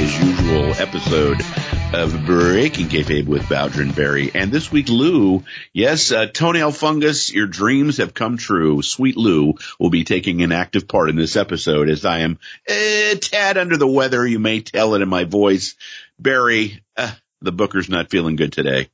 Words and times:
as 0.00 0.18
usual 0.18 0.72
episode 0.78 1.42
of 1.92 2.24
Breaking 2.24 2.86
Kayfabe 2.86 3.26
with 3.26 3.42
Bowdren 3.42 3.80
and 3.80 3.94
Barry. 3.94 4.30
And 4.34 4.50
this 4.50 4.72
week, 4.72 4.88
Lou, 4.88 5.44
yes, 5.74 6.10
uh, 6.10 6.24
toenail 6.26 6.72
fungus, 6.72 7.30
your 7.30 7.46
dreams 7.46 7.98
have 7.98 8.14
come 8.14 8.38
true. 8.38 8.80
Sweet 8.80 9.18
Lou 9.18 9.56
will 9.78 9.90
be 9.90 10.04
taking 10.04 10.42
an 10.42 10.52
active 10.52 10.88
part 10.88 11.10
in 11.10 11.16
this 11.16 11.36
episode 11.36 11.90
as 11.90 12.06
I 12.06 12.20
am 12.20 12.38
a 12.66 13.16
tad 13.20 13.58
under 13.58 13.76
the 13.76 13.86
weather. 13.86 14.26
You 14.26 14.38
may 14.38 14.62
tell 14.62 14.94
it 14.94 15.02
in 15.02 15.08
my 15.10 15.24
voice. 15.24 15.76
Barry, 16.18 16.82
uh, 16.96 17.12
the 17.42 17.52
Booker's 17.52 17.90
not 17.90 18.08
feeling 18.08 18.36
good 18.36 18.54
today. 18.54 18.88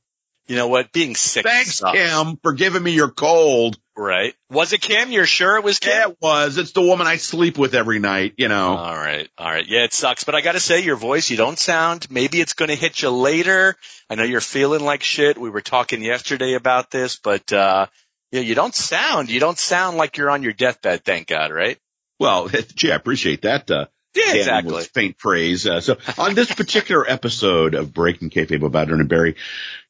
You 0.47 0.57
know 0.57 0.67
what? 0.67 0.91
Being 0.91 1.15
sick. 1.15 1.45
Thanks, 1.45 1.75
sucks. 1.75 1.97
Kim, 1.97 2.35
for 2.43 2.51
giving 2.51 2.83
me 2.83 2.91
your 2.91 3.11
cold. 3.11 3.79
Right. 3.97 4.35
Was 4.51 4.73
it 4.73 4.81
Kim? 4.81 5.11
You're 5.11 5.25
sure 5.25 5.57
it 5.57 5.63
was 5.63 5.79
Kim? 5.79 5.91
Yeah, 5.91 6.09
it 6.09 6.17
was. 6.21 6.59
It's 6.59 6.71
the 6.71 6.83
woman 6.83 7.07
I 7.07 7.17
sleep 7.17 7.57
with 7.57 7.73
every 7.73 7.97
night, 7.97 8.35
you 8.37 8.47
know. 8.47 8.77
All 8.77 8.95
right. 8.95 9.27
All 9.39 9.49
right. 9.49 9.65
Yeah, 9.67 9.85
it 9.85 9.93
sucks. 9.93 10.23
But 10.23 10.35
I 10.35 10.41
got 10.41 10.51
to 10.51 10.59
say, 10.59 10.81
your 10.83 10.95
voice, 10.95 11.31
you 11.31 11.37
don't 11.37 11.57
sound, 11.57 12.05
maybe 12.11 12.39
it's 12.39 12.53
going 12.53 12.69
to 12.69 12.75
hit 12.75 13.01
you 13.01 13.09
later. 13.09 13.75
I 14.07 14.13
know 14.13 14.23
you're 14.23 14.39
feeling 14.39 14.81
like 14.81 15.01
shit. 15.01 15.39
We 15.39 15.49
were 15.49 15.61
talking 15.61 16.03
yesterday 16.03 16.53
about 16.53 16.91
this, 16.91 17.17
but, 17.17 17.51
uh, 17.51 17.87
you, 18.31 18.39
know, 18.39 18.45
you 18.45 18.53
don't 18.53 18.75
sound, 18.75 19.31
you 19.31 19.39
don't 19.39 19.57
sound 19.57 19.97
like 19.97 20.17
you're 20.17 20.29
on 20.29 20.43
your 20.43 20.53
deathbed. 20.53 21.03
Thank 21.03 21.27
God, 21.27 21.51
right? 21.51 21.79
Well, 22.19 22.49
gee, 22.75 22.91
I 22.91 22.95
appreciate 22.95 23.41
that. 23.41 23.71
Uh, 23.71 23.87
Yeah, 24.17 24.33
exactly. 24.33 24.73
with 24.73 24.87
faint 24.87 25.17
praise. 25.17 25.67
Uh, 25.67 25.81
so 25.81 25.97
on 26.17 26.33
this 26.33 26.51
particular 26.51 27.09
episode 27.09 27.75
of 27.75 27.93
Breaking 27.93 28.29
Kayfabe 28.29 28.63
about 28.63 28.89
and 28.89 29.07
Barry, 29.07 29.35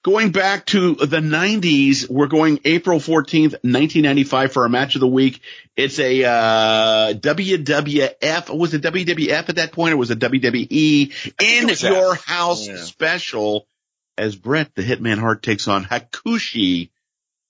going 0.03 0.31
back 0.31 0.65
to 0.67 0.95
the 0.95 1.17
90s, 1.17 2.09
we're 2.09 2.27
going 2.27 2.59
April 2.65 2.99
14th, 2.99 3.53
1995 3.63 4.53
for 4.53 4.63
our 4.63 4.69
match 4.69 4.95
of 4.95 5.01
the 5.01 5.07
week. 5.07 5.41
It's 5.75 5.99
a 5.99 6.23
uh, 6.23 7.13
WWF. 7.13 8.57
Was 8.57 8.73
it 8.73 8.81
WWF 8.81 9.49
at 9.49 9.55
that 9.55 9.71
point 9.71 9.93
or 9.93 9.97
was 9.97 10.11
it 10.11 10.19
WWE 10.19 11.33
in 11.41 11.69
it 11.69 11.83
your 11.83 12.13
that. 12.13 12.21
house 12.25 12.67
Yeah. 12.67 12.77
special 12.77 13.67
as 14.17 14.35
Bret 14.35 14.73
the 14.75 14.81
Hitman 14.81 15.19
Hart 15.19 15.43
takes 15.43 15.67
on 15.67 15.85
Hakushi 15.85 16.89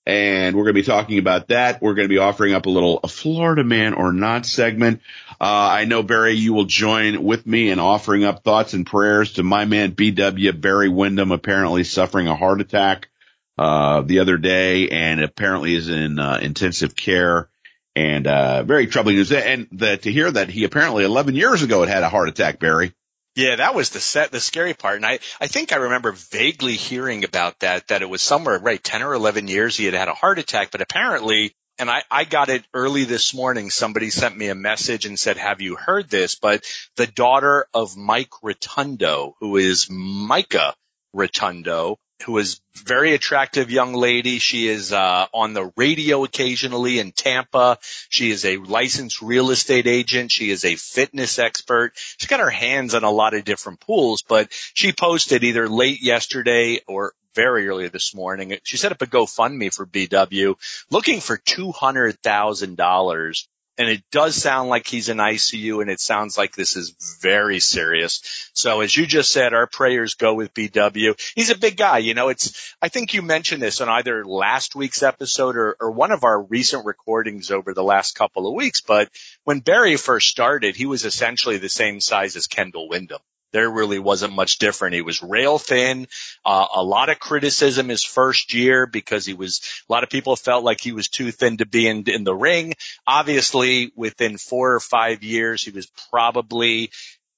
and 0.08 0.56
we're 0.56 0.64
going 0.64 0.74
to 0.74 0.80
be 0.80 0.86
talking 0.86 1.18
about 1.18 1.48
that. 1.48 1.82
We're 1.82 1.92
going 1.92 2.08
to 2.08 2.12
be 2.12 2.16
offering 2.16 2.54
up 2.54 2.64
a 2.64 2.70
little 2.70 2.98
a 3.04 3.08
Florida 3.08 3.62
man 3.62 3.92
or 3.92 4.10
not 4.10 4.46
segment. 4.46 5.02
Uh, 5.38 5.44
I 5.44 5.84
know 5.84 6.02
Barry, 6.02 6.32
you 6.32 6.54
will 6.54 6.64
join 6.64 7.22
with 7.22 7.46
me 7.46 7.70
in 7.70 7.78
offering 7.78 8.24
up 8.24 8.42
thoughts 8.42 8.72
and 8.72 8.86
prayers 8.86 9.34
to 9.34 9.42
my 9.42 9.66
man 9.66 9.92
BW 9.92 10.58
Barry 10.58 10.88
Windham, 10.88 11.30
apparently 11.30 11.84
suffering 11.84 12.26
a 12.26 12.34
heart 12.34 12.62
attack, 12.62 13.10
uh, 13.58 14.00
the 14.00 14.20
other 14.20 14.38
day 14.38 14.88
and 14.88 15.20
apparently 15.20 15.74
is 15.74 15.90
in, 15.90 16.18
uh, 16.18 16.38
intensive 16.40 16.96
care 16.96 17.50
and, 17.94 18.26
uh, 18.26 18.62
very 18.62 18.86
troubling 18.86 19.16
news. 19.16 19.30
And 19.30 19.68
the, 19.72 19.98
to 19.98 20.10
hear 20.10 20.30
that 20.30 20.48
he 20.48 20.64
apparently 20.64 21.04
11 21.04 21.34
years 21.34 21.62
ago 21.62 21.80
had 21.80 21.90
had 21.90 22.02
a 22.02 22.08
heart 22.08 22.30
attack, 22.30 22.60
Barry. 22.60 22.94
Yeah, 23.38 23.54
that 23.54 23.76
was 23.76 23.90
the 23.90 24.00
set, 24.00 24.32
the 24.32 24.40
scary 24.40 24.74
part. 24.74 24.96
And 24.96 25.06
I, 25.06 25.20
I 25.40 25.46
think 25.46 25.72
I 25.72 25.76
remember 25.76 26.10
vaguely 26.10 26.74
hearing 26.74 27.22
about 27.22 27.60
that, 27.60 27.86
that 27.86 28.02
it 28.02 28.10
was 28.10 28.20
somewhere, 28.20 28.58
right, 28.58 28.82
10 28.82 29.00
or 29.00 29.14
11 29.14 29.46
years 29.46 29.76
he 29.76 29.84
had 29.84 29.94
had 29.94 30.08
a 30.08 30.12
heart 30.12 30.40
attack, 30.40 30.72
but 30.72 30.80
apparently, 30.80 31.54
and 31.78 31.88
I, 31.88 32.02
I 32.10 32.24
got 32.24 32.48
it 32.48 32.64
early 32.74 33.04
this 33.04 33.32
morning. 33.32 33.70
Somebody 33.70 34.10
sent 34.10 34.36
me 34.36 34.48
a 34.48 34.56
message 34.56 35.06
and 35.06 35.16
said, 35.16 35.36
have 35.36 35.60
you 35.60 35.76
heard 35.76 36.10
this? 36.10 36.34
But 36.34 36.64
the 36.96 37.06
daughter 37.06 37.68
of 37.72 37.96
Mike 37.96 38.42
Rotundo, 38.42 39.36
who 39.38 39.56
is 39.56 39.86
Micah 39.88 40.74
Rotundo, 41.12 42.00
who 42.24 42.38
is 42.38 42.60
very 42.74 43.14
attractive 43.14 43.70
young 43.70 43.94
lady. 43.94 44.38
She 44.38 44.68
is, 44.68 44.92
uh, 44.92 45.26
on 45.32 45.52
the 45.52 45.72
radio 45.76 46.24
occasionally 46.24 46.98
in 46.98 47.12
Tampa. 47.12 47.78
She 48.08 48.30
is 48.30 48.44
a 48.44 48.56
licensed 48.58 49.22
real 49.22 49.50
estate 49.50 49.86
agent. 49.86 50.32
She 50.32 50.50
is 50.50 50.64
a 50.64 50.76
fitness 50.76 51.38
expert. 51.38 51.92
She's 51.94 52.28
got 52.28 52.40
her 52.40 52.50
hands 52.50 52.94
on 52.94 53.04
a 53.04 53.10
lot 53.10 53.34
of 53.34 53.44
different 53.44 53.80
pools, 53.80 54.22
but 54.22 54.48
she 54.74 54.92
posted 54.92 55.44
either 55.44 55.68
late 55.68 56.02
yesterday 56.02 56.80
or 56.86 57.12
very 57.34 57.68
early 57.68 57.88
this 57.88 58.14
morning. 58.14 58.58
She 58.64 58.76
set 58.76 58.92
up 58.92 59.02
a 59.02 59.06
GoFundMe 59.06 59.72
for 59.72 59.86
BW 59.86 60.56
looking 60.90 61.20
for 61.20 61.38
$200,000. 61.38 63.46
And 63.78 63.88
it 63.88 64.02
does 64.10 64.34
sound 64.34 64.68
like 64.68 64.88
he's 64.88 65.08
in 65.08 65.18
ICU 65.18 65.80
and 65.80 65.88
it 65.88 66.00
sounds 66.00 66.36
like 66.36 66.56
this 66.56 66.76
is 66.76 66.96
very 67.22 67.60
serious. 67.60 68.50
So 68.52 68.80
as 68.80 68.96
you 68.96 69.06
just 69.06 69.30
said, 69.30 69.54
our 69.54 69.68
prayers 69.68 70.14
go 70.14 70.34
with 70.34 70.52
BW. 70.52 71.18
He's 71.36 71.50
a 71.50 71.56
big 71.56 71.76
guy. 71.76 71.98
You 71.98 72.14
know, 72.14 72.28
it's, 72.28 72.74
I 72.82 72.88
think 72.88 73.14
you 73.14 73.22
mentioned 73.22 73.62
this 73.62 73.80
on 73.80 73.88
either 73.88 74.24
last 74.24 74.74
week's 74.74 75.04
episode 75.04 75.56
or, 75.56 75.76
or 75.80 75.92
one 75.92 76.10
of 76.10 76.24
our 76.24 76.42
recent 76.42 76.86
recordings 76.86 77.52
over 77.52 77.72
the 77.72 77.84
last 77.84 78.16
couple 78.16 78.48
of 78.48 78.54
weeks. 78.54 78.80
But 78.80 79.10
when 79.44 79.60
Barry 79.60 79.96
first 79.96 80.28
started, 80.28 80.74
he 80.74 80.86
was 80.86 81.04
essentially 81.04 81.58
the 81.58 81.68
same 81.68 82.00
size 82.00 82.34
as 82.34 82.48
Kendall 82.48 82.88
Windham. 82.88 83.20
There 83.52 83.70
really 83.70 83.98
wasn't 83.98 84.34
much 84.34 84.58
different. 84.58 84.94
He 84.94 85.02
was 85.02 85.22
rail 85.22 85.58
thin. 85.58 86.06
Uh, 86.44 86.66
a 86.74 86.82
lot 86.82 87.08
of 87.08 87.18
criticism 87.18 87.88
his 87.88 88.04
first 88.04 88.52
year 88.52 88.86
because 88.86 89.24
he 89.24 89.34
was, 89.34 89.60
a 89.88 89.92
lot 89.92 90.02
of 90.02 90.10
people 90.10 90.36
felt 90.36 90.64
like 90.64 90.80
he 90.80 90.92
was 90.92 91.08
too 91.08 91.30
thin 91.30 91.56
to 91.58 91.66
be 91.66 91.88
in, 91.88 92.04
in 92.08 92.24
the 92.24 92.34
ring. 92.34 92.74
Obviously 93.06 93.92
within 93.96 94.36
four 94.36 94.74
or 94.74 94.80
five 94.80 95.22
years, 95.22 95.64
he 95.64 95.70
was 95.70 95.90
probably 96.10 96.90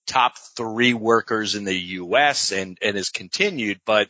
top 0.07 0.37
three 0.57 0.95
workers 0.95 1.55
in 1.55 1.65
the 1.65 1.79
U.S. 1.79 2.53
and, 2.53 2.77
and 2.83 2.97
has 2.97 3.11
continued, 3.11 3.81
but 3.87 4.09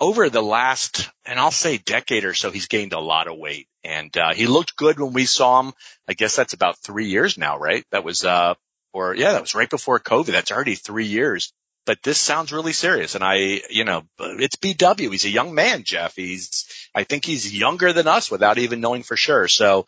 over 0.00 0.28
the 0.28 0.42
last, 0.42 1.10
and 1.24 1.38
I'll 1.38 1.50
say 1.50 1.78
decade 1.78 2.24
or 2.24 2.34
so, 2.34 2.50
he's 2.50 2.68
gained 2.68 2.92
a 2.92 3.00
lot 3.00 3.26
of 3.26 3.36
weight 3.38 3.68
and, 3.82 4.16
uh, 4.16 4.34
he 4.34 4.46
looked 4.46 4.76
good 4.76 4.98
when 4.98 5.12
we 5.12 5.24
saw 5.24 5.60
him. 5.60 5.72
I 6.08 6.14
guess 6.14 6.36
that's 6.36 6.52
about 6.52 6.78
three 6.78 7.06
years 7.06 7.36
now, 7.36 7.58
right? 7.58 7.84
That 7.90 8.04
was, 8.04 8.24
uh, 8.24 8.54
or 8.94 9.14
yeah, 9.14 9.32
that 9.32 9.42
was 9.42 9.54
right 9.54 9.68
before 9.68 10.00
COVID. 10.00 10.26
That's 10.26 10.52
already 10.52 10.76
three 10.76 11.06
years. 11.06 11.52
But 11.84 12.02
this 12.02 12.18
sounds 12.18 12.52
really 12.52 12.72
serious. 12.72 13.14
And 13.14 13.22
I, 13.22 13.60
you 13.68 13.84
know, 13.84 14.04
it's 14.18 14.56
BW. 14.56 15.10
He's 15.10 15.26
a 15.26 15.30
young 15.30 15.54
man, 15.54 15.82
Jeff. 15.82 16.16
He's, 16.16 16.64
I 16.94 17.04
think 17.04 17.26
he's 17.26 17.54
younger 17.54 17.92
than 17.92 18.08
us 18.08 18.30
without 18.30 18.56
even 18.56 18.80
knowing 18.80 19.02
for 19.02 19.16
sure. 19.16 19.48
So 19.48 19.86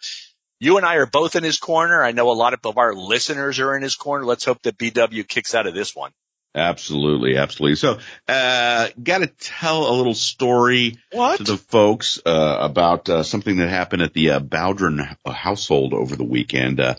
you 0.60 0.76
and 0.76 0.84
I 0.84 0.96
are 0.96 1.06
both 1.06 1.36
in 1.36 1.44
his 1.44 1.58
corner. 1.58 2.02
I 2.02 2.12
know 2.12 2.30
a 2.30 2.32
lot 2.32 2.52
of 2.52 2.76
our 2.76 2.92
listeners 2.92 3.60
are 3.60 3.74
in 3.74 3.82
his 3.82 3.96
corner. 3.96 4.26
Let's 4.26 4.44
hope 4.44 4.60
that 4.62 4.76
BW 4.76 5.26
kicks 5.26 5.54
out 5.54 5.66
of 5.66 5.74
this 5.74 5.96
one. 5.96 6.10
Absolutely, 6.56 7.36
absolutely. 7.36 7.76
So, 7.76 7.98
uh, 8.26 8.88
got 9.02 9.18
to 9.18 9.26
tell 9.26 9.90
a 9.90 9.94
little 9.94 10.14
story 10.14 10.96
What? 11.12 11.36
to 11.36 11.44
the 11.44 11.58
folks 11.58 12.18
uh, 12.24 12.56
about 12.60 13.10
uh, 13.10 13.22
something 13.24 13.58
that 13.58 13.68
happened 13.68 14.00
at 14.00 14.14
the 14.14 14.30
uh, 14.30 14.40
Bowdren 14.40 15.16
household 15.26 15.92
over 15.92 16.16
the 16.16 16.24
weekend. 16.24 16.80
Uh, 16.80 16.94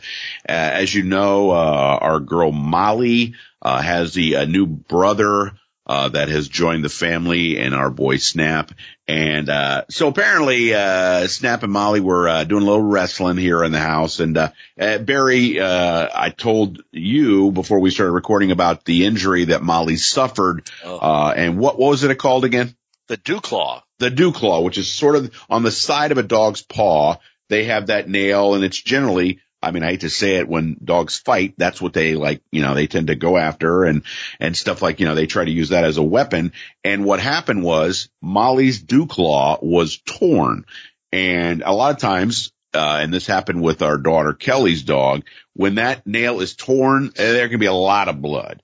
uh, 0.48 0.52
as 0.52 0.94
you 0.94 1.02
know, 1.02 1.50
uh, 1.50 1.98
our 2.02 2.20
girl 2.20 2.52
Molly 2.52 3.34
uh, 3.60 3.82
has 3.82 4.14
the 4.14 4.36
uh, 4.36 4.46
new 4.46 4.68
brother. 4.68 5.54
Uh, 5.90 6.10
that 6.10 6.28
has 6.28 6.50
joined 6.50 6.84
the 6.84 6.90
family 6.90 7.58
and 7.58 7.74
our 7.74 7.90
boy 7.90 8.18
Snap. 8.18 8.74
And, 9.08 9.48
uh, 9.48 9.86
so 9.90 10.10
apparently, 10.10 10.74
uh, 10.74 11.28
Snap 11.28 11.64
and 11.64 11.72
Molly 11.72 12.02
were, 12.02 12.28
uh, 12.28 12.44
doing 12.44 12.64
a 12.64 12.66
little 12.66 12.84
wrestling 12.84 13.38
here 13.38 13.64
in 13.64 13.72
the 13.72 13.80
house. 13.80 14.20
And, 14.20 14.38
uh, 14.38 14.52
uh 14.78 14.98
Barry, 14.98 15.62
uh, 15.62 16.10
I 16.14 16.32
told 16.32 16.84
you 16.92 17.52
before 17.52 17.80
we 17.80 17.90
started 17.90 18.12
recording 18.12 18.52
about 18.52 18.84
the 18.84 19.06
injury 19.06 19.46
that 19.46 19.64
Molly 19.64 19.96
suffered. 19.96 20.70
Oh. 20.84 20.98
Uh, 20.98 21.34
and 21.38 21.58
what, 21.58 21.80
what 21.80 21.92
was 21.92 22.04
it 22.04 22.18
called 22.18 22.44
again? 22.44 22.76
the 23.08 23.18
dew 23.18 23.40
claw. 23.40 23.84
the 24.00 24.10
dew 24.10 24.32
claw, 24.32 24.62
which 24.62 24.78
is 24.78 24.92
sort 24.92 25.16
of 25.16 25.34
on 25.50 25.64
the 25.64 25.72
side 25.72 26.12
of 26.12 26.18
a 26.18 26.24
dog's 26.24 26.62
paw. 26.62 27.16
They 27.50 27.66
have 27.66 27.88
that 27.88 28.10
nail 28.10 28.54
and 28.54 28.64
it's 28.64 28.80
generally, 28.80 29.40
I 29.68 29.72
mean, 29.72 29.84
I 29.84 29.92
hate 29.92 30.02
to 30.02 30.10
say 30.10 30.38
it 30.38 30.48
when 30.48 30.78
dogs 30.84 31.18
fight, 31.18 31.54
that's 31.58 31.82
what 31.82 31.94
they 31.94 32.16
like, 32.16 32.42
you 32.52 32.62
know, 32.62 32.74
they 32.74 32.88
tend 32.88 33.08
to 33.08 33.16
go 33.16 33.38
after 33.38 33.84
and, 33.84 34.04
and 34.40 34.56
stuff 34.56 34.82
like, 34.82 35.00
you 35.00 35.06
know, 35.06 35.16
they 35.16 35.28
try 35.28 35.46
to 35.46 35.52
use 35.52 35.70
that 35.70 35.84
as 35.84 35.98
a 35.98 36.04
weapon. 36.04 36.54
And 36.84 37.06
what 37.06 37.20
happened 37.20 37.64
was 37.64 38.10
Molly's 38.22 38.82
dew 38.82 39.08
claw 39.08 39.60
was 39.62 39.98
torn. 39.98 40.66
And 41.12 41.64
a 41.64 41.74
lot 41.74 41.94
of 41.94 42.00
times, 42.00 42.52
uh, 42.74 43.00
and 43.02 43.14
this 43.14 43.28
happened 43.28 43.62
with 43.62 43.82
our 43.82 43.98
daughter 43.98 44.34
Kelly's 44.34 44.84
dog, 44.84 45.24
when 45.54 45.76
that 45.76 46.06
nail 46.06 46.42
is 46.42 46.56
torn, 46.56 47.12
eh, 47.16 47.32
there 47.34 47.50
can 47.50 47.60
be 47.60 47.66
a 47.66 47.74
lot 47.74 48.10
of 48.10 48.22
blood 48.22 48.62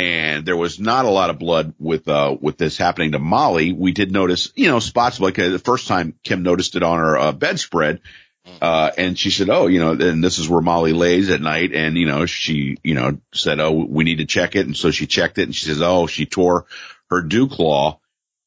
and 0.00 0.46
there 0.46 0.56
was 0.56 0.80
not 0.80 1.04
a 1.04 1.10
lot 1.10 1.28
of 1.28 1.38
blood 1.38 1.74
with 1.78 2.08
uh 2.08 2.34
with 2.40 2.56
this 2.56 2.78
happening 2.78 3.12
to 3.12 3.18
Molly. 3.18 3.72
We 3.72 3.92
did 3.92 4.12
notice, 4.12 4.50
you 4.54 4.68
know, 4.68 4.80
spots 4.80 5.20
like 5.20 5.38
uh, 5.38 5.50
the 5.50 5.58
first 5.58 5.88
time 5.88 6.14
Kim 6.24 6.42
noticed 6.42 6.74
it 6.76 6.82
on 6.82 6.98
her 6.98 7.18
uh, 7.18 7.32
bedspread. 7.32 8.00
Uh, 8.60 8.90
and 8.96 9.18
she 9.18 9.30
said, 9.30 9.50
Oh, 9.50 9.66
you 9.66 9.80
know, 9.80 9.92
and 9.92 10.22
this 10.22 10.38
is 10.38 10.48
where 10.48 10.60
Molly 10.60 10.92
lays 10.92 11.30
at 11.30 11.40
night. 11.40 11.72
And, 11.74 11.96
you 11.96 12.06
know, 12.06 12.26
she, 12.26 12.76
you 12.82 12.94
know, 12.94 13.18
said, 13.32 13.60
Oh, 13.60 13.72
we 13.72 14.04
need 14.04 14.18
to 14.18 14.26
check 14.26 14.56
it. 14.56 14.66
And 14.66 14.76
so 14.76 14.90
she 14.90 15.06
checked 15.06 15.38
it 15.38 15.44
and 15.44 15.54
she 15.54 15.66
says, 15.66 15.82
Oh, 15.82 16.06
she 16.06 16.26
tore 16.26 16.66
her 17.10 17.22
dew 17.22 17.48
claw. 17.48 17.98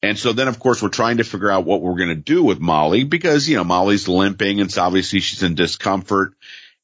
And 0.02 0.18
so 0.18 0.32
then 0.32 0.48
of 0.48 0.58
course 0.58 0.82
we're 0.82 0.90
trying 0.90 1.16
to 1.16 1.24
figure 1.24 1.50
out 1.50 1.64
what 1.64 1.80
we're 1.80 1.96
going 1.96 2.08
to 2.08 2.14
do 2.14 2.42
with 2.44 2.60
Molly 2.60 3.04
because, 3.04 3.48
you 3.48 3.56
know, 3.56 3.64
Molly's 3.64 4.06
limping 4.06 4.60
and 4.60 4.70
so 4.70 4.82
obviously 4.82 5.20
she's 5.20 5.42
in 5.42 5.54
discomfort. 5.54 6.34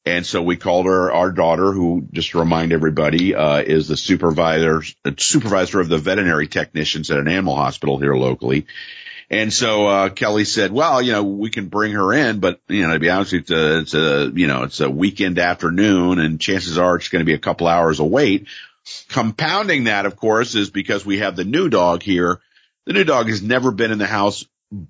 And 0.05 0.25
so 0.25 0.41
we 0.41 0.57
called 0.57 0.87
her 0.87 1.11
our 1.11 1.31
daughter, 1.31 1.71
who 1.71 2.07
just 2.11 2.31
to 2.31 2.39
remind 2.39 2.73
everybody, 2.73 3.35
uh, 3.35 3.61
is 3.61 3.87
the 3.87 3.97
supervisor, 3.97 4.81
supervisor 5.17 5.79
of 5.79 5.89
the 5.89 5.99
veterinary 5.99 6.47
technicians 6.47 7.11
at 7.11 7.19
an 7.19 7.27
animal 7.27 7.55
hospital 7.55 7.99
here 7.99 8.15
locally. 8.15 8.65
And 9.29 9.53
so, 9.53 9.87
uh, 9.87 10.09
Kelly 10.09 10.43
said, 10.43 10.71
well, 10.71 11.01
you 11.01 11.13
know, 11.13 11.23
we 11.23 11.51
can 11.51 11.67
bring 11.67 11.93
her 11.93 12.11
in, 12.13 12.39
but, 12.39 12.59
you 12.67 12.85
know, 12.85 12.93
to 12.93 12.99
be 12.99 13.09
honest, 13.09 13.33
it's 13.33 13.51
a, 13.51 13.79
it's 13.79 13.93
a, 13.93 14.31
you 14.33 14.47
know, 14.47 14.63
it's 14.63 14.81
a 14.81 14.89
weekend 14.89 15.39
afternoon 15.39 16.19
and 16.19 16.41
chances 16.41 16.77
are 16.77 16.97
it's 16.97 17.07
going 17.07 17.21
to 17.21 17.25
be 17.25 17.35
a 17.35 17.39
couple 17.39 17.67
hours 17.67 17.99
of 17.99 18.07
wait. 18.07 18.47
compounding 19.09 19.85
that, 19.85 20.05
of 20.05 20.15
course, 20.15 20.55
is 20.55 20.69
because 20.69 21.05
we 21.05 21.19
have 21.19 21.35
the 21.35 21.43
new 21.43 21.69
dog 21.69 22.03
here. 22.03 22.39
The 22.85 22.93
new 22.93 23.03
dog 23.03 23.27
has 23.27 23.41
never 23.41 23.71
been 23.71 23.91
in 23.91 23.99
the 23.99 24.07
house 24.07 24.45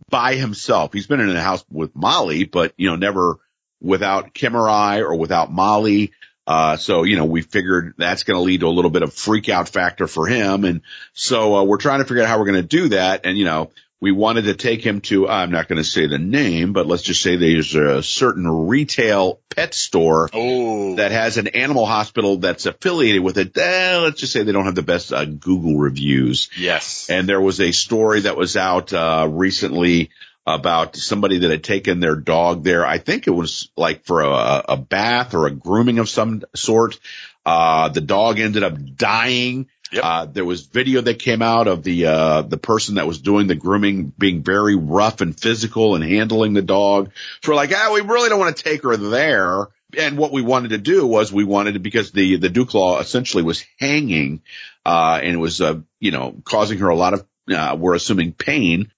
by 0.10 0.36
himself. 0.36 0.94
He's 0.94 1.08
been 1.08 1.20
in 1.20 1.34
the 1.34 1.42
house 1.42 1.64
with 1.70 1.96
Molly, 1.96 2.46
but 2.46 2.74
you 2.78 2.90
know, 2.90 2.96
never 2.96 3.38
without 3.82 4.34
Kim 4.34 4.56
or 4.56 4.70
I 4.70 5.00
or 5.00 5.16
without 5.16 5.52
Molly. 5.52 6.12
Uh, 6.48 6.76
so, 6.78 7.04
you 7.04 7.18
know, 7.18 7.26
we 7.26 7.42
figured 7.42 7.94
that's 7.98 8.24
going 8.24 8.36
to 8.38 8.42
lead 8.42 8.62
to 8.62 8.68
a 8.68 8.70
little 8.70 8.92
bit 8.92 9.04
of 9.04 9.14
freak 9.14 9.48
out 9.50 9.70
factor 9.70 10.08
for 10.08 10.28
him. 10.28 10.66
And 10.66 10.82
so, 11.14 11.56
uh, 11.56 11.64
we're 11.64 11.78
trying 11.78 12.00
to 12.00 12.06
figure 12.06 12.24
out 12.24 12.30
how 12.30 12.40
we're 12.40 12.46
going 12.46 12.62
to 12.62 12.68
do 12.68 12.90
that. 12.90 13.26
And, 13.26 13.38
you 13.38 13.46
know, 13.46 13.72
we 14.02 14.12
wanted 14.12 14.46
to 14.46 14.56
take 14.56 14.84
him 14.84 15.02
to, 15.02 15.30
I'm 15.30 15.52
not 15.52 15.68
going 15.68 15.78
to 15.78 15.84
say 15.88 16.08
the 16.08 16.18
name, 16.18 16.74
but 16.74 16.88
let's 16.88 17.04
just 17.04 17.22
say 17.22 17.36
there's 17.36 17.76
a 17.76 18.02
certain 18.02 18.68
retail 18.68 19.40
pet 19.56 19.76
store 19.76 20.28
Oh, 20.34 20.96
that 20.96 21.12
has 21.12 21.38
an 21.38 21.50
animal 21.50 21.86
hospital 21.86 22.38
that's 22.38 22.66
affiliated 22.66 23.22
with 23.22 23.38
it. 23.38 23.56
Eh, 23.56 23.98
let's 23.98 24.20
just 24.20 24.34
say 24.34 24.42
they 24.42 24.52
don't 24.52 24.66
have 24.66 24.74
the 24.74 24.82
best 24.82 25.14
uh, 25.14 25.26
Google 25.26 25.78
reviews. 25.78 26.50
yes. 26.58 27.12
And 27.12 27.30
there 27.30 27.40
was 27.40 27.62
a 27.62 27.72
story 27.72 28.22
that 28.22 28.36
was 28.36 28.58
out, 28.58 28.92
uh, 28.92 29.28
recently 29.30 30.10
about 30.56 30.96
somebody 30.96 31.40
that 31.40 31.52
had 31.52 31.64
taken 31.64 32.00
their 32.00 32.16
dog 32.16 32.64
there. 32.64 32.86
I 32.86 32.98
think 32.98 33.28
it 33.28 33.32
was 33.32 33.70
like 33.78 34.06
for 34.06 34.22
a, 34.22 34.64
a 34.70 34.78
bath 34.78 35.34
or 35.34 35.48
a 35.48 35.52
grooming 35.52 36.00
of 36.00 36.10
some 36.10 36.44
sort. 36.56 37.00
Uh, 37.46 37.90
the 37.90 38.02
dog 38.02 38.40
ended 38.40 38.64
up 38.64 38.78
dying. 38.96 39.68
Yep. 39.92 40.04
Uh, 40.04 40.26
there 40.26 40.46
was 40.46 40.68
video 40.68 41.02
that 41.02 41.20
came 41.20 41.42
out 41.42 41.68
of 41.68 41.84
the, 41.84 42.06
uh, 42.06 42.42
the 42.44 42.58
person 42.58 42.96
that 42.96 43.08
was 43.08 43.20
doing 43.20 43.48
the 43.48 43.56
grooming 43.56 44.14
being 44.18 44.42
very 44.42 44.76
rough 44.76 45.20
and 45.20 45.38
physical 45.38 45.96
and 45.96 46.04
handling 46.04 46.54
the 46.54 46.62
dog. 46.62 47.12
So 47.44 47.52
we're 47.52 47.58
like, 47.58 47.74
ah, 47.76 47.92
we 47.94 48.00
really 48.00 48.30
don't 48.30 48.40
want 48.40 48.56
to 48.56 48.64
take 48.64 48.84
her 48.84 48.96
there. 48.96 49.68
And 49.98 50.18
what 50.18 50.32
we 50.32 50.42
wanted 50.42 50.70
to 50.70 50.78
do 50.78 51.06
was 51.06 51.34
we 51.34 51.44
wanted 51.44 51.74
to, 51.74 51.80
because 51.80 52.12
the, 52.12 52.38
the 52.38 52.48
dew 52.48 52.66
claw 52.66 53.00
essentially 53.00 53.44
was 53.44 53.66
hanging, 53.80 54.42
uh, 54.86 55.20
and 55.22 55.34
it 55.34 55.38
was, 55.38 55.60
uh, 55.60 55.82
you 56.00 56.12
know, 56.12 56.42
causing 56.46 56.80
her 56.80 56.88
a 56.88 56.96
lot 56.96 57.14
of, 57.14 57.28
uh, 57.54 57.76
we're 57.78 57.96
assuming 57.96 58.32
pain. 58.32 58.94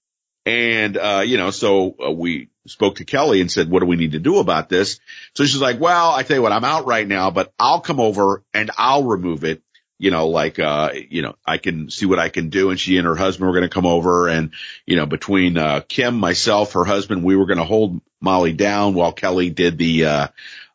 And, 0.46 0.96
uh, 0.96 1.22
you 1.24 1.38
know, 1.38 1.50
so 1.50 1.96
uh, 2.04 2.10
we 2.10 2.50
spoke 2.66 2.96
to 2.96 3.04
Kelly 3.04 3.40
and 3.40 3.50
said, 3.50 3.70
what 3.70 3.80
do 3.80 3.86
we 3.86 3.96
need 3.96 4.12
to 4.12 4.18
do 4.18 4.38
about 4.38 4.68
this? 4.68 5.00
So 5.34 5.44
she's 5.44 5.60
like, 5.60 5.80
well, 5.80 6.10
I 6.10 6.22
tell 6.22 6.36
you 6.36 6.42
what, 6.42 6.52
I'm 6.52 6.64
out 6.64 6.86
right 6.86 7.06
now, 7.06 7.30
but 7.30 7.52
I'll 7.58 7.80
come 7.80 8.00
over 8.00 8.42
and 8.52 8.70
I'll 8.76 9.04
remove 9.04 9.44
it. 9.44 9.62
You 9.96 10.10
know, 10.10 10.28
like, 10.28 10.58
uh, 10.58 10.90
you 10.92 11.22
know, 11.22 11.36
I 11.46 11.56
can 11.58 11.88
see 11.88 12.04
what 12.04 12.18
I 12.18 12.28
can 12.28 12.50
do. 12.50 12.70
And 12.70 12.78
she 12.78 12.98
and 12.98 13.06
her 13.06 13.14
husband 13.14 13.46
were 13.46 13.54
going 13.54 13.68
to 13.68 13.74
come 13.74 13.86
over 13.86 14.28
and, 14.28 14.52
you 14.84 14.96
know, 14.96 15.06
between, 15.06 15.56
uh, 15.56 15.80
Kim, 15.88 16.16
myself, 16.16 16.72
her 16.72 16.84
husband, 16.84 17.24
we 17.24 17.36
were 17.36 17.46
going 17.46 17.58
to 17.58 17.64
hold 17.64 18.00
Molly 18.20 18.52
down 18.52 18.94
while 18.94 19.12
Kelly 19.12 19.50
did 19.50 19.78
the, 19.78 20.04
uh, 20.04 20.28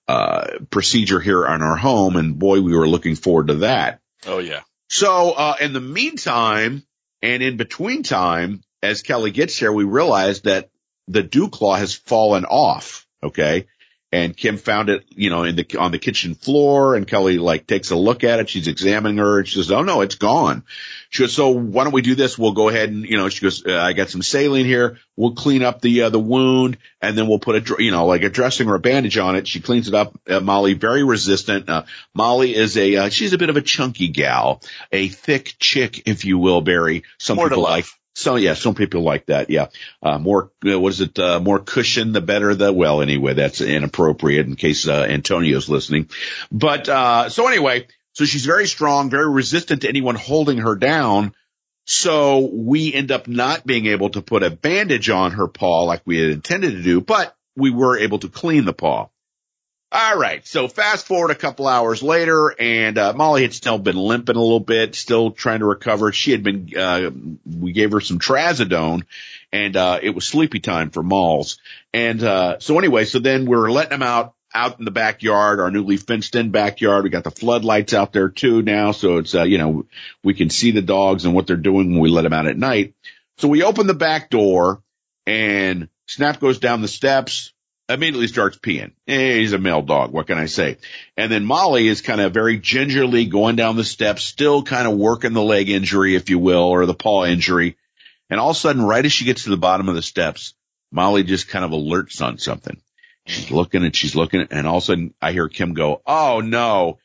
uh, 0.07 0.47
procedure 0.71 1.19
here 1.19 1.45
on 1.45 1.61
our 1.61 1.75
home. 1.75 2.15
And 2.15 2.39
boy, 2.39 2.61
we 2.61 2.75
were 2.75 2.87
looking 2.87 3.15
forward 3.15 3.49
to 3.49 3.55
that. 3.55 3.99
Oh 4.25 4.39
yeah. 4.39 4.61
So, 4.87 5.31
uh, 5.31 5.55
in 5.61 5.73
the 5.73 5.81
meantime 5.81 6.83
and 7.21 7.43
in 7.43 7.57
between 7.57 8.01
time, 8.01 8.63
as 8.81 9.01
Kelly 9.01 9.31
gets 9.31 9.57
here, 9.57 9.71
we 9.71 9.83
realize 9.83 10.41
that 10.41 10.69
the 11.07 11.23
dew 11.23 11.49
claw 11.49 11.75
has 11.75 11.93
fallen 11.93 12.45
off. 12.45 13.05
Okay. 13.21 13.67
And 14.11 14.35
Kim 14.35 14.57
found 14.57 14.89
it, 14.89 15.05
you 15.09 15.29
know, 15.29 15.43
in 15.43 15.55
the, 15.55 15.77
on 15.77 15.91
the 15.91 15.99
kitchen 15.99 16.33
floor 16.33 16.95
and 16.95 17.07
Kelly 17.07 17.37
like 17.37 17.67
takes 17.67 17.91
a 17.91 17.95
look 17.95 18.23
at 18.23 18.39
it. 18.39 18.49
She's 18.49 18.67
examining 18.67 19.19
her 19.19 19.37
and 19.37 19.47
she 19.47 19.55
says, 19.55 19.71
Oh 19.71 19.83
no, 19.83 20.01
it's 20.01 20.15
gone. 20.15 20.63
She 21.11 21.21
goes, 21.21 21.33
so 21.33 21.49
why 21.49 21.83
don't 21.83 21.93
we 21.93 22.01
do 22.01 22.15
this? 22.15 22.35
We'll 22.35 22.53
go 22.53 22.69
ahead 22.69 22.89
and, 22.89 23.05
you 23.05 23.17
know, 23.17 23.29
she 23.29 23.45
goes, 23.45 23.63
uh, 23.63 23.77
I 23.77 23.93
got 23.93 24.09
some 24.09 24.23
saline 24.23 24.65
here. 24.65 24.97
We'll 25.15 25.35
clean 25.35 25.61
up 25.61 25.81
the, 25.81 26.03
uh, 26.03 26.09
the 26.09 26.19
wound 26.19 26.79
and 27.01 27.15
then 27.15 27.27
we'll 27.27 27.37
put 27.37 27.55
a, 27.55 27.61
dr- 27.61 27.81
you 27.81 27.91
know, 27.91 28.07
like 28.07 28.23
a 28.23 28.29
dressing 28.29 28.67
or 28.67 28.75
a 28.75 28.79
bandage 28.79 29.19
on 29.19 29.35
it. 29.35 29.47
She 29.47 29.59
cleans 29.59 29.87
it 29.87 29.93
up. 29.93 30.19
Uh, 30.27 30.39
Molly, 30.39 30.73
very 30.73 31.03
resistant. 31.03 31.69
Uh, 31.69 31.83
Molly 32.15 32.55
is 32.55 32.77
a, 32.77 32.95
uh, 32.95 33.09
she's 33.09 33.33
a 33.33 33.37
bit 33.37 33.51
of 33.51 33.57
a 33.57 33.61
chunky 33.61 34.07
gal, 34.07 34.63
a 34.91 35.07
thick 35.07 35.53
chick, 35.59 36.07
if 36.07 36.25
you 36.25 36.39
will, 36.39 36.61
Barry. 36.61 37.03
Some 37.19 37.35
More 37.35 37.49
people 37.49 37.61
like, 37.61 37.85
so 38.15 38.35
yeah, 38.35 38.53
some 38.53 38.75
people 38.75 39.01
like 39.01 39.27
that. 39.27 39.49
Yeah. 39.49 39.67
Uh, 40.01 40.17
more, 40.17 40.51
uh, 40.65 40.79
what 40.79 40.89
is 40.89 41.01
it? 41.01 41.17
Uh, 41.17 41.39
more 41.39 41.59
cushion, 41.59 42.11
the 42.11 42.21
better 42.21 42.53
the, 42.55 42.73
well, 42.73 43.01
anyway, 43.01 43.33
that's 43.33 43.61
inappropriate 43.61 44.47
in 44.47 44.55
case, 44.55 44.87
uh, 44.87 45.05
Antonio's 45.09 45.69
listening. 45.69 46.09
But, 46.51 46.89
uh, 46.89 47.29
so 47.29 47.47
anyway, 47.47 47.87
so 48.13 48.25
she's 48.25 48.45
very 48.45 48.67
strong, 48.67 49.09
very 49.09 49.29
resistant 49.31 49.83
to 49.83 49.89
anyone 49.89 50.15
holding 50.15 50.57
her 50.59 50.75
down. 50.75 51.33
So 51.85 52.49
we 52.51 52.93
end 52.93 53.11
up 53.11 53.27
not 53.27 53.65
being 53.65 53.87
able 53.87 54.09
to 54.11 54.21
put 54.21 54.43
a 54.43 54.51
bandage 54.51 55.09
on 55.09 55.31
her 55.31 55.47
paw 55.47 55.83
like 55.83 56.01
we 56.05 56.19
had 56.19 56.29
intended 56.29 56.71
to 56.73 56.83
do, 56.83 57.01
but 57.01 57.35
we 57.55 57.71
were 57.71 57.97
able 57.97 58.19
to 58.19 58.29
clean 58.29 58.65
the 58.65 58.73
paw. 58.73 59.07
All 59.91 60.19
right. 60.19 60.45
So 60.45 60.67
fast 60.67 61.07
forward 61.07 61.31
a 61.31 61.35
couple 61.35 61.67
hours 61.67 62.03
later 62.03 62.53
and, 62.59 62.95
uh, 62.95 63.13
Molly 63.13 63.41
had 63.41 63.55
still 63.55 63.79
been 63.79 63.95
limping 63.95 64.35
a 64.35 64.41
little 64.41 64.59
bit, 64.59 64.93
still 64.93 65.31
trying 65.31 65.59
to 65.59 65.65
recover. 65.65 66.11
She 66.11 66.31
had 66.31 66.43
been, 66.43 66.69
uh, 66.77 67.09
we 67.43 67.71
gave 67.71 67.91
her 67.93 67.99
some 67.99 68.19
trazodone 68.19 69.03
and, 69.51 69.75
uh, 69.75 69.99
it 70.01 70.11
was 70.11 70.27
sleepy 70.27 70.59
time 70.59 70.91
for 70.91 71.01
Malls. 71.01 71.57
And, 71.91 72.21
uh, 72.23 72.59
so 72.59 72.77
anyway, 72.77 73.05
so 73.05 73.17
then 73.17 73.47
we're 73.47 73.71
letting 73.71 73.97
them 73.97 74.03
out, 74.03 74.35
out 74.53 74.77
in 74.77 74.85
the 74.85 74.91
backyard, 74.91 75.59
our 75.59 75.71
newly 75.71 75.97
fenced 75.97 76.35
in 76.35 76.51
backyard. 76.51 77.03
We 77.03 77.09
got 77.09 77.23
the 77.23 77.31
floodlights 77.31 77.95
out 77.95 78.13
there 78.13 78.29
too 78.29 78.61
now. 78.61 78.91
So 78.91 79.17
it's, 79.17 79.33
uh, 79.33 79.43
you 79.43 79.57
know, 79.57 79.87
we 80.23 80.35
can 80.35 80.51
see 80.51 80.69
the 80.69 80.83
dogs 80.83 81.25
and 81.25 81.33
what 81.33 81.47
they're 81.47 81.55
doing 81.55 81.91
when 81.91 81.99
we 81.99 82.09
let 82.09 82.23
them 82.23 82.33
out 82.33 82.45
at 82.45 82.57
night. 82.57 82.93
So 83.39 83.47
we 83.47 83.63
open 83.63 83.87
the 83.87 83.95
back 83.95 84.29
door 84.29 84.83
and 85.25 85.89
Snap 86.09 86.39
goes 86.39 86.57
down 86.57 86.81
the 86.81 86.87
steps, 86.87 87.53
immediately 87.89 88.27
starts 88.27 88.57
peeing. 88.57 88.91
He's 89.07 89.53
a 89.53 89.57
male 89.57 89.81
dog. 89.81 90.11
What 90.11 90.27
can 90.27 90.37
I 90.37 90.45
say? 90.45 90.77
And 91.17 91.31
then 91.31 91.43
Molly 91.43 91.87
is 91.87 92.01
kind 92.01 92.21
of 92.21 92.33
very 92.33 92.59
gingerly 92.59 93.25
going 93.25 93.55
down 93.55 93.75
the 93.75 93.83
steps, 93.83 94.23
still 94.23 94.63
kind 94.63 94.87
of 94.87 94.95
working 94.95 95.33
the 95.33 95.41
leg 95.41 95.69
injury, 95.69 96.15
if 96.15 96.29
you 96.29 96.37
will, 96.39 96.63
or 96.63 96.85
the 96.85 96.93
paw 96.93 97.25
injury. 97.25 97.77
And 98.29 98.39
all 98.39 98.51
of 98.51 98.55
a 98.55 98.59
sudden, 98.59 98.83
right 98.83 99.03
as 99.03 99.11
she 99.11 99.25
gets 99.25 99.43
to 99.43 99.49
the 99.49 99.57
bottom 99.57 99.89
of 99.89 99.95
the 99.95 100.03
steps, 100.03 100.53
Molly 100.91 101.23
just 101.23 101.49
kind 101.49 101.65
of 101.65 101.71
alerts 101.71 102.21
on 102.21 102.37
something. 102.37 102.79
She's 103.25 103.51
looking 103.51 103.83
and 103.83 103.95
she's 103.95 104.15
looking 104.15 104.47
and 104.49 104.67
all 104.67 104.77
of 104.77 104.83
a 104.83 104.85
sudden 104.85 105.13
I 105.21 105.31
hear 105.33 105.49
Kim 105.49 105.73
go, 105.73 106.01
Oh 106.05 106.41
no, 106.41 106.99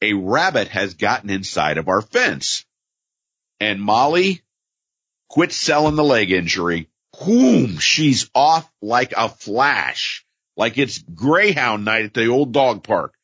a 0.00 0.12
rabbit 0.14 0.68
has 0.68 0.94
gotten 0.94 1.30
inside 1.30 1.78
of 1.78 1.88
our 1.88 2.00
fence. 2.00 2.64
And 3.60 3.80
Molly 3.80 4.42
quit 5.28 5.52
selling 5.52 5.96
the 5.96 6.04
leg 6.04 6.30
injury. 6.30 6.88
Whoom, 7.20 7.78
she's 7.78 8.30
off 8.34 8.70
like 8.82 9.12
a 9.16 9.28
flash, 9.28 10.25
like 10.56 10.78
it's 10.78 10.98
greyhound 10.98 11.84
night 11.84 12.04
at 12.04 12.14
the 12.14 12.28
old 12.28 12.52
dog 12.52 12.82
park. 12.82 13.14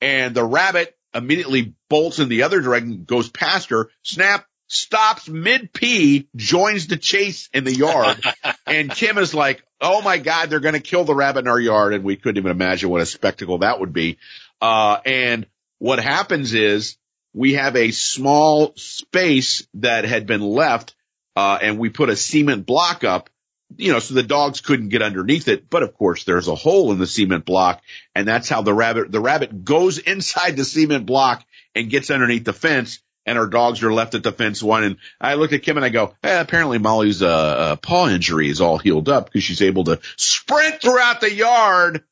And 0.00 0.34
the 0.34 0.44
rabbit 0.44 0.96
immediately 1.14 1.74
bolts 1.88 2.18
in 2.18 2.28
the 2.28 2.42
other 2.42 2.60
direction, 2.60 3.04
goes 3.04 3.30
past 3.30 3.70
her, 3.70 3.88
snap, 4.02 4.46
stops 4.66 5.28
mid 5.28 5.72
pee, 5.72 6.28
joins 6.34 6.86
the 6.86 6.96
chase 6.96 7.48
in 7.52 7.64
the 7.64 7.74
yard. 7.74 8.20
and 8.66 8.90
Kim 8.90 9.18
is 9.18 9.34
like, 9.34 9.62
Oh 9.80 10.02
my 10.02 10.18
God, 10.18 10.50
they're 10.50 10.60
going 10.60 10.74
to 10.74 10.80
kill 10.80 11.04
the 11.04 11.14
rabbit 11.14 11.40
in 11.40 11.48
our 11.48 11.60
yard. 11.60 11.94
And 11.94 12.04
we 12.04 12.16
couldn't 12.16 12.38
even 12.38 12.50
imagine 12.50 12.90
what 12.90 13.02
a 13.02 13.06
spectacle 13.06 13.58
that 13.58 13.80
would 13.80 13.92
be. 13.92 14.18
Uh, 14.60 14.98
and 15.04 15.46
what 15.78 15.98
happens 15.98 16.54
is 16.54 16.96
we 17.34 17.54
have 17.54 17.76
a 17.76 17.90
small 17.90 18.72
space 18.76 19.66
that 19.74 20.04
had 20.04 20.26
been 20.26 20.40
left, 20.40 20.94
uh, 21.36 21.58
and 21.60 21.78
we 21.78 21.90
put 21.90 22.08
a 22.08 22.16
cement 22.16 22.64
block 22.64 23.04
up, 23.04 23.28
you 23.76 23.92
know, 23.92 23.98
so 23.98 24.14
the 24.14 24.22
dogs 24.22 24.60
couldn't 24.60 24.88
get 24.88 25.02
underneath 25.02 25.48
it. 25.48 25.68
But 25.68 25.82
of 25.82 25.94
course, 25.94 26.24
there's 26.24 26.48
a 26.48 26.54
hole 26.54 26.92
in 26.92 26.98
the 26.98 27.06
cement 27.06 27.44
block, 27.44 27.82
and 28.14 28.26
that's 28.26 28.48
how 28.48 28.62
the 28.62 28.74
rabbit, 28.74 29.12
the 29.12 29.20
rabbit 29.20 29.64
goes 29.64 29.98
inside 30.14 30.56
the 30.56 30.64
cement 30.64 31.06
block 31.06 31.44
and 31.74 31.90
gets 31.90 32.10
underneath 32.10 32.44
the 32.44 32.52
fence. 32.52 33.00
And 33.26 33.38
our 33.38 33.46
dogs 33.46 33.82
are 33.82 33.92
left 33.92 34.14
at 34.14 34.22
the 34.22 34.32
fence 34.32 34.62
one. 34.62 34.84
And 34.84 34.96
I 35.18 35.34
look 35.34 35.54
at 35.54 35.62
Kim 35.62 35.78
and 35.78 35.86
I 35.86 35.88
go, 35.88 36.14
eh, 36.22 36.40
apparently 36.40 36.76
Molly's, 36.76 37.22
uh, 37.22 37.26
uh, 37.26 37.76
paw 37.76 38.08
injury 38.08 38.50
is 38.50 38.60
all 38.60 38.76
healed 38.76 39.08
up 39.08 39.24
because 39.24 39.42
she's 39.42 39.62
able 39.62 39.84
to 39.84 39.98
sprint 40.16 40.82
throughout 40.82 41.22
the 41.22 41.32
yard 41.32 42.04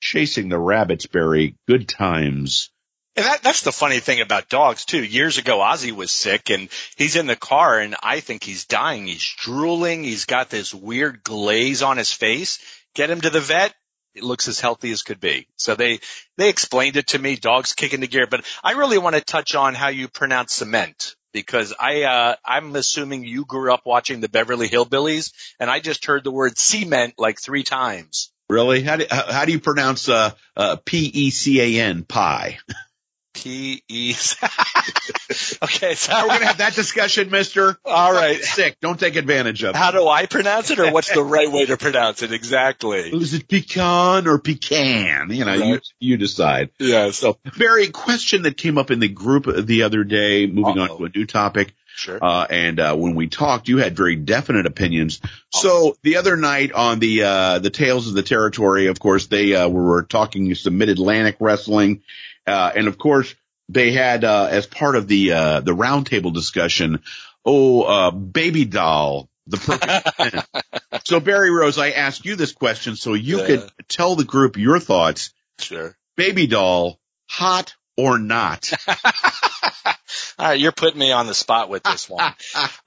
chasing 0.00 0.48
the 0.48 0.58
rabbits, 0.58 1.06
Barry. 1.06 1.56
Good 1.66 1.88
times. 1.88 2.70
And 3.16 3.24
that, 3.26 3.42
that's 3.42 3.62
the 3.62 3.72
funny 3.72 4.00
thing 4.00 4.20
about 4.20 4.48
dogs 4.48 4.84
too. 4.84 5.02
Years 5.02 5.38
ago, 5.38 5.58
Ozzy 5.58 5.92
was 5.92 6.10
sick 6.10 6.50
and 6.50 6.68
he's 6.96 7.14
in 7.14 7.26
the 7.26 7.36
car 7.36 7.78
and 7.78 7.94
I 8.02 8.20
think 8.20 8.42
he's 8.42 8.64
dying. 8.64 9.06
He's 9.06 9.34
drooling. 9.38 10.02
He's 10.02 10.24
got 10.24 10.50
this 10.50 10.74
weird 10.74 11.22
glaze 11.22 11.82
on 11.82 11.96
his 11.96 12.12
face. 12.12 12.58
Get 12.94 13.10
him 13.10 13.20
to 13.20 13.30
the 13.30 13.40
vet. 13.40 13.72
It 14.14 14.24
looks 14.24 14.48
as 14.48 14.58
healthy 14.58 14.90
as 14.90 15.02
could 15.02 15.20
be. 15.20 15.46
So 15.56 15.74
they, 15.74 16.00
they 16.36 16.48
explained 16.48 16.96
it 16.96 17.08
to 17.08 17.18
me, 17.18 17.36
dogs 17.36 17.72
kicking 17.72 18.00
the 18.00 18.08
gear, 18.08 18.26
but 18.28 18.44
I 18.62 18.72
really 18.72 18.98
want 18.98 19.14
to 19.14 19.20
touch 19.20 19.54
on 19.54 19.74
how 19.74 19.88
you 19.88 20.08
pronounce 20.08 20.54
cement 20.54 21.14
because 21.32 21.72
I, 21.78 22.02
uh, 22.02 22.36
I'm 22.44 22.74
assuming 22.74 23.24
you 23.24 23.44
grew 23.44 23.72
up 23.72 23.82
watching 23.86 24.20
the 24.20 24.28
Beverly 24.28 24.68
Hillbillies 24.68 25.32
and 25.60 25.70
I 25.70 25.78
just 25.78 26.04
heard 26.06 26.24
the 26.24 26.30
word 26.32 26.58
cement 26.58 27.14
like 27.18 27.40
three 27.40 27.64
times. 27.64 28.32
Really? 28.48 28.82
How 28.82 28.96
do, 28.96 29.06
how 29.10 29.32
how 29.32 29.44
do 29.46 29.52
you 29.52 29.60
pronounce, 29.60 30.08
uh, 30.08 30.32
uh, 30.56 30.76
P-E-C-A-N, 30.84 32.04
pie? 32.04 32.58
P 33.34 33.82
E. 33.88 34.14
okay, 35.62 35.94
so 35.94 36.12
we're 36.22 36.28
gonna 36.28 36.46
have 36.46 36.58
that 36.58 36.74
discussion, 36.74 37.30
Mister. 37.30 37.76
All 37.84 38.12
right, 38.12 38.42
sick. 38.42 38.78
Don't 38.80 38.98
take 38.98 39.16
advantage 39.16 39.62
of. 39.64 39.74
How 39.74 39.90
do 39.90 40.08
I 40.08 40.26
pronounce 40.26 40.70
it, 40.70 40.78
or 40.78 40.92
what's 40.92 41.12
the 41.12 41.22
right 41.22 41.50
way 41.50 41.66
to 41.66 41.76
pronounce 41.76 42.22
it 42.22 42.32
exactly? 42.32 43.10
Is 43.10 43.34
it 43.34 43.48
pecan 43.48 44.26
or 44.26 44.38
pecan? 44.38 45.30
You 45.30 45.44
know, 45.44 45.58
right. 45.58 45.64
you 45.64 45.80
you 45.98 46.16
decide. 46.16 46.70
Yeah. 46.78 47.10
So, 47.10 47.38
very 47.44 47.88
question 47.88 48.42
that 48.42 48.56
came 48.56 48.78
up 48.78 48.90
in 48.90 49.00
the 49.00 49.08
group 49.08 49.46
the 49.46 49.82
other 49.82 50.04
day. 50.04 50.46
Moving 50.46 50.78
Uh-oh. 50.78 50.92
on 50.92 50.98
to 50.98 51.04
a 51.04 51.08
new 51.08 51.26
topic. 51.26 51.74
Sure. 51.96 52.18
Uh, 52.20 52.44
and 52.50 52.80
uh, 52.80 52.96
when 52.96 53.14
we 53.14 53.28
talked, 53.28 53.68
you 53.68 53.78
had 53.78 53.96
very 53.96 54.16
definite 54.16 54.66
opinions. 54.66 55.20
So 55.50 55.96
the 56.02 56.16
other 56.16 56.36
night 56.36 56.72
on 56.72 56.98
the 56.98 57.22
uh, 57.22 57.58
the 57.60 57.70
Tales 57.70 58.08
of 58.08 58.14
the 58.14 58.22
Territory, 58.24 58.88
of 58.88 58.98
course, 58.98 59.28
they 59.28 59.54
uh, 59.54 59.68
were 59.68 60.02
talking 60.02 60.52
some 60.56 60.76
Mid 60.76 60.88
Atlantic 60.88 61.36
wrestling, 61.38 62.02
uh, 62.46 62.72
and 62.74 62.88
of 62.88 62.98
course 62.98 63.34
they 63.68 63.92
had 63.92 64.24
uh, 64.24 64.48
as 64.50 64.66
part 64.66 64.96
of 64.96 65.08
the 65.08 65.28
the 65.28 65.74
roundtable 65.74 66.32
discussion, 66.32 67.02
oh, 67.44 68.10
baby 68.10 68.64
doll, 68.64 69.28
the 69.46 69.56
perfect. 69.58 71.06
so 71.06 71.20
Barry 71.20 71.50
Rose, 71.50 71.78
I 71.78 71.90
ask 71.90 72.24
you 72.24 72.36
this 72.36 72.52
question 72.52 72.96
so 72.96 73.14
you 73.14 73.40
yeah. 73.40 73.46
could 73.46 73.72
tell 73.88 74.16
the 74.16 74.24
group 74.24 74.56
your 74.56 74.78
thoughts. 74.78 75.32
Sure. 75.58 75.96
Baby 76.16 76.46
doll, 76.46 76.98
hot 77.28 77.74
or 77.96 78.18
not? 78.18 78.72
All 80.36 80.46
right, 80.46 80.58
you're 80.58 80.72
putting 80.72 80.98
me 80.98 81.12
on 81.12 81.26
the 81.26 81.34
spot 81.34 81.68
with 81.68 81.84
this 81.84 82.08
one. 82.08 82.34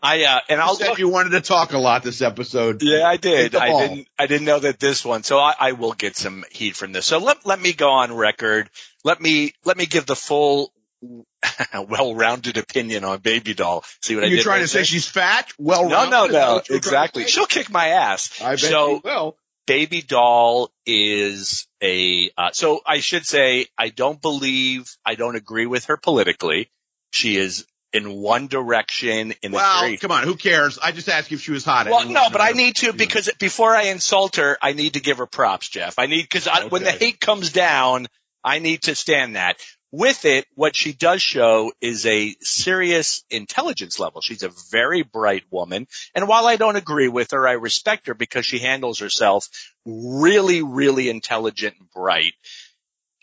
I 0.02 0.24
uh, 0.26 0.40
and 0.50 0.60
I'll 0.60 0.76
said 0.76 0.98
you 0.98 1.08
wanted 1.08 1.30
to 1.30 1.42
talk 1.42 1.72
a 1.72 1.78
lot 1.78 2.04
this 2.04 2.22
episode. 2.22 2.82
Yeah, 2.82 3.08
I 3.08 3.16
did. 3.16 3.56
I 3.56 3.88
didn't. 3.88 4.08
I 4.20 4.28
didn't 4.28 4.46
know 4.46 4.60
that 4.60 4.80
this 4.80 5.06
one. 5.06 5.24
So 5.24 5.40
I, 5.40 5.54
I 5.58 5.72
will 5.72 5.94
get 5.94 6.18
some 6.18 6.44
heat 6.52 6.76
from 6.76 6.92
this. 6.92 7.06
So 7.06 7.20
let 7.20 7.46
let 7.46 7.60
me 7.60 7.72
go 7.72 7.90
on 7.90 8.14
record. 8.14 8.70
Let 9.08 9.22
me 9.22 9.54
let 9.64 9.78
me 9.78 9.86
give 9.86 10.06
the 10.06 10.18
full 10.18 10.74
well-rounded 11.88 12.58
opinion 12.58 13.06
on 13.06 13.20
Baby 13.20 13.54
Doll. 13.54 13.86
See 14.02 14.16
what 14.16 14.26
Are 14.26 14.28
I 14.28 14.30
you 14.32 14.42
trying 14.42 14.64
to 14.64 14.68
say 14.68 14.84
she's 14.84 15.08
fat? 15.08 15.50
Well, 15.58 15.88
no, 15.88 16.10
no, 16.10 16.26
no, 16.26 16.62
exactly. 16.70 17.26
She'll 17.26 17.46
kick 17.46 17.70
my 17.70 17.88
ass. 17.88 18.42
I 18.42 18.52
bet 18.52 18.60
so, 18.60 18.96
she 18.96 19.02
will. 19.08 19.38
Baby 19.66 20.02
Doll 20.02 20.72
is 20.86 21.68
a, 21.82 22.32
uh, 22.38 22.52
so 22.52 22.82
I 22.86 23.00
should 23.00 23.26
say 23.26 23.68
I 23.78 23.90
don't 23.90 24.22
believe, 24.22 24.94
I 25.06 25.16
don't 25.16 25.38
agree 25.38 25.68
with 25.68 25.86
her 25.86 25.96
politically. 25.96 26.70
She 27.12 27.38
is 27.38 27.66
in 27.94 28.12
one 28.12 28.48
direction 28.48 29.34
in 29.42 29.52
the 29.52 29.56
well, 29.56 29.82
very, 29.82 29.96
come 29.96 30.12
on, 30.12 30.24
who 30.24 30.36
cares? 30.36 30.78
I 30.80 30.92
just 30.92 31.08
asked 31.08 31.32
if 31.32 31.42
she 31.42 31.52
was 31.52 31.64
hot. 31.64 31.88
Well, 31.88 32.10
no, 32.10 32.30
but 32.30 32.42
I 32.42 32.52
need 32.52 32.76
to 32.78 32.92
because 32.92 33.30
before 33.40 33.74
I 33.74 33.84
insult 33.84 34.36
her, 34.36 34.58
I 34.62 34.74
need 34.74 34.96
to 34.96 35.00
give 35.00 35.20
her 35.20 35.26
props, 35.26 35.70
Jeff. 35.70 35.98
I 35.98 36.08
need 36.08 36.24
because 36.24 36.48
okay. 36.48 36.68
when 36.68 36.84
the 36.84 36.92
hate 36.92 37.22
comes 37.22 37.54
down, 37.54 38.08
I 38.48 38.60
need 38.60 38.84
to 38.84 38.96
stand 38.96 39.36
that. 39.36 39.58
With 39.92 40.24
it, 40.24 40.46
what 40.56 40.76
she 40.76 40.94
does 40.94 41.22
show 41.22 41.74
is 41.82 42.06
a 42.06 42.36
serious 42.42 43.24
intelligence 43.30 44.00
level. 44.00 44.22
She's 44.22 44.44
a 44.44 44.52
very 44.72 45.04
bright 45.04 45.44
woman. 45.52 45.88
And 46.16 46.28
while 46.28 46.48
I 46.48 46.56
don't 46.56 46.76
agree 46.78 47.10
with 47.10 47.32
her, 47.32 47.48
I 47.48 47.54
respect 47.54 48.08
her 48.08 48.14
because 48.14 48.46
she 48.46 48.60
handles 48.60 49.00
herself 49.00 49.48
really, 49.86 50.62
really 50.62 51.10
intelligent 51.10 51.76
and 51.80 51.90
bright 51.92 52.34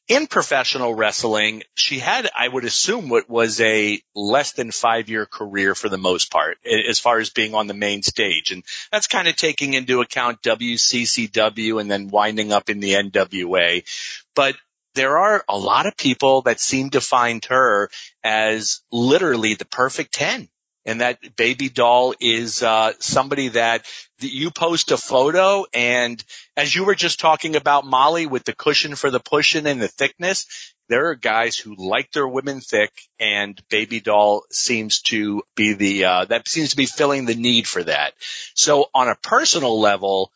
in 0.07 0.27
professional 0.27 0.95
wrestling, 0.95 1.63
she 1.75 1.99
had, 1.99 2.29
I 2.37 2.47
would 2.47 2.65
assume, 2.65 3.09
what 3.09 3.29
was 3.29 3.61
a 3.61 4.03
less 4.15 4.53
than 4.53 4.71
five 4.71 5.09
year 5.09 5.25
career 5.25 5.75
for 5.75 5.89
the 5.89 5.99
most 5.99 6.31
part, 6.31 6.59
as 6.67 6.99
far 6.99 7.19
as 7.19 7.31
being 7.31 7.55
on 7.55 7.67
the 7.67 7.75
main 7.75 8.03
stage. 8.03 8.53
And 8.53 8.63
that's 8.93 9.07
kind 9.07 9.29
of 9.29 9.37
taking 9.37 9.73
into 9.73 10.03
account 10.03 10.43
WCCW 10.43 11.81
and 11.81 11.91
then 11.91 12.09
winding 12.09 12.53
up 12.53 12.69
in 12.69 12.81
the 12.81 12.93
NWA. 12.93 13.85
But 14.35 14.57
there 14.95 15.19
are 15.19 15.45
a 15.49 15.59
lot 15.59 15.87
of 15.87 15.97
people 15.97 16.43
that 16.43 16.61
seem 16.61 16.91
to 16.91 17.01
find 17.01 17.45
her 17.47 17.91
as 18.23 18.81
literally 18.91 19.55
the 19.55 19.65
perfect 19.65 20.13
10 20.15 20.49
and 20.87 21.01
that 21.01 21.37
baby 21.37 21.69
doll 21.69 22.15
is 22.21 22.63
uh, 22.63 22.93
somebody 22.99 23.49
that 23.49 23.87
that 24.21 24.33
you 24.33 24.51
post 24.51 24.91
a 24.91 24.97
photo 24.97 25.65
and 25.73 26.23
as 26.57 26.75
you 26.75 26.85
were 26.85 26.95
just 26.95 27.21
talking 27.21 27.57
about 27.57 27.87
Molly 27.87 28.27
with 28.27 28.45
the 28.45 28.55
cushion 28.55 28.95
for 28.95 29.11
the 29.11 29.21
pushing 29.21 29.67
and 29.67 29.81
the 29.81 29.89
thickness, 29.89 30.47
there 30.89 31.09
are 31.09 31.15
guys 31.15 31.57
who 31.57 31.75
like 31.77 32.13
their 32.13 32.29
women 32.29 32.61
thick 32.61 32.93
and 33.19 33.61
baby 33.71 34.01
doll 34.01 34.45
seems 34.51 35.01
to 35.03 35.43
be 35.57 35.73
the 35.73 36.05
uh, 36.05 36.25
that 36.27 36.47
seems 36.47 36.71
to 36.71 36.77
be 36.77 36.87
filling 36.87 37.25
the 37.25 37.35
need 37.35 37.67
for 37.67 37.83
that. 37.83 38.15
So 38.55 38.91
on 38.95 39.09
a 39.09 39.17
personal 39.17 39.81
level, 39.81 40.31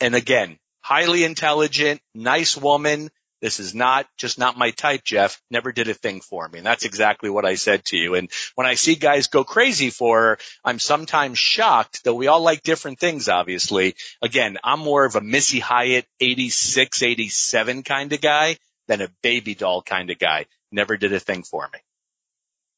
and 0.00 0.14
again, 0.14 0.58
highly 0.80 1.24
intelligent, 1.24 2.00
nice 2.14 2.56
woman, 2.56 3.10
this 3.44 3.60
is 3.60 3.74
not 3.74 4.06
just 4.16 4.38
not 4.38 4.56
my 4.56 4.70
type, 4.70 5.04
Jeff. 5.04 5.38
Never 5.50 5.70
did 5.70 5.88
a 5.88 5.92
thing 5.92 6.22
for 6.22 6.48
me. 6.48 6.60
And 6.60 6.66
that's 6.66 6.86
exactly 6.86 7.28
what 7.28 7.44
I 7.44 7.56
said 7.56 7.84
to 7.86 7.96
you. 7.98 8.14
And 8.14 8.30
when 8.54 8.66
I 8.66 8.72
see 8.72 8.94
guys 8.94 9.26
go 9.26 9.44
crazy 9.44 9.90
for 9.90 10.18
her, 10.18 10.38
I'm 10.64 10.78
sometimes 10.78 11.38
shocked, 11.38 12.04
though 12.04 12.14
we 12.14 12.26
all 12.26 12.40
like 12.40 12.62
different 12.62 12.98
things, 12.98 13.28
obviously. 13.28 13.96
Again, 14.22 14.56
I'm 14.64 14.80
more 14.80 15.04
of 15.04 15.16
a 15.16 15.20
Missy 15.20 15.60
Hyatt 15.60 16.06
86, 16.20 17.02
87 17.02 17.82
kind 17.82 18.14
of 18.14 18.22
guy 18.22 18.56
than 18.88 19.02
a 19.02 19.10
baby 19.22 19.54
doll 19.54 19.82
kind 19.82 20.08
of 20.08 20.18
guy. 20.18 20.46
Never 20.72 20.96
did 20.96 21.12
a 21.12 21.20
thing 21.20 21.42
for 21.42 21.68
me. 21.70 21.80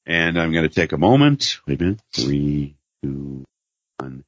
And 0.04 0.36
I'm 0.36 0.50
going 0.50 0.68
to 0.68 0.74
take 0.74 0.90
a 0.90 0.98
moment. 0.98 1.60
Wait 1.68 1.80
a 1.80 1.84
minute. 1.84 2.00
Three, 2.12 2.74
two, 3.04 3.44
one. 3.98 4.24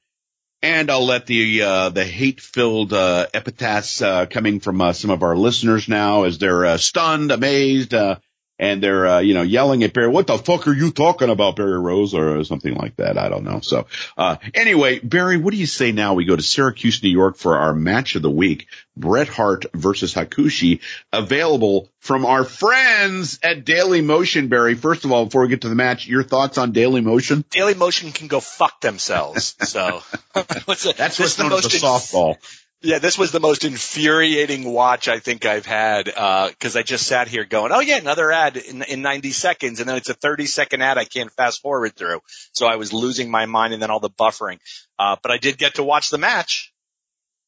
And 0.61 0.91
I'll 0.91 1.07
let 1.07 1.27
the 1.27 1.63
uh, 1.63 1.89
the 1.91 2.05
hate 2.05 2.41
filled 2.41 2.93
uh, 2.93 3.29
epitaphs 3.33 4.03
uh, 4.03 4.27
coming 4.27 4.59
from 4.59 4.81
uh, 4.81 4.93
some 4.93 5.11
of 5.11 5.23
our 5.23 5.37
listeners 5.37 5.89
now 5.89 6.25
as 6.25 6.39
they're 6.39 6.67
uh, 6.67 6.77
stunned, 6.79 7.31
amazed, 7.31 7.95
uh, 7.95 8.17
and 8.59 8.83
they're 8.83 9.07
uh, 9.07 9.19
you 9.21 9.35
know 9.35 9.43
yelling 9.43 9.83
at 9.85 9.93
Barry, 9.93 10.09
"What 10.09 10.27
the 10.27 10.39
fuck 10.39 10.67
are 10.67 10.73
you 10.73 10.91
talking 10.91 11.31
about, 11.31 11.57
Barry 11.57 11.79
Rose?" 11.79 12.15
or 12.15 12.43
something 12.45 12.75
like 12.75 12.97
that. 12.97 13.19
I 13.19 13.29
don't 13.29 13.45
know. 13.45 13.61
So 13.61 13.87
uh, 14.17 14.37
anyway, 14.55 14.99
Barry, 14.99 15.37
what 15.37 15.53
do 15.53 15.59
you 15.59 15.67
say 15.67 15.93
now? 15.93 16.15
We 16.15 16.25
go 16.25 16.37
to 16.37 16.43
Syracuse, 16.43 17.03
New 17.03 17.11
York 17.11 17.37
for 17.37 17.59
our 17.59 17.75
match 17.75 18.17
of 18.17 18.23
the 18.23 18.31
week: 18.31 18.67
Bret 18.97 19.29
Hart 19.29 19.67
versus 19.75 20.15
Hakushi, 20.15 20.81
available 21.13 21.89
from 22.01 22.27
our 22.27 22.45
friends 22.45 23.39
at 23.43 23.65
Daily 23.65 24.01
Motion. 24.01 24.49
Barry, 24.49 24.75
first 24.75 25.05
of 25.05 25.13
all, 25.13 25.27
before 25.27 25.43
we 25.43 25.49
get 25.49 25.63
to 25.63 25.69
the 25.69 25.75
match, 25.75 26.07
your 26.07 26.23
thoughts 26.23 26.59
on 26.59 26.73
Daily 26.73 27.01
Motion? 27.01 27.45
Daily 27.51 27.75
Motion 27.75 28.13
can 28.13 28.29
go 28.29 28.41
fuck 28.41 28.81
themselves. 28.81 29.57
So 29.69 30.03
that's 30.35 31.19
what's 31.19 31.39
known 31.39 31.53
as 31.53 31.67
a 31.67 31.69
softball. 31.69 32.37
Yeah, 32.81 33.01
this 33.01 33.19
was 33.19 33.33
the 33.33 33.41
most 33.41 33.65
infuriating 33.65 34.63
watch 34.63 35.09
I 35.09 35.19
think 35.19 35.45
I've 35.45 35.67
had 35.67 36.05
because 36.05 36.77
uh, 36.77 36.79
I 36.79 36.83
just 36.83 37.09
sat 37.09 37.27
here 37.27 37.45
going, 37.45 37.73
"Oh 37.73 37.81
yeah, 37.81 37.97
another 37.97 38.31
ad 38.31 38.57
in, 38.57 38.83
in 38.83 39.03
90 39.03 39.33
seconds," 39.33 39.81
and 39.81 39.89
then 39.89 39.97
it's 39.97 40.11
a 40.11 40.15
30 40.15 40.47
second 40.47 40.83
ad 40.83 40.97
I 40.97 41.05
can't 41.05 41.33
fast 41.33 41.61
forward 41.61 41.97
through. 41.97 42.21
So 42.53 42.69
I 42.69 42.77
was 42.77 42.93
losing 42.93 43.33
my 43.33 43.47
mind, 43.47 43.73
and 43.73 43.83
then 43.83 43.91
all 43.91 43.99
the 43.99 44.11
buffering. 44.11 44.61
Uh, 44.97 45.17
but 45.21 45.33
I 45.33 45.39
did 45.39 45.59
get 45.59 45.75
to 45.75 45.83
watch 45.83 46.11
the 46.11 46.19
match. 46.19 46.73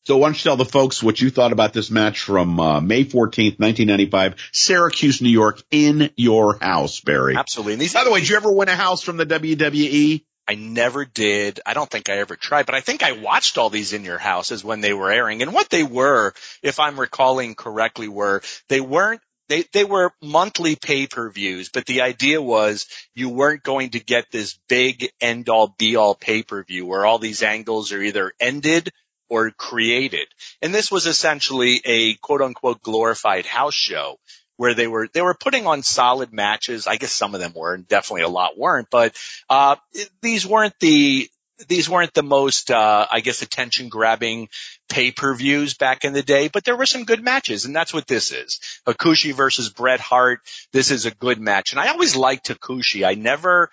So 0.04 0.16
why 0.16 0.28
don't 0.28 0.34
you 0.34 0.49
tell 0.49 0.56
the 0.56 0.64
folks 0.64 1.02
what 1.02 1.20
you 1.20 1.30
thought 1.30 1.52
about 1.52 1.75
this 1.75 1.90
match 1.90 2.22
from 2.22 2.58
uh, 2.58 2.80
May 2.80 3.04
14th, 3.04 3.60
1995, 3.60 4.34
Syracuse, 4.50 5.20
New 5.20 5.28
York, 5.28 5.62
in 5.70 6.10
your 6.16 6.58
house, 6.58 7.00
Barry? 7.00 7.37
Absolutely. 7.37 7.76
These, 7.76 7.94
By 7.94 8.04
the 8.04 8.10
way, 8.10 8.20
did 8.20 8.30
you 8.30 8.37
ever 8.37 8.50
win 8.50 8.68
a 8.68 8.75
house 8.75 9.02
from 9.02 9.18
the 9.18 9.26
WWE? 9.26 10.25
I 10.50 10.57
never 10.57 11.04
did. 11.04 11.61
I 11.64 11.75
don't 11.75 11.88
think 11.88 12.09
I 12.09 12.19
ever 12.19 12.35
tried, 12.35 12.66
but 12.66 12.75
I 12.75 12.80
think 12.80 13.04
I 13.04 13.12
watched 13.12 13.57
all 13.57 13.71
these 13.71 13.92
in 13.92 14.04
your 14.04 14.19
houses 14.19 14.64
when 14.64 14.80
they 14.80 14.92
were 14.92 15.12
airing. 15.12 15.42
And 15.42 15.54
what 15.54 15.71
they 15.71 15.85
were, 15.85 16.35
if 16.61 16.80
I'm 16.80 16.99
recalling 16.99 17.54
correctly, 17.54 18.09
were 18.09 18.42
they 18.69 18.80
weren't 18.80 19.21
they, 19.49 19.64
they 19.73 19.85
were 19.85 20.12
monthly 20.21 20.75
pay-per-views, 20.75 21.69
but 21.69 21.87
the 21.87 22.00
idea 22.00 22.42
was 22.42 22.87
you 23.14 23.28
weren't 23.28 23.62
going 23.62 23.90
to 23.90 24.00
get 24.00 24.33
this 24.33 24.59
big 24.69 25.12
end-all 25.21 25.73
be-all 25.78 26.16
pay-per-view 26.16 26.85
where 26.85 27.07
all 27.07 27.21
these 27.21 27.45
angles 27.45 27.92
are 27.92 28.02
either 28.02 28.33
ended 28.40 28.90
or 29.28 29.52
created. 29.52 30.26
And 30.61 30.75
this 30.75 30.90
was 30.90 31.07
essentially 31.07 31.80
a 31.85 32.14
quote 32.14 32.42
unquote 32.42 32.83
glorified 32.83 33.47
house 33.47 33.75
show 33.75 34.19
where 34.61 34.75
they 34.75 34.87
were 34.87 35.09
they 35.09 35.23
were 35.23 35.33
putting 35.33 35.67
on 35.67 35.83
solid 35.83 36.35
matches. 36.35 36.87
I 36.87 36.97
guess 36.97 37.12
some 37.12 37.35
of 37.35 37.40
them 37.40 37.55
were, 37.57 37.73
and 37.73 37.88
definitely 37.88 38.25
a 38.25 38.29
lot 38.29 38.59
weren't. 38.59 38.88
But 38.90 39.17
uh, 39.49 39.76
these 40.21 40.47
weren't 40.47 40.75
the 40.81 41.31
these 41.67 41.88
weren't 41.88 42.12
the 42.12 42.23
most 42.23 42.71
uh, 42.71 43.07
I 43.11 43.21
guess 43.21 43.40
attention 43.40 43.88
grabbing 43.88 44.50
pay 44.90 45.12
per 45.12 45.35
views 45.35 45.73
back 45.73 46.05
in 46.05 46.12
the 46.12 46.23
day. 46.23 46.49
But 46.49 46.64
there 46.64 46.76
were 46.76 46.85
some 46.85 47.07
good 47.07 47.25
matches, 47.25 47.64
and 47.64 47.75
that's 47.75 47.95
what 47.95 48.07
this 48.07 48.33
is. 48.33 48.61
Hakushi 48.87 49.33
versus 49.33 49.71
Bret 49.71 49.99
Hart. 49.99 50.40
This 50.75 50.90
is 50.90 51.07
a 51.07 51.11
good 51.11 51.40
match, 51.40 51.73
and 51.73 51.81
I 51.81 51.88
always 51.88 52.14
liked 52.14 52.49
Hakushi. 52.49 53.09
I 53.09 53.14
never 53.14 53.71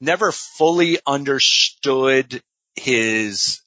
never 0.00 0.30
fully 0.30 1.00
understood 1.04 2.40
his 2.76 3.61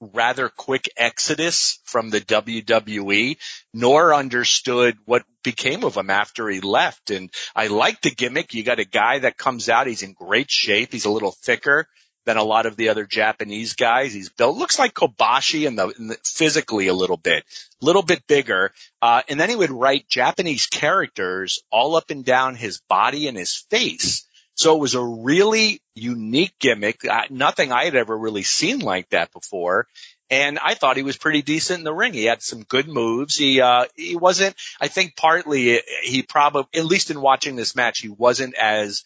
rather 0.00 0.48
quick 0.48 0.88
exodus 0.96 1.80
from 1.84 2.10
the 2.10 2.20
WWE, 2.20 3.36
nor 3.74 4.14
understood 4.14 4.96
what 5.04 5.24
became 5.42 5.84
of 5.84 5.96
him 5.96 6.10
after 6.10 6.48
he 6.48 6.60
left. 6.60 7.10
And 7.10 7.30
I 7.54 7.66
like 7.68 8.00
the 8.00 8.10
gimmick. 8.10 8.54
You 8.54 8.62
got 8.62 8.80
a 8.80 8.84
guy 8.84 9.20
that 9.20 9.38
comes 9.38 9.68
out. 9.68 9.86
He's 9.86 10.02
in 10.02 10.12
great 10.12 10.50
shape. 10.50 10.92
He's 10.92 11.04
a 11.04 11.10
little 11.10 11.32
thicker 11.32 11.88
than 12.28 12.36
a 12.36 12.44
lot 12.44 12.66
of 12.66 12.76
the 12.76 12.90
other 12.90 13.06
Japanese 13.06 13.74
guys. 13.74 14.12
He's 14.12 14.28
built, 14.28 14.58
looks 14.58 14.78
like 14.78 14.92
Kobashi 14.92 15.66
in 15.66 15.76
the, 15.76 15.88
in 15.98 16.08
the 16.08 16.18
physically 16.22 16.88
a 16.88 16.94
little 16.94 17.16
bit, 17.16 17.42
little 17.80 18.02
bit 18.02 18.26
bigger. 18.26 18.70
Uh, 19.00 19.22
and 19.28 19.40
then 19.40 19.48
he 19.48 19.56
would 19.56 19.70
write 19.70 20.10
Japanese 20.10 20.66
characters 20.66 21.62
all 21.72 21.96
up 21.96 22.10
and 22.10 22.26
down 22.26 22.54
his 22.54 22.82
body 22.86 23.28
and 23.28 23.36
his 23.38 23.56
face. 23.70 24.27
So 24.58 24.74
it 24.74 24.80
was 24.80 24.96
a 24.96 25.04
really 25.04 25.80
unique 25.94 26.52
gimmick. 26.58 27.02
Nothing 27.30 27.70
I 27.70 27.84
had 27.84 27.94
ever 27.94 28.18
really 28.18 28.42
seen 28.42 28.80
like 28.80 29.08
that 29.10 29.32
before. 29.32 29.86
And 30.30 30.58
I 30.58 30.74
thought 30.74 30.96
he 30.96 31.04
was 31.04 31.16
pretty 31.16 31.42
decent 31.42 31.78
in 31.78 31.84
the 31.84 31.94
ring. 31.94 32.12
He 32.12 32.24
had 32.24 32.42
some 32.42 32.64
good 32.64 32.88
moves. 32.88 33.36
He, 33.36 33.60
uh, 33.60 33.84
he 33.94 34.16
wasn't, 34.16 34.56
I 34.80 34.88
think 34.88 35.14
partly 35.14 35.80
he 36.02 36.22
probably, 36.22 36.66
at 36.74 36.84
least 36.84 37.12
in 37.12 37.20
watching 37.20 37.54
this 37.54 37.76
match, 37.76 38.00
he 38.00 38.08
wasn't 38.08 38.56
as 38.56 39.04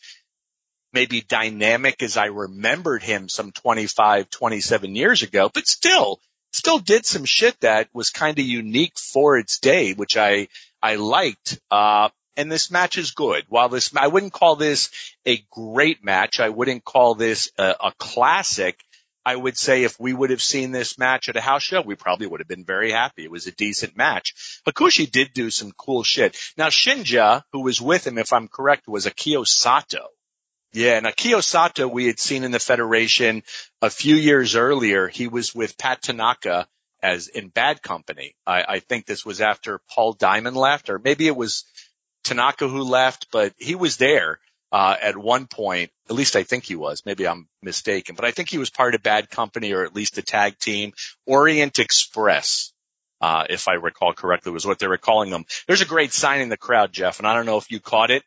maybe 0.95 1.21
dynamic 1.21 2.03
as 2.03 2.17
I 2.17 2.27
remembered 2.27 3.03
him 3.03 3.29
some 3.29 3.53
25, 3.53 4.31
27 4.31 4.97
years 4.97 5.23
ago, 5.23 5.51
but 5.53 5.69
still, 5.69 6.19
still 6.53 6.79
did 6.79 7.05
some 7.05 7.27
shit 7.27 7.61
that 7.61 7.89
was 7.93 8.09
kind 8.09 8.39
of 8.39 8.45
unique 8.47 8.99
for 8.99 9.37
its 9.37 9.59
day, 9.59 9.93
which 9.93 10.17
I, 10.17 10.49
I 10.83 10.95
liked. 10.95 11.61
Uh, 11.71 12.09
and 12.37 12.51
this 12.51 12.71
match 12.71 12.99
is 12.99 13.12
good. 13.12 13.45
While 13.49 13.69
this, 13.69 13.95
I 13.97 14.09
wouldn't 14.09 14.33
call 14.33 14.57
this 14.57 14.91
a 15.27 15.45
great 15.51 16.05
match. 16.05 16.41
I 16.41 16.49
wouldn't 16.49 16.85
call 16.85 17.15
this 17.15 17.51
a, 17.59 17.75
a 17.81 17.93
classic. 17.99 18.83
I 19.25 19.37
would 19.37 19.57
say 19.57 19.85
if 19.85 20.01
we 20.01 20.12
would 20.12 20.31
have 20.31 20.43
seen 20.43 20.73
this 20.73 20.99
match 20.99 21.29
at 21.29 21.37
a 21.37 21.41
house 21.41 21.62
show, 21.62 21.81
we 21.81 21.95
probably 21.95 22.27
would 22.27 22.41
have 22.41 22.49
been 22.49 22.65
very 22.65 22.91
happy. 22.91 23.25
It 23.25 23.31
was 23.31 23.47
a 23.47 23.53
decent 23.53 23.97
match. 23.97 24.61
Hakushi 24.67 25.11
did 25.11 25.33
do 25.33 25.51
some 25.51 25.73
cool 25.73 26.03
shit. 26.03 26.37
Now 26.57 26.69
Shinja, 26.69 27.43
who 27.53 27.62
was 27.62 27.81
with 27.81 28.07
him, 28.07 28.19
if 28.19 28.33
I'm 28.33 28.49
correct, 28.49 28.89
was 28.89 29.07
Akio 29.07 29.47
Sato. 29.47 30.09
Yeah, 30.73 30.97
and 30.97 31.07
Akio 31.07 31.43
Sato 31.43 31.87
we 31.87 32.07
had 32.07 32.19
seen 32.19 32.45
in 32.45 32.51
the 32.51 32.59
Federation 32.59 33.43
a 33.83 33.91
few 33.91 34.17
years 34.17 34.57
earlier. 34.57 35.07
He 35.07 35.29
was 35.29 35.55
with 35.55 35.77
Pat 35.77 36.03
Tanaka 36.03 36.67
as 37.03 37.29
in 37.29 37.49
Bad 37.49 37.83
Company. 37.83 38.35
I, 38.47 38.65
I 38.67 38.79
think 38.79 39.05
this 39.05 39.25
was 39.25 39.41
after 39.41 39.81
Paul 39.91 40.15
Diamond 40.15 40.57
left, 40.57 40.89
or 40.89 40.99
maybe 40.99 41.27
it 41.27 41.37
was 41.37 41.65
Tanaka 42.25 42.69
who 42.69 42.83
left, 42.83 43.29
but 43.31 43.52
he 43.59 43.75
was 43.75 43.97
there 43.97 44.38
uh, 44.71 44.97
at 45.00 45.17
one 45.17 45.47
point. 45.47 45.91
At 46.09 46.17
least 46.17 46.37
I 46.37 46.43
think 46.43 46.64
he 46.64 46.76
was. 46.76 47.02
Maybe 47.05 47.29
I'm 47.29 47.49
mistaken, 47.62 48.14
but 48.17 48.25
I 48.25 48.31
think 48.31 48.49
he 48.49 48.59
was 48.59 48.71
part 48.71 48.95
of 48.95 49.02
Bad 49.02 49.31
Company 49.31 49.73
or 49.73 49.85
at 49.85 49.95
least 49.95 50.19
a 50.19 50.23
tag 50.23 50.59
team. 50.59 50.93
Orient 51.26 51.79
Express, 51.79 52.73
uh, 53.21 53.45
if 53.50 53.69
I 53.69 53.75
recall 53.75 54.14
correctly, 54.14 54.52
was 54.52 54.67
what 54.67 54.79
they 54.79 54.88
were 54.88 54.99
calling 54.99 55.31
them. 55.31 55.45
There's 55.67 55.83
a 55.83 55.87
great 55.87 56.12
sign 56.12 56.41
in 56.41 56.49
the 56.49 56.57
crowd, 56.57 56.93
Jeff, 56.93 57.19
and 57.19 57.29
I 57.29 57.35
don't 57.35 57.47
know 57.47 57.59
if 57.59 57.71
you 57.71 57.81
caught 57.81 58.11
it. 58.11 58.23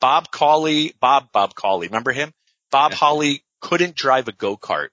Bob 0.00 0.30
Cauley, 0.32 0.94
Bob 0.98 1.30
Bob 1.32 1.54
Cauley, 1.54 1.86
remember 1.86 2.10
him? 2.10 2.32
Bob 2.72 2.90
yeah. 2.90 2.96
Holly 2.96 3.44
couldn't 3.60 3.94
drive 3.94 4.26
a 4.26 4.32
go 4.32 4.56
kart, 4.56 4.88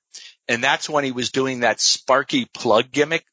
and 0.48 0.64
that's 0.64 0.88
when 0.88 1.04
he 1.04 1.12
was 1.12 1.32
doing 1.32 1.62
that 1.62 1.80
Sparky 1.80 2.46
plug 2.46 2.92
gimmick. 2.92 3.26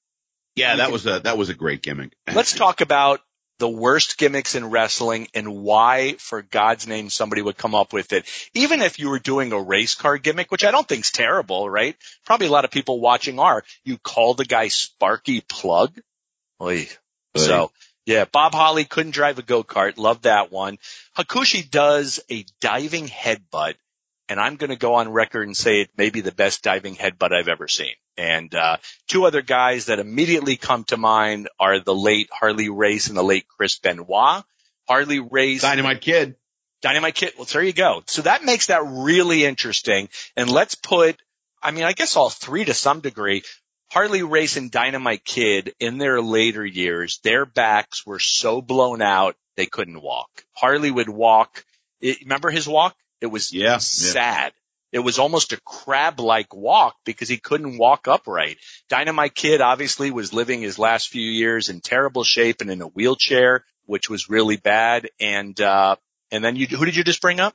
Yeah, 0.54 0.76
that 0.76 0.90
was 0.90 1.04
a 1.06 1.20
that 1.20 1.36
was 1.36 1.50
a 1.50 1.54
great 1.54 1.82
gimmick. 1.82 2.14
Let's 2.32 2.54
talk 2.54 2.80
about 2.80 3.20
the 3.58 3.68
worst 3.68 4.18
gimmicks 4.18 4.54
in 4.54 4.70
wrestling 4.70 5.28
and 5.34 5.62
why, 5.62 6.16
for 6.18 6.42
God's 6.42 6.86
name, 6.86 7.10
somebody 7.10 7.42
would 7.42 7.56
come 7.56 7.74
up 7.74 7.92
with 7.92 8.12
it. 8.12 8.26
Even 8.54 8.82
if 8.82 8.98
you 8.98 9.08
were 9.08 9.18
doing 9.18 9.52
a 9.52 9.60
race 9.60 9.94
car 9.94 10.18
gimmick, 10.18 10.50
which 10.50 10.64
I 10.64 10.70
don't 10.70 10.86
think's 10.86 11.10
terrible, 11.10 11.68
right? 11.68 11.96
Probably 12.24 12.46
a 12.48 12.50
lot 12.50 12.64
of 12.64 12.70
people 12.70 13.00
watching 13.00 13.38
are. 13.38 13.62
You 13.84 13.98
call 13.98 14.34
the 14.34 14.44
guy 14.44 14.68
Sparky 14.68 15.40
Plug. 15.40 15.98
Oy. 16.60 16.88
So 17.36 17.70
yeah, 18.06 18.24
Bob 18.24 18.54
Holly 18.54 18.84
couldn't 18.84 19.12
drive 19.12 19.38
a 19.38 19.42
go-kart. 19.42 19.98
Love 19.98 20.22
that 20.22 20.50
one. 20.52 20.78
Hakushi 21.16 21.68
does 21.70 22.20
a 22.30 22.44
diving 22.60 23.08
headbutt 23.08 23.74
and 24.28 24.40
I'm 24.40 24.56
going 24.56 24.70
to 24.70 24.76
go 24.76 24.94
on 24.94 25.12
record 25.12 25.46
and 25.46 25.56
say 25.56 25.80
it 25.80 25.90
may 25.96 26.10
be 26.10 26.20
the 26.20 26.32
best 26.32 26.62
diving 26.62 26.96
headbutt 26.96 27.32
I've 27.32 27.48
ever 27.48 27.68
seen. 27.68 27.94
And 28.16 28.54
uh, 28.54 28.78
two 29.08 29.26
other 29.26 29.42
guys 29.42 29.86
that 29.86 29.98
immediately 29.98 30.56
come 30.56 30.84
to 30.84 30.96
mind 30.96 31.48
are 31.60 31.80
the 31.80 31.94
late 31.94 32.30
Harley 32.32 32.68
Race 32.68 33.08
and 33.08 33.16
the 33.16 33.22
late 33.22 33.46
Chris 33.48 33.78
Benoit. 33.78 34.44
Harley 34.88 35.20
Race, 35.20 35.62
Dynamite 35.62 36.00
Kid, 36.00 36.36
Dynamite 36.80 37.14
Kid. 37.14 37.32
Well, 37.36 37.46
there 37.46 37.62
you 37.62 37.72
go. 37.72 38.02
So 38.06 38.22
that 38.22 38.44
makes 38.44 38.68
that 38.68 38.82
really 38.86 39.44
interesting. 39.44 40.08
And 40.36 40.48
let's 40.48 40.74
put, 40.74 41.20
I 41.62 41.72
mean, 41.72 41.84
I 41.84 41.92
guess 41.92 42.16
all 42.16 42.30
three 42.30 42.64
to 42.64 42.74
some 42.74 43.00
degree. 43.00 43.42
Harley 43.90 44.22
Race 44.22 44.56
and 44.56 44.70
Dynamite 44.70 45.24
Kid 45.24 45.74
in 45.78 45.98
their 45.98 46.20
later 46.20 46.64
years, 46.64 47.20
their 47.22 47.46
backs 47.46 48.06
were 48.06 48.18
so 48.18 48.60
blown 48.60 49.02
out 49.02 49.36
they 49.56 49.66
couldn't 49.66 50.02
walk. 50.02 50.44
Harley 50.52 50.90
would 50.90 51.08
walk. 51.08 51.64
It, 52.00 52.20
remember 52.22 52.50
his 52.50 52.68
walk? 52.68 52.96
It 53.20 53.26
was 53.26 53.52
yeah, 53.52 53.78
sad. 53.78 54.52
Yeah. 54.54 54.65
It 54.96 55.04
was 55.04 55.18
almost 55.18 55.52
a 55.52 55.60
crab-like 55.60 56.54
walk 56.54 56.96
because 57.04 57.28
he 57.28 57.36
couldn't 57.36 57.76
walk 57.76 58.08
upright. 58.08 58.56
Dynamite 58.88 59.34
Kid 59.34 59.60
obviously 59.60 60.10
was 60.10 60.32
living 60.32 60.62
his 60.62 60.78
last 60.78 61.10
few 61.10 61.30
years 61.30 61.68
in 61.68 61.82
terrible 61.82 62.24
shape 62.24 62.62
and 62.62 62.70
in 62.70 62.80
a 62.80 62.86
wheelchair, 62.86 63.66
which 63.84 64.08
was 64.08 64.30
really 64.30 64.56
bad. 64.56 65.10
And, 65.20 65.60
uh, 65.60 65.96
and 66.30 66.42
then 66.42 66.56
you, 66.56 66.66
who 66.66 66.86
did 66.86 66.96
you 66.96 67.04
just 67.04 67.20
bring 67.20 67.40
up? 67.40 67.54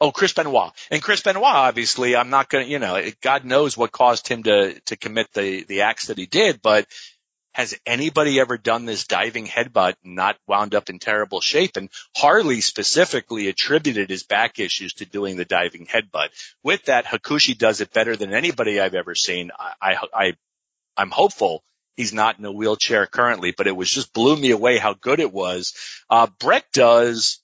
Oh, 0.00 0.10
Chris 0.10 0.32
Benoit. 0.32 0.72
And 0.90 1.00
Chris 1.00 1.22
Benoit, 1.22 1.44
obviously, 1.44 2.16
I'm 2.16 2.30
not 2.30 2.48
going 2.48 2.64
to, 2.64 2.70
you 2.72 2.80
know, 2.80 3.00
God 3.20 3.44
knows 3.44 3.76
what 3.76 3.92
caused 3.92 4.26
him 4.26 4.42
to, 4.42 4.80
to 4.86 4.96
commit 4.96 5.32
the, 5.34 5.62
the 5.62 5.82
acts 5.82 6.08
that 6.08 6.18
he 6.18 6.26
did, 6.26 6.60
but 6.60 6.88
has 7.54 7.74
anybody 7.86 8.40
ever 8.40 8.58
done 8.58 8.84
this 8.84 9.06
diving 9.06 9.46
headbutt 9.46 9.94
and 10.04 10.16
not 10.16 10.36
wound 10.46 10.74
up 10.74 10.90
in 10.90 10.98
terrible 10.98 11.40
shape? 11.40 11.76
And 11.76 11.88
Harley 12.16 12.60
specifically 12.60 13.48
attributed 13.48 14.10
his 14.10 14.24
back 14.24 14.58
issues 14.58 14.94
to 14.94 15.06
doing 15.06 15.36
the 15.36 15.44
diving 15.44 15.86
headbutt. 15.86 16.30
With 16.64 16.84
that, 16.86 17.06
Hakushi 17.06 17.56
does 17.56 17.80
it 17.80 17.92
better 17.92 18.16
than 18.16 18.34
anybody 18.34 18.80
I've 18.80 18.96
ever 18.96 19.14
seen. 19.14 19.52
I, 19.58 19.72
I, 19.80 20.36
I 20.96 21.02
am 21.02 21.10
hopeful 21.10 21.62
he's 21.96 22.12
not 22.12 22.40
in 22.40 22.44
a 22.44 22.52
wheelchair 22.52 23.06
currently, 23.06 23.52
but 23.52 23.68
it 23.68 23.76
was 23.76 23.90
just 23.90 24.12
blew 24.12 24.36
me 24.36 24.50
away 24.50 24.78
how 24.78 24.94
good 24.94 25.20
it 25.20 25.32
was. 25.32 25.74
Uh, 26.10 26.26
Bret 26.40 26.64
does 26.72 27.40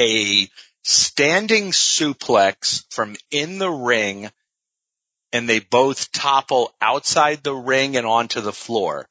a 0.00 0.48
standing 0.84 1.72
suplex 1.72 2.84
from 2.90 3.16
in 3.32 3.58
the 3.58 3.70
ring 3.70 4.30
and 5.32 5.48
they 5.48 5.58
both 5.58 6.12
topple 6.12 6.72
outside 6.80 7.42
the 7.42 7.54
ring 7.54 7.96
and 7.96 8.06
onto 8.06 8.40
the 8.40 8.52
floor. 8.52 9.08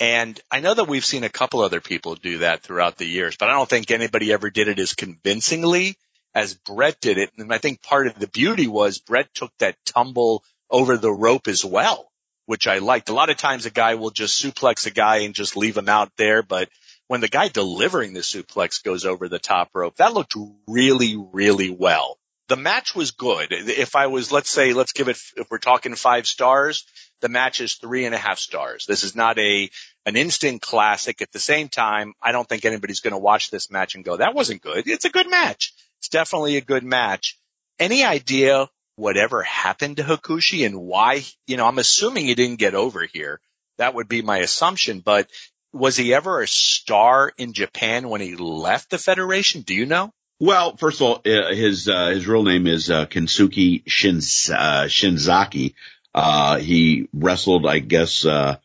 And 0.00 0.40
I 0.50 0.60
know 0.60 0.74
that 0.74 0.88
we've 0.88 1.04
seen 1.04 1.24
a 1.24 1.28
couple 1.28 1.60
other 1.60 1.80
people 1.80 2.16
do 2.16 2.38
that 2.38 2.62
throughout 2.62 2.96
the 2.96 3.06
years, 3.06 3.36
but 3.36 3.48
I 3.48 3.52
don't 3.52 3.68
think 3.68 3.90
anybody 3.90 4.32
ever 4.32 4.50
did 4.50 4.68
it 4.68 4.78
as 4.78 4.94
convincingly 4.94 5.96
as 6.34 6.54
Bret 6.54 7.00
did 7.00 7.16
it. 7.18 7.30
And 7.38 7.52
I 7.52 7.58
think 7.58 7.82
part 7.82 8.08
of 8.08 8.18
the 8.18 8.26
beauty 8.26 8.66
was 8.66 8.98
Bret 8.98 9.32
took 9.34 9.52
that 9.58 9.76
tumble 9.86 10.42
over 10.68 10.96
the 10.96 11.12
rope 11.12 11.46
as 11.46 11.64
well, 11.64 12.10
which 12.46 12.66
I 12.66 12.78
liked. 12.78 13.08
A 13.08 13.14
lot 13.14 13.30
of 13.30 13.36
times 13.36 13.66
a 13.66 13.70
guy 13.70 13.94
will 13.94 14.10
just 14.10 14.42
suplex 14.42 14.86
a 14.86 14.90
guy 14.90 15.18
and 15.18 15.34
just 15.34 15.56
leave 15.56 15.76
him 15.76 15.88
out 15.88 16.10
there. 16.16 16.42
But 16.42 16.68
when 17.06 17.20
the 17.20 17.28
guy 17.28 17.48
delivering 17.48 18.14
the 18.14 18.20
suplex 18.20 18.82
goes 18.82 19.04
over 19.04 19.28
the 19.28 19.38
top 19.38 19.70
rope, 19.74 19.96
that 19.96 20.14
looked 20.14 20.34
really, 20.66 21.16
really 21.16 21.70
well. 21.70 22.18
The 22.48 22.56
match 22.56 22.94
was 22.94 23.12
good. 23.12 23.48
If 23.52 23.96
I 23.96 24.08
was, 24.08 24.30
let's 24.30 24.50
say, 24.50 24.74
let's 24.74 24.92
give 24.92 25.08
it, 25.08 25.16
if 25.36 25.50
we're 25.50 25.58
talking 25.58 25.94
five 25.94 26.26
stars, 26.26 26.84
the 27.20 27.30
match 27.30 27.60
is 27.60 27.74
three 27.74 28.04
and 28.04 28.14
a 28.14 28.18
half 28.18 28.38
stars. 28.38 28.84
This 28.86 29.02
is 29.02 29.16
not 29.16 29.38
a 29.38 29.70
an 30.04 30.16
instant 30.16 30.60
classic. 30.60 31.22
At 31.22 31.32
the 31.32 31.38
same 31.38 31.68
time, 31.68 32.12
I 32.20 32.32
don't 32.32 32.46
think 32.46 32.66
anybody's 32.66 33.00
going 33.00 33.12
to 33.12 33.18
watch 33.18 33.50
this 33.50 33.70
match 33.70 33.94
and 33.94 34.04
go, 34.04 34.18
that 34.18 34.34
wasn't 34.34 34.60
good. 34.60 34.86
It's 34.86 35.06
a 35.06 35.10
good 35.10 35.30
match. 35.30 35.72
It's 36.00 36.10
definitely 36.10 36.58
a 36.58 36.60
good 36.60 36.84
match. 36.84 37.38
Any 37.78 38.04
idea 38.04 38.68
whatever 38.96 39.42
happened 39.42 39.96
to 39.96 40.02
Hakushi 40.02 40.66
and 40.66 40.82
why? 40.82 41.24
You 41.46 41.56
know, 41.56 41.66
I'm 41.66 41.78
assuming 41.78 42.26
he 42.26 42.34
didn't 42.34 42.58
get 42.58 42.74
over 42.74 43.06
here. 43.10 43.40
That 43.78 43.94
would 43.94 44.08
be 44.08 44.22
my 44.22 44.38
assumption, 44.38 45.00
but 45.00 45.28
was 45.72 45.96
he 45.96 46.14
ever 46.14 46.40
a 46.40 46.46
star 46.46 47.32
in 47.36 47.52
Japan 47.52 48.08
when 48.08 48.20
he 48.20 48.36
left 48.36 48.90
the 48.90 48.98
Federation? 48.98 49.62
Do 49.62 49.74
you 49.74 49.86
know? 49.86 50.12
Well, 50.40 50.76
first 50.76 51.00
of 51.00 51.06
all, 51.06 51.14
uh, 51.24 51.54
his 51.54 51.88
uh, 51.88 52.08
his 52.08 52.26
real 52.26 52.42
name 52.42 52.66
is 52.66 52.90
uh, 52.90 53.06
Kensuke 53.06 53.82
Shins, 53.86 54.50
uh, 54.50 54.84
Shinzaki. 54.84 55.74
Uh, 56.14 56.58
he 56.58 57.08
wrestled, 57.12 57.66
I 57.66 57.80
guess, 57.80 58.24
uh, 58.24 58.56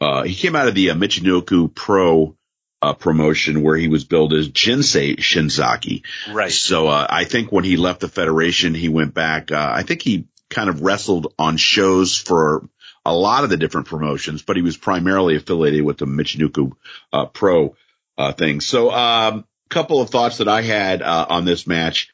uh, 0.00 0.22
he 0.22 0.34
came 0.34 0.54
out 0.54 0.68
of 0.68 0.74
the 0.74 0.90
uh, 0.90 0.94
Michinoku 0.94 1.74
Pro 1.74 2.36
uh, 2.82 2.92
promotion 2.92 3.62
where 3.62 3.76
he 3.76 3.88
was 3.88 4.04
billed 4.04 4.34
as 4.34 4.48
Jinsei 4.48 5.16
Shinzaki. 5.16 6.02
Right. 6.30 6.52
So 6.52 6.88
uh, 6.88 7.06
I 7.08 7.24
think 7.24 7.50
when 7.50 7.64
he 7.64 7.76
left 7.76 8.00
the 8.00 8.08
federation, 8.08 8.74
he 8.74 8.88
went 8.88 9.14
back. 9.14 9.50
Uh, 9.50 9.70
I 9.74 9.82
think 9.82 10.02
he 10.02 10.28
kind 10.50 10.68
of 10.68 10.82
wrestled 10.82 11.32
on 11.38 11.56
shows 11.56 12.16
for 12.16 12.68
a 13.06 13.14
lot 13.14 13.44
of 13.44 13.50
the 13.50 13.56
different 13.56 13.86
promotions, 13.86 14.42
but 14.42 14.56
he 14.56 14.62
was 14.62 14.76
primarily 14.76 15.36
affiliated 15.36 15.82
with 15.82 15.98
the 15.98 16.06
Michinoku 16.06 16.72
uh, 17.12 17.26
Pro 17.26 17.76
uh, 18.18 18.32
thing. 18.32 18.60
So, 18.60 18.90
um, 18.90 19.46
couple 19.74 20.00
of 20.00 20.10
thoughts 20.10 20.38
that 20.38 20.48
I 20.48 20.62
had 20.62 21.02
uh, 21.02 21.26
on 21.28 21.44
this 21.44 21.66
match. 21.66 22.10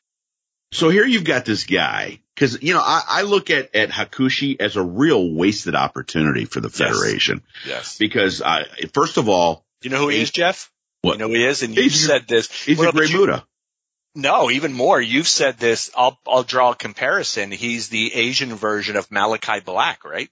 So 0.73 0.89
here 0.89 1.05
you've 1.05 1.25
got 1.25 1.45
this 1.45 1.65
guy 1.65 2.21
Cause, 2.41 2.63
you 2.63 2.73
know, 2.73 2.81
I, 2.81 3.03
I 3.07 3.23
look 3.23 3.51
at, 3.51 3.75
at 3.75 3.91
Hakushi 3.91 4.59
as 4.61 4.77
a 4.77 4.83
real 4.83 5.35
wasted 5.35 5.75
opportunity 5.75 6.47
for 6.47 6.61
the 6.61 6.71
Federation. 6.71 7.43
Yes. 7.67 7.69
yes. 7.69 7.99
Because, 7.99 8.41
uh, 8.41 8.65
first 8.95 9.19
of 9.19 9.29
all. 9.29 9.67
You 9.83 9.91
know 9.91 9.99
who 9.99 10.09
he 10.09 10.23
is, 10.23 10.31
Jeff? 10.31 10.73
What? 11.03 11.13
You 11.13 11.19
know 11.19 11.29
who 11.29 11.35
he 11.35 11.45
is? 11.45 11.63
And 11.63 11.77
you 11.77 11.83
he's 11.83 12.07
said 12.07 12.27
this. 12.27 12.51
He's 12.51 12.81
a 12.81 12.93
great 12.93 13.13
Muta. 13.13 13.45
No, 14.15 14.51
even 14.51 14.73
more. 14.73 14.99
You've 14.99 15.29
said 15.29 15.59
this. 15.59 15.91
I'll 15.95 16.19
I'll 16.27 16.43
draw 16.43 16.71
a 16.71 16.75
comparison. 16.75 17.53
He's 17.53 17.91
the 17.91 18.13
Asian 18.15 18.55
version 18.55 18.97
of 18.97 19.09
Malakai 19.11 19.63
Black, 19.63 20.05
right? 20.05 20.31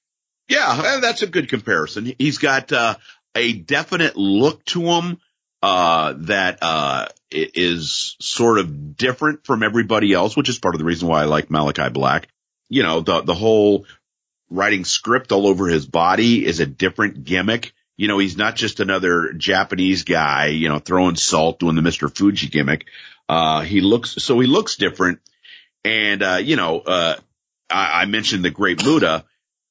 Yeah, 0.49 0.99
that's 1.01 1.23
a 1.23 1.27
good 1.27 1.51
comparison. 1.51 2.13
He's 2.19 2.39
got 2.39 2.73
uh, 2.73 2.97
a 3.35 3.53
definite 3.53 4.17
look 4.17 4.65
to 4.67 4.81
him 4.81 5.19
uh, 5.63 6.15
that 6.19 6.59
uh, 6.63 7.07
is 7.31 8.17
sort 8.21 8.59
of 8.59 8.97
different 8.97 9.45
from 9.45 9.63
everybody 9.63 10.13
else, 10.13 10.37
which 10.37 10.49
is 10.49 10.59
part 10.59 10.75
of 10.75 10.79
the 10.79 10.85
reason 10.85 11.09
why 11.09 11.23
I 11.23 11.25
like 11.25 11.49
Malakai 11.49 11.93
Black. 11.93 12.29
You 12.69 12.83
know, 12.83 13.01
the 13.01 13.23
the 13.23 13.35
whole 13.35 13.87
writing 14.51 14.85
script 14.85 15.33
all 15.33 15.47
over 15.47 15.69
his 15.69 15.87
body 15.87 16.45
is 16.45 16.61
a 16.61 16.67
different 16.67 17.25
gimmick. 17.25 17.73
You 17.97 18.09
know, 18.09 18.19
he's 18.19 18.37
not 18.37 18.57
just 18.57 18.81
another 18.81 19.33
Japanese 19.33 20.05
guy, 20.05 20.47
you 20.47 20.69
know, 20.69 20.79
throwing 20.79 21.17
salt, 21.17 21.59
doing 21.59 21.75
the 21.75 21.83
Mr. 21.83 22.15
Fuji 22.15 22.47
gimmick. 22.49 22.87
Uh, 23.29 23.63
he 23.63 23.81
looks, 23.81 24.11
so 24.23 24.39
he 24.39 24.47
looks 24.47 24.77
different. 24.77 25.19
And, 25.85 26.23
uh, 26.23 26.37
you 26.37 26.57
know, 26.57 26.79
uh, 26.81 27.17
I, 27.69 28.03
I 28.03 28.05
mentioned 28.07 28.45
the 28.45 28.51
Great 28.51 28.85
Muta. 28.85 29.25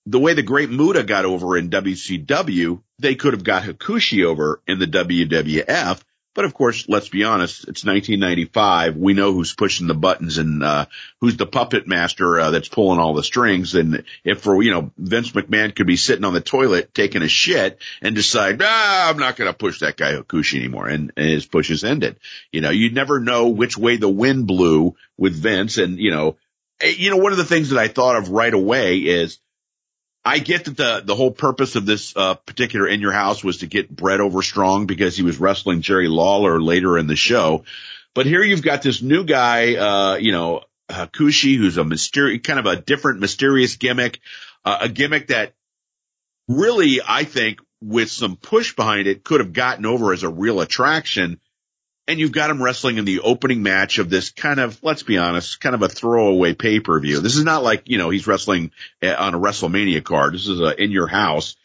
The 0.10 0.20
way 0.20 0.34
the 0.34 0.42
Great 0.42 0.70
Muta 0.70 1.04
got 1.04 1.26
over 1.26 1.58
in 1.58 1.70
WCW, 1.70 2.82
they 3.00 3.16
could 3.16 3.34
have 3.34 3.44
got 3.44 3.64
Hakushi 3.64 4.24
over 4.24 4.62
in 4.68 4.80
the 4.80 4.88
WWF 4.88 6.02
but 6.38 6.46
of 6.46 6.54
course, 6.54 6.88
let's 6.88 7.10
be 7.10 7.24
honest, 7.24 7.62
it's 7.62 7.84
1995. 7.84 8.96
We 8.96 9.16
know 9.16 9.34
who's 9.34 9.56
pushing 9.56 9.88
the 9.88 9.96
buttons 9.96 10.38
and, 10.38 10.64
uh, 10.64 10.86
who's 11.20 11.36
the 11.36 11.48
puppet 11.48 11.88
master, 11.88 12.40
uh, 12.40 12.52
that's 12.52 12.68
pulling 12.68 13.00
all 13.00 13.16
the 13.16 13.24
strings. 13.24 13.74
And 13.74 14.04
if 14.24 14.42
for, 14.42 14.62
you 14.62 14.70
know, 14.70 14.92
Vince 15.00 15.32
McMahon 15.32 15.76
could 15.76 15.88
be 15.88 15.96
sitting 15.96 16.24
on 16.24 16.36
the 16.36 16.40
toilet 16.40 16.94
taking 16.94 17.24
a 17.24 17.28
shit 17.28 17.80
and 18.04 18.14
decide, 18.14 18.62
ah, 18.64 19.10
I'm 19.10 19.18
not 19.18 19.36
going 19.36 19.52
to 19.52 19.58
push 19.58 19.80
that 19.80 19.98
guy 19.98 20.14
Hakushi 20.14 20.60
anymore. 20.60 20.88
And, 20.88 21.12
and 21.18 21.28
his 21.28 21.48
push 21.48 21.72
is 21.72 21.84
ended. 21.84 22.20
You 22.52 22.62
know, 22.62 22.70
you 22.70 22.92
never 22.92 23.20
know 23.20 23.48
which 23.48 23.76
way 23.76 23.98
the 23.98 24.08
wind 24.08 24.46
blew 24.46 24.96
with 25.18 25.34
Vince. 25.34 25.80
And, 25.80 25.98
you 25.98 26.12
know, 26.12 26.38
eh, 26.82 26.94
you 26.96 27.10
know, 27.10 27.18
one 27.18 27.32
of 27.32 27.40
the 27.40 27.46
things 27.46 27.72
that 27.72 27.80
I 27.80 27.88
thought 27.88 28.16
of 28.16 28.30
right 28.30 28.54
away 28.54 28.98
is, 28.98 29.40
I 30.28 30.40
get 30.40 30.66
that 30.66 30.76
the, 30.76 31.02
the 31.06 31.16
whole 31.16 31.32
purpose 31.32 31.78
of 31.78 31.86
this, 31.86 32.14
uh, 32.14 32.34
particular 32.34 32.86
in 32.86 33.00
your 33.00 33.14
house 33.14 33.46
was 33.46 33.60
to 33.60 33.68
get 33.68 33.90
Bret 33.90 34.20
over 34.20 34.42
strong 34.42 34.86
because 34.86 35.16
he 35.16 35.24
was 35.24 35.40
wrestling 35.40 35.82
Jerry 35.82 36.10
Lawler 36.10 36.62
later 36.62 36.98
in 36.98 37.08
the 37.08 37.16
show. 37.16 37.64
But 38.14 38.26
here 38.26 38.44
you've 38.44 38.62
got 38.62 38.82
this 38.82 39.02
new 39.02 39.24
guy, 39.24 39.76
uh, 39.76 40.16
you 40.18 40.34
know, 40.34 40.64
Hakushi, 40.90 41.56
who's 41.56 41.78
a 41.78 41.86
mysterious, 41.86 42.42
kind 42.44 42.60
of 42.60 42.66
a 42.66 42.76
different 42.76 43.22
mysterious 43.22 43.78
gimmick, 43.78 44.20
uh, 44.66 44.80
a 44.82 44.90
gimmick 44.90 45.28
that 45.28 45.54
really, 46.50 47.00
I 47.08 47.24
think 47.24 47.60
with 47.82 48.12
some 48.12 48.36
push 48.36 48.76
behind 48.76 49.08
it 49.08 49.24
could 49.24 49.40
have 49.40 49.54
gotten 49.54 49.86
over 49.86 50.12
as 50.12 50.24
a 50.24 50.30
real 50.30 50.60
attraction 50.60 51.40
and 52.08 52.20
you've 52.20 52.32
got 52.32 52.50
him 52.50 52.64
wrestling 52.64 52.98
in 52.98 53.06
the 53.06 53.20
opening 53.20 53.62
match 53.62 54.00
of 54.00 54.10
this 54.10 54.32
kind 54.32 54.60
of, 54.60 54.82
let's 54.82 55.04
be 55.04 55.18
honest, 55.18 55.60
kind 55.60 55.76
of 55.76 55.82
a 55.82 55.90
throwaway 55.90 56.54
pay 56.54 56.80
per 56.80 57.00
view. 57.00 57.20
This 57.20 57.36
is 57.36 57.44
not 57.44 57.64
like, 57.64 57.90
you 57.90 57.98
know, 57.98 58.10
he's 58.10 58.28
wrestling 58.28 58.72
eh, 59.02 59.14
on 59.14 59.34
a 59.34 59.40
WrestleMania 59.40 60.04
card. 60.04 60.34
This 60.34 60.48
is 60.48 60.62
a 60.62 60.82
in 60.82 60.92
your 60.92 61.08
house. 61.08 61.58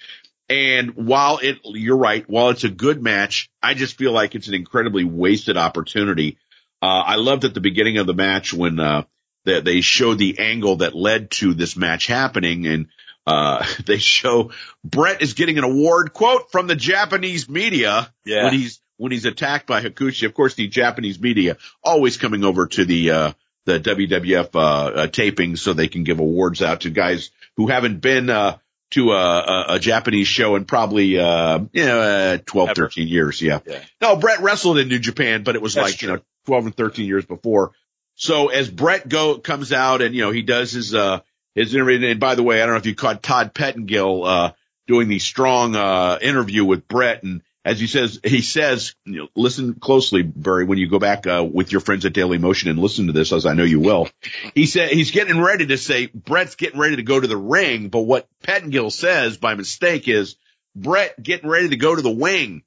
And 0.48 0.96
while 0.96 1.38
it, 1.38 1.58
you're 1.64 1.96
right, 1.96 2.28
while 2.28 2.50
it's 2.50 2.64
a 2.64 2.68
good 2.68 3.00
match, 3.00 3.50
I 3.62 3.74
just 3.74 3.96
feel 3.96 4.12
like 4.12 4.34
it's 4.34 4.48
an 4.48 4.54
incredibly 4.54 5.04
wasted 5.04 5.56
opportunity. 5.56 6.38
Uh, 6.82 7.02
I 7.06 7.14
loved 7.14 7.44
at 7.44 7.54
the 7.54 7.60
beginning 7.60 7.98
of 7.98 8.06
the 8.06 8.14
match 8.14 8.52
when, 8.52 8.80
uh, 8.80 9.04
that 9.44 9.64
they 9.64 9.80
show 9.80 10.14
the 10.14 10.40
angle 10.40 10.76
that 10.76 10.94
led 10.94 11.30
to 11.32 11.54
this 11.54 11.76
match 11.76 12.06
happening 12.06 12.66
and, 12.66 12.88
uh, 13.26 13.64
they 13.86 13.98
show 13.98 14.50
Bret 14.84 15.22
is 15.22 15.34
getting 15.34 15.56
an 15.58 15.64
award 15.64 16.12
quote 16.12 16.50
from 16.50 16.66
the 16.66 16.76
Japanese 16.76 17.48
media 17.48 18.12
yeah. 18.24 18.44
when 18.44 18.54
he's 18.54 18.81
when 18.96 19.12
he's 19.12 19.24
attacked 19.24 19.66
by 19.66 19.82
Hakushi. 19.82 20.26
Of 20.26 20.34
course, 20.34 20.54
the 20.54 20.68
Japanese 20.68 21.20
media 21.20 21.56
always 21.82 22.16
coming 22.16 22.44
over 22.44 22.66
to 22.66 22.84
the, 22.84 23.10
uh, 23.10 23.32
the 23.64 23.80
WWF, 23.80 24.54
uh, 24.54 24.58
uh, 24.58 25.06
taping 25.06 25.56
so 25.56 25.72
they 25.72 25.88
can 25.88 26.04
give 26.04 26.20
awards 26.20 26.62
out 26.62 26.82
to 26.82 26.90
guys 26.90 27.30
who 27.56 27.68
haven't 27.68 28.00
been, 28.00 28.30
uh, 28.30 28.58
to 28.92 29.12
a, 29.12 29.16
a, 29.16 29.64
a, 29.70 29.78
Japanese 29.78 30.28
show 30.28 30.54
in 30.54 30.66
probably, 30.66 31.18
uh, 31.18 31.60
you 31.72 31.86
know, 31.86 32.00
uh, 32.00 32.38
12, 32.44 32.68
Ever. 32.70 32.88
13 32.88 33.08
years. 33.08 33.40
Yeah. 33.40 33.60
yeah. 33.66 33.80
No, 34.00 34.16
Bret 34.16 34.40
wrestled 34.40 34.78
in 34.78 34.88
New 34.88 34.98
Japan, 34.98 35.44
but 35.44 35.56
it 35.56 35.62
was 35.62 35.74
That's 35.74 35.92
like, 35.92 35.98
true. 35.98 36.08
you 36.08 36.16
know, 36.16 36.22
12 36.46 36.66
and 36.66 36.76
13 36.76 37.06
years 37.06 37.24
before. 37.24 37.72
So 38.16 38.48
as 38.48 38.70
Bret 38.70 39.08
go, 39.08 39.38
comes 39.38 39.72
out 39.72 40.02
and, 40.02 40.14
you 40.14 40.22
know, 40.22 40.30
he 40.30 40.42
does 40.42 40.72
his, 40.72 40.94
uh, 40.94 41.20
his 41.54 41.74
interview. 41.74 42.06
And 42.06 42.20
by 42.20 42.34
the 42.34 42.42
way, 42.42 42.60
I 42.60 42.66
don't 42.66 42.74
know 42.74 42.78
if 42.80 42.86
you 42.86 42.94
caught 42.94 43.22
Todd 43.22 43.54
Pettengill, 43.54 44.24
uh, 44.24 44.52
doing 44.86 45.08
the 45.08 45.18
strong, 45.18 45.74
uh, 45.74 46.18
interview 46.20 46.64
with 46.64 46.86
Bret 46.86 47.22
and 47.22 47.42
as 47.64 47.78
he 47.78 47.86
says, 47.86 48.18
he 48.24 48.42
says, 48.42 48.94
you 49.04 49.20
know, 49.20 49.28
listen 49.36 49.74
closely, 49.74 50.22
Barry, 50.22 50.64
when 50.64 50.78
you 50.78 50.88
go 50.88 50.98
back 50.98 51.26
uh, 51.26 51.46
with 51.48 51.70
your 51.70 51.80
friends 51.80 52.04
at 52.04 52.12
Daily 52.12 52.38
Motion 52.38 52.70
and 52.70 52.78
listen 52.78 53.06
to 53.06 53.12
this, 53.12 53.32
as 53.32 53.46
I 53.46 53.54
know 53.54 53.62
you 53.62 53.80
will. 53.80 54.08
He 54.54 54.66
said 54.66 54.90
he's 54.90 55.12
getting 55.12 55.40
ready 55.40 55.66
to 55.66 55.78
say 55.78 56.06
Bret's 56.06 56.56
getting 56.56 56.80
ready 56.80 56.96
to 56.96 57.02
go 57.02 57.20
to 57.20 57.26
the 57.26 57.36
ring, 57.36 57.88
but 57.88 58.00
what 58.00 58.28
Pettengill 58.42 58.90
says 58.90 59.36
by 59.36 59.54
mistake 59.54 60.08
is 60.08 60.36
Bret 60.74 61.22
getting 61.22 61.48
ready 61.48 61.68
to 61.68 61.76
go 61.76 61.94
to 61.94 62.02
the 62.02 62.10
wing. 62.10 62.62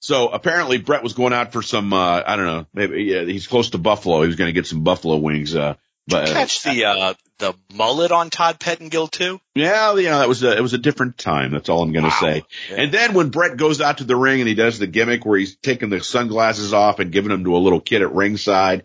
So 0.00 0.28
apparently 0.28 0.78
Bret 0.78 1.02
was 1.02 1.12
going 1.12 1.34
out 1.34 1.52
for 1.52 1.60
some, 1.60 1.92
uh, 1.92 2.22
I 2.26 2.36
don't 2.36 2.46
know, 2.46 2.66
maybe 2.72 3.02
yeah, 3.02 3.24
he's 3.24 3.46
close 3.46 3.70
to 3.70 3.78
Buffalo. 3.78 4.22
He 4.22 4.28
was 4.28 4.36
going 4.36 4.48
to 4.48 4.58
get 4.58 4.66
some 4.66 4.82
Buffalo 4.82 5.18
wings. 5.18 5.54
Uh, 5.54 5.74
but, 6.06 6.20
Did 6.20 6.28
you 6.28 6.34
catch 6.34 6.62
the, 6.62 6.84
uh, 6.84 7.14
the 7.38 7.54
mullet 7.74 8.12
on 8.12 8.30
Todd 8.30 8.60
Pettengill 8.60 9.08
too? 9.08 9.40
Yeah, 9.54 9.94
you 9.96 10.04
know, 10.04 10.18
that 10.18 10.28
was 10.28 10.42
a, 10.42 10.56
it 10.56 10.60
was 10.60 10.72
a 10.72 10.78
different 10.78 11.18
time. 11.18 11.52
That's 11.52 11.68
all 11.68 11.82
I'm 11.82 11.92
going 11.92 12.04
to 12.04 12.10
wow. 12.10 12.20
say. 12.20 12.44
Yeah. 12.70 12.76
And 12.76 12.92
then 12.92 13.14
when 13.14 13.30
Bret 13.30 13.56
goes 13.56 13.80
out 13.80 13.98
to 13.98 14.04
the 14.04 14.16
ring 14.16 14.40
and 14.40 14.48
he 14.48 14.54
does 14.54 14.78
the 14.78 14.86
gimmick 14.86 15.24
where 15.24 15.38
he's 15.38 15.56
taking 15.56 15.88
the 15.88 16.00
sunglasses 16.00 16.72
off 16.72 16.98
and 16.98 17.12
giving 17.12 17.30
them 17.30 17.44
to 17.44 17.56
a 17.56 17.58
little 17.58 17.80
kid 17.80 18.02
at 18.02 18.12
ringside. 18.12 18.84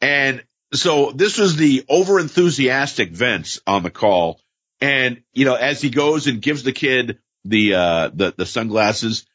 And 0.00 0.42
so 0.72 1.12
this 1.12 1.38
was 1.38 1.56
the 1.56 1.84
over 1.88 2.18
enthusiastic 2.18 3.10
Vince 3.10 3.60
on 3.66 3.82
the 3.82 3.90
call. 3.90 4.40
And, 4.80 5.22
you 5.32 5.44
know, 5.44 5.54
as 5.54 5.80
he 5.80 5.90
goes 5.90 6.26
and 6.26 6.42
gives 6.42 6.64
the 6.64 6.72
kid 6.72 7.18
the, 7.44 7.74
uh, 7.74 8.10
the, 8.12 8.34
the 8.36 8.46
sunglasses, 8.46 9.26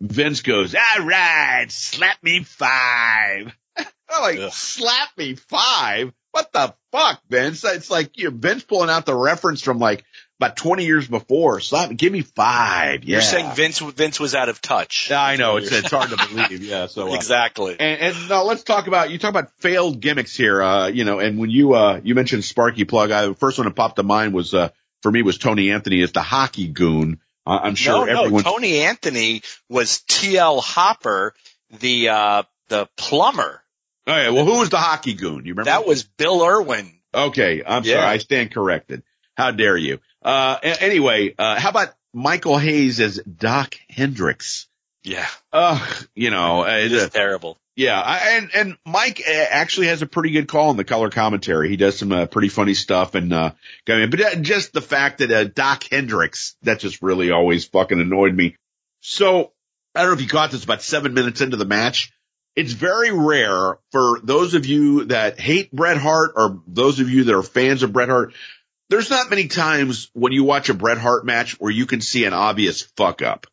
Vince 0.00 0.42
goes, 0.42 0.74
all 0.74 1.04
right, 1.04 1.66
slap 1.68 2.22
me 2.22 2.44
five. 2.44 3.56
Like, 4.08 4.38
Ugh. 4.38 4.52
slap 4.52 5.08
me 5.18 5.34
five? 5.34 6.12
What 6.36 6.52
the 6.52 6.74
fuck, 6.92 7.22
Vince? 7.30 7.64
It's 7.64 7.90
like 7.90 8.18
you 8.18 8.24
know, 8.24 8.36
Vince 8.36 8.62
pulling 8.62 8.90
out 8.90 9.06
the 9.06 9.14
reference 9.14 9.62
from 9.62 9.78
like 9.78 10.04
about 10.38 10.54
20 10.54 10.84
years 10.84 11.08
before. 11.08 11.60
Slap, 11.60 11.96
give 11.96 12.12
me 12.12 12.20
five. 12.20 13.04
Yeah. 13.04 13.14
You're 13.14 13.22
saying 13.22 13.54
Vince, 13.54 13.78
Vince 13.78 14.20
was 14.20 14.34
out 14.34 14.50
of 14.50 14.60
touch. 14.60 15.08
Yeah, 15.08 15.22
I 15.22 15.36
know. 15.36 15.56
It's, 15.56 15.72
it's 15.72 15.90
hard 15.90 16.10
to 16.10 16.16
believe. 16.16 16.62
Yeah. 16.62 16.88
So 16.88 17.08
uh, 17.08 17.14
exactly. 17.14 17.76
And, 17.80 18.00
and 18.00 18.28
now 18.28 18.44
let's 18.44 18.64
talk 18.64 18.86
about, 18.86 19.10
you 19.10 19.18
talk 19.18 19.30
about 19.30 19.50
failed 19.60 20.00
gimmicks 20.00 20.36
here. 20.36 20.62
Uh, 20.62 20.88
you 20.88 21.04
know, 21.04 21.20
and 21.20 21.38
when 21.38 21.48
you, 21.48 21.72
uh, 21.72 22.00
you 22.04 22.14
mentioned 22.14 22.44
Sparky 22.44 22.84
plug, 22.84 23.10
I, 23.10 23.28
the 23.28 23.34
first 23.34 23.56
one 23.56 23.66
that 23.66 23.74
popped 23.74 23.96
to 23.96 24.02
mind 24.02 24.34
was, 24.34 24.52
uh, 24.52 24.68
for 25.00 25.10
me 25.10 25.22
was 25.22 25.38
Tony 25.38 25.70
Anthony 25.70 26.02
as 26.02 26.12
the 26.12 26.20
hockey 26.20 26.68
goon. 26.68 27.18
I'm 27.46 27.76
sure 27.76 28.04
no, 28.06 28.20
everyone. 28.20 28.42
No, 28.42 28.50
Tony 28.50 28.80
Anthony 28.80 29.40
was 29.70 30.02
TL 30.06 30.60
Hopper, 30.60 31.32
the, 31.70 32.10
uh, 32.10 32.42
the 32.68 32.88
plumber 32.98 33.62
all 34.06 34.16
right. 34.16 34.30
Well, 34.30 34.44
who 34.44 34.58
was 34.60 34.70
the 34.70 34.78
hockey 34.78 35.14
goon? 35.14 35.44
You 35.44 35.52
remember? 35.52 35.64
That 35.64 35.86
was 35.86 36.04
Bill 36.04 36.44
Irwin. 36.44 36.92
Okay. 37.12 37.62
I'm 37.66 37.84
yeah. 37.84 37.94
sorry. 37.94 38.06
I 38.06 38.18
stand 38.18 38.52
corrected. 38.52 39.02
How 39.36 39.50
dare 39.50 39.76
you? 39.76 40.00
Uh, 40.22 40.58
anyway, 40.62 41.34
uh, 41.38 41.58
how 41.58 41.70
about 41.70 41.94
Michael 42.12 42.58
Hayes 42.58 43.00
as 43.00 43.18
Dok 43.18 43.74
Hendrix? 43.90 44.68
Yeah. 45.02 45.26
Uh, 45.52 45.84
you 46.14 46.30
know, 46.30 46.64
it's 46.64 46.94
uh, 46.94 47.08
terrible. 47.08 47.58
Yeah. 47.74 48.00
I, 48.00 48.38
and, 48.38 48.50
and 48.54 48.78
Mike 48.86 49.22
uh, 49.26 49.32
actually 49.32 49.88
has 49.88 50.02
a 50.02 50.06
pretty 50.06 50.30
good 50.30 50.48
call 50.48 50.70
in 50.70 50.76
the 50.76 50.84
color 50.84 51.10
commentary. 51.10 51.68
He 51.68 51.76
does 51.76 51.98
some 51.98 52.12
uh, 52.12 52.26
pretty 52.26 52.48
funny 52.48 52.74
stuff 52.74 53.14
and, 53.14 53.32
uh, 53.32 53.52
but 53.86 54.20
uh, 54.20 54.36
just 54.36 54.72
the 54.72 54.80
fact 54.80 55.18
that, 55.18 55.30
uh, 55.30 55.44
Dok 55.44 55.84
Hendrix, 55.90 56.56
that 56.62 56.80
just 56.80 57.02
really 57.02 57.30
always 57.30 57.66
fucking 57.66 58.00
annoyed 58.00 58.34
me. 58.34 58.56
So 59.00 59.52
I 59.94 60.00
don't 60.00 60.10
know 60.10 60.14
if 60.14 60.22
you 60.22 60.28
caught 60.28 60.50
this 60.50 60.64
about 60.64 60.82
seven 60.82 61.14
minutes 61.14 61.40
into 61.40 61.56
the 61.56 61.64
match 61.64 62.12
it's 62.56 62.72
very 62.72 63.12
rare 63.12 63.78
for 63.92 64.18
those 64.22 64.54
of 64.54 64.64
you 64.64 65.04
that 65.04 65.38
hate 65.38 65.70
Bret 65.70 65.98
Hart 65.98 66.32
or 66.36 66.62
those 66.66 66.98
of 67.00 67.10
you 67.10 67.24
that 67.24 67.34
are 67.34 67.42
fans 67.42 67.82
of 67.82 67.92
Bret 67.92 68.08
Hart. 68.08 68.32
There's 68.88 69.10
not 69.10 69.28
many 69.28 69.48
times 69.48 70.10
when 70.14 70.32
you 70.32 70.44
watch 70.44 70.70
a 70.70 70.74
Bret 70.74 70.96
Hart 70.96 71.26
match 71.26 71.60
where 71.60 71.70
you 71.70 71.84
can 71.84 72.00
see 72.00 72.24
an 72.24 72.32
obvious 72.32 72.82
fuck 72.96 73.20
up. 73.20 73.46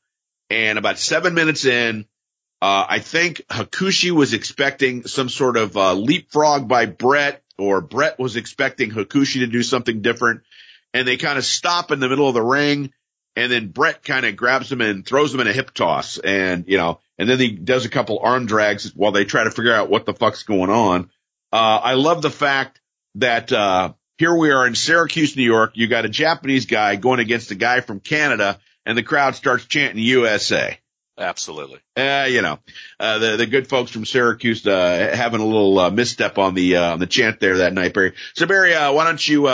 And 0.50 0.78
about 0.78 1.00
seven 1.00 1.34
minutes 1.34 1.66
in, 1.66 2.06
uh, 2.62 2.86
I 2.88 3.00
think 3.00 3.46
Hakushi 3.50 4.12
was 4.12 4.34
expecting 4.34 5.06
some 5.06 5.28
sort 5.28 5.58
of 5.58 5.76
uh, 5.76 5.94
leapfrog 5.94 6.70
by 6.70 6.86
Bret 6.86 7.44
or 7.58 7.82
Bret 7.82 8.20
was 8.20 8.38
expecting 8.38 8.92
Hakushi 8.92 9.40
to 9.40 9.48
do 9.48 9.64
something 9.64 10.02
different. 10.02 10.44
And 10.94 11.06
they 11.08 11.18
kind 11.18 11.38
of 11.38 11.44
stop 11.44 11.92
in 11.92 12.00
the 12.00 12.08
middle 12.08 12.28
of 12.28 12.36
the 12.36 12.42
ring 12.42 12.94
and 13.36 13.52
then 13.52 13.70
Bret 13.70 14.04
kind 14.04 14.26
of 14.26 14.36
grabs 14.36 14.72
him 14.72 14.82
and 14.82 15.06
throws 15.06 15.34
him 15.34 15.40
in 15.40 15.48
a 15.48 15.54
hip 15.54 15.74
toss. 15.74 16.18
And, 16.18 16.66
you 16.68 16.78
know, 16.78 17.00
and 17.18 17.30
then 17.30 17.40
he 17.40 17.52
does 17.52 17.86
a 17.86 17.90
couple 17.90 18.20
arm 18.20 18.46
drags 18.46 18.96
while 18.96 19.12
they 19.12 19.26
try 19.26 19.44
to 19.44 19.52
figure 19.52 19.74
out 19.74 19.90
what 19.90 20.06
the 20.06 20.14
fuck's 20.14 20.44
going 20.44 20.70
on. 20.70 21.10
Uh, 21.52 21.80
I 21.84 21.94
love 21.94 22.22
the 22.22 22.32
fact 22.32 22.80
that, 23.16 23.52
uh, 23.52 23.94
here 24.18 24.36
we 24.36 24.52
are 24.52 24.68
in 24.68 24.76
Syracuse, 24.76 25.36
New 25.36 25.44
York. 25.44 25.72
You 25.74 25.88
got 25.88 26.06
a 26.06 26.10
Japanese 26.10 26.68
guy 26.68 26.96
going 26.96 27.20
against 27.20 27.52
a 27.52 27.56
guy 27.56 27.82
from 27.82 28.00
Canada 28.00 28.60
and 28.86 28.98
the 28.98 29.04
crowd 29.04 29.36
starts 29.36 29.66
chanting 29.66 30.04
USA. 30.04 30.78
Absolutely. 31.18 31.80
Uh, 31.96 32.28
you 32.30 32.42
know, 32.42 32.60
uh, 33.00 33.20
the, 33.20 33.38
the 33.38 33.46
good 33.46 33.68
folks 33.68 33.92
from 33.92 34.06
Syracuse, 34.06 34.66
uh, 34.66 35.12
having 35.14 35.42
a 35.42 35.46
little, 35.46 35.78
uh, 35.80 35.90
misstep 35.90 36.38
on 36.38 36.54
the, 36.54 36.78
uh, 36.78 36.94
on 36.94 37.00
the 37.00 37.08
chant 37.08 37.40
there 37.40 37.60
that 37.60 37.74
night, 37.74 37.94
Barry. 37.94 38.14
So 38.36 38.46
Barry, 38.46 38.74
uh, 38.74 38.94
why 38.94 39.06
don't 39.06 39.28
you, 39.28 39.48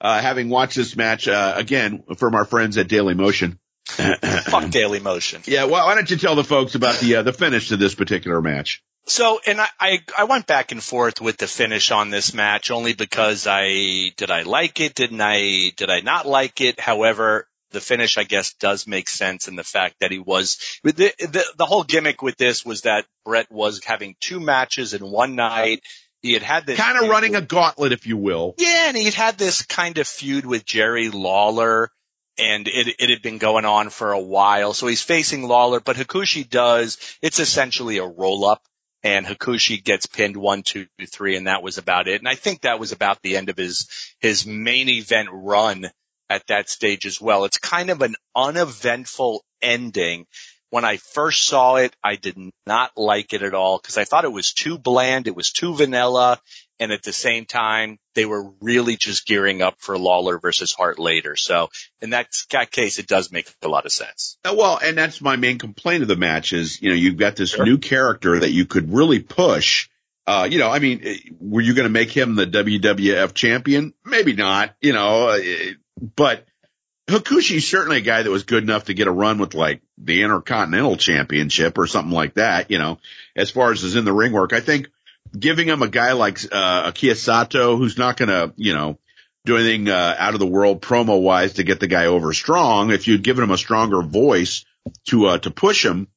uh, 0.00 0.20
having 0.20 0.48
watched 0.48 0.76
this 0.76 0.96
match, 0.96 1.28
uh, 1.28 1.54
again, 1.56 2.04
from 2.16 2.34
our 2.34 2.44
friends 2.44 2.78
at 2.78 2.88
Daily 2.88 3.14
Motion. 3.14 3.58
Fuck 3.86 4.70
Daily 4.70 5.00
Motion. 5.00 5.42
Yeah. 5.46 5.64
Well, 5.64 5.86
why 5.86 5.94
don't 5.94 6.10
you 6.10 6.16
tell 6.16 6.36
the 6.36 6.44
folks 6.44 6.74
about 6.74 6.96
the, 7.00 7.16
uh, 7.16 7.22
the 7.22 7.32
finish 7.32 7.68
to 7.68 7.76
this 7.76 7.94
particular 7.94 8.40
match? 8.40 8.82
So, 9.06 9.38
and 9.46 9.60
I, 9.60 9.68
I, 9.78 10.02
I 10.16 10.24
went 10.24 10.46
back 10.46 10.72
and 10.72 10.82
forth 10.82 11.20
with 11.20 11.36
the 11.36 11.46
finish 11.46 11.90
on 11.90 12.08
this 12.08 12.32
match 12.32 12.70
only 12.70 12.94
because 12.94 13.46
I, 13.46 14.12
did 14.16 14.30
I 14.30 14.42
like 14.42 14.80
it? 14.80 14.94
Didn't 14.94 15.20
I, 15.20 15.72
did 15.76 15.90
I 15.90 16.00
not 16.00 16.26
like 16.26 16.62
it? 16.62 16.80
However, 16.80 17.46
the 17.74 17.82
finish, 17.82 18.16
I 18.16 18.24
guess, 18.24 18.54
does 18.54 18.86
make 18.86 19.08
sense 19.08 19.46
in 19.48 19.56
the 19.56 19.64
fact 19.64 19.96
that 20.00 20.10
he 20.10 20.18
was 20.18 20.58
the, 20.82 20.92
the, 20.92 21.44
the 21.58 21.66
whole 21.66 21.82
gimmick 21.82 22.22
with 22.22 22.38
this 22.38 22.64
was 22.64 22.82
that 22.82 23.04
Bret 23.26 23.50
was 23.50 23.84
having 23.84 24.16
two 24.20 24.40
matches 24.40 24.94
in 24.94 25.02
one 25.02 25.34
night. 25.34 25.82
He 26.24 26.32
had 26.32 26.42
had 26.42 26.64
this 26.64 26.80
kind 26.80 26.96
of 26.96 27.10
running 27.10 27.36
a 27.36 27.42
gauntlet, 27.42 27.92
if 27.92 28.06
you 28.06 28.16
will. 28.16 28.54
Yeah, 28.56 28.88
and 28.88 28.96
he'd 28.96 29.12
had 29.12 29.36
this 29.36 29.60
kind 29.66 29.98
of 29.98 30.08
feud 30.08 30.46
with 30.46 30.64
Jerry 30.64 31.10
Lawler, 31.10 31.90
and 32.38 32.66
it 32.66 32.96
it 32.98 33.10
had 33.10 33.20
been 33.20 33.36
going 33.36 33.66
on 33.66 33.90
for 33.90 34.10
a 34.10 34.18
while. 34.18 34.72
So 34.72 34.86
he's 34.86 35.02
facing 35.02 35.42
Lawler, 35.42 35.80
but 35.80 35.96
Hakushi 35.96 36.48
does. 36.48 36.96
It's 37.20 37.40
essentially 37.40 37.98
a 37.98 38.06
roll 38.06 38.46
up, 38.46 38.62
and 39.02 39.26
Hakushi 39.26 39.84
gets 39.84 40.06
pinned 40.06 40.38
one, 40.38 40.62
two, 40.62 40.86
three, 41.10 41.36
and 41.36 41.46
that 41.46 41.62
was 41.62 41.76
about 41.76 42.08
it. 42.08 42.22
And 42.22 42.28
I 42.28 42.36
think 42.36 42.62
that 42.62 42.80
was 42.80 42.92
about 42.92 43.20
the 43.20 43.36
end 43.36 43.50
of 43.50 43.58
his 43.58 43.86
his 44.18 44.46
main 44.46 44.88
event 44.88 45.28
run 45.30 45.90
at 46.30 46.46
that 46.46 46.70
stage 46.70 47.04
as 47.04 47.20
well. 47.20 47.44
It's 47.44 47.58
kind 47.58 47.90
of 47.90 48.00
an 48.00 48.14
uneventful 48.34 49.44
ending. 49.60 50.26
When 50.74 50.84
I 50.84 50.96
first 50.96 51.44
saw 51.44 51.76
it, 51.76 51.94
I 52.02 52.16
did 52.16 52.36
not 52.66 52.90
like 52.96 53.32
it 53.32 53.42
at 53.44 53.54
all 53.54 53.78
because 53.78 53.96
I 53.96 54.02
thought 54.02 54.24
it 54.24 54.32
was 54.32 54.52
too 54.52 54.76
bland. 54.76 55.28
It 55.28 55.36
was 55.36 55.52
too 55.52 55.72
vanilla. 55.72 56.40
And 56.80 56.90
at 56.90 57.04
the 57.04 57.12
same 57.12 57.44
time, 57.44 58.00
they 58.16 58.26
were 58.26 58.50
really 58.60 58.96
just 58.96 59.24
gearing 59.24 59.62
up 59.62 59.76
for 59.78 59.96
Lawler 59.96 60.40
versus 60.40 60.72
Hart 60.72 60.98
later. 60.98 61.36
So 61.36 61.68
in 62.02 62.10
that, 62.10 62.26
case, 62.72 62.98
it 62.98 63.06
does 63.06 63.30
make 63.30 63.48
a 63.62 63.68
lot 63.68 63.86
of 63.86 63.92
sense. 63.92 64.36
Uh, 64.44 64.56
well, 64.58 64.76
and 64.82 64.98
that's 64.98 65.20
my 65.20 65.36
main 65.36 65.58
complaint 65.58 66.02
of 66.02 66.08
the 66.08 66.16
match 66.16 66.52
is, 66.52 66.82
you 66.82 66.88
know, 66.88 66.96
you've 66.96 67.18
got 67.18 67.36
this 67.36 67.50
sure. 67.50 67.64
new 67.64 67.78
character 67.78 68.40
that 68.40 68.50
you 68.50 68.66
could 68.66 68.92
really 68.92 69.20
push. 69.20 69.88
Uh, 70.26 70.48
you 70.50 70.58
know, 70.58 70.70
I 70.70 70.80
mean, 70.80 71.02
eh, 71.04 71.18
were 71.38 71.60
you 71.60 71.74
going 71.74 71.86
to 71.86 71.88
make 71.88 72.10
him 72.10 72.34
the 72.34 72.48
WWF 72.48 73.32
champion? 73.32 73.94
Maybe 74.04 74.32
not, 74.32 74.74
you 74.80 74.92
know, 74.92 75.28
uh, 75.28 75.38
but 76.16 76.44
Hakushi's 77.06 77.68
certainly 77.68 77.98
a 77.98 78.02
guy 78.02 78.22
that 78.22 78.30
was 78.30 78.44
good 78.44 78.62
enough 78.62 78.84
to 78.84 78.94
get 78.94 79.08
a 79.08 79.12
run 79.12 79.38
with 79.38 79.54
like 79.54 79.82
the 79.98 80.22
Intercontinental 80.22 80.96
Championship 80.96 81.76
or 81.76 81.86
something 81.86 82.12
like 82.12 82.34
that, 82.34 82.70
you 82.70 82.78
know, 82.78 82.98
as 83.36 83.50
far 83.50 83.72
as 83.72 83.82
is 83.82 83.96
in 83.96 84.06
the 84.06 84.12
ring 84.12 84.32
work. 84.32 84.52
I 84.52 84.60
think 84.60 84.88
giving 85.38 85.68
him 85.68 85.82
a 85.82 85.88
guy 85.88 86.12
like, 86.12 86.38
uh, 86.50 86.84
Akira 86.86 87.14
Sato, 87.14 87.76
who's 87.76 87.98
not 87.98 88.16
to, 88.18 88.54
you 88.56 88.72
know, 88.74 88.98
do 89.44 89.56
anything, 89.56 89.88
uh, 89.88 90.16
out 90.18 90.32
of 90.32 90.40
the 90.40 90.46
world 90.46 90.80
promo 90.80 91.20
wise 91.20 91.54
to 91.54 91.64
get 91.64 91.78
the 91.78 91.86
guy 91.86 92.06
over 92.06 92.32
strong. 92.32 92.90
If 92.90 93.06
you'd 93.06 93.22
given 93.22 93.44
him 93.44 93.50
a 93.50 93.58
stronger 93.58 94.00
voice 94.00 94.64
to, 95.08 95.26
uh, 95.26 95.38
to 95.38 95.50
push 95.50 95.84
him, 95.84 96.08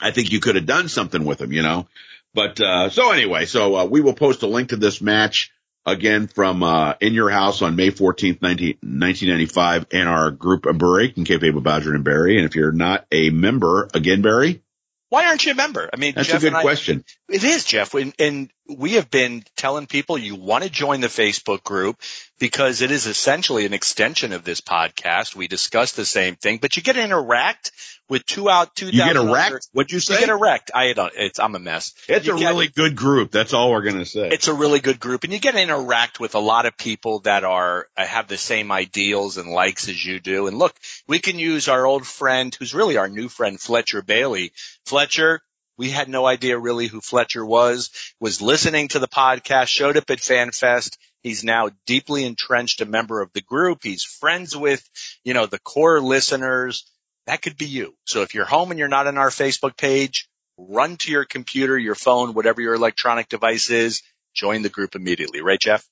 I 0.00 0.12
think 0.12 0.30
you 0.30 0.38
could 0.38 0.54
have 0.54 0.66
done 0.66 0.88
something 0.88 1.24
with 1.24 1.40
him, 1.40 1.52
you 1.52 1.62
know, 1.62 1.88
but, 2.34 2.60
uh, 2.60 2.90
so 2.90 3.10
anyway, 3.10 3.46
so, 3.46 3.76
uh, 3.76 3.84
we 3.84 4.00
will 4.00 4.14
post 4.14 4.42
a 4.42 4.46
link 4.46 4.68
to 4.68 4.76
this 4.76 5.00
match 5.00 5.50
again 5.86 6.26
from 6.26 6.62
uh, 6.62 6.94
In 7.00 7.14
Your 7.14 7.30
House 7.30 7.62
on 7.62 7.76
May 7.76 7.90
14th, 7.90 8.42
19, 8.42 8.78
1995 8.82 9.86
in 9.90 10.06
our 10.06 10.30
group 10.30 10.62
break 10.62 11.16
in 11.18 11.24
Cape 11.24 11.42
Badger 11.62 11.94
and 11.94 12.04
Barry. 12.04 12.36
And 12.36 12.46
if 12.46 12.56
you're 12.56 12.72
not 12.72 13.06
a 13.12 13.30
member, 13.30 13.88
again, 13.94 14.22
Barry? 14.22 14.62
Why 15.10 15.26
aren't 15.26 15.44
you 15.44 15.52
a 15.52 15.54
member? 15.54 15.88
I 15.92 15.96
mean, 15.96 16.14
that's 16.16 16.28
Jeff 16.28 16.38
a 16.38 16.40
good 16.40 16.54
I, 16.54 16.62
question. 16.62 17.04
It 17.28 17.44
is, 17.44 17.64
Jeff. 17.64 17.94
And, 17.94 18.14
and 18.18 18.50
we 18.68 18.94
have 18.94 19.10
been 19.10 19.44
telling 19.56 19.86
people 19.86 20.18
you 20.18 20.34
want 20.34 20.64
to 20.64 20.70
join 20.70 21.00
the 21.00 21.06
Facebook 21.08 21.62
group 21.62 22.00
because 22.38 22.82
it 22.82 22.90
is 22.90 23.06
essentially 23.06 23.64
an 23.64 23.72
extension 23.72 24.32
of 24.32 24.44
this 24.44 24.60
podcast. 24.60 25.36
We 25.36 25.48
discuss 25.48 25.92
the 25.92 26.04
same 26.04 26.36
thing, 26.36 26.58
but 26.58 26.76
you 26.76 26.82
get 26.82 26.94
to 26.94 27.02
interact 27.02 27.72
with 28.08 28.26
two 28.26 28.50
out, 28.50 28.74
two. 28.74 28.86
You 28.86 28.92
get 28.92 29.16
erect? 29.16 29.68
What'd 29.72 29.92
you 29.92 30.00
say? 30.00 30.14
You 30.14 30.20
get 30.20 30.28
erect. 30.28 30.70
I 30.74 30.92
don't, 30.92 31.12
it's, 31.16 31.38
I'm 31.38 31.54
a 31.54 31.58
mess. 31.58 31.94
It's 32.08 32.26
you 32.26 32.36
a 32.36 32.38
get, 32.38 32.50
really 32.50 32.68
good 32.68 32.96
group. 32.96 33.30
That's 33.30 33.52
all 33.52 33.70
we're 33.70 33.82
going 33.82 33.98
to 33.98 34.04
say. 34.04 34.28
It's 34.28 34.48
a 34.48 34.54
really 34.54 34.80
good 34.80 35.00
group 35.00 35.24
and 35.24 35.32
you 35.32 35.38
get 35.38 35.52
to 35.52 35.62
interact 35.62 36.20
with 36.20 36.34
a 36.34 36.40
lot 36.40 36.66
of 36.66 36.76
people 36.76 37.20
that 37.20 37.44
are, 37.44 37.86
uh, 37.96 38.04
have 38.04 38.28
the 38.28 38.36
same 38.36 38.72
ideals 38.72 39.38
and 39.38 39.48
likes 39.50 39.88
as 39.88 40.04
you 40.04 40.20
do. 40.20 40.46
And 40.46 40.58
look, 40.58 40.74
we 41.06 41.20
can 41.20 41.38
use 41.38 41.68
our 41.68 41.86
old 41.86 42.06
friend 42.06 42.54
who's 42.54 42.74
really 42.74 42.96
our 42.96 43.08
new 43.08 43.28
friend, 43.28 43.60
Fletcher 43.60 44.02
Bailey. 44.02 44.52
Fletcher, 44.86 45.40
we 45.76 45.90
had 45.90 46.08
no 46.08 46.26
idea 46.26 46.58
really 46.58 46.86
who 46.86 47.00
Fletcher 47.00 47.44
was, 47.44 47.90
was 48.20 48.42
listening 48.42 48.88
to 48.88 48.98
the 48.98 49.08
podcast, 49.08 49.68
showed 49.68 49.96
up 49.96 50.10
at 50.10 50.18
FanFest. 50.18 50.96
He's 51.24 51.42
now 51.42 51.70
deeply 51.86 52.24
entrenched 52.24 52.80
a 52.80 52.86
member 52.86 53.20
of 53.20 53.32
the 53.32 53.40
group. 53.40 53.80
He's 53.82 54.04
friends 54.04 54.56
with, 54.56 54.88
you 55.24 55.34
know, 55.34 55.46
the 55.46 55.58
core 55.58 56.00
listeners 56.00 56.84
that 57.26 57.42
could 57.42 57.56
be 57.56 57.66
you. 57.66 57.94
So 58.06 58.22
if 58.22 58.34
you're 58.34 58.44
home 58.44 58.70
and 58.70 58.78
you're 58.78 58.88
not 58.88 59.06
on 59.06 59.18
our 59.18 59.30
Facebook 59.30 59.76
page, 59.76 60.28
run 60.58 60.96
to 60.98 61.10
your 61.10 61.24
computer, 61.24 61.78
your 61.78 61.94
phone, 61.94 62.34
whatever 62.34 62.60
your 62.60 62.74
electronic 62.74 63.28
device 63.28 63.70
is, 63.70 64.02
join 64.34 64.62
the 64.62 64.68
group 64.68 64.94
immediately. 64.94 65.40
Right, 65.40 65.58
Jeff? 65.58 65.86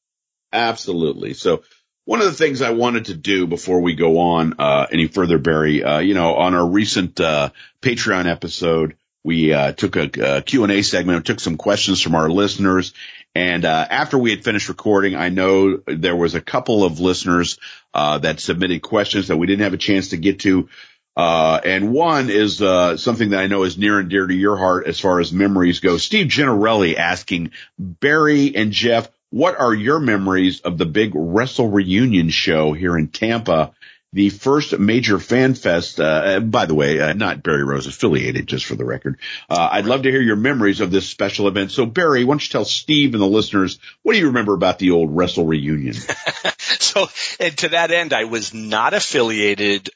Absolutely. 0.52 1.34
So 1.34 1.62
one 2.04 2.20
of 2.20 2.26
the 2.26 2.32
things 2.32 2.60
I 2.60 2.70
wanted 2.70 3.06
to 3.06 3.14
do 3.14 3.46
before 3.46 3.80
we 3.80 3.94
go 3.94 4.18
on, 4.18 4.54
uh, 4.58 4.86
any 4.92 5.06
further, 5.06 5.38
Barry, 5.38 5.82
uh, 5.82 6.00
you 6.00 6.14
know, 6.14 6.34
on 6.34 6.54
our 6.54 6.66
recent, 6.66 7.18
uh, 7.20 7.50
Patreon 7.80 8.26
episode, 8.26 8.96
we, 9.24 9.52
uh, 9.52 9.72
took 9.72 9.96
a, 9.96 10.38
a 10.38 10.42
Q&A 10.42 10.82
segment, 10.82 11.24
took 11.24 11.40
some 11.40 11.56
questions 11.56 12.00
from 12.02 12.16
our 12.16 12.28
listeners. 12.28 12.92
And, 13.34 13.64
uh, 13.64 13.86
after 13.88 14.18
we 14.18 14.30
had 14.30 14.44
finished 14.44 14.68
recording, 14.68 15.14
I 15.14 15.30
know 15.30 15.78
there 15.86 16.16
was 16.16 16.34
a 16.34 16.40
couple 16.40 16.84
of 16.84 17.00
listeners, 17.00 17.58
uh, 17.94 18.18
that 18.18 18.40
submitted 18.40 18.82
questions 18.82 19.28
that 19.28 19.38
we 19.38 19.46
didn't 19.46 19.62
have 19.62 19.72
a 19.74 19.78
chance 19.78 20.08
to 20.08 20.16
get 20.16 20.40
to. 20.40 20.68
Uh, 21.16 21.60
and 21.64 21.92
one 21.92 22.30
is, 22.30 22.60
uh, 22.62 22.96
something 22.96 23.30
that 23.30 23.40
I 23.40 23.46
know 23.46 23.64
is 23.64 23.76
near 23.76 23.98
and 23.98 24.08
dear 24.08 24.26
to 24.26 24.34
your 24.34 24.56
heart 24.56 24.86
as 24.86 25.00
far 25.00 25.20
as 25.20 25.32
memories 25.32 25.80
go. 25.80 25.96
Steve 25.98 26.28
Generelli 26.28 26.96
asking 26.96 27.52
Barry 27.78 28.54
and 28.54 28.72
Jeff, 28.72 29.10
what 29.30 29.58
are 29.58 29.74
your 29.74 29.98
memories 29.98 30.60
of 30.60 30.76
the 30.76 30.86
big 30.86 31.12
Wrestle 31.14 31.68
Reunion 31.68 32.28
show 32.28 32.74
here 32.74 32.98
in 32.98 33.08
Tampa? 33.08 33.72
The 34.14 34.28
first 34.28 34.78
major 34.78 35.18
fan 35.18 35.54
fest, 35.54 35.98
uh, 35.98 36.40
by 36.40 36.66
the 36.66 36.74
way, 36.74 37.00
uh, 37.00 37.14
not 37.14 37.42
Barry 37.42 37.64
Rose 37.64 37.86
affiliated, 37.86 38.46
just 38.46 38.66
for 38.66 38.74
the 38.74 38.84
record. 38.84 39.18
Uh, 39.48 39.70
I'd 39.72 39.86
love 39.86 40.02
to 40.02 40.10
hear 40.10 40.20
your 40.20 40.36
memories 40.36 40.80
of 40.80 40.90
this 40.90 41.08
special 41.08 41.48
event. 41.48 41.70
So 41.70 41.86
Barry, 41.86 42.24
why 42.24 42.32
don't 42.32 42.42
you 42.42 42.50
tell 42.50 42.66
Steve 42.66 43.14
and 43.14 43.22
the 43.22 43.26
listeners, 43.26 43.78
what 44.02 44.12
do 44.12 44.18
you 44.18 44.26
remember 44.26 44.52
about 44.52 44.78
the 44.78 44.90
old 44.90 45.16
Wrestle 45.16 45.46
Reunion? 45.46 45.94
so, 46.58 47.06
and 47.40 47.56
to 47.58 47.70
that 47.70 47.90
end, 47.90 48.12
I 48.12 48.24
was 48.24 48.52
not 48.52 48.92
affiliated 48.92 49.88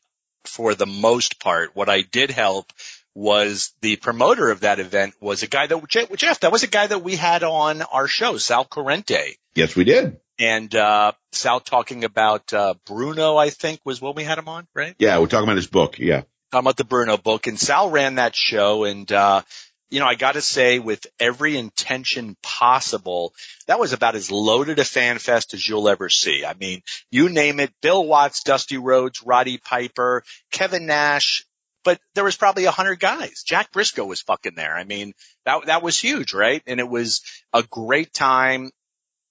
for 0.45 0.75
the 0.75 0.87
most 0.87 1.39
part. 1.39 1.77
What 1.77 1.91
I 1.91 2.01
did 2.01 2.31
help 2.31 2.73
was 3.15 3.73
the 3.81 3.97
promoter 3.97 4.51
of 4.51 4.61
that 4.61 4.79
event 4.79 5.15
was 5.21 5.43
a 5.43 5.47
guy 5.47 5.67
that 5.67 5.89
Jeff, 6.17 6.41
that 6.41 6.53
was 6.53 6.63
a 6.63 6.69
guy 6.69 6.87
that 6.87 7.03
we 7.03 7.17
had 7.17 7.43
on 7.43 7.83
our 7.83 8.07
show, 8.07 8.37
Sal 8.37 8.65
Corrente. 8.65 9.37
Yes, 9.55 9.75
we 9.75 9.85
did. 9.85 10.21
And 10.39 10.75
uh, 10.75 11.13
Sal 11.33 11.61
talking 11.61 12.05
about 12.05 12.53
uh, 12.53 12.75
Bruno, 12.85 13.37
I 13.37 13.51
think, 13.51 13.81
was 13.85 14.01
what 14.01 14.17
we 14.17 14.25
had 14.25 14.39
him 14.39 14.49
on, 14.49 14.67
right? 14.75 14.95
Yeah, 14.99 15.19
we're 15.19 15.29
talking 15.29 15.45
about 15.45 15.57
his 15.57 15.67
book. 15.67 15.99
Yeah, 15.99 16.23
talking 16.53 16.65
about 16.65 16.77
the 16.77 16.85
Bruno 16.85 17.17
book, 17.17 17.47
and 17.47 17.59
Sal 17.59 17.91
ran 17.91 18.17
that 18.17 18.37
show, 18.37 18.85
and 18.85 19.11
uh, 19.11 19.43
you 19.91 20.01
know, 20.01 20.07
I 20.07 20.15
got 20.15 20.33
to 20.33 20.43
say, 20.43 20.79
with 20.79 21.07
every 21.21 21.57
intention 21.57 22.37
possible, 22.43 23.33
that 23.67 23.79
was 23.79 23.93
about 23.93 24.17
as 24.17 24.31
loaded 24.31 24.79
a 24.79 24.85
fan 24.85 25.19
fest 25.19 25.55
as 25.55 25.67
you'll 25.67 25.89
ever 25.89 26.09
see. 26.09 26.45
I 26.45 26.55
mean, 26.55 26.83
you 27.11 27.29
name 27.29 27.61
it, 27.61 27.73
Bill 27.81 28.05
Watts, 28.05 28.43
Dusty 28.43 28.79
Rhodes, 28.79 29.23
Roddy 29.23 29.59
Piper, 29.59 30.25
Kevin 30.51 30.87
Nash, 30.87 31.47
but 31.85 32.01
there 32.15 32.25
was 32.25 32.37
probably 32.37 32.65
a 32.65 32.73
hundred 32.73 32.99
guys. 32.99 33.45
Jack 33.47 33.71
Briscoe 33.71 34.05
was 34.05 34.21
fucking 34.21 34.57
there. 34.57 34.75
I 34.75 34.83
mean, 34.83 35.15
that, 35.45 35.67
that 35.67 35.83
was 35.83 35.99
huge, 35.99 36.35
right? 36.35 36.63
And 36.67 36.81
it 36.81 36.89
was 36.89 37.23
a 37.53 37.63
great 37.63 38.13
time 38.13 38.71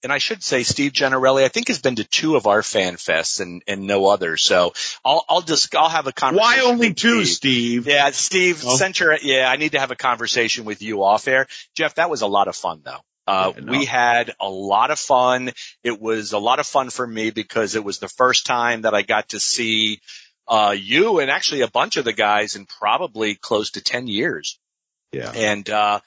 and 0.02 0.12
I 0.12 0.18
should 0.18 0.42
say 0.42 0.62
Steve 0.62 0.92
Generelli, 0.92 1.44
I 1.44 1.48
think 1.48 1.68
has 1.68 1.80
been 1.80 1.96
to 1.96 2.04
two 2.04 2.36
of 2.36 2.46
our 2.46 2.62
fan 2.62 2.94
fests 2.94 3.40
and, 3.40 3.62
and 3.66 3.86
no 3.86 4.06
others. 4.06 4.42
So 4.42 4.72
I'll, 5.04 5.24
I'll 5.28 5.42
just, 5.42 5.74
I'll 5.74 5.88
have 5.88 6.06
a 6.06 6.12
conversation. 6.12 6.64
Why 6.64 6.70
only 6.70 6.94
two, 6.94 7.24
Steve? 7.24 7.82
Steve? 7.82 7.86
Yeah, 7.86 8.10
Steve, 8.10 8.62
oh. 8.64 8.76
center, 8.76 9.18
yeah, 9.20 9.50
I 9.50 9.56
need 9.56 9.72
to 9.72 9.80
have 9.80 9.90
a 9.90 9.96
conversation 9.96 10.64
with 10.64 10.82
you 10.82 11.02
off 11.02 11.26
air. 11.28 11.46
Jeff, 11.74 11.96
that 11.96 12.10
was 12.10 12.22
a 12.22 12.26
lot 12.26 12.48
of 12.48 12.56
fun 12.56 12.82
though. 12.84 13.00
Uh, 13.26 13.52
yeah, 13.56 13.64
no. 13.64 13.72
we 13.72 13.84
had 13.84 14.32
a 14.40 14.48
lot 14.48 14.90
of 14.90 14.98
fun. 14.98 15.50
It 15.82 16.00
was 16.00 16.32
a 16.32 16.38
lot 16.38 16.60
of 16.60 16.66
fun 16.66 16.90
for 16.90 17.06
me 17.06 17.30
because 17.30 17.74
it 17.74 17.82
was 17.82 17.98
the 17.98 18.08
first 18.08 18.46
time 18.46 18.82
that 18.82 18.94
I 18.94 19.02
got 19.02 19.30
to 19.30 19.40
see, 19.40 20.00
uh, 20.46 20.74
you 20.78 21.18
and 21.18 21.30
actually 21.30 21.62
a 21.62 21.68
bunch 21.68 21.96
of 21.96 22.04
the 22.04 22.12
guys 22.12 22.54
in 22.54 22.66
probably 22.66 23.34
close 23.34 23.70
to 23.72 23.80
10 23.80 24.06
years. 24.06 24.60
Yeah. 25.10 25.32
And, 25.34 25.68
uh, 25.68 26.00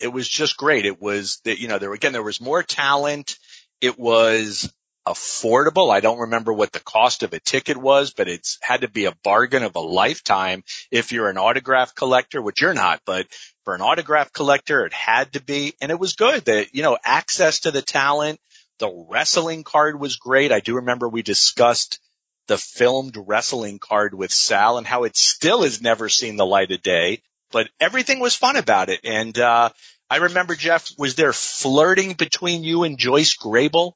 it 0.00 0.08
was 0.08 0.28
just 0.28 0.56
great. 0.56 0.86
It 0.86 1.00
was 1.00 1.40
that, 1.44 1.58
you 1.58 1.68
know, 1.68 1.78
there 1.78 1.92
again, 1.92 2.12
there 2.12 2.22
was 2.22 2.40
more 2.40 2.62
talent. 2.62 3.36
It 3.80 3.98
was 3.98 4.72
affordable. 5.06 5.92
I 5.92 6.00
don't 6.00 6.20
remember 6.20 6.52
what 6.52 6.72
the 6.72 6.80
cost 6.80 7.22
of 7.22 7.32
a 7.34 7.40
ticket 7.40 7.76
was, 7.76 8.12
but 8.12 8.28
it's 8.28 8.58
had 8.62 8.80
to 8.80 8.88
be 8.88 9.04
a 9.04 9.14
bargain 9.22 9.62
of 9.62 9.76
a 9.76 9.80
lifetime 9.80 10.64
if 10.90 11.12
you're 11.12 11.28
an 11.28 11.36
autograph 11.36 11.94
collector, 11.94 12.40
which 12.40 12.62
you're 12.62 12.74
not, 12.74 13.02
but 13.04 13.26
for 13.64 13.74
an 13.74 13.82
autograph 13.82 14.32
collector, 14.32 14.86
it 14.86 14.94
had 14.94 15.34
to 15.34 15.42
be. 15.42 15.74
And 15.80 15.90
it 15.90 15.98
was 15.98 16.14
good 16.14 16.46
that, 16.46 16.74
you 16.74 16.82
know, 16.82 16.96
access 17.04 17.60
to 17.60 17.70
the 17.70 17.82
talent, 17.82 18.40
the 18.78 19.06
wrestling 19.10 19.62
card 19.62 20.00
was 20.00 20.16
great. 20.16 20.52
I 20.52 20.60
do 20.60 20.76
remember 20.76 21.08
we 21.08 21.22
discussed 21.22 22.00
the 22.46 22.58
filmed 22.58 23.16
wrestling 23.16 23.78
card 23.78 24.14
with 24.14 24.32
Sal 24.32 24.78
and 24.78 24.86
how 24.86 25.04
it 25.04 25.16
still 25.16 25.62
has 25.62 25.80
never 25.80 26.08
seen 26.08 26.36
the 26.36 26.46
light 26.46 26.70
of 26.70 26.82
day, 26.82 27.22
but 27.54 27.70
everything 27.80 28.18
was 28.18 28.34
fun 28.34 28.56
about 28.56 28.90
it. 28.90 29.00
And, 29.04 29.38
uh, 29.38 29.70
I 30.10 30.16
remember 30.16 30.54
Jeff, 30.54 30.90
was 30.98 31.14
there 31.14 31.32
flirting 31.32 32.12
between 32.12 32.64
you 32.64 32.82
and 32.82 32.98
Joyce 32.98 33.36
Grable? 33.36 33.92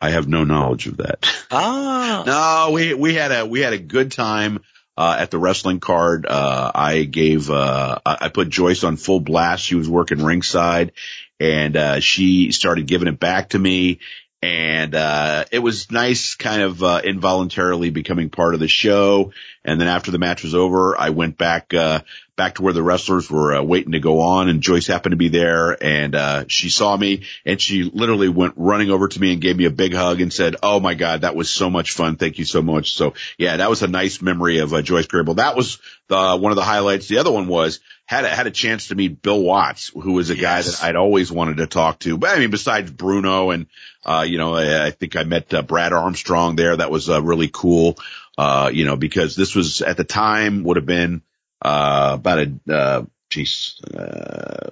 I 0.00 0.10
have 0.10 0.26
no 0.26 0.42
knowledge 0.44 0.88
of 0.88 0.96
that. 0.96 1.24
Ah. 1.52 2.22
no, 2.26 2.72
we, 2.72 2.94
we 2.94 3.14
had 3.14 3.30
a, 3.32 3.46
we 3.46 3.60
had 3.60 3.74
a 3.74 3.78
good 3.78 4.10
time. 4.10 4.60
Uh, 4.96 5.16
at 5.18 5.30
the 5.30 5.38
wrestling 5.38 5.80
card, 5.80 6.26
uh, 6.26 6.72
I 6.74 7.04
gave, 7.04 7.48
uh, 7.48 7.98
I 8.04 8.28
put 8.28 8.50
Joyce 8.50 8.84
on 8.84 8.96
full 8.96 9.20
blast. 9.20 9.64
She 9.64 9.74
was 9.74 9.88
working 9.88 10.22
ringside 10.22 10.92
and, 11.38 11.76
uh, 11.76 12.00
she 12.00 12.52
started 12.52 12.86
giving 12.86 13.08
it 13.08 13.18
back 13.18 13.50
to 13.50 13.58
me 13.58 14.00
and 14.42 14.94
uh, 14.94 15.44
it 15.52 15.58
was 15.58 15.90
nice 15.90 16.34
kind 16.34 16.62
of 16.62 16.82
uh, 16.82 17.00
involuntarily 17.04 17.90
becoming 17.90 18.30
part 18.30 18.54
of 18.54 18.60
the 18.60 18.68
show. 18.68 19.32
And 19.64 19.80
then 19.80 19.88
after 19.88 20.10
the 20.10 20.18
match 20.18 20.42
was 20.42 20.54
over 20.54 20.98
i 20.98 21.10
went 21.10 21.36
back 21.36 21.74
uh, 21.74 22.00
back 22.40 22.54
to 22.54 22.62
where 22.62 22.72
the 22.72 22.82
wrestlers 22.82 23.30
were 23.30 23.54
uh, 23.54 23.62
waiting 23.62 23.92
to 23.92 24.00
go 24.00 24.20
on 24.20 24.48
and 24.48 24.62
joyce 24.62 24.86
happened 24.86 25.12
to 25.12 25.18
be 25.18 25.28
there 25.28 25.76
and 25.84 26.14
uh, 26.14 26.44
she 26.48 26.70
saw 26.70 26.96
me 26.96 27.24
and 27.44 27.60
she 27.60 27.82
literally 27.82 28.30
went 28.30 28.54
running 28.56 28.90
over 28.90 29.08
to 29.08 29.20
me 29.20 29.34
and 29.34 29.42
gave 29.42 29.58
me 29.58 29.66
a 29.66 29.70
big 29.70 29.92
hug 29.92 30.22
and 30.22 30.32
said 30.32 30.56
oh 30.62 30.80
my 30.80 30.94
god 30.94 31.20
that 31.20 31.36
was 31.36 31.50
so 31.50 31.68
much 31.68 31.92
fun 31.92 32.16
thank 32.16 32.38
you 32.38 32.46
so 32.46 32.62
much 32.62 32.94
so 32.94 33.12
yeah 33.36 33.58
that 33.58 33.68
was 33.68 33.82
a 33.82 33.88
nice 33.88 34.22
memory 34.22 34.60
of 34.60 34.72
uh, 34.72 34.80
joyce 34.80 35.06
grable 35.06 35.36
that 35.36 35.54
was 35.54 35.78
the 36.08 36.38
one 36.38 36.50
of 36.50 36.56
the 36.56 36.64
highlights 36.64 37.08
the 37.08 37.18
other 37.18 37.30
one 37.30 37.46
was 37.46 37.78
had 38.06 38.24
a, 38.24 38.28
had 38.28 38.46
a 38.48 38.50
chance 38.50 38.88
to 38.88 38.96
meet 38.96 39.22
Bill 39.22 39.40
Watts, 39.40 39.92
who 39.94 40.14
was 40.14 40.30
a 40.30 40.36
yes. 40.36 40.42
guy 40.42 40.62
that 40.62 40.82
I'd 40.82 40.96
always 40.96 41.30
wanted 41.30 41.58
to 41.58 41.68
talk 41.68 42.00
to. 42.00 42.18
But 42.18 42.30
I 42.30 42.40
mean, 42.40 42.50
besides 42.50 42.90
Bruno 42.90 43.50
and, 43.50 43.66
uh, 44.04 44.26
you 44.26 44.36
know, 44.36 44.56
I, 44.56 44.86
I 44.86 44.90
think 44.90 45.14
I 45.14 45.22
met 45.22 45.54
uh, 45.54 45.62
Brad 45.62 45.92
Armstrong 45.92 46.56
there. 46.56 46.76
That 46.76 46.90
was 46.90 47.08
uh, 47.08 47.22
really 47.22 47.48
cool. 47.52 47.98
Uh, 48.36 48.68
you 48.72 48.84
know, 48.84 48.96
because 48.96 49.36
this 49.36 49.54
was 49.54 49.80
at 49.80 49.96
the 49.96 50.02
time 50.02 50.64
would 50.64 50.76
have 50.76 50.86
been, 50.86 51.22
uh, 51.62 52.12
about 52.14 52.38
a, 52.38 52.72
uh, 52.72 53.04
geez, 53.30 53.80
uh, 53.96 54.70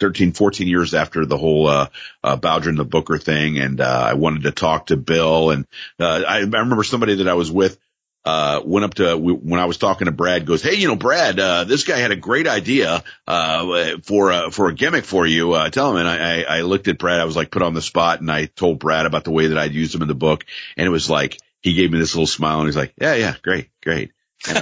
13, 0.00 0.32
14 0.32 0.68
years 0.68 0.92
after 0.92 1.24
the 1.24 1.36
whole, 1.38 1.66
uh, 1.66 1.88
uh, 2.22 2.36
Bowdren 2.36 2.70
and 2.70 2.78
the 2.78 2.84
Booker 2.84 3.18
thing. 3.18 3.58
And, 3.58 3.80
uh, 3.80 4.06
I 4.10 4.14
wanted 4.14 4.42
to 4.42 4.50
talk 4.50 4.86
to 4.86 4.96
Bill 4.96 5.50
and, 5.50 5.66
uh, 6.00 6.22
I, 6.26 6.38
I 6.38 6.40
remember 6.40 6.82
somebody 6.82 7.16
that 7.16 7.28
I 7.28 7.34
was 7.34 7.50
with, 7.50 7.78
uh, 8.26 8.62
went 8.64 8.84
up 8.84 8.94
to, 8.94 9.16
when 9.16 9.60
I 9.60 9.66
was 9.66 9.76
talking 9.76 10.06
to 10.06 10.12
Brad 10.12 10.46
goes, 10.46 10.62
Hey, 10.62 10.74
you 10.74 10.88
know, 10.88 10.96
Brad, 10.96 11.38
uh, 11.38 11.64
this 11.64 11.84
guy 11.84 11.98
had 11.98 12.10
a 12.10 12.16
great 12.16 12.48
idea, 12.48 13.04
uh, 13.26 13.98
for, 14.02 14.32
uh, 14.32 14.50
for 14.50 14.68
a 14.68 14.74
gimmick 14.74 15.04
for 15.04 15.26
you. 15.26 15.52
Uh, 15.52 15.68
tell 15.70 15.90
him. 15.90 15.98
And 15.98 16.08
I, 16.08 16.42
I 16.42 16.60
looked 16.62 16.88
at 16.88 16.98
Brad. 16.98 17.20
I 17.20 17.24
was 17.24 17.36
like 17.36 17.50
put 17.50 17.62
on 17.62 17.74
the 17.74 17.82
spot 17.82 18.20
and 18.20 18.30
I 18.30 18.46
told 18.46 18.78
Brad 18.78 19.06
about 19.06 19.24
the 19.24 19.30
way 19.30 19.48
that 19.48 19.58
I'd 19.58 19.74
used 19.74 19.94
him 19.94 20.02
in 20.02 20.08
the 20.08 20.14
book. 20.14 20.44
And 20.76 20.86
it 20.86 20.90
was 20.90 21.08
like, 21.08 21.38
he 21.60 21.74
gave 21.74 21.92
me 21.92 21.98
this 21.98 22.14
little 22.14 22.26
smile 22.26 22.58
and 22.58 22.68
he's 22.68 22.76
like, 22.76 22.94
yeah, 23.00 23.14
yeah, 23.14 23.34
great, 23.42 23.70
great. 23.82 24.12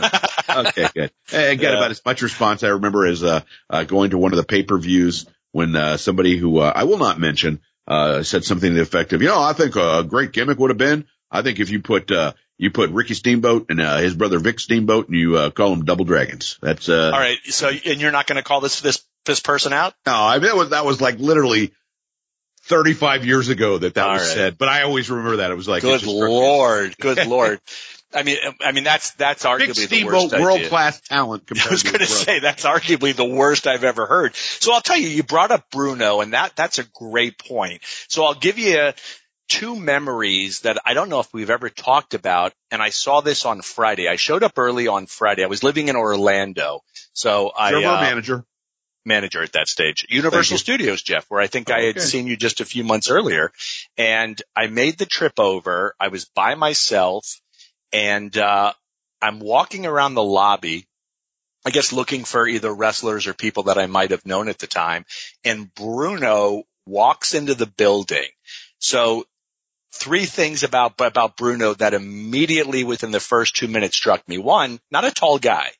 okay, 0.56 0.88
good. 0.94 1.12
I 1.32 1.54
got 1.54 1.72
yeah. 1.72 1.76
about 1.78 1.90
as 1.90 2.02
much 2.04 2.22
response 2.22 2.62
I 2.62 2.68
remember 2.68 3.06
as, 3.06 3.22
uh, 3.22 3.40
uh, 3.70 3.84
going 3.84 4.10
to 4.10 4.18
one 4.18 4.32
of 4.32 4.36
the 4.36 4.44
pay-per-views 4.44 5.26
when, 5.52 5.76
uh, 5.76 5.96
somebody 5.96 6.36
who, 6.36 6.58
uh, 6.58 6.72
I 6.74 6.84
will 6.84 6.98
not 6.98 7.18
mention, 7.18 7.60
uh, 7.86 8.22
said 8.22 8.44
something 8.44 8.70
to 8.70 8.74
the 8.74 8.82
effect 8.82 9.12
of, 9.12 9.22
you 9.22 9.28
know, 9.28 9.40
I 9.40 9.52
think 9.52 9.76
a 9.76 10.04
great 10.04 10.32
gimmick 10.32 10.58
would 10.58 10.70
have 10.70 10.78
been, 10.78 11.06
I 11.30 11.42
think 11.42 11.60
if 11.60 11.70
you 11.70 11.80
put, 11.80 12.10
uh, 12.10 12.32
you 12.58 12.70
put 12.70 12.90
Ricky 12.90 13.14
Steamboat 13.14 13.66
and 13.70 13.80
uh, 13.80 13.98
his 13.98 14.14
brother 14.14 14.38
Vic 14.38 14.60
Steamboat, 14.60 15.08
and 15.08 15.16
you 15.16 15.36
uh, 15.36 15.50
call 15.50 15.70
them 15.70 15.84
Double 15.84 16.04
Dragons. 16.04 16.58
That's 16.62 16.88
uh. 16.88 17.10
All 17.12 17.18
right. 17.18 17.38
So, 17.46 17.68
and 17.68 18.00
you're 18.00 18.12
not 18.12 18.28
going 18.28 18.36
to 18.36 18.44
call 18.44 18.60
this 18.60 18.80
this 18.80 19.02
this 19.24 19.40
person 19.40 19.72
out? 19.72 19.94
No, 20.06 20.14
I 20.14 20.34
mean, 20.34 20.42
that 20.42 20.56
was 20.56 20.70
that 20.70 20.84
was 20.84 21.00
like 21.00 21.18
literally 21.18 21.72
35 22.64 23.24
years 23.24 23.48
ago 23.48 23.78
that 23.78 23.94
that 23.94 24.06
All 24.06 24.12
was 24.14 24.22
right. 24.22 24.34
said. 24.34 24.58
But 24.58 24.68
I 24.68 24.82
always 24.82 25.10
remember 25.10 25.38
that 25.38 25.50
it 25.50 25.56
was 25.56 25.68
like, 25.68 25.82
good 25.82 26.04
lord, 26.04 26.96
good 26.98 27.26
lord. 27.26 27.60
I 28.14 28.22
mean, 28.22 28.38
I 28.60 28.72
mean 28.72 28.84
that's 28.84 29.12
that's 29.12 29.44
arguably 29.44 29.88
Vic 29.88 30.00
the 30.00 30.04
worst. 30.04 30.32
world 30.32 30.62
class 30.64 31.00
talent. 31.00 31.44
I 31.66 31.70
was 31.70 31.82
going 31.82 31.98
to 31.98 32.06
say 32.06 32.40
that's 32.40 32.64
arguably 32.64 33.14
the 33.14 33.24
worst 33.24 33.66
I've 33.66 33.84
ever 33.84 34.06
heard. 34.06 34.34
So 34.34 34.72
I'll 34.72 34.80
tell 34.80 34.96
you, 34.96 35.08
you 35.08 35.22
brought 35.22 35.50
up 35.50 35.70
Bruno, 35.70 36.20
and 36.20 36.32
that 36.32 36.56
that's 36.56 36.78
a 36.78 36.84
great 36.84 37.38
point. 37.38 37.82
So 38.08 38.24
I'll 38.24 38.34
give 38.34 38.58
you 38.58 38.78
a, 38.78 38.94
two 39.52 39.76
memories 39.76 40.60
that 40.60 40.78
I 40.84 40.94
don't 40.94 41.10
know 41.10 41.20
if 41.20 41.32
we've 41.34 41.50
ever 41.50 41.68
talked 41.68 42.14
about. 42.14 42.52
And 42.70 42.80
I 42.80 42.88
saw 42.88 43.20
this 43.20 43.44
on 43.44 43.60
Friday. 43.60 44.08
I 44.08 44.16
showed 44.16 44.42
up 44.42 44.52
early 44.56 44.88
on 44.88 45.06
Friday. 45.06 45.44
I 45.44 45.48
was 45.48 45.62
living 45.62 45.88
in 45.88 45.96
Orlando. 45.96 46.80
So 47.12 47.52
I, 47.54 47.74
uh, 47.74 48.00
manager, 48.00 48.46
manager 49.04 49.42
at 49.42 49.52
that 49.52 49.68
stage, 49.68 50.06
Universal 50.08 50.56
Studios, 50.56 51.02
Jeff, 51.02 51.26
where 51.28 51.40
I 51.40 51.48
think 51.48 51.70
oh, 51.70 51.74
I 51.74 51.82
had 51.82 51.98
okay. 51.98 52.00
seen 52.00 52.26
you 52.26 52.36
just 52.36 52.60
a 52.60 52.64
few 52.64 52.82
months 52.82 53.10
earlier. 53.10 53.52
And 53.98 54.40
I 54.56 54.68
made 54.68 54.96
the 54.96 55.06
trip 55.06 55.38
over. 55.38 55.94
I 56.00 56.08
was 56.08 56.24
by 56.24 56.54
myself 56.54 57.41
and, 57.92 58.36
uh, 58.36 58.72
I'm 59.20 59.38
walking 59.38 59.86
around 59.86 60.14
the 60.14 60.22
lobby 60.22 60.86
I 61.64 61.70
guess 61.70 61.92
looking 61.92 62.24
for 62.24 62.46
either 62.46 62.72
wrestlers 62.72 63.26
or 63.26 63.34
people 63.34 63.64
that 63.64 63.78
I 63.78 63.86
might 63.86 64.10
have 64.10 64.26
known 64.26 64.48
at 64.48 64.58
the 64.58 64.66
time. 64.66 65.04
And 65.44 65.72
Bruno 65.72 66.64
walks 66.86 67.34
into 67.34 67.54
the 67.54 67.66
building. 67.66 68.26
So 68.78 69.24
three 69.94 70.24
things 70.24 70.64
about, 70.64 71.00
about 71.00 71.36
Bruno 71.36 71.74
that 71.74 71.94
immediately 71.94 72.82
within 72.82 73.12
the 73.12 73.20
first 73.20 73.54
two 73.54 73.68
minutes 73.68 73.96
struck 73.96 74.26
me. 74.28 74.38
One, 74.38 74.80
not 74.90 75.04
a 75.04 75.12
tall 75.12 75.38
guy. 75.38 75.70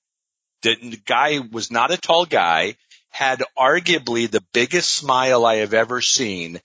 The, 0.62 1.00
guy 1.04 1.40
was 1.40 1.72
not 1.72 1.90
a 1.90 1.96
tall 1.96 2.26
guy, 2.26 2.76
had 3.10 3.42
arguably 3.58 4.30
the 4.30 4.44
biggest 4.52 4.92
smile 4.92 5.44
I 5.44 5.56
have 5.56 5.74
ever 5.74 6.00
seen. 6.00 6.60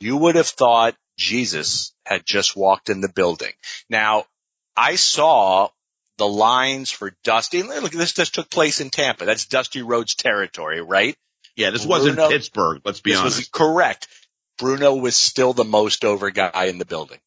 You 0.00 0.16
would 0.16 0.34
have 0.34 0.48
thought 0.48 0.96
Jesus 1.16 1.92
had 2.04 2.26
just 2.26 2.56
walked 2.56 2.90
in 2.90 3.00
the 3.00 3.08
building. 3.08 3.52
Now, 3.88 4.24
I 4.76 4.96
saw 4.96 5.68
the 6.18 6.28
lines 6.28 6.90
for 6.90 7.16
Dusty. 7.24 7.62
Look, 7.62 7.92
this 7.92 8.12
just 8.12 8.34
took 8.34 8.50
place 8.50 8.80
in 8.80 8.90
Tampa. 8.90 9.24
That's 9.24 9.46
Dusty 9.46 9.82
Rhodes 9.82 10.14
territory, 10.14 10.80
right? 10.80 11.16
Yeah, 11.56 11.70
this 11.70 11.86
Bruno, 11.86 11.98
wasn't 11.98 12.30
Pittsburgh. 12.30 12.82
Let's 12.84 13.00
be 13.00 13.14
honest. 13.14 13.38
Was 13.38 13.48
correct. 13.48 14.06
Bruno 14.58 14.94
was 14.94 15.16
still 15.16 15.52
the 15.52 15.64
most 15.64 16.04
over 16.04 16.30
guy 16.30 16.66
in 16.66 16.78
the 16.78 16.84
building. 16.84 17.18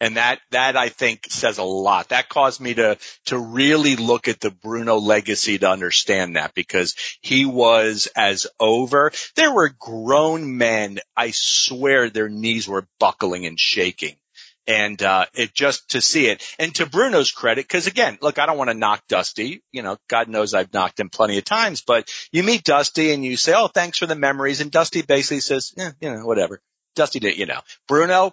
And 0.00 0.16
that, 0.16 0.40
that 0.50 0.76
I 0.76 0.88
think 0.88 1.26
says 1.28 1.58
a 1.58 1.62
lot. 1.62 2.08
That 2.08 2.30
caused 2.30 2.60
me 2.60 2.74
to, 2.74 2.96
to 3.26 3.38
really 3.38 3.96
look 3.96 4.28
at 4.28 4.40
the 4.40 4.50
Bruno 4.50 4.96
legacy 4.96 5.58
to 5.58 5.68
understand 5.68 6.36
that 6.36 6.54
because 6.54 6.96
he 7.20 7.44
was 7.44 8.08
as 8.16 8.46
over. 8.58 9.12
There 9.36 9.52
were 9.52 9.74
grown 9.78 10.56
men. 10.56 11.00
I 11.14 11.32
swear 11.32 12.08
their 12.08 12.30
knees 12.30 12.66
were 12.66 12.88
buckling 12.98 13.44
and 13.44 13.60
shaking. 13.60 14.16
And, 14.70 15.02
uh, 15.02 15.26
it 15.34 15.52
just 15.52 15.90
to 15.90 16.00
see 16.00 16.28
it 16.28 16.44
and 16.58 16.72
to 16.76 16.86
Bruno's 16.86 17.32
credit, 17.32 17.68
cause 17.68 17.88
again, 17.88 18.18
look, 18.22 18.38
I 18.38 18.46
don't 18.46 18.56
want 18.56 18.70
to 18.70 18.76
knock 18.76 19.02
Dusty. 19.08 19.62
You 19.72 19.82
know, 19.82 19.96
God 20.08 20.28
knows 20.28 20.54
I've 20.54 20.72
knocked 20.72 21.00
him 21.00 21.10
plenty 21.10 21.38
of 21.38 21.44
times, 21.44 21.82
but 21.82 22.08
you 22.30 22.44
meet 22.44 22.62
Dusty 22.62 23.12
and 23.12 23.24
you 23.24 23.36
say, 23.36 23.52
Oh, 23.54 23.66
thanks 23.66 23.98
for 23.98 24.06
the 24.06 24.14
memories. 24.14 24.60
And 24.60 24.70
Dusty 24.70 25.02
basically 25.02 25.40
says, 25.40 25.74
yeah, 25.76 25.90
you 26.00 26.10
know, 26.10 26.24
whatever. 26.24 26.60
Dusty 26.94 27.18
did, 27.18 27.36
you 27.36 27.46
know. 27.46 27.60
Bruno, 27.88 28.32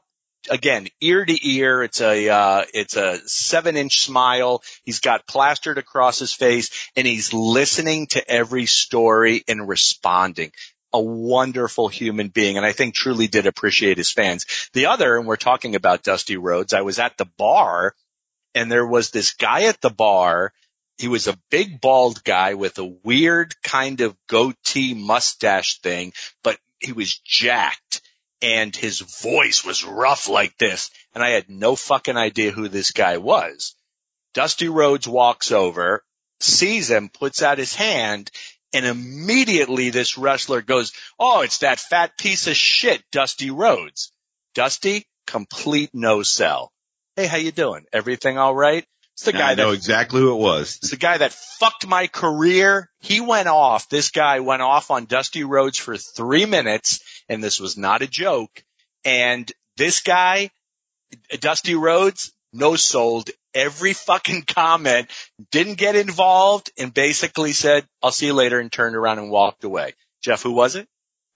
again, 0.49 0.87
ear 1.01 1.25
to 1.25 1.49
ear. 1.49 1.81
It's 1.83 2.01
a, 2.01 2.29
uh, 2.29 2.65
it's 2.73 2.95
a 2.95 3.17
seven 3.27 3.75
inch 3.75 4.01
smile. 4.01 4.61
He's 4.83 4.99
got 4.99 5.25
plastered 5.27 5.79
across 5.79 6.19
his 6.19 6.33
face 6.33 6.89
and 6.95 7.07
he's 7.07 7.33
listening 7.33 8.07
to 8.07 8.29
every 8.29 8.67
story 8.67 9.43
and 9.47 9.67
responding. 9.67 10.51
A 10.93 11.01
wonderful 11.01 11.87
human 11.87 12.29
being. 12.29 12.57
And 12.57 12.65
I 12.65 12.71
think 12.71 12.95
truly 12.95 13.27
did 13.27 13.45
appreciate 13.45 13.97
his 13.97 14.11
fans. 14.11 14.45
The 14.73 14.87
other, 14.87 15.17
and 15.17 15.27
we're 15.27 15.35
talking 15.35 15.75
about 15.75 16.03
Dusty 16.03 16.37
Rhodes, 16.37 16.73
I 16.73 16.81
was 16.81 16.99
at 16.99 17.17
the 17.17 17.25
bar 17.25 17.93
and 18.55 18.71
there 18.71 18.87
was 18.87 19.11
this 19.11 19.33
guy 19.33 19.65
at 19.65 19.81
the 19.81 19.89
bar. 19.89 20.51
He 20.97 21.07
was 21.07 21.27
a 21.27 21.39
big 21.51 21.79
bald 21.79 22.23
guy 22.23 22.55
with 22.55 22.79
a 22.79 22.95
weird 23.03 23.53
kind 23.61 24.01
of 24.01 24.15
goatee 24.27 24.95
mustache 24.95 25.79
thing, 25.81 26.13
but 26.41 26.57
he 26.79 26.91
was 26.91 27.19
jacked 27.19 28.01
and 28.41 28.75
his 28.75 28.99
voice 28.99 29.63
was 29.63 29.83
rough 29.83 30.27
like 30.27 30.57
this. 30.57 30.89
And 31.13 31.23
I 31.23 31.29
had 31.29 31.49
no 31.49 31.75
fucking 31.75 32.17
idea 32.17 32.51
who 32.51 32.67
this 32.67 32.91
guy 32.91 33.17
was. 33.17 33.75
Dusty 34.33 34.69
Rhodes 34.69 35.07
walks 35.07 35.51
over, 35.51 36.03
sees 36.39 36.89
him, 36.89 37.09
puts 37.09 37.41
out 37.41 37.57
his 37.57 37.75
hand, 37.75 38.31
and 38.73 38.85
immediately 38.85 39.89
this 39.89 40.17
wrestler 40.17 40.61
goes, 40.61 40.93
Oh, 41.19 41.41
it's 41.41 41.59
that 41.59 41.79
fat 41.79 42.17
piece 42.17 42.47
of 42.47 42.55
shit, 42.55 43.03
Dusty 43.11 43.51
Rhodes. 43.51 44.11
Dusty, 44.53 45.07
complete 45.25 45.91
no 45.93 46.23
sell. 46.23 46.71
Hey, 47.15 47.27
how 47.27 47.37
you 47.37 47.51
doing? 47.51 47.85
Everything 47.93 48.37
all 48.37 48.55
right? 48.55 48.85
It's 49.13 49.23
the 49.23 49.33
guy 49.33 49.51
I 49.51 49.55
know 49.55 49.71
that, 49.71 49.77
exactly 49.77 50.21
who 50.21 50.33
it 50.35 50.39
was. 50.39 50.77
It's 50.77 50.91
the 50.91 50.97
guy 50.97 51.17
that 51.17 51.33
fucked 51.33 51.87
my 51.87 52.05
career. 52.05 52.91
He 52.99 53.19
went 53.19 53.47
off. 53.47 53.89
This 53.89 54.11
guy 54.11 54.41
went 54.41 54.61
off 54.61 54.91
on 54.91 55.05
Dusty 55.05 55.43
Rhodes 55.43 55.79
for 55.79 55.97
three 55.97 56.45
minutes, 56.45 56.99
and 57.27 57.43
this 57.43 57.59
was 57.59 57.77
not 57.77 58.03
a 58.03 58.07
joke. 58.07 58.63
And 59.03 59.51
This 59.75 60.01
guy, 60.01 60.51
Dusty 61.39 61.73
Rhodes, 61.73 62.31
no 62.53 62.75
sold 62.75 63.29
every 63.53 63.93
fucking 63.93 64.43
comment, 64.43 65.09
didn't 65.51 65.75
get 65.75 65.95
involved 65.95 66.71
and 66.77 66.93
basically 66.93 67.53
said, 67.53 67.85
I'll 68.01 68.11
see 68.11 68.27
you 68.27 68.33
later 68.33 68.59
and 68.59 68.71
turned 68.71 68.95
around 68.95 69.19
and 69.19 69.31
walked 69.31 69.63
away. 69.63 69.93
Jeff, 70.21 70.43
who 70.43 70.51
was 70.51 70.75
it? 70.75 70.87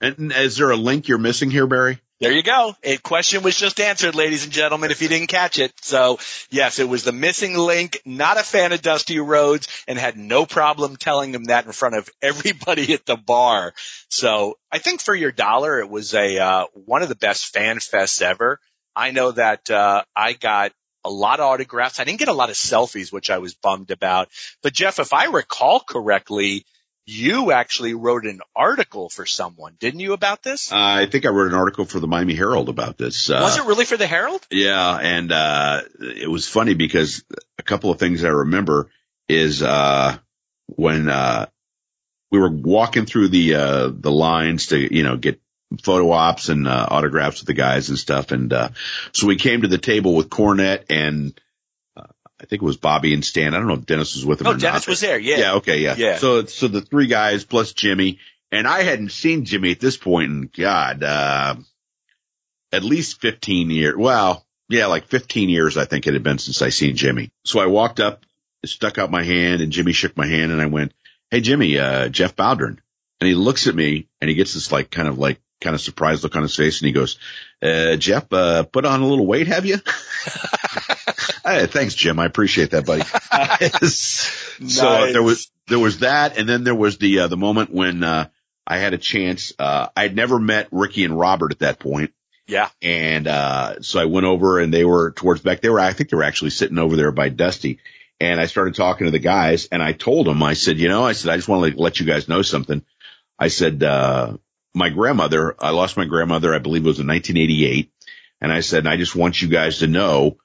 And 0.02 0.32
is 0.32 0.58
there 0.58 0.72
a 0.72 0.76
link 0.76 1.08
you're 1.08 1.18
missing 1.18 1.52
here, 1.52 1.68
Barry? 1.68 2.00
There 2.20 2.32
you 2.32 2.44
go. 2.44 2.76
A 2.84 2.98
question 2.98 3.42
was 3.42 3.56
just 3.56 3.80
answered, 3.80 4.14
ladies 4.14 4.44
and 4.44 4.54
gentlemen, 4.54 4.92
if 4.92 5.02
you 5.02 5.08
didn't 5.08 5.30
catch 5.30 5.58
it. 5.58 5.74
So 5.82 6.20
yes, 6.52 6.78
it 6.78 6.88
was 6.88 7.04
the 7.04 7.12
missing 7.12 7.58
link, 7.58 8.00
not 8.06 8.40
a 8.40 8.44
fan 8.44 8.74
of 8.74 8.84
Dusty 8.84 9.20
Rhodes 9.20 9.68
and 9.88 9.98
had 9.98 10.18
no 10.18 10.46
problem 10.46 10.98
telling 10.98 11.34
him 11.34 11.46
that 11.46 11.66
in 11.66 11.72
front 11.72 11.96
of 11.96 12.08
everybody 12.22 12.94
at 12.94 13.08
the 13.08 13.16
bar. 13.16 13.74
So 14.10 14.60
I 14.72 14.78
think 14.78 15.02
for 15.02 15.16
your 15.16 15.32
dollar, 15.32 15.80
it 15.80 15.90
was 15.90 16.14
a, 16.14 16.38
uh, 16.38 16.66
one 16.74 17.02
of 17.02 17.10
the 17.10 17.16
best 17.16 17.54
fan 17.54 17.78
fests 17.78 18.22
ever. 18.22 18.60
I 18.96 19.10
know 19.10 19.32
that, 19.32 19.72
uh, 19.72 20.04
I 20.16 20.34
got 20.34 20.74
a 21.04 21.10
lot 21.10 21.40
of 21.40 21.46
autographs. 21.46 22.00
I 22.00 22.04
didn't 22.04 22.20
get 22.20 22.28
a 22.28 22.34
lot 22.34 22.50
of 22.50 22.56
selfies, 22.56 23.12
which 23.12 23.30
I 23.30 23.40
was 23.40 23.54
bummed 23.54 23.92
about. 23.92 24.30
But 24.62 24.74
Jeff, 24.74 25.00
if 25.00 25.14
I 25.14 25.26
recall 25.26 25.80
correctly, 25.80 26.66
you 27.06 27.52
actually 27.52 27.94
wrote 27.94 28.26
an 28.26 28.42
article 28.56 29.10
for 29.10 29.26
someone, 29.26 29.76
didn't 29.80 30.00
you, 30.00 30.14
about 30.14 30.44
this? 30.44 30.72
Uh, 30.72 30.78
I 30.78 31.08
think 31.08 31.26
I 31.26 31.30
wrote 31.30 31.48
an 31.52 31.58
article 31.58 31.86
for 31.86 32.00
the 32.00 32.08
Miami 32.08 32.36
Herald 32.36 32.70
about 32.70 32.98
this. 32.98 33.30
Uh, 33.30 33.40
was 33.42 33.58
it 33.58 33.66
really 33.66 33.86
for 33.86 33.98
the 33.98 34.08
Herald? 34.08 34.46
Yeah, 34.52 34.98
and 34.98 35.32
uh, 35.32 35.82
it 36.00 36.30
was 36.30 36.48
funny 36.48 36.74
because 36.74 37.24
a 37.58 37.64
couple 37.64 37.92
of 37.92 38.00
things 38.00 38.24
I 38.24 38.30
remember 38.30 38.90
is 39.28 39.64
uh, 39.64 40.18
when 40.68 41.10
uh, 41.10 41.48
we 42.32 42.40
were 42.40 42.50
walking 42.50 43.06
through 43.06 43.30
the 43.30 43.56
uh, 43.56 43.92
the 43.94 44.12
lines 44.12 44.68
to 44.68 44.96
you 44.96 45.04
know 45.04 45.18
get 45.18 45.42
photo 45.84 46.12
ops 46.12 46.50
and 46.50 46.68
autographs 46.68 47.40
with 47.42 47.48
the 47.48 47.54
guys 47.54 47.90
and 47.90 47.98
stuff, 47.98 48.32
and 48.32 48.52
so 49.12 49.28
we 49.28 49.36
came 49.36 49.62
to 49.62 49.68
the 49.68 49.78
table 49.78 50.16
with 50.16 50.30
Cornette 50.30 50.86
and 50.90 51.40
I 52.42 52.46
think 52.46 52.64
it 52.64 52.66
was 52.66 52.78
Bobby 52.78 53.14
and 53.14 53.24
Stan. 53.24 53.54
I 53.54 53.60
don't 53.60 53.68
know 53.68 53.76
if 53.76 53.86
Dennis 53.86 54.16
was 54.16 54.26
with 54.26 54.42
him 54.42 54.48
oh, 54.48 54.52
or 54.52 54.54
Dennis 54.54 54.64
not. 54.64 54.72
Dennis 54.72 54.88
was 54.88 55.00
there. 55.00 55.20
Yeah. 55.20 55.38
Yeah. 55.38 55.54
Okay. 55.56 55.78
Yeah. 55.78 55.96
Yeah. 55.96 56.18
So, 56.18 56.46
so 56.46 56.68
the 56.68 56.82
three 56.82 57.06
guys 57.06 57.44
plus 57.44 57.72
Jimmy 57.74 58.18
and 58.52 58.68
I 58.68 58.82
hadn't 58.82 59.12
seen 59.12 59.46
Jimmy 59.46 59.72
at 59.72 59.80
this 59.80 59.96
point 59.96 60.32
in 60.32 60.50
God, 60.56 61.04
uh, 61.04 61.56
at 62.72 62.84
least 62.84 63.22
15 63.22 63.70
years. 63.70 63.96
Well, 63.96 64.46
yeah, 64.70 64.88
like 64.88 65.06
15 65.08 65.50
years, 65.50 65.78
I 65.78 65.86
think 65.86 66.08
it 66.08 66.14
had 66.14 66.24
been 66.24 66.40
since 66.40 66.62
I 66.62 66.70
seen 66.70 66.96
Jimmy. 66.96 67.32
So 67.46 67.60
I 67.60 67.68
walked 67.68 68.00
up, 68.00 68.26
stuck 68.66 68.98
out 68.98 69.12
my 69.12 69.24
hand 69.24 69.62
and 69.62 69.72
Jimmy 69.72 69.92
shook 69.92 70.18
my 70.18 70.28
hand 70.28 70.52
and 70.52 70.62
I 70.62 70.66
went, 70.66 70.94
Hey, 71.30 71.42
Jimmy, 71.42 71.78
uh, 71.78 72.10
Jeff 72.10 72.36
Bowdren. 72.36 72.80
And 73.20 73.28
he 73.28 73.36
looks 73.36 73.68
at 73.68 73.76
me 73.76 74.08
and 74.20 74.30
he 74.30 74.36
gets 74.36 74.56
this 74.56 74.72
like 74.72 74.90
kind 74.90 75.08
of 75.08 75.20
like 75.20 75.40
kind 75.62 75.76
of 75.76 75.82
surprised 75.82 76.24
look 76.24 76.36
on 76.36 76.42
his 76.42 76.56
face 76.56 76.82
and 76.82 76.88
he 76.88 76.92
goes, 76.92 77.18
uh, 77.62 77.96
Jeff, 77.96 78.32
uh, 78.34 78.64
put 78.64 78.86
on 78.86 79.02
a 79.02 79.08
little 79.08 79.26
weight, 79.26 79.48
have 79.48 79.66
you? 79.66 79.78
hey, 81.46 81.68
thanks, 81.68 81.94
Jim. 81.94 82.20
I 82.20 82.26
appreciate 82.26 82.72
that, 82.72 82.86
buddy. 82.86 83.04
nice. 83.32 84.40
So 84.62 85.12
there 85.12 85.24
was, 85.24 85.50
there 85.70 85.80
was 85.80 86.00
that. 86.00 86.38
And 86.38 86.48
then 86.48 86.64
there 86.64 86.76
was 86.76 87.00
the, 87.00 87.22
uh, 87.22 87.28
the 87.28 87.38
moment 87.38 87.74
when, 87.74 88.04
uh, 88.04 88.28
I 88.68 88.78
had 88.78 88.94
a 88.94 89.00
chance, 89.00 89.54
uh, 89.58 89.88
I'd 89.98 90.16
never 90.16 90.38
met 90.38 90.68
Ricky 90.70 91.04
and 91.04 91.18
Robert 91.18 91.52
at 91.52 91.60
that 91.60 91.80
point. 91.80 92.14
Yeah. 92.46 92.70
And, 92.80 93.28
uh, 93.28 93.82
so 93.82 94.00
I 94.00 94.06
went 94.06 94.28
over 94.28 94.60
and 94.60 94.72
they 94.72 94.86
were 94.86 95.12
towards 95.12 95.42
back. 95.42 95.62
They 95.62 95.70
were, 95.70 95.80
I 95.80 95.94
think 95.94 96.12
they 96.12 96.18
were 96.18 96.24
actually 96.24 96.52
sitting 96.52 96.78
over 96.78 96.96
there 96.96 97.12
by 97.12 97.30
Dusty. 97.30 97.80
And 98.20 98.40
I 98.40 98.46
started 98.46 98.76
talking 98.76 99.06
to 99.06 99.12
the 99.12 99.18
guys 99.18 99.66
and 99.72 99.82
I 99.82 99.94
told 99.94 100.28
them, 100.28 100.44
I 100.44 100.54
said, 100.54 100.78
you 100.78 100.90
know, 100.90 101.04
I 101.04 101.14
said, 101.14 101.32
I 101.32 101.38
just 101.38 101.48
want 101.48 101.74
to 101.74 101.82
let 101.82 102.00
you 102.00 102.06
guys 102.06 102.30
know 102.30 102.44
something. 102.44 102.84
I 103.40 103.48
said, 103.48 103.82
uh, 103.82 104.38
my 104.74 104.90
grandmother, 104.90 105.56
I 105.60 105.72
lost 105.72 105.98
my 105.98 106.06
grandmother, 106.06 106.54
I 106.54 106.60
believe 106.60 106.84
it 106.84 106.88
was 106.88 107.00
in 107.00 107.08
1988. 107.08 107.92
And 108.40 108.52
I 108.52 108.62
said, 108.62 108.88
I 108.88 108.98
just 108.98 109.16
want 109.16 109.42
you 109.42 109.48
guys 109.48 109.80
to 109.80 109.88
know 109.88 110.38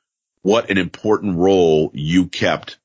what 0.42 0.70
an 0.70 0.78
important 0.78 1.38
role 1.38 1.90
you 1.94 2.26
kept, 2.26 2.78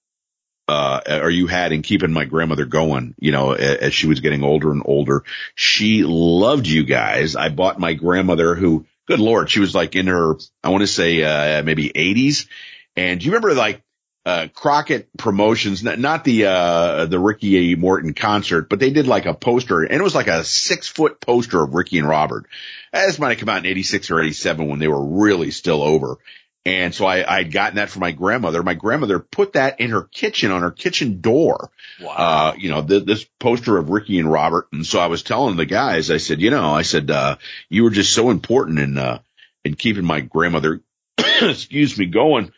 uh, 0.67 1.01
or 1.07 1.29
you 1.29 1.47
had 1.47 1.73
in 1.73 1.81
keeping 1.81 2.13
my 2.13 2.25
grandmother 2.25 2.65
going, 2.65 3.13
you 3.19 3.31
know, 3.31 3.51
as 3.51 3.93
she 3.93 4.07
was 4.07 4.21
getting 4.21 4.43
older 4.43 4.71
and 4.71 4.83
older. 4.85 5.23
She 5.53 6.03
loved 6.03 6.67
you 6.67 6.85
guys. 6.85 7.35
I 7.35 7.49
bought 7.49 7.79
my 7.79 7.93
grandmother 7.93 8.55
who, 8.55 8.85
good 9.05 9.19
Lord, 9.19 9.49
she 9.49 9.59
was 9.59 9.75
like 9.75 9.95
in 9.95 10.07
her, 10.07 10.35
I 10.63 10.69
want 10.69 10.81
to 10.81 10.87
say, 10.87 11.23
uh, 11.23 11.63
maybe 11.63 11.89
80s. 11.89 12.47
And 12.95 13.19
do 13.19 13.25
you 13.25 13.31
remember 13.31 13.53
like 13.53 13.81
uh, 14.25 14.47
Crockett 14.53 15.09
Promotions, 15.17 15.83
not, 15.83 15.97
not 15.97 16.23
the, 16.23 16.45
uh, 16.45 17.05
the 17.05 17.19
Ricky 17.19 17.75
Morton 17.75 18.13
concert, 18.13 18.69
but 18.69 18.79
they 18.79 18.91
did 18.91 19.07
like 19.07 19.25
a 19.25 19.33
poster 19.33 19.81
and 19.81 19.99
it 19.99 20.03
was 20.03 20.15
like 20.15 20.27
a 20.27 20.43
six 20.43 20.87
foot 20.87 21.19
poster 21.19 21.61
of 21.63 21.73
Ricky 21.73 21.97
and 21.97 22.07
Robert. 22.07 22.45
This 22.93 23.19
might 23.19 23.29
have 23.29 23.39
come 23.39 23.49
out 23.49 23.65
in 23.65 23.71
86 23.71 24.11
or 24.11 24.21
87 24.21 24.67
when 24.67 24.79
they 24.79 24.87
were 24.87 25.03
really 25.03 25.51
still 25.51 25.81
over. 25.81 26.17
And 26.63 26.93
so 26.93 27.07
I, 27.07 27.37
I'd 27.37 27.51
gotten 27.51 27.77
that 27.77 27.89
from 27.89 28.01
my 28.01 28.11
grandmother. 28.11 28.61
My 28.61 28.75
grandmother 28.75 29.17
put 29.17 29.53
that 29.53 29.79
in 29.79 29.89
her 29.89 30.03
kitchen 30.03 30.51
on 30.51 30.61
her 30.61 30.69
kitchen 30.69 31.19
door. 31.19 31.71
Wow. 31.99 32.11
Uh, 32.11 32.53
you 32.55 32.69
know, 32.69 32.83
th- 32.83 33.05
this 33.05 33.25
poster 33.39 33.77
of 33.79 33.89
Ricky 33.89 34.19
and 34.19 34.31
Robert. 34.31 34.67
And 34.71 34.85
so 34.85 34.99
I 34.99 35.07
was 35.07 35.23
telling 35.23 35.55
the 35.55 35.65
guys, 35.65 36.11
I 36.11 36.17
said, 36.17 36.39
you 36.39 36.51
know, 36.51 36.71
I 36.71 36.83
said, 36.83 37.09
uh, 37.09 37.37
you 37.69 37.83
were 37.83 37.89
just 37.89 38.13
so 38.13 38.29
important 38.29 38.77
in, 38.77 38.97
uh, 38.99 39.19
in 39.65 39.73
keeping 39.73 40.05
my 40.05 40.21
grandmother, 40.21 40.81
excuse 41.17 41.97
me, 41.97 42.05
going 42.05 42.51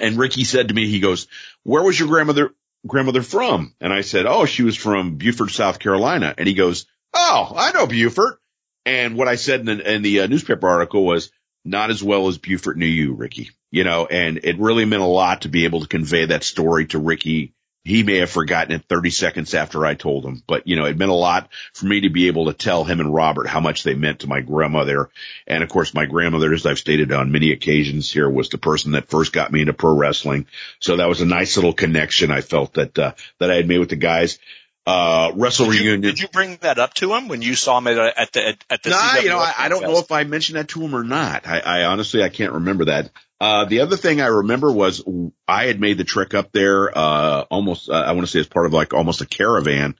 and 0.00 0.18
Ricky 0.18 0.44
said 0.44 0.68
to 0.68 0.74
me, 0.74 0.88
he 0.88 1.00
goes, 1.00 1.26
where 1.62 1.82
was 1.82 1.98
your 1.98 2.08
grandmother, 2.08 2.50
grandmother 2.86 3.22
from? 3.22 3.74
And 3.80 3.92
I 3.92 4.00
said, 4.00 4.26
oh, 4.26 4.44
she 4.44 4.62
was 4.62 4.76
from 4.76 5.16
Beaufort, 5.16 5.50
South 5.50 5.78
Carolina. 5.78 6.34
And 6.36 6.48
he 6.48 6.54
goes, 6.54 6.86
oh, 7.12 7.52
I 7.54 7.72
know 7.72 7.86
Beaufort. 7.86 8.40
And 8.86 9.16
what 9.16 9.28
I 9.28 9.36
said 9.36 9.60
in 9.60 9.66
the, 9.66 9.94
in 9.94 10.02
the 10.02 10.20
uh, 10.20 10.26
newspaper 10.26 10.68
article 10.68 11.04
was 11.04 11.30
not 11.64 11.90
as 11.90 12.02
well 12.02 12.28
as 12.28 12.38
Beaufort 12.38 12.76
knew 12.76 12.86
you, 12.86 13.14
Ricky, 13.14 13.50
you 13.70 13.84
know, 13.84 14.06
and 14.06 14.40
it 14.44 14.58
really 14.58 14.84
meant 14.84 15.02
a 15.02 15.06
lot 15.06 15.42
to 15.42 15.48
be 15.48 15.64
able 15.64 15.80
to 15.80 15.88
convey 15.88 16.26
that 16.26 16.44
story 16.44 16.86
to 16.88 16.98
Ricky 16.98 17.53
he 17.84 18.02
may 18.02 18.16
have 18.16 18.30
forgotten 18.30 18.74
it 18.74 18.86
30 18.88 19.10
seconds 19.10 19.52
after 19.52 19.84
I 19.84 19.94
told 19.94 20.24
him, 20.24 20.42
but 20.46 20.66
you 20.66 20.76
know, 20.76 20.86
it 20.86 20.96
meant 20.96 21.10
a 21.10 21.14
lot 21.14 21.50
for 21.74 21.84
me 21.84 22.00
to 22.00 22.08
be 22.08 22.28
able 22.28 22.46
to 22.46 22.54
tell 22.54 22.84
him 22.84 22.98
and 22.98 23.12
Robert 23.12 23.46
how 23.46 23.60
much 23.60 23.82
they 23.82 23.94
meant 23.94 24.20
to 24.20 24.26
my 24.26 24.40
grandmother. 24.40 25.10
And 25.46 25.62
of 25.62 25.68
course, 25.68 25.92
my 25.92 26.06
grandmother, 26.06 26.52
as 26.54 26.64
I've 26.64 26.78
stated 26.78 27.12
on 27.12 27.30
many 27.30 27.52
occasions 27.52 28.10
here, 28.10 28.28
was 28.28 28.48
the 28.48 28.58
person 28.58 28.92
that 28.92 29.10
first 29.10 29.34
got 29.34 29.52
me 29.52 29.60
into 29.60 29.74
pro 29.74 29.94
wrestling. 29.94 30.46
So 30.80 30.96
that 30.96 31.08
was 31.08 31.20
a 31.20 31.26
nice 31.26 31.56
little 31.56 31.74
connection 31.74 32.30
I 32.30 32.40
felt 32.40 32.74
that, 32.74 32.98
uh, 32.98 33.12
that 33.38 33.50
I 33.50 33.56
had 33.56 33.68
made 33.68 33.78
with 33.78 33.90
the 33.90 33.96
guys. 33.96 34.38
Uh, 34.86 35.32
Wrestle 35.34 35.66
did 35.66 35.74
you, 35.76 35.80
Reunion. 35.80 36.00
Did 36.00 36.20
you 36.20 36.28
bring 36.28 36.56
that 36.62 36.78
up 36.78 36.94
to 36.94 37.14
him 37.14 37.28
when 37.28 37.42
you 37.42 37.54
saw 37.54 37.78
him 37.78 37.86
at, 37.86 37.96
at 37.98 38.32
the, 38.32 38.48
at, 38.48 38.64
at 38.68 38.82
the 38.82 38.90
Nah, 38.90 39.16
you 39.16 39.30
know, 39.30 39.38
I, 39.38 39.54
I 39.58 39.68
don't 39.68 39.82
know 39.82 39.98
if 39.98 40.12
I 40.12 40.24
mentioned 40.24 40.58
that 40.58 40.68
to 40.68 40.80
him 40.80 40.94
or 40.94 41.04
not. 41.04 41.46
I, 41.46 41.60
I 41.60 41.84
honestly, 41.84 42.22
I 42.22 42.28
can't 42.28 42.52
remember 42.52 42.86
that. 42.86 43.10
Uh, 43.40 43.64
the 43.64 43.80
other 43.80 43.96
thing 43.96 44.20
I 44.20 44.26
remember 44.26 44.72
was 44.72 45.02
I 45.46 45.66
had 45.66 45.80
made 45.80 45.98
the 45.98 46.04
trek 46.04 46.34
up 46.34 46.52
there, 46.52 46.96
uh, 46.96 47.42
almost, 47.50 47.90
uh, 47.90 47.92
I 47.92 48.12
want 48.12 48.26
to 48.26 48.30
say 48.30 48.40
as 48.40 48.46
part 48.46 48.66
of 48.66 48.72
like 48.72 48.94
almost 48.94 49.20
a 49.20 49.26
caravan 49.26 49.96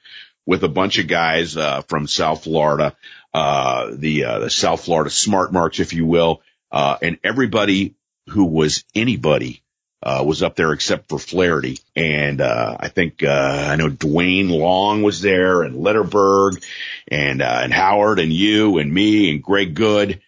with 0.47 0.63
a 0.63 0.69
bunch 0.69 0.99
of 0.99 1.09
guys, 1.09 1.57
uh, 1.57 1.83
from 1.83 2.07
South 2.07 2.45
Florida, 2.45 2.97
uh, 3.33 3.91
the, 3.93 4.25
uh, 4.25 4.39
the 4.39 4.51
South 4.51 4.85
Florida 4.85 5.11
smart 5.11 5.53
marks, 5.53 5.81
if 5.81 5.93
you 5.93 6.07
will, 6.07 6.43
uh, 6.71 6.97
and 7.03 7.19
everybody 7.25 7.95
who 8.31 8.45
was 8.45 8.85
anybody, 8.95 9.63
uh, 10.03 10.23
was 10.25 10.43
up 10.43 10.55
there 10.55 10.73
except 10.73 11.09
for 11.09 11.19
Flaherty. 11.19 11.79
And, 11.97 12.41
uh, 12.41 12.77
I 12.79 12.89
think, 12.89 13.23
uh, 13.23 13.67
I 13.71 13.77
know 13.77 13.89
Dwayne 13.89 14.51
Long 14.51 15.03
was 15.03 15.21
there 15.21 15.63
and 15.63 15.77
Letterberg 15.77 16.63
and, 17.09 17.43
uh, 17.43 17.61
and 17.63 17.73
Howard 17.73 18.21
and 18.21 18.33
you 18.33 18.79
and 18.79 18.93
me 18.93 19.31
and 19.31 19.43
Greg 19.43 19.75
Good. 19.75 20.21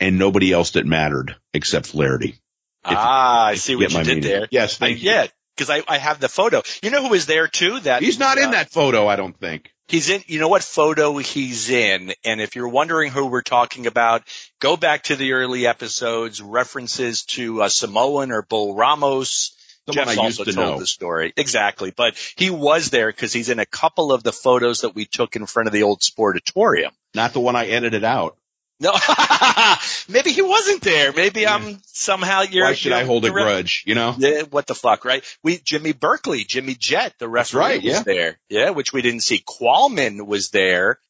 And 0.00 0.18
nobody 0.18 0.52
else 0.52 0.72
that 0.72 0.86
mattered 0.86 1.36
except 1.52 1.86
Flaherty. 1.86 2.36
Ah, 2.84 3.46
I 3.46 3.54
see 3.56 3.74
what 3.74 3.92
you 3.92 3.98
did 3.98 4.06
meaning. 4.06 4.22
there. 4.22 4.48
Yes. 4.50 4.80
I, 4.80 4.88
yeah. 4.88 5.26
Cause 5.56 5.70
I, 5.70 5.82
I 5.88 5.98
have 5.98 6.20
the 6.20 6.28
photo. 6.28 6.62
You 6.82 6.90
know 6.90 7.02
who 7.02 7.10
was 7.10 7.26
there 7.26 7.48
too? 7.48 7.80
That 7.80 8.00
he's 8.02 8.20
not 8.20 8.38
uh, 8.38 8.42
in 8.42 8.50
that 8.52 8.70
photo. 8.70 9.08
I 9.08 9.16
don't 9.16 9.36
think. 9.36 9.72
He's 9.88 10.08
in, 10.10 10.22
you 10.26 10.38
know 10.38 10.48
what 10.48 10.62
photo 10.62 11.16
he's 11.16 11.70
in? 11.70 12.12
And 12.22 12.40
if 12.40 12.54
you're 12.54 12.68
wondering 12.68 13.10
who 13.10 13.26
we're 13.26 13.42
talking 13.42 13.86
about, 13.86 14.22
go 14.60 14.76
back 14.76 15.04
to 15.04 15.16
the 15.16 15.32
early 15.32 15.66
episodes, 15.66 16.40
references 16.42 17.24
to 17.24 17.62
uh, 17.62 17.68
Samoan 17.68 18.30
or 18.30 18.42
Bull 18.42 18.74
Ramos. 18.74 19.56
Someone 19.86 20.06
Jeff's 20.06 20.18
I 20.18 20.22
also 20.22 20.44
to 20.44 20.52
told 20.52 20.66
know. 20.74 20.78
the 20.78 20.86
story. 20.86 21.32
Exactly. 21.36 21.90
But 21.90 22.16
he 22.36 22.50
was 22.50 22.90
there 22.90 23.08
because 23.08 23.32
he's 23.32 23.48
in 23.48 23.58
a 23.58 23.66
couple 23.66 24.12
of 24.12 24.22
the 24.22 24.32
photos 24.32 24.82
that 24.82 24.94
we 24.94 25.06
took 25.06 25.34
in 25.34 25.46
front 25.46 25.66
of 25.66 25.72
the 25.72 25.84
old 25.84 26.00
sportatorium. 26.00 26.90
Not 27.14 27.32
the 27.32 27.40
one 27.40 27.56
I 27.56 27.66
edited 27.66 28.04
out. 28.04 28.36
No, 28.80 28.92
maybe 30.08 30.30
he 30.30 30.42
wasn't 30.42 30.82
there. 30.82 31.12
Maybe 31.12 31.40
yeah. 31.40 31.54
I'm 31.54 31.78
somehow 31.86 32.42
you're. 32.42 32.64
Why 32.64 32.74
should 32.74 32.90
you're 32.90 32.98
I 32.98 33.04
hold 33.04 33.24
a 33.24 33.30
grudge? 33.30 33.82
You 33.86 33.96
know? 33.96 34.14
Yeah, 34.16 34.42
what 34.42 34.66
the 34.66 34.74
fuck, 34.74 35.04
right? 35.04 35.24
We 35.42 35.58
Jimmy 35.58 35.92
Berkeley, 35.92 36.44
Jimmy 36.44 36.74
Jet, 36.74 37.14
the 37.18 37.28
referee 37.28 37.60
right, 37.60 37.82
was 37.82 37.92
yeah. 37.92 38.02
there. 38.02 38.38
Yeah, 38.48 38.70
which 38.70 38.92
we 38.92 39.02
didn't 39.02 39.22
see. 39.22 39.42
Qualman 39.44 40.26
was 40.26 40.50
there. 40.50 41.00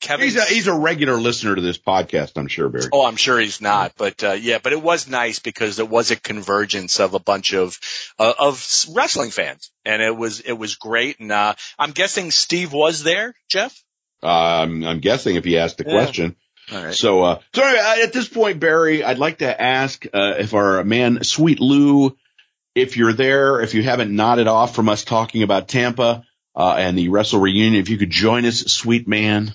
Kevin. 0.00 0.24
He's 0.24 0.36
a, 0.36 0.44
he's 0.44 0.66
a 0.66 0.74
regular 0.74 1.14
listener 1.14 1.54
to 1.54 1.60
this 1.60 1.78
podcast, 1.78 2.32
I'm 2.36 2.48
sure, 2.48 2.68
Barry. 2.68 2.88
Oh, 2.92 3.06
I'm 3.06 3.14
sure 3.14 3.38
he's 3.38 3.60
not, 3.60 3.92
but 3.96 4.22
uh, 4.24 4.32
yeah, 4.32 4.58
but 4.60 4.72
it 4.72 4.82
was 4.82 5.08
nice 5.08 5.38
because 5.38 5.78
it 5.78 5.88
was 5.88 6.10
a 6.10 6.16
convergence 6.16 6.98
of 6.98 7.14
a 7.14 7.20
bunch 7.20 7.54
of 7.54 7.78
uh, 8.18 8.32
of 8.36 8.86
wrestling 8.94 9.30
fans, 9.30 9.70
and 9.84 10.02
it 10.02 10.16
was 10.16 10.40
it 10.40 10.54
was 10.54 10.74
great. 10.74 11.20
And 11.20 11.30
uh, 11.30 11.54
I'm 11.78 11.92
guessing 11.92 12.32
Steve 12.32 12.72
was 12.72 13.04
there, 13.04 13.32
Jeff. 13.48 13.80
Um, 14.24 14.84
I'm 14.84 14.98
guessing 14.98 15.36
if 15.36 15.44
he 15.44 15.58
asked 15.58 15.78
the 15.78 15.84
question. 15.84 16.36
All 16.72 16.84
right. 16.84 16.94
So, 16.94 17.22
uh, 17.22 17.38
so 17.54 17.62
anyway, 17.62 18.02
at 18.02 18.12
this 18.12 18.28
point, 18.28 18.60
Barry, 18.60 19.04
I'd 19.04 19.18
like 19.18 19.38
to 19.38 19.60
ask, 19.60 20.06
uh, 20.06 20.34
if 20.38 20.54
our 20.54 20.82
man, 20.84 21.22
Sweet 21.22 21.60
Lou, 21.60 22.16
if 22.74 22.96
you're 22.96 23.12
there, 23.12 23.60
if 23.60 23.74
you 23.74 23.82
haven't 23.82 24.14
nodded 24.14 24.46
off 24.46 24.74
from 24.74 24.88
us 24.88 25.04
talking 25.04 25.42
about 25.42 25.68
Tampa, 25.68 26.24
uh, 26.54 26.74
and 26.78 26.96
the 26.96 27.08
Wrestle 27.08 27.40
reunion, 27.40 27.80
if 27.80 27.88
you 27.88 27.98
could 27.98 28.10
join 28.10 28.44
us, 28.44 28.60
sweet 28.72 29.08
man. 29.08 29.52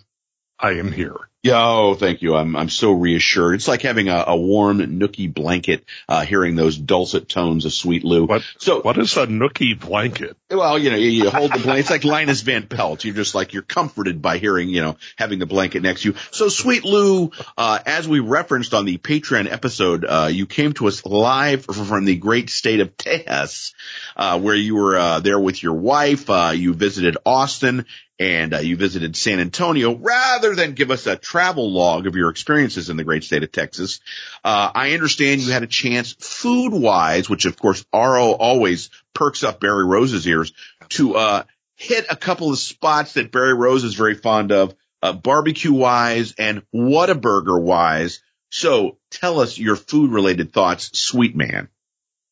I 0.59 0.71
am 0.73 0.91
here. 0.91 1.15
Yo, 1.47 1.95
thank 1.97 2.21
you. 2.21 2.35
I'm 2.35 2.57
I'm 2.57 2.67
so 2.67 2.91
reassured. 2.91 3.55
It's 3.55 3.69
like 3.69 3.81
having 3.81 4.09
a, 4.09 4.21
a 4.27 4.35
warm 4.35 4.79
nookie 4.79 5.33
blanket, 5.33 5.85
uh, 6.09 6.25
hearing 6.25 6.57
those 6.57 6.77
dulcet 6.77 7.29
tones 7.29 7.63
of 7.63 7.71
Sweet 7.71 8.03
Lou. 8.03 8.25
What, 8.25 8.43
so 8.57 8.81
what 8.81 8.97
is 8.97 9.15
a 9.15 9.27
nookie 9.27 9.79
blanket? 9.79 10.35
Well, 10.51 10.77
you 10.77 10.89
know, 10.89 10.97
you, 10.97 11.09
you 11.09 11.29
hold 11.29 11.53
the 11.53 11.59
blanket. 11.59 11.79
It's 11.79 11.89
like 11.89 12.03
Linus 12.03 12.41
Van 12.41 12.67
Pelt. 12.67 13.05
You're 13.05 13.15
just 13.15 13.33
like 13.33 13.53
you're 13.53 13.63
comforted 13.63 14.21
by 14.21 14.39
hearing, 14.39 14.67
you 14.67 14.81
know, 14.81 14.97
having 15.15 15.39
the 15.39 15.45
blanket 15.45 15.83
next 15.83 16.01
to 16.01 16.09
you. 16.09 16.15
So 16.31 16.49
Sweet 16.49 16.83
Lou, 16.83 17.31
uh, 17.57 17.79
as 17.85 18.09
we 18.09 18.19
referenced 18.19 18.73
on 18.73 18.83
the 18.83 18.97
Patreon 18.97 19.49
episode, 19.49 20.03
uh, 20.03 20.29
you 20.29 20.47
came 20.47 20.73
to 20.73 20.87
us 20.89 21.05
live 21.05 21.63
from 21.63 22.03
the 22.03 22.17
great 22.17 22.49
state 22.49 22.81
of 22.81 22.97
Texas, 22.97 23.73
uh, 24.17 24.37
where 24.37 24.55
you 24.55 24.75
were 24.75 24.97
uh, 24.97 25.19
there 25.21 25.39
with 25.39 25.63
your 25.63 25.75
wife. 25.75 26.29
Uh, 26.29 26.51
you 26.53 26.73
visited 26.73 27.15
Austin 27.25 27.85
and 28.19 28.53
uh, 28.53 28.59
you 28.59 28.75
visited 28.75 29.15
San 29.15 29.39
Antonio, 29.39 29.95
rather 29.95 30.55
than 30.55 30.73
give 30.73 30.91
us 30.91 31.05
a 31.05 31.15
travel 31.15 31.71
log 31.71 32.07
of 32.07 32.15
your 32.15 32.29
experiences 32.29 32.89
in 32.89 32.97
the 32.97 33.03
great 33.03 33.23
state 33.23 33.43
of 33.43 33.51
Texas, 33.51 33.99
uh, 34.43 34.71
I 34.73 34.93
understand 34.93 35.41
you 35.41 35.51
had 35.51 35.63
a 35.63 35.67
chance 35.67 36.13
food 36.13 36.73
wise, 36.73 37.29
which 37.29 37.45
of 37.45 37.57
course 37.57 37.85
RO 37.93 38.31
always 38.31 38.89
perks 39.13 39.43
up 39.43 39.59
Barry 39.59 39.85
Rose's 39.85 40.27
ears, 40.27 40.51
to 40.89 41.15
uh, 41.15 41.43
hit 41.75 42.05
a 42.09 42.15
couple 42.15 42.51
of 42.51 42.57
spots 42.57 43.13
that 43.13 43.31
Barry 43.31 43.53
Rose 43.53 43.83
is 43.83 43.93
very 43.93 44.15
fond 44.15 44.51
of, 44.51 44.75
uh, 45.03 45.13
barbecue 45.13 45.73
wise 45.73 46.33
and 46.39 46.63
Whataburger 46.73 47.61
wise. 47.61 48.21
So 48.49 48.97
tell 49.11 49.39
us 49.39 49.57
your 49.57 49.75
food 49.75 50.11
related 50.11 50.53
thoughts, 50.53 50.97
sweet 50.97 51.35
man. 51.35 51.69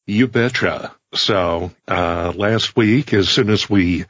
You 0.07 0.27
betcha. 0.27 0.95
So, 1.13 1.71
uh, 1.87 2.33
last 2.35 2.75
week, 2.75 3.13
as 3.13 3.29
soon 3.29 3.49
as 3.49 3.69
we 3.69 4.05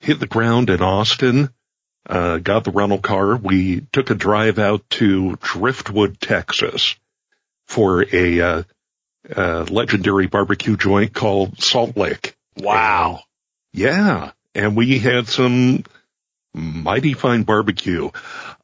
hit 0.00 0.20
the 0.20 0.26
ground 0.26 0.70
in 0.70 0.82
Austin, 0.82 1.50
uh, 2.08 2.38
got 2.38 2.64
the 2.64 2.70
rental 2.70 2.98
car. 2.98 3.36
We 3.36 3.80
took 3.92 4.10
a 4.10 4.14
drive 4.14 4.58
out 4.58 4.88
to 4.90 5.36
Driftwood, 5.36 6.20
Texas 6.20 6.96
for 7.66 8.04
a, 8.12 8.40
uh, 8.40 8.62
uh, 9.34 9.66
legendary 9.68 10.26
barbecue 10.26 10.76
joint 10.76 11.12
called 11.12 11.60
Salt 11.60 11.96
Lick. 11.96 12.36
Wow. 12.56 13.20
And, 13.74 13.82
yeah. 13.82 14.32
And 14.54 14.76
we 14.76 14.98
had 14.98 15.28
some 15.28 15.84
mighty 16.54 17.12
fine 17.12 17.42
barbecue. 17.42 18.10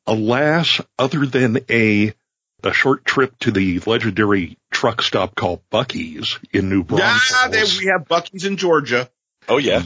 Alas, 0.07 0.81
other 0.99 1.27
than 1.27 1.59
a, 1.69 2.15
a 2.63 2.73
short 2.73 3.05
trip 3.05 3.39
to 3.41 3.51
the 3.51 3.81
legendary 3.81 4.59
truck 4.71 5.03
stop 5.03 5.35
called 5.35 5.61
Buc-ee's 5.71 6.39
in 6.53 6.69
New 6.69 6.83
Braunfels. 6.83 7.53
Yeah, 7.53 7.79
we 7.79 7.87
have 7.87 8.09
Buc-ee's 8.09 8.45
in 8.45 8.57
Georgia. 8.57 9.11
Oh 9.49 9.59
yeah. 9.59 9.83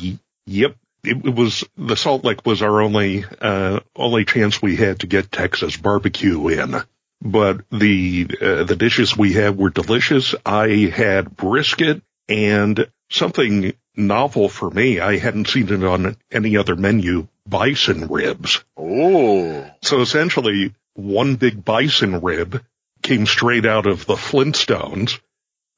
Yep 0.47 0.77
it, 1.05 1.27
it, 1.27 1.35
was 1.35 1.65
the 1.77 1.97
Salt 1.97 2.25
Lick 2.25 2.45
was 2.45 2.63
our 2.63 2.81
only 2.81 3.25
uh, 3.41 3.81
only 3.95 4.25
chance 4.25 4.61
we 4.61 4.77
had 4.77 5.01
to 5.01 5.07
get 5.07 5.33
Texas 5.33 5.77
barbecue 5.77 6.49
in. 6.49 6.77
But 7.21 7.63
the 7.71 8.29
uh, 8.41 8.65
the 8.65 8.77
dishes 8.77 9.17
we 9.17 9.33
had 9.33 9.57
were 9.57 9.71
delicious. 9.71 10.35
I 10.47 10.69
had 10.95 11.37
brisket 11.37 12.03
and 12.29 12.89
something 13.11 13.73
novel 13.97 14.49
for 14.49 14.71
me. 14.71 15.01
I 15.01 15.19
hadn't 15.19 15.49
seen 15.49 15.73
it 15.73 15.85
on 15.85 16.17
any 16.31 16.57
other 16.57 16.77
menu. 16.77 17.29
Bison 17.47 18.09
ribs. 18.09 18.63
Oh. 18.77 19.69
So 19.83 20.01
essentially, 20.01 20.75
one 20.95 21.37
big 21.37 21.65
bison 21.65 22.21
rib 22.21 22.63
came 23.03 23.27
straight 23.27 23.65
out 23.65 23.87
of 23.87 24.05
the 24.05 24.15
Flintstones. 24.15 25.19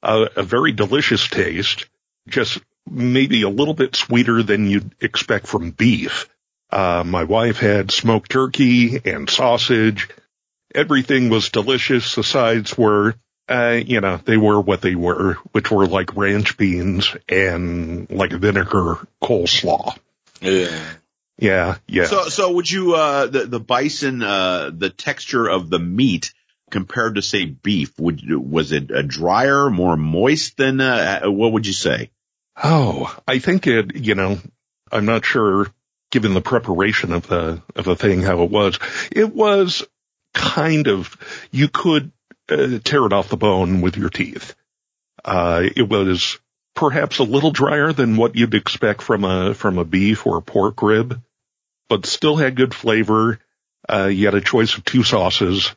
Uh, 0.03 0.27
a 0.37 0.43
very 0.43 0.73
delicious 0.73 1.29
taste. 1.29 1.87
Just 2.29 2.59
maybe 2.91 3.43
a 3.43 3.49
little 3.49 3.75
bit 3.75 3.97
sweeter 3.97 4.43
than 4.43 4.69
you'd 4.69 4.95
expect 5.01 5.47
from 5.47 5.71
beef. 5.71 6.29
Uh, 6.71 7.03
my 7.05 7.25
wife 7.25 7.59
had 7.59 7.91
smoked 7.91 8.31
turkey 8.31 9.01
and 9.05 9.29
sausage. 9.29 10.09
Everything 10.75 11.29
was 11.31 11.51
delicious. 11.51 12.15
The 12.15 12.23
sides 12.23 12.77
were, 12.79 13.15
uh, 13.49 13.81
you 13.85 14.01
know, 14.01 14.19
they 14.19 14.37
were 14.37 14.61
what 14.61 14.81
they 14.81 14.95
were, 14.95 15.35
which 15.53 15.71
were 15.71 15.87
like 15.87 16.17
ranch 16.17 16.57
beans 16.57 17.17
and 17.29 18.09
like 18.11 18.31
vinegar 18.31 18.99
coleslaw. 19.23 19.97
Yeah. 20.41 20.85
Yeah, 21.39 21.79
yeah. 21.89 22.05
So, 22.05 22.29
so 22.29 22.53
would 22.53 22.71
you, 22.71 22.95
uh, 22.95 23.27
the, 23.27 23.47
the 23.47 23.61
bison, 23.61 24.23
uh, 24.23 24.71
the 24.73 24.91
texture 24.91 25.49
of 25.49 25.71
the 25.71 25.79
meat 25.79 26.35
compared 26.71 27.15
to 27.15 27.23
say 27.23 27.47
beef, 27.47 27.99
would, 27.99 28.21
was 28.31 28.73
it 28.73 28.91
a 28.91 29.03
drier, 29.03 29.71
more 29.71 29.97
moist 29.97 30.59
than, 30.59 30.81
uh, 30.81 31.23
what 31.25 31.53
would 31.53 31.67
you 31.67 31.73
say? 31.73 32.11
Oh, 32.63 33.15
I 33.27 33.39
think 33.39 33.67
it, 33.67 33.97
you 33.97 34.15
know, 34.15 34.39
I'm 34.93 35.07
not 35.07 35.25
sure 35.25 35.67
given 36.11 36.35
the 36.35 36.41
preparation 36.41 37.13
of 37.13 37.27
the, 37.27 37.63
of 37.75 37.85
the 37.85 37.97
thing 37.97 38.23
how 38.23 38.43
it 38.43 38.51
was. 38.51 38.79
It 39.13 39.35
was 39.35 39.85
kind 40.35 40.89
of, 40.89 41.17
you 41.51 41.69
could 41.69 42.13
uh, 42.49 42.79
tear 42.83 43.07
it 43.07 43.13
off 43.13 43.29
the 43.29 43.37
bone 43.37 43.81
with 43.81 43.97
your 43.97 44.11
teeth. 44.11 44.55
Uh, 45.25 45.63
it 45.77 45.89
was 45.89 46.39
perhaps 46.75 47.19
a 47.19 47.25
little 47.25 47.51
drier 47.51 47.93
than 47.93 48.17
what 48.17 48.37
you'd 48.37 48.55
expect 48.55 49.03
from 49.03 49.25
a, 49.25 49.55
from 49.55 49.79
a 49.79 49.85
beef 49.85 50.27
or 50.27 50.37
a 50.37 50.43
pork 50.43 50.83
rib, 50.83 51.21
but 51.89 52.07
still 52.07 52.37
had 52.37 52.57
good 52.57 52.75
flavor. 52.75 53.39
Uh, 53.89 54.07
you 54.07 54.27
had 54.27 54.35
a 54.35 54.41
choice 54.41 54.77
of 54.77 54.85
two 54.85 55.03
sauces, 55.03 55.75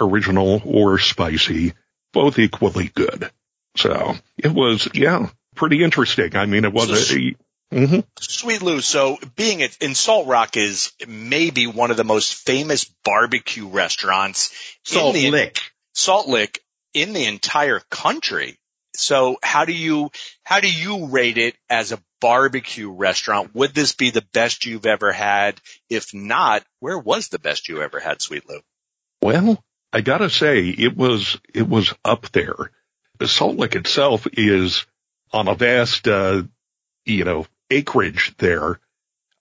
original 0.00 0.62
or 0.64 0.98
spicy, 0.98 1.74
both 2.12 2.38
equally 2.38 2.88
good. 2.88 3.30
So 3.76 4.14
it 4.38 4.52
was, 4.52 4.88
yeah, 4.94 5.28
pretty 5.54 5.82
interesting. 5.82 6.36
I 6.36 6.46
mean, 6.46 6.64
it 6.64 6.72
was 6.72 7.08
so, 7.08 7.16
a, 7.16 7.36
mm-hmm. 7.74 8.00
Sweet 8.20 8.62
Lou. 8.62 8.80
So 8.80 9.18
being 9.36 9.60
in 9.80 9.94
Salt 9.94 10.26
Rock 10.26 10.56
is 10.56 10.92
maybe 11.06 11.66
one 11.66 11.90
of 11.90 11.96
the 11.96 12.04
most 12.04 12.34
famous 12.34 12.84
barbecue 13.04 13.68
restaurants. 13.68 14.50
Salt 14.84 15.14
the, 15.14 15.30
Lick. 15.30 15.60
Salt 15.94 16.28
Lick 16.28 16.60
in 16.94 17.12
the 17.12 17.26
entire 17.26 17.80
country. 17.90 18.58
So 18.94 19.38
how 19.42 19.64
do 19.64 19.72
you, 19.72 20.10
how 20.44 20.60
do 20.60 20.70
you 20.70 21.06
rate 21.06 21.38
it 21.38 21.56
as 21.70 21.92
a 21.92 22.02
barbecue 22.20 22.90
restaurant? 22.90 23.54
Would 23.54 23.74
this 23.74 23.92
be 23.92 24.10
the 24.10 24.24
best 24.32 24.66
you've 24.66 24.86
ever 24.86 25.12
had? 25.12 25.60
If 25.88 26.12
not, 26.12 26.62
where 26.80 26.98
was 26.98 27.28
the 27.28 27.38
best 27.38 27.68
you 27.68 27.82
ever 27.82 28.00
had, 28.00 28.20
Sweet 28.20 28.48
Lou? 28.48 28.60
Well, 29.22 29.62
I 29.92 30.02
gotta 30.02 30.28
say 30.28 30.68
it 30.68 30.96
was, 30.96 31.38
it 31.54 31.68
was 31.68 31.94
up 32.04 32.30
there. 32.32 32.70
The 33.18 33.28
Salt 33.28 33.56
Lick 33.56 33.76
itself 33.76 34.26
is 34.32 34.84
on 35.32 35.48
a 35.48 35.54
vast, 35.54 36.06
uh, 36.08 36.42
you 37.04 37.24
know, 37.24 37.46
acreage 37.70 38.34
there. 38.38 38.78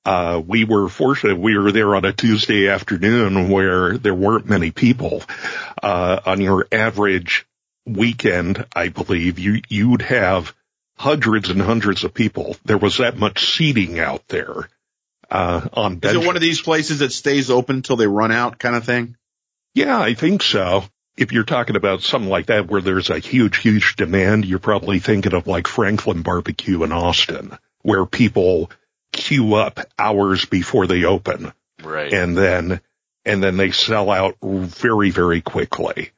Uh, 0.04 0.42
we 0.46 0.64
were 0.64 0.89
fortunate. 0.89 1.38
We 1.38 1.58
were 1.58 1.72
there 1.72 1.96
on 1.96 2.06
a 2.06 2.14
Tuesday 2.14 2.70
afternoon 2.70 3.50
where 3.50 3.98
there 3.98 4.16
weren't 4.16 4.50
many 4.50 4.72
people. 4.72 5.22
Uh, 5.82 6.20
on 6.26 6.42
your 6.42 6.68
average 6.72 7.46
weekend, 7.86 8.66
I 8.76 8.89
believe 8.89 9.38
you, 9.38 9.62
you'd 9.70 10.02
have 10.02 10.56
hundreds 10.96 11.50
and 11.50 11.62
hundreds 11.62 12.04
of 12.04 12.14
people. 12.14 12.56
There 12.66 12.78
was 12.78 12.98
that 12.98 13.18
much 13.18 13.56
seating 13.56 14.00
out 14.00 14.28
there. 14.28 14.70
Uh, 15.30 15.66
on 15.74 15.96
benches. 15.96 16.18
Is 16.18 16.24
it 16.24 16.28
one 16.28 16.36
of 16.36 16.42
these 16.42 16.62
places 16.62 17.00
that 17.00 17.14
stays 17.14 17.50
open 17.50 17.78
until 17.78 17.96
they 17.96 18.08
run 18.08 18.34
out 18.34 18.60
kind 18.60 18.76
of 18.76 18.84
thing? 18.84 19.16
Yeah, 19.74 19.98
I 19.98 20.14
think 20.14 20.44
so 20.44 20.84
if 21.18 21.32
you're 21.32 21.43
talking 21.43 21.76
about 21.76 22.01
something 22.01 22.30
like 22.30 22.47
that 22.47 22.68
where 22.68 22.82
there's 22.82 23.09
a 23.09 23.20
huge, 23.20 23.57
huge 23.57 23.95
demand, 23.95 24.45
you're 24.45 24.59
probably 24.59 24.99
thinking 24.99 25.34
of 25.34 25.47
like 25.47 25.68
Franklin 25.68 26.22
Barbecue 26.22 26.84
in 26.84 26.91
Austin, 26.91 27.57
where 27.82 28.05
people 28.05 28.72
queue 29.12 29.55
up 29.55 29.80
hours 29.99 30.45
before 30.45 30.88
they 30.88 31.03
open. 31.03 31.51
Right. 31.84 32.14
And 32.14 32.38
then, 32.38 32.82
and 33.26 33.43
then 33.43 33.57
they 33.57 33.72
sell 33.72 34.09
out 34.09 34.38
very, 34.41 35.12
very 35.12 35.41
quickly. 35.41 36.12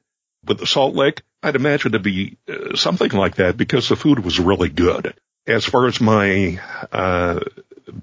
With 0.45 0.59
the 0.59 0.67
Salt 0.67 0.93
Lake, 0.93 1.21
I'd 1.41 1.55
imagine 1.55 1.93
to 1.93 1.99
be 1.99 2.37
uh, 2.47 2.75
something 2.75 3.11
like 3.11 3.35
that 3.35 3.57
because 3.57 3.89
the 3.89 3.95
food 3.95 4.23
was 4.23 4.39
really 4.39 4.69
good. 4.69 5.13
As 5.47 5.65
far 5.65 5.87
as 5.87 5.99
my, 5.99 6.61
uh, 6.91 7.39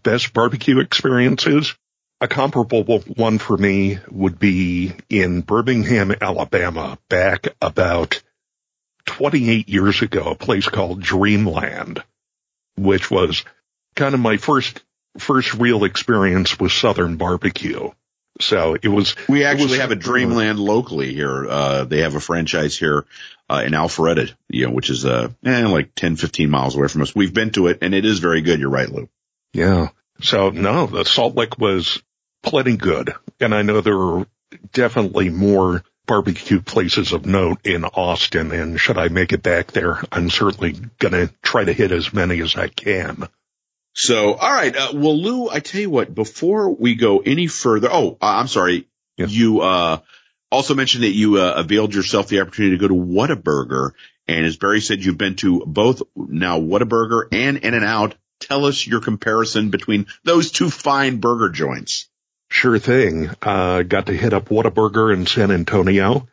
best 0.03 0.33
barbecue 0.33 0.81
experiences, 0.81 1.75
a 2.21 2.29
comparable 2.29 3.01
one 3.01 3.39
for 3.39 3.57
me 3.57 3.99
would 4.11 4.39
be 4.39 4.93
in 5.09 5.41
Birmingham, 5.41 6.15
Alabama, 6.21 6.99
back 7.09 7.49
about 7.63 8.23
28 9.07 9.69
years 9.69 10.03
ago, 10.03 10.31
a 10.31 10.35
place 10.35 10.69
called 10.69 11.01
Dreamland, 11.01 12.03
which 12.77 13.11
was 13.11 13.45
kind 13.97 14.15
of 14.15 14.21
my 14.21 14.37
first, 14.37 14.83
first 15.19 15.55
real 15.55 15.85
experience 15.85 16.61
with 16.61 16.73
Southern 16.73 17.17
barbecue. 17.17 17.91
So 18.41 18.77
it 18.81 18.89
was. 18.89 19.17
We 19.29 19.45
actually 19.45 19.71
was, 19.71 19.79
have 19.79 19.91
a 19.91 19.97
Dreamland 19.97 20.59
locally 20.59 21.13
here. 21.13 21.47
Uh, 21.49 21.85
they 21.85 22.03
have 22.03 22.15
a 22.15 22.21
franchise 22.21 22.77
here, 22.77 23.05
uh, 23.49 23.63
in 23.67 23.73
Alpharetta, 23.73 24.33
you 24.49 24.67
know, 24.67 24.73
which 24.73 24.89
is, 24.89 25.05
uh, 25.05 25.29
eh, 25.45 25.67
like 25.67 25.95
10, 25.95 26.17
15 26.17 26.49
miles 26.49 26.77
away 26.77 26.89
from 26.89 27.03
us. 27.03 27.15
We've 27.15 27.35
been 27.35 27.51
to 27.53 27.67
it 27.67 27.79
and 27.83 27.95
it 27.95 28.05
is 28.05 28.21
very 28.21 28.43
good. 28.43 28.61
You're 28.61 28.71
right, 28.71 28.89
Lou. 28.89 29.09
Yeah. 29.53 29.89
So 30.23 30.51
no, 30.51 30.87
the 30.87 31.05
Salt 31.05 31.35
Lick 31.35 31.59
was 31.59 32.03
plenty 32.43 32.77
good. 32.77 33.15
And 33.41 33.55
I 33.55 33.63
know 33.63 33.81
there 33.81 33.99
are 33.99 34.27
definitely 34.73 35.31
more 35.31 35.83
barbecue 36.07 36.61
places 36.61 37.13
of 37.13 37.25
note 37.25 37.65
in 37.65 37.85
Austin, 37.85 38.51
and 38.53 38.81
should 38.81 38.99
I 38.99 39.09
make 39.09 39.33
it 39.33 39.43
back 39.43 39.73
there, 39.73 40.03
I'm 40.11 40.29
certainly 40.29 40.73
gonna 40.99 41.31
try 41.43 41.65
to 41.65 41.73
hit 41.73 41.93
as 41.93 42.13
many 42.13 42.41
as 42.41 42.57
I 42.57 42.69
can. 42.69 43.29
So, 43.95 44.35
all 44.35 44.53
right. 44.53 44.75
Uh, 44.75 44.91
well, 44.95 45.17
Lou, 45.17 45.49
I 45.49 45.61
tell 45.61 45.81
you 45.81 45.91
what, 45.91 46.15
before 46.15 46.71
we 46.71 46.95
go 46.95 47.19
any 47.19 47.47
further, 47.47 47.89
oh, 47.91 48.17
uh, 48.21 48.27
I'm 48.27 48.49
sorry. 48.49 48.89
Yeah. 49.17 49.27
You, 49.27 49.61
uh, 49.61 49.99
also 50.51 50.75
mentioned 50.75 51.05
that 51.05 51.11
you, 51.11 51.37
uh, 51.41 51.55
availed 51.57 51.95
yourself 51.95 52.29
the 52.29 52.41
opportunity 52.41 52.77
to 52.77 52.81
go 52.81 52.89
to 52.89 52.95
Whataburger. 52.95 53.93
And 54.27 54.47
as 54.47 54.57
Barry 54.57 54.81
said, 54.81 55.05
you've 55.05 55.19
been 55.19 55.37
to 55.37 55.65
both 55.67 56.03
now 56.17 56.61
Whataburger 56.61 57.29
and 57.33 57.59
In-N-Out. 57.59 58.17
Tell 58.41 58.65
us 58.65 58.87
your 58.87 59.01
comparison 59.01 59.71
between 59.71 60.07
those 60.25 60.51
two 60.51 60.71
fine 60.71 61.19
burger 61.19 61.51
joints. 61.51 62.10
Sure 62.51 62.79
thing. 62.79 63.31
Uh, 63.41 63.83
got 63.83 64.07
to 64.07 64.13
hit 64.13 64.33
up 64.33 64.49
Whataburger 64.49 65.15
in 65.15 65.27
San 65.27 65.51
Antonio. 65.51 66.29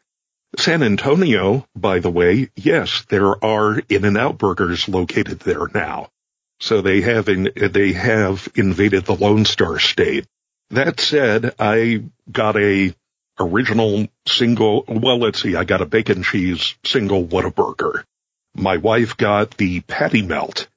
San 0.57 0.81
Antonio, 0.81 1.67
by 1.75 1.99
the 1.99 2.09
way, 2.09 2.49
yes, 2.55 3.05
there 3.09 3.43
are 3.45 3.79
In-N-Out 3.89 4.37
burgers 4.37 4.89
located 4.89 5.39
there 5.41 5.67
now. 5.73 6.09
So 6.59 6.81
they 6.81 7.01
have 7.01 7.29
in, 7.29 7.51
they 7.55 7.93
have 7.93 8.49
invaded 8.55 9.05
the 9.05 9.15
Lone 9.15 9.45
Star 9.45 9.77
State. 9.77 10.25
That 10.71 10.99
said, 10.99 11.53
I 11.59 12.03
got 12.31 12.57
a 12.57 12.95
original 13.39 14.07
single, 14.27 14.83
well, 14.87 15.19
let's 15.19 15.41
see, 15.41 15.55
I 15.55 15.63
got 15.65 15.81
a 15.81 15.85
bacon 15.85 16.23
cheese 16.23 16.75
single 16.83 17.25
Whataburger. 17.25 18.03
My 18.55 18.77
wife 18.77 19.17
got 19.17 19.55
the 19.57 19.81
patty 19.81 20.23
melt, 20.23 20.67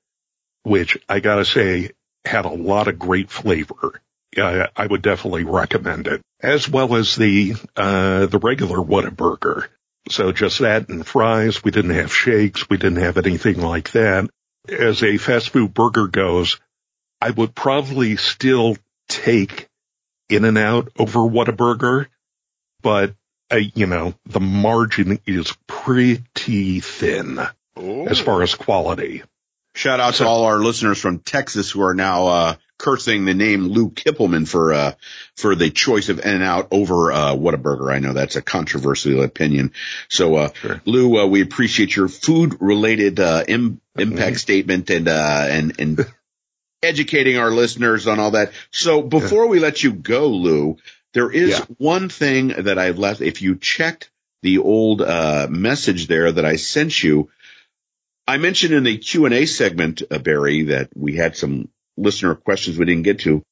which 0.64 0.98
I 1.08 1.20
gotta 1.20 1.46
say 1.46 1.92
had 2.26 2.44
a 2.44 2.50
lot 2.50 2.88
of 2.88 2.98
great 2.98 3.30
flavor. 3.30 4.02
Uh, 4.36 4.66
I 4.76 4.86
would 4.86 5.02
definitely 5.02 5.44
recommend 5.44 6.06
it, 6.06 6.22
as 6.40 6.68
well 6.68 6.94
as 6.94 7.16
the 7.16 7.54
uh, 7.76 8.26
the 8.26 8.38
regular 8.38 8.78
Whataburger. 8.78 9.66
So 10.08 10.32
just 10.32 10.60
that 10.60 10.88
and 10.88 11.06
fries. 11.06 11.62
We 11.62 11.70
didn't 11.70 11.94
have 11.94 12.14
shakes. 12.14 12.68
We 12.70 12.76
didn't 12.76 13.02
have 13.02 13.18
anything 13.18 13.60
like 13.60 13.92
that. 13.92 14.30
As 14.68 15.02
a 15.02 15.16
fast 15.16 15.50
food 15.50 15.74
burger 15.74 16.06
goes, 16.06 16.60
I 17.20 17.30
would 17.30 17.54
probably 17.54 18.16
still 18.16 18.76
take 19.08 19.68
in 20.28 20.44
and 20.44 20.56
out 20.56 20.92
over 20.98 21.20
Whataburger, 21.20 22.06
but 22.82 23.14
uh, 23.50 23.56
you 23.56 23.86
know 23.86 24.14
the 24.26 24.40
margin 24.40 25.18
is 25.26 25.52
pretty 25.66 26.80
thin 26.80 27.40
as 27.76 28.20
far 28.20 28.42
as 28.42 28.54
quality. 28.54 29.22
Shout 29.74 30.00
out 30.00 30.14
to 30.14 30.26
all 30.26 30.44
our 30.44 30.58
listeners 30.58 30.98
from 30.98 31.20
Texas 31.20 31.70
who 31.70 31.82
are 31.82 31.94
now, 31.94 32.26
uh, 32.26 32.54
cursing 32.80 33.26
the 33.26 33.34
name 33.34 33.68
Lou 33.68 33.90
Kippelman 33.90 34.48
for, 34.48 34.72
uh, 34.72 34.94
for 35.36 35.54
the 35.54 35.68
choice 35.70 36.08
of 36.08 36.18
In 36.18 36.36
and 36.36 36.42
Out 36.42 36.68
over, 36.70 37.12
uh, 37.12 37.34
Whataburger. 37.34 37.92
I 37.94 37.98
know 37.98 38.14
that's 38.14 38.36
a 38.36 38.42
controversial 38.42 39.22
opinion. 39.22 39.72
So, 40.08 40.36
uh, 40.36 40.50
Sure. 40.62 40.80
Lou, 40.86 41.20
uh, 41.20 41.26
we 41.26 41.42
appreciate 41.42 41.94
your 41.94 42.08
food 42.08 42.56
related, 42.60 43.20
uh, 43.20 43.44
Im- 43.46 43.80
impact 43.96 44.38
statement 44.40 44.88
and, 44.88 45.08
uh, 45.08 45.46
and, 45.50 45.78
and 45.78 46.06
educating 46.82 47.36
our 47.36 47.50
listeners 47.50 48.06
on 48.06 48.18
all 48.18 48.30
that. 48.30 48.52
So 48.70 49.02
before 49.02 49.46
we 49.48 49.60
let 49.60 49.82
you 49.82 49.92
go, 49.92 50.28
Lou, 50.28 50.78
there 51.12 51.30
is 51.30 51.50
Yeah. 51.50 51.64
one 51.76 52.08
thing 52.08 52.48
that 52.48 52.78
I 52.78 52.92
left. 52.92 53.20
If 53.20 53.42
you 53.42 53.56
checked 53.56 54.10
the 54.42 54.56
old, 54.58 55.02
uh, 55.02 55.48
message 55.50 56.06
there 56.06 56.32
that 56.32 56.46
I 56.46 56.56
sent 56.56 57.02
you, 57.02 57.28
I 58.26 58.38
mentioned 58.38 58.72
in 58.72 58.84
the 58.84 58.96
Q 58.96 59.26
and 59.26 59.34
A 59.34 59.44
segment, 59.44 60.02
uh, 60.10 60.18
Barry, 60.18 60.62
that 60.64 60.88
we 60.96 61.16
had 61.16 61.36
some 61.36 61.68
listener 62.00 62.34
questions 62.34 62.78
we 62.78 62.84
didn't 62.84 63.02
get 63.02 63.20
to. 63.20 63.42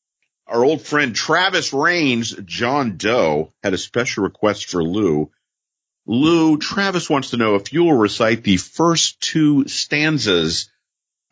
Our 0.47 0.65
old 0.65 0.83
friend 0.83 1.15
Travis 1.15 1.73
Rains, 1.73 2.35
John 2.45 2.97
Doe, 2.97 3.53
had 3.63 3.75
a 3.75 3.79
special 3.79 4.25
request 4.25 4.71
for 4.71 4.83
Lou. 4.83 5.31
Lou, 6.07 6.57
Travis 6.57 7.11
wants 7.11 7.31
to 7.31 7.37
know 7.37 7.57
if 7.57 7.73
you 7.73 7.85
will 7.85 7.99
recite 7.99 8.43
the 8.43 8.57
first 8.57 9.21
two 9.21 9.69
stanzas 9.69 10.71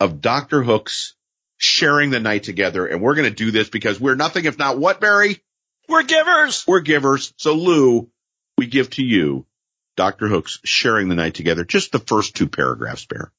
of 0.00 0.20
Dr. 0.20 0.62
Hook's 0.62 1.14
Sharing 1.56 2.10
the 2.10 2.20
Night 2.20 2.42
Together. 2.42 2.86
And 2.86 3.00
we're 3.00 3.14
going 3.14 3.30
to 3.30 3.34
do 3.34 3.50
this 3.50 3.70
because 3.70 3.98
we're 3.98 4.16
nothing 4.16 4.44
if 4.44 4.58
not 4.58 4.78
what, 4.78 5.00
Barry? 5.00 5.42
We're 5.88 6.02
givers. 6.02 6.66
We're 6.66 6.80
givers. 6.80 7.32
So 7.38 7.54
Lou, 7.54 8.10
we 8.58 8.66
give 8.66 8.90
to 8.90 9.02
you 9.02 9.46
Dr. 9.96 10.28
Hook's 10.28 10.58
Sharing 10.64 11.08
the 11.08 11.14
Night 11.14 11.34
Together. 11.34 11.64
Just 11.64 11.92
the 11.92 11.98
first 11.98 12.36
two 12.36 12.48
paragraphs, 12.48 13.06
Bear. 13.06 13.32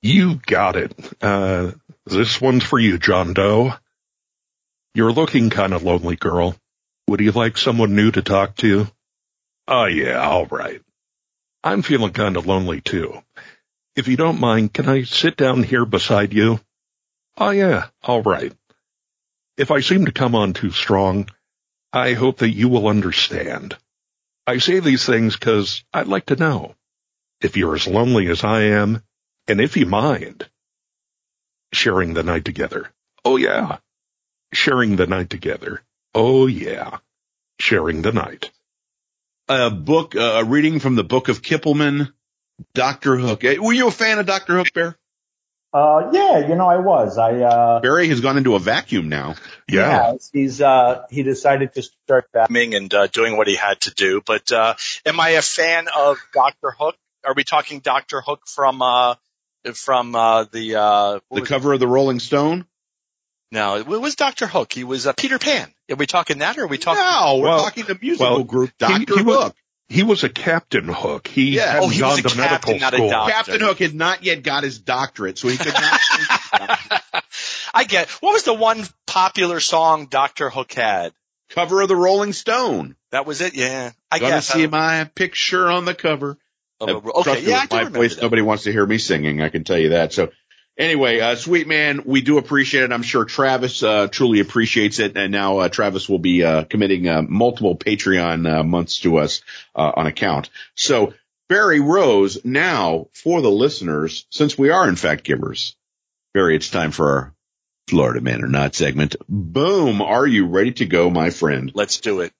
You 0.00 0.36
got 0.46 0.76
it. 0.76 0.94
Uh, 1.20 1.72
this 2.08 2.40
one's 2.40 2.64
for 2.64 2.78
you, 2.78 2.98
John 2.98 3.34
Doe. 3.34 3.74
You're 4.94 5.12
looking 5.12 5.50
kind 5.50 5.74
of 5.74 5.82
lonely, 5.82 6.16
girl. 6.16 6.56
Would 7.06 7.20
you 7.20 7.32
like 7.32 7.56
someone 7.56 7.94
new 7.94 8.10
to 8.10 8.22
talk 8.22 8.56
to? 8.56 8.88
Oh 9.66 9.84
yeah, 9.84 10.20
all 10.20 10.46
right. 10.46 10.80
I'm 11.62 11.82
feeling 11.82 12.12
kind 12.12 12.36
of 12.36 12.46
lonely 12.46 12.80
too. 12.80 13.22
If 13.94 14.08
you 14.08 14.16
don't 14.16 14.40
mind, 14.40 14.72
can 14.72 14.88
I 14.88 15.02
sit 15.02 15.36
down 15.36 15.62
here 15.62 15.84
beside 15.84 16.32
you? 16.32 16.60
Oh 17.36 17.50
yeah, 17.50 17.88
all 18.02 18.22
right. 18.22 18.52
If 19.56 19.70
I 19.70 19.80
seem 19.80 20.06
to 20.06 20.12
come 20.12 20.34
on 20.34 20.52
too 20.52 20.70
strong, 20.70 21.28
I 21.92 22.14
hope 22.14 22.38
that 22.38 22.54
you 22.54 22.68
will 22.68 22.88
understand. 22.88 23.76
I 24.46 24.58
say 24.58 24.80
these 24.80 25.04
things 25.04 25.36
because 25.36 25.84
I'd 25.92 26.06
like 26.06 26.26
to 26.26 26.36
know 26.36 26.74
if 27.40 27.56
you're 27.56 27.74
as 27.74 27.86
lonely 27.86 28.28
as 28.28 28.44
I 28.44 28.62
am, 28.62 29.02
and 29.46 29.60
if 29.60 29.76
you 29.76 29.86
mind 29.86 30.48
sharing 31.72 32.14
the 32.14 32.22
night 32.22 32.44
together. 32.44 32.90
Oh 33.24 33.36
yeah. 33.36 33.78
Sharing 34.52 34.96
the 34.96 35.06
night 35.06 35.30
together. 35.30 35.82
Oh 36.14 36.46
yeah. 36.46 36.98
Sharing 37.60 38.02
the 38.02 38.12
night. 38.12 38.50
a 39.48 39.70
book, 39.70 40.14
uh, 40.16 40.20
a 40.40 40.44
reading 40.44 40.78
from 40.80 40.94
the 40.94 41.04
book 41.04 41.28
of 41.28 41.42
Kippelman, 41.42 42.12
Dr. 42.74 43.16
Hook. 43.16 43.44
Eh, 43.44 43.56
Were 43.58 43.72
you 43.72 43.88
a 43.88 43.90
fan 43.90 44.18
of 44.18 44.26
Dr. 44.26 44.56
Hook, 44.56 44.72
Bear? 44.72 44.96
Uh, 45.72 46.10
yeah, 46.12 46.48
you 46.48 46.54
know, 46.54 46.66
I 46.66 46.76
was. 46.78 47.18
I, 47.18 47.40
uh, 47.40 47.80
Barry 47.80 48.08
has 48.08 48.20
gone 48.20 48.38
into 48.38 48.54
a 48.54 48.58
vacuum 48.58 49.08
now. 49.10 49.34
Yeah. 49.68 50.14
he's, 50.32 50.62
uh, 50.62 51.04
he 51.10 51.22
decided 51.22 51.74
to 51.74 51.82
start 51.82 52.32
back. 52.32 52.50
Ming 52.50 52.74
and 52.74 52.92
uh, 52.94 53.06
doing 53.08 53.36
what 53.36 53.46
he 53.48 53.54
had 53.56 53.78
to 53.82 53.90
do. 53.92 54.22
But 54.24 54.50
uh, 54.50 54.74
am 55.04 55.20
I 55.20 55.30
a 55.30 55.42
fan 55.42 55.88
of 55.94 56.18
Doctor 56.32 56.70
Hook? 56.70 56.96
Are 57.24 57.34
we 57.34 57.44
talking 57.44 57.80
Doctor 57.80 58.22
Hook 58.22 58.42
from 58.46 58.80
uh, 58.80 59.16
from 59.74 60.14
uh, 60.14 60.44
the 60.52 60.76
uh, 60.76 61.12
The 61.30 61.40
was- 61.40 61.48
cover 61.48 61.72
of 61.72 61.80
the 61.80 61.86
Rolling 61.88 62.20
Stone? 62.20 62.66
No, 63.50 63.76
it 63.76 63.86
was 63.86 64.14
Doctor 64.14 64.46
Hook. 64.46 64.72
He 64.74 64.84
was 64.84 65.06
uh, 65.06 65.14
Peter 65.14 65.38
Pan. 65.38 65.72
Are 65.90 65.96
we 65.96 66.06
talking 66.06 66.38
that, 66.40 66.58
or 66.58 66.64
are 66.64 66.66
we 66.66 66.76
talking? 66.78 67.02
No, 67.02 67.38
we're 67.40 67.48
Well- 67.48 67.62
talking 67.64 67.84
the 67.86 67.98
musical 68.00 68.30
well, 68.36 68.44
group, 68.44 68.70
Dr. 68.78 69.16
he 69.16 69.22
was- 69.22 69.36
Hook. 69.44 69.56
He 69.90 70.02
was 70.02 70.22
a 70.22 70.28
Captain 70.28 70.84
Hook. 70.86 71.26
He 71.28 71.52
Yeah. 71.52 71.72
hadn't 71.72 71.84
Oh, 71.84 71.88
he 71.88 71.98
gone 72.00 72.10
was 72.22 72.26
a 72.26 72.28
to 72.28 72.36
medical 72.36 72.74
captain, 72.74 72.80
not 72.80 72.92
a 72.92 72.96
school. 72.98 73.08
doctor. 73.08 73.32
Captain 73.32 73.60
Hook 73.62 73.78
had 73.78 73.94
not 73.94 74.22
yet 74.22 74.42
got 74.42 74.62
his 74.62 74.78
doctorate, 74.80 75.38
so 75.38 75.48
he 75.48 75.56
could 75.56 75.72
not 75.72 76.00
I 77.72 77.84
get. 77.84 78.08
What 78.20 78.32
was 78.34 78.42
the 78.42 78.52
one 78.52 78.86
popular 79.06 79.60
song 79.60 80.06
Doctor 80.06 80.50
Hook 80.50 80.72
had? 80.74 81.12
cover 81.50 81.80
of 81.80 81.88
the 81.88 81.96
Rolling 81.96 82.34
Stone. 82.34 82.96
That 83.12 83.24
was 83.24 83.40
it. 83.40 83.54
Yeah, 83.54 83.92
I 84.10 84.18
Gonna 84.18 84.32
guess. 84.36 84.48
see 84.48 84.66
my 84.66 85.04
picture 85.14 85.70
on 85.70 85.86
the 85.86 85.94
cover. 85.94 86.36
Uh, 86.80 87.00
okay, 87.16 87.42
yeah, 87.42 87.66
my 87.70 87.84
voice, 87.84 88.14
that. 88.14 88.22
nobody 88.22 88.42
wants 88.42 88.64
to 88.64 88.72
hear 88.72 88.86
me 88.86 88.98
singing. 88.98 89.42
I 89.42 89.48
can 89.48 89.64
tell 89.64 89.78
you 89.78 89.90
that. 89.90 90.12
So 90.12 90.30
anyway, 90.76 91.18
uh, 91.20 91.34
sweet 91.34 91.66
man, 91.66 92.02
we 92.04 92.20
do 92.20 92.38
appreciate 92.38 92.84
it. 92.84 92.92
I'm 92.92 93.02
sure 93.02 93.24
Travis, 93.24 93.82
uh, 93.82 94.06
truly 94.06 94.40
appreciates 94.40 95.00
it. 95.00 95.16
And 95.16 95.32
now, 95.32 95.58
uh, 95.58 95.68
Travis 95.68 96.08
will 96.08 96.20
be, 96.20 96.44
uh, 96.44 96.64
committing, 96.64 97.08
uh, 97.08 97.22
multiple 97.22 97.76
Patreon, 97.76 98.48
uh, 98.48 98.62
months 98.62 99.00
to 99.00 99.18
us, 99.18 99.42
uh, 99.74 99.92
on 99.96 100.06
account. 100.06 100.50
So 100.76 101.14
Barry 101.48 101.80
Rose, 101.80 102.44
now 102.44 103.08
for 103.12 103.40
the 103.40 103.50
listeners, 103.50 104.26
since 104.30 104.56
we 104.56 104.70
are 104.70 104.88
in 104.88 104.96
fact 104.96 105.24
givers, 105.24 105.74
Barry, 106.34 106.54
it's 106.56 106.70
time 106.70 106.92
for 106.92 107.10
our 107.10 107.34
Florida 107.88 108.20
Man 108.20 108.44
or 108.44 108.48
Not 108.48 108.74
segment. 108.74 109.16
Boom. 109.28 110.02
Are 110.02 110.26
you 110.26 110.46
ready 110.46 110.72
to 110.72 110.86
go, 110.86 111.08
my 111.10 111.30
friend? 111.30 111.72
Let's 111.74 112.00
do 112.00 112.20
it. 112.20 112.32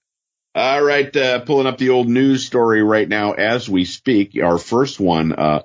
All 0.58 0.82
right, 0.82 1.16
uh, 1.16 1.38
pulling 1.38 1.68
up 1.68 1.78
the 1.78 1.90
old 1.90 2.08
news 2.08 2.44
story 2.44 2.82
right 2.82 3.08
now 3.08 3.30
as 3.30 3.68
we 3.68 3.84
speak. 3.84 4.36
Our 4.42 4.58
first 4.58 4.98
one, 4.98 5.32
uh, 5.32 5.62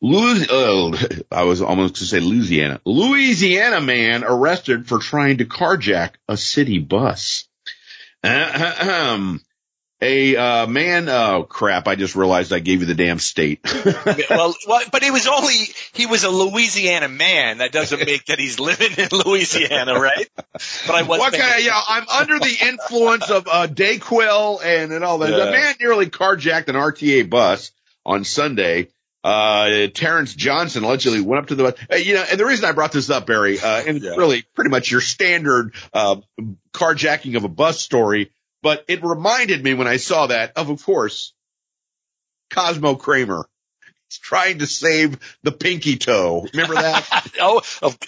Louis, 0.00 0.46
oh, 0.50 0.96
I 1.32 1.42
was 1.42 1.60
almost 1.60 1.96
to 1.96 2.04
say 2.04 2.20
Louisiana. 2.20 2.80
Louisiana 2.84 3.80
man 3.80 4.22
arrested 4.22 4.86
for 4.86 5.00
trying 5.00 5.38
to 5.38 5.44
carjack 5.44 6.10
a 6.28 6.36
city 6.36 6.78
bus. 6.78 7.48
Ahem. 8.22 9.40
A 10.04 10.34
uh, 10.34 10.66
man, 10.66 11.08
oh 11.08 11.44
crap! 11.48 11.86
I 11.86 11.94
just 11.94 12.16
realized 12.16 12.52
I 12.52 12.58
gave 12.58 12.80
you 12.80 12.86
the 12.86 12.94
damn 12.94 13.20
state. 13.20 13.60
well, 14.30 14.52
well, 14.66 14.82
but 14.90 15.04
it 15.04 15.12
was 15.12 15.28
only 15.28 15.54
he 15.92 16.06
was 16.06 16.24
a 16.24 16.28
Louisiana 16.28 17.08
man. 17.08 17.58
That 17.58 17.70
doesn't 17.70 18.00
make 18.04 18.26
that 18.26 18.40
he's 18.40 18.58
living 18.58 18.90
in 18.98 19.08
Louisiana, 19.12 20.00
right? 20.00 20.28
But 20.34 20.90
I 20.90 21.02
was. 21.02 21.20
what 21.20 21.30
thinking- 21.30 21.48
kind 21.48 21.60
of, 21.60 21.64
yeah, 21.64 21.80
I'm 21.88 22.08
under 22.08 22.40
the 22.40 22.56
influence 22.62 23.30
of 23.30 23.46
uh, 23.46 23.68
Dayquil 23.68 24.64
and, 24.64 24.92
and 24.92 25.04
all 25.04 25.18
that. 25.18 25.30
Yeah. 25.30 25.44
The 25.44 25.50
man 25.52 25.74
nearly 25.78 26.06
carjacked 26.06 26.66
an 26.66 26.74
RTA 26.74 27.30
bus 27.30 27.70
on 28.04 28.24
Sunday. 28.24 28.88
Uh, 29.22 29.86
Terrence 29.94 30.34
Johnson 30.34 30.82
allegedly 30.82 31.20
went 31.20 31.42
up 31.42 31.46
to 31.50 31.54
the 31.54 31.62
bus. 31.62 31.74
Uh, 31.92 31.94
you 31.94 32.14
know, 32.14 32.24
and 32.28 32.40
the 32.40 32.44
reason 32.44 32.64
I 32.64 32.72
brought 32.72 32.90
this 32.90 33.08
up, 33.08 33.24
Barry, 33.26 33.60
uh, 33.60 33.82
and 33.86 34.02
Yeah. 34.02 34.16
really 34.16 34.42
pretty 34.56 34.70
much 34.70 34.90
your 34.90 35.00
standard, 35.00 35.74
uh, 35.94 36.16
carjacking 36.72 37.36
of 37.36 37.44
a 37.44 37.48
bus 37.48 37.78
story, 37.80 38.32
but 38.62 38.84
it 38.88 39.02
reminded 39.02 39.62
me 39.62 39.74
when 39.74 39.88
I 39.88 39.96
saw 39.96 40.28
that 40.28 40.52
of, 40.56 40.70
of 40.70 40.84
course, 40.84 41.32
Cosmo 42.50 42.94
Kramer. 42.94 43.46
He's 44.08 44.18
trying 44.18 44.58
to 44.58 44.66
save 44.66 45.18
the 45.42 45.52
pinky 45.52 45.96
toe. 45.96 46.46
Remember 46.52 46.74
that? 46.74 47.32
oh, 47.40 47.62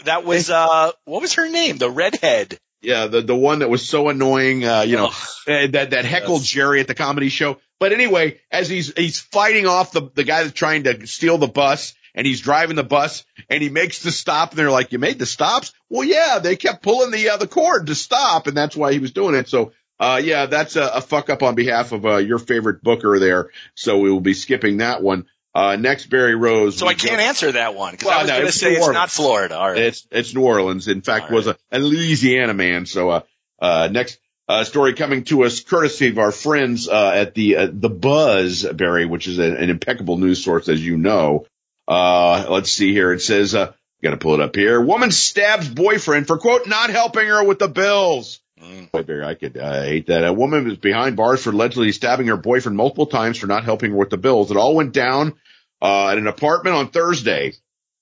that 0.04 0.24
was 0.24 0.50
uh, 0.50 0.92
what 1.04 1.22
was 1.22 1.34
her 1.34 1.48
name? 1.48 1.78
The 1.78 1.90
redhead. 1.90 2.58
Yeah, 2.82 3.06
the 3.06 3.22
the 3.22 3.34
one 3.34 3.60
that 3.60 3.70
was 3.70 3.88
so 3.88 4.10
annoying, 4.10 4.64
uh, 4.64 4.82
you 4.82 4.96
know, 4.96 5.06
uh, 5.48 5.66
that 5.68 5.90
that 5.90 6.04
heckled 6.04 6.42
Yes. 6.42 6.50
Jerry 6.50 6.80
at 6.80 6.86
the 6.86 6.94
comedy 6.94 7.30
show. 7.30 7.58
But 7.80 7.92
anyway, 7.92 8.40
as 8.50 8.68
he's 8.68 8.92
he's 8.94 9.18
fighting 9.18 9.66
off 9.66 9.92
the 9.92 10.10
the 10.14 10.24
guy 10.24 10.42
that's 10.42 10.54
trying 10.54 10.84
to 10.84 11.06
steal 11.06 11.38
the 11.38 11.48
bus, 11.48 11.94
and 12.14 12.26
he's 12.26 12.42
driving 12.42 12.76
the 12.76 12.84
bus, 12.84 13.24
and 13.48 13.62
he 13.62 13.70
makes 13.70 14.02
the 14.02 14.12
stop, 14.12 14.50
and 14.50 14.58
they're 14.58 14.70
like, 14.70 14.92
"You 14.92 14.98
made 14.98 15.18
the 15.18 15.24
stops?" 15.24 15.72
Well, 15.88 16.04
yeah, 16.04 16.38
they 16.40 16.56
kept 16.56 16.82
pulling 16.82 17.10
the 17.10 17.30
uh, 17.30 17.38
the 17.38 17.48
cord 17.48 17.86
to 17.86 17.94
stop, 17.94 18.46
and 18.46 18.56
that's 18.56 18.76
why 18.76 18.92
he 18.92 18.98
was 18.98 19.12
doing 19.12 19.34
it. 19.34 19.48
So. 19.48 19.72
Uh, 20.00 20.20
yeah, 20.22 20.46
that's 20.46 20.76
a, 20.76 20.82
a 20.94 21.00
fuck 21.00 21.30
up 21.30 21.42
on 21.42 21.54
behalf 21.54 21.92
of, 21.92 22.04
uh, 22.04 22.16
your 22.16 22.38
favorite 22.38 22.82
booker 22.82 23.18
there. 23.18 23.50
So 23.74 23.98
we 23.98 24.10
will 24.10 24.20
be 24.20 24.34
skipping 24.34 24.78
that 24.78 25.02
one. 25.02 25.26
Uh, 25.54 25.76
next, 25.76 26.06
Barry 26.06 26.34
Rose. 26.34 26.76
So 26.78 26.88
I 26.88 26.94
can't 26.94 27.18
go- 27.18 27.22
answer 27.24 27.52
that 27.52 27.76
one 27.76 27.92
because 27.92 28.06
Well, 28.08 28.18
I 28.18 28.22
was 28.22 28.28
no, 28.28 28.34
going 28.34 28.42
to 28.42 28.48
it's 28.48 28.56
say 28.58 28.70
New 28.70 28.76
it's 28.76 28.80
Orleans. 28.86 28.94
not 28.94 29.10
Florida. 29.10 29.56
All 29.56 29.68
right. 29.70 29.78
It's 29.82 30.06
it's 30.10 30.34
New 30.34 30.42
Orleans. 30.42 30.88
In 30.88 31.00
fact, 31.00 31.30
All 31.30 31.36
was 31.36 31.46
a, 31.46 31.56
a 31.70 31.78
Louisiana 31.78 32.54
man. 32.54 32.86
So 32.86 33.10
uh, 33.10 33.20
uh, 33.60 33.88
next 33.92 34.18
uh, 34.48 34.64
story 34.64 34.94
coming 34.94 35.22
to 35.24 35.44
us 35.44 35.60
courtesy 35.62 36.08
of 36.08 36.18
our 36.18 36.32
friends 36.32 36.88
uh, 36.88 37.12
at 37.14 37.34
the 37.34 37.56
uh, 37.56 37.68
the 37.72 37.88
Buzz 37.88 38.64
Barry, 38.64 39.06
which 39.06 39.28
is 39.28 39.38
a, 39.38 39.44
an 39.44 39.70
impeccable 39.70 40.18
news 40.18 40.44
source, 40.44 40.68
as 40.68 40.84
you 40.84 40.96
know. 40.96 41.46
Uh, 41.86 42.46
let's 42.48 42.72
see 42.72 42.92
here. 42.92 43.12
It 43.12 43.20
says, 43.22 43.54
uh, 43.54 43.72
got 44.02 44.10
to 44.10 44.16
pull 44.16 44.34
it 44.34 44.40
up 44.40 44.56
here. 44.56 44.80
Woman 44.80 45.12
stabs 45.12 45.68
boyfriend 45.68 46.26
for 46.26 46.38
quote 46.38 46.66
not 46.66 46.90
helping 46.90 47.28
her 47.28 47.44
with 47.44 47.60
the 47.60 47.68
bills. 47.68 48.40
Mm. 48.62 48.90
Boy, 48.92 49.02
Barry, 49.02 49.24
I 49.24 49.34
could 49.34 49.56
uh, 49.56 49.82
hate 49.82 50.06
that. 50.06 50.24
A 50.24 50.32
woman 50.32 50.64
was 50.64 50.78
behind 50.78 51.16
bars 51.16 51.42
for 51.42 51.50
allegedly 51.50 51.90
stabbing 51.92 52.28
her 52.28 52.36
boyfriend 52.36 52.76
multiple 52.76 53.06
times 53.06 53.38
for 53.38 53.46
not 53.46 53.64
helping 53.64 53.90
her 53.90 53.96
with 53.96 54.10
the 54.10 54.16
bills. 54.16 54.50
It 54.50 54.56
all 54.56 54.74
went 54.76 54.92
down 54.92 55.34
uh, 55.82 56.08
at 56.08 56.18
an 56.18 56.26
apartment 56.28 56.76
on 56.76 56.88
Thursday. 56.90 57.54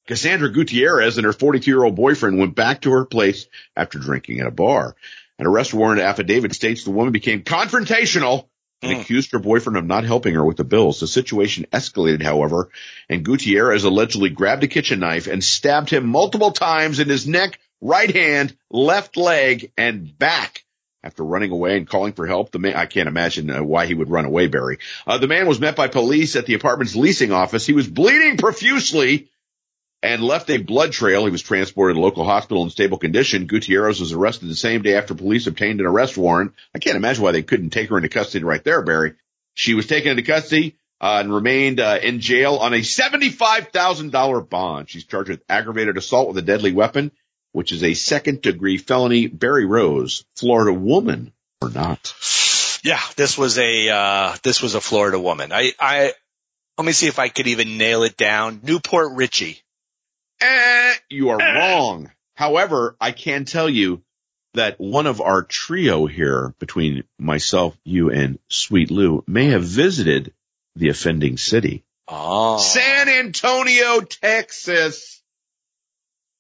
Cassandra 0.09 0.53
Gutierrez 0.53 1.17
and 1.17 1.25
her 1.25 1.33
42 1.33 1.71
year 1.71 1.83
old 1.85 1.97
boyfriend 1.97 2.39
went 2.39 2.55
back 2.55 2.83
to 2.83 2.91
her 2.91 3.05
place 3.05 3.47
after 3.77 3.99
drinking 3.99 4.41
at 4.41 4.47
a 4.47 4.51
bar. 4.51 4.95
An 5.39 5.47
arrest 5.47 5.73
warrant 5.73 6.01
affidavit 6.01 6.55
states 6.55 6.85
the 6.85 6.91
woman 6.91 7.13
became 7.13 7.43
confrontational 7.43 8.49
and 8.83 8.93
Hmm. 8.93 9.01
accused 9.01 9.31
her 9.33 9.39
boyfriend 9.39 9.77
of 9.77 9.87
not 9.87 10.05
helping 10.05 10.35
her 10.35 10.45
with 10.45 10.57
the 10.57 10.65
bills. 10.65 11.01
The 11.01 11.07
situation 11.07 11.67
escalated, 11.73 12.23
however, 12.23 12.71
and 13.09 13.25
Gutierrez 13.25 13.85
allegedly 13.85 14.29
grabbed 14.31 14.65
a 14.65 14.69
kitchen 14.69 15.01
knife 15.01 15.29
and 15.29 15.43
stabbed 15.43 15.89
him 15.89 16.07
multiple 16.07 16.51
times 16.51 16.99
in 16.99 17.09
his 17.09 17.27
neck, 17.27 17.59
right 17.83 18.15
hand, 18.15 18.57
left 18.71 19.17
leg, 19.19 19.73
and 19.77 20.17
back. 20.19 20.65
After 21.05 21.25
running 21.25 21.51
away 21.51 21.77
and 21.77 21.89
calling 21.89 22.13
for 22.13 22.29
help, 22.29 22.53
the 22.53 22.61
man, 22.61 22.77
I 22.77 22.87
can't 22.87 23.09
imagine 23.09 23.51
uh, 23.51 23.61
why 23.61 23.87
he 23.87 23.95
would 23.95 24.09
run 24.09 24.25
away, 24.25 24.47
Barry. 24.47 24.79
Uh, 25.05 25.19
the 25.19 25.27
man 25.27 25.49
was 25.49 25.59
met 25.59 25.75
by 25.75 25.89
police 25.89 26.37
at 26.37 26.47
the 26.47 26.55
apartment's 26.55 26.95
leasing 26.95 27.33
office. 27.33 27.67
He 27.67 27.73
was 27.73 27.89
bleeding 27.89 28.37
profusely 28.37 29.29
and 30.01 30.23
left 30.23 30.49
a 30.49 30.59
blood 30.59 30.93
trail. 30.93 31.25
He 31.25 31.33
was 31.33 31.43
transported 31.43 31.97
to 31.97 32.01
a 32.01 32.05
local 32.05 32.25
hospital 32.25 32.63
in 32.63 32.71
stable 32.71 32.99
condition. 32.99 33.47
Gutierrez 33.47 34.01
was 34.01 34.13
arrested 34.13 34.49
the 34.49 34.55
same 34.55 34.83
day 34.83 34.97
after 34.97 35.15
police 35.15 35.49
obtained 35.49 35.81
an 35.81 35.87
arrest 35.87 36.17
warrant. 36.17 36.53
I 36.73 36.79
can't 36.79 36.97
imagine 36.97 37.25
why 37.25 37.33
they 37.33 37.43
couldn't 37.43 37.71
take 37.71 37.91
her 37.91 37.97
into 37.97 38.09
custody 38.09 38.45
right 38.45 38.63
there, 38.63 38.83
Barry. 38.83 39.15
She 39.55 39.75
was 39.75 39.89
taken 39.89 40.13
into 40.13 40.23
custody 40.23 40.77
uh, 41.01 41.19
and 41.21 41.35
remained 41.35 41.81
uh, 41.81 41.99
in 42.01 42.21
jail 42.21 42.57
on 42.57 42.75
a 42.75 42.79
$75,000 42.79 44.49
bond. 44.49 44.89
She's 44.89 45.05
charged 45.05 45.31
with 45.31 45.43
aggravated 45.49 45.97
assault 45.97 46.29
with 46.29 46.39
a 46.39 46.43
deadly 46.43 46.73
weapon, 46.73 47.11
which 47.53 47.73
is 47.73 47.83
a 47.83 47.95
second 47.95 48.43
degree 48.43 48.79
felony. 48.79 49.27
Barry 49.27 49.65
Rose, 49.65 50.25
Florida 50.37 50.73
woman 50.73 51.33
or 51.61 51.71
not. 51.71 52.15
Yeah, 52.83 53.01
this 53.17 53.39
was 53.39 53.59
a 53.59 53.89
uh, 53.89 54.37
this 54.43 54.61
was 54.61 54.75
a 54.75 54.81
Florida 54.81 55.19
woman. 55.19 55.53
I 55.53 55.73
I 55.79 56.13
let 56.77 56.85
me 56.85 56.93
see 56.93 57.07
if 57.07 57.19
I 57.19 57.29
could 57.29 57.47
even 57.47 57.79
nail 57.79 58.03
it 58.03 58.17
down. 58.17 58.61
Newport 58.63 59.13
Richey. 59.13 59.63
Eh, 60.41 60.95
you 61.09 61.31
are 61.31 61.39
wrong. 61.39 62.11
However, 62.35 62.97
I 63.01 63.13
can 63.13 63.45
tell 63.45 63.69
you 63.69 64.03
that 64.55 64.81
one 64.81 65.07
of 65.07 65.21
our 65.21 65.43
trio 65.43 66.07
here 66.07 66.55
between 66.59 67.05
myself, 67.19 67.77
you, 67.85 68.11
and 68.11 68.39
Sweet 68.49 68.91
Lou 68.91 69.23
may 69.27 69.47
have 69.51 69.63
visited 69.63 70.35
the 70.75 70.89
offending 70.89 71.37
city. 71.37 71.85
Oh, 72.09 72.59
San 72.59 73.09
Antonio, 73.09 74.01
Texas. 74.01 75.22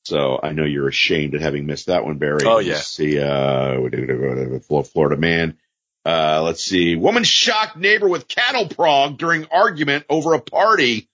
So 0.04 0.40
I 0.42 0.52
know 0.52 0.64
you're 0.64 0.88
ashamed 0.88 1.34
at 1.34 1.42
having 1.42 1.66
missed 1.66 1.86
that 1.86 2.04
one, 2.04 2.18
Barry. 2.18 2.44
Oh, 2.44 2.56
Let's 2.56 2.66
yeah. 2.66 2.76
See, 2.78 3.20
uh, 3.20 3.76
go 3.76 3.88
to 3.88 4.60
the 4.68 4.84
Florida 4.84 5.16
man. 5.16 5.56
Uh, 6.04 6.42
let's 6.42 6.64
see. 6.64 6.96
Woman 6.96 7.22
shocked 7.22 7.76
neighbor 7.76 8.08
with 8.08 8.26
cattle 8.26 8.66
prod 8.66 9.18
during 9.18 9.46
argument 9.52 10.04
over 10.08 10.34
a 10.34 10.40
party. 10.40 11.08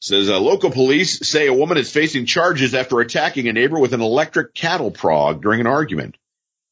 Says 0.00 0.28
uh, 0.28 0.38
local 0.38 0.70
police 0.70 1.26
say 1.26 1.46
a 1.46 1.54
woman 1.54 1.78
is 1.78 1.90
facing 1.90 2.26
charges 2.26 2.74
after 2.74 3.00
attacking 3.00 3.48
a 3.48 3.52
neighbor 3.52 3.78
with 3.78 3.94
an 3.94 4.02
electric 4.02 4.52
cattle 4.52 4.90
prod 4.90 5.40
during 5.40 5.60
an 5.60 5.66
argument. 5.66 6.16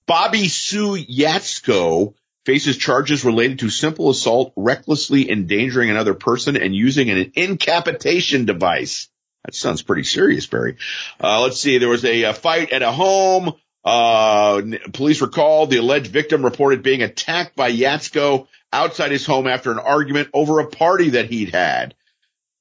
Bobby 0.07 0.49
Sue 0.49 0.97
Yatsko 0.97 2.15
faces 2.45 2.77
charges 2.77 3.25
related 3.25 3.61
to 3.61 3.71
simple 3.71 4.11
assault, 4.11 4.53
recklessly 4.57 5.31
endangering 5.31 5.91
another 5.91 6.15
person, 6.15 6.57
and 6.57 6.75
using 6.75 7.09
an 7.09 7.33
incapitation 7.37 8.45
device. 8.45 9.09
That 9.45 9.55
sounds 9.55 9.83
pretty 9.83 10.05
serious, 10.05 10.47
Barry. 10.47 10.77
Uh, 11.21 11.43
let's 11.43 11.61
see. 11.61 11.79
There 11.79 11.89
was 11.89 12.05
a, 12.05 12.27
uh 12.27 12.33
fight 12.33 12.73
at 12.73 12.83
a 12.83 12.93
home. 12.93 13.55
Uh, 13.85 14.63
police 14.93 15.21
were 15.21 15.29
called. 15.29 15.71
The 15.71 15.79
alleged 15.79 16.07
victim 16.13 16.45
reported 16.45 16.83
being 16.83 17.03
attacked 17.03 17.57
by 17.57 17.73
Yatsko 17.73 18.47
outside 18.73 19.11
his 19.11 19.27
home 19.27 19.47
after 19.47 19.73
an 19.73 19.79
argument 19.79 20.29
over 20.33 20.61
a 20.61 20.69
party 20.69 21.11
that 21.11 21.29
he'd 21.31 21.53
had. 21.53 21.95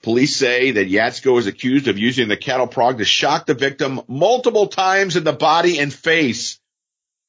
Police 0.01 0.35
say 0.35 0.71
that 0.71 0.89
Yatsko 0.89 1.37
is 1.37 1.45
accused 1.45 1.87
of 1.87 1.99
using 1.99 2.27
the 2.27 2.37
cattle 2.37 2.65
prod 2.65 2.97
to 2.97 3.05
shock 3.05 3.45
the 3.45 3.53
victim 3.53 4.01
multiple 4.07 4.67
times 4.67 5.15
in 5.15 5.23
the 5.23 5.33
body 5.33 5.77
and 5.77 5.93
face. 5.93 6.59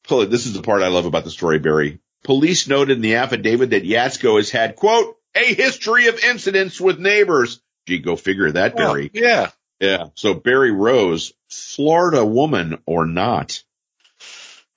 This 0.08 0.46
is 0.46 0.54
the 0.54 0.62
part 0.62 0.82
I 0.82 0.88
love 0.88 1.04
about 1.04 1.24
the 1.24 1.30
story, 1.30 1.58
Barry. 1.58 2.00
Police 2.24 2.68
noted 2.68 2.96
in 2.96 3.02
the 3.02 3.16
affidavit 3.16 3.70
that 3.70 3.84
Yatsko 3.84 4.36
has 4.36 4.50
had, 4.50 4.76
quote, 4.76 5.16
a 5.34 5.54
history 5.54 6.08
of 6.08 6.18
incidents 6.24 6.80
with 6.80 6.98
neighbors. 6.98 7.60
Gee, 7.86 7.98
go 7.98 8.16
figure 8.16 8.50
that, 8.52 8.76
Barry. 8.76 9.10
Oh, 9.14 9.18
yeah. 9.18 9.50
Yeah. 9.80 10.06
So 10.14 10.34
Barry 10.34 10.70
Rose, 10.70 11.32
Florida 11.50 12.24
woman 12.24 12.78
or 12.86 13.04
not? 13.04 13.62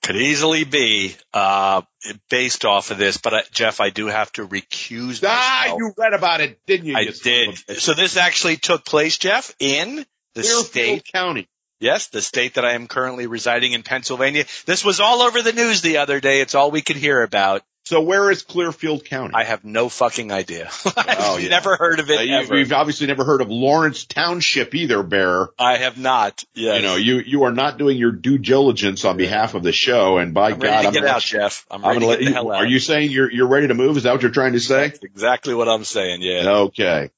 Could 0.02 0.16
easily 0.16 0.64
be 0.64 1.16
uh, 1.32 1.82
based 2.30 2.64
off 2.64 2.90
of 2.90 2.98
this, 2.98 3.16
but 3.16 3.34
uh, 3.34 3.42
Jeff, 3.50 3.80
I 3.80 3.90
do 3.90 4.06
have 4.06 4.30
to 4.32 4.46
recuse 4.46 5.22
myself. 5.22 5.40
Ah, 5.40 5.76
you 5.76 5.92
read 5.96 6.12
about 6.12 6.40
it, 6.40 6.60
didn't 6.66 6.86
you? 6.86 6.96
I 6.96 7.00
you 7.00 7.12
did. 7.12 7.48
of 7.48 7.54
a 7.54 7.72
bitch? 7.72 7.80
So 7.80 7.94
this 7.94 8.16
actually 8.16 8.56
took 8.56 8.84
place, 8.84 9.18
Jeff, 9.18 9.54
in 9.58 10.06
the 10.34 10.42
Clearfield 10.42 10.66
state. 10.66 11.12
County. 11.12 11.48
Yes, 11.80 12.06
the 12.06 12.22
state 12.22 12.54
that 12.54 12.64
I 12.64 12.72
am 12.72 12.86
currently 12.86 13.26
residing 13.26 13.72
in, 13.72 13.82
Pennsylvania. 13.82 14.44
This 14.64 14.84
was 14.84 15.00
all 15.00 15.22
over 15.22 15.42
the 15.42 15.52
news 15.52 15.82
the 15.82 15.98
other 15.98 16.20
day. 16.20 16.40
It's 16.40 16.54
all 16.54 16.70
we 16.70 16.82
could 16.82 16.96
hear 16.96 17.22
about. 17.22 17.62
So 17.86 18.00
where 18.00 18.32
is 18.32 18.42
Clearfield 18.42 19.04
County? 19.04 19.34
I 19.36 19.44
have 19.44 19.64
no 19.64 19.88
fucking 19.88 20.32
idea. 20.32 20.68
Oh, 21.18 21.36
I've 21.36 21.42
yeah. 21.42 21.50
never 21.50 21.76
heard 21.76 22.00
of 22.00 22.10
it 22.10 22.18
Uh, 22.18 22.22
you, 22.22 22.34
ever. 22.34 22.58
you've 22.58 22.72
obviously 22.72 23.06
never 23.06 23.24
heard 23.24 23.40
of 23.40 23.48
Lawrence 23.48 24.04
Township 24.04 24.74
either, 24.74 25.04
Bear. 25.04 25.48
I 25.56 25.76
have 25.76 25.96
not. 25.96 26.42
Yes. 26.54 26.76
You 26.76 26.82
know, 26.82 26.96
you, 26.96 27.18
you 27.20 27.44
are 27.44 27.52
not 27.52 27.78
doing 27.78 27.96
your 27.96 28.10
due 28.10 28.38
diligence 28.38 29.04
on 29.04 29.16
behalf 29.16 29.54
of 29.54 29.62
the 29.62 29.70
show. 29.72 30.18
And 30.18 30.34
by 30.34 30.50
I'm 30.50 30.58
God, 30.58 30.86
I'm 30.86 30.92
get 30.92 31.02
gonna 31.02 31.14
out, 31.14 31.22
Jeff. 31.22 31.64
I'm 31.70 31.84
I'm 31.84 31.94
gonna 31.94 32.06
let 32.06 32.22
you, 32.22 32.32
hell 32.32 32.50
out. 32.50 32.56
are 32.58 32.66
you 32.66 32.80
saying 32.80 33.12
you're, 33.12 33.30
you're 33.30 33.46
ready 33.46 33.68
to 33.68 33.74
move? 33.74 33.96
Is 33.96 34.02
that 34.02 34.12
what 34.12 34.22
you're 34.22 34.32
trying 34.32 34.54
to 34.54 34.60
say? 34.60 34.88
That's 34.88 35.04
exactly 35.04 35.54
what 35.54 35.68
I'm 35.68 35.84
saying. 35.84 36.22
Yeah. 36.22 36.50
Okay. 36.50 37.10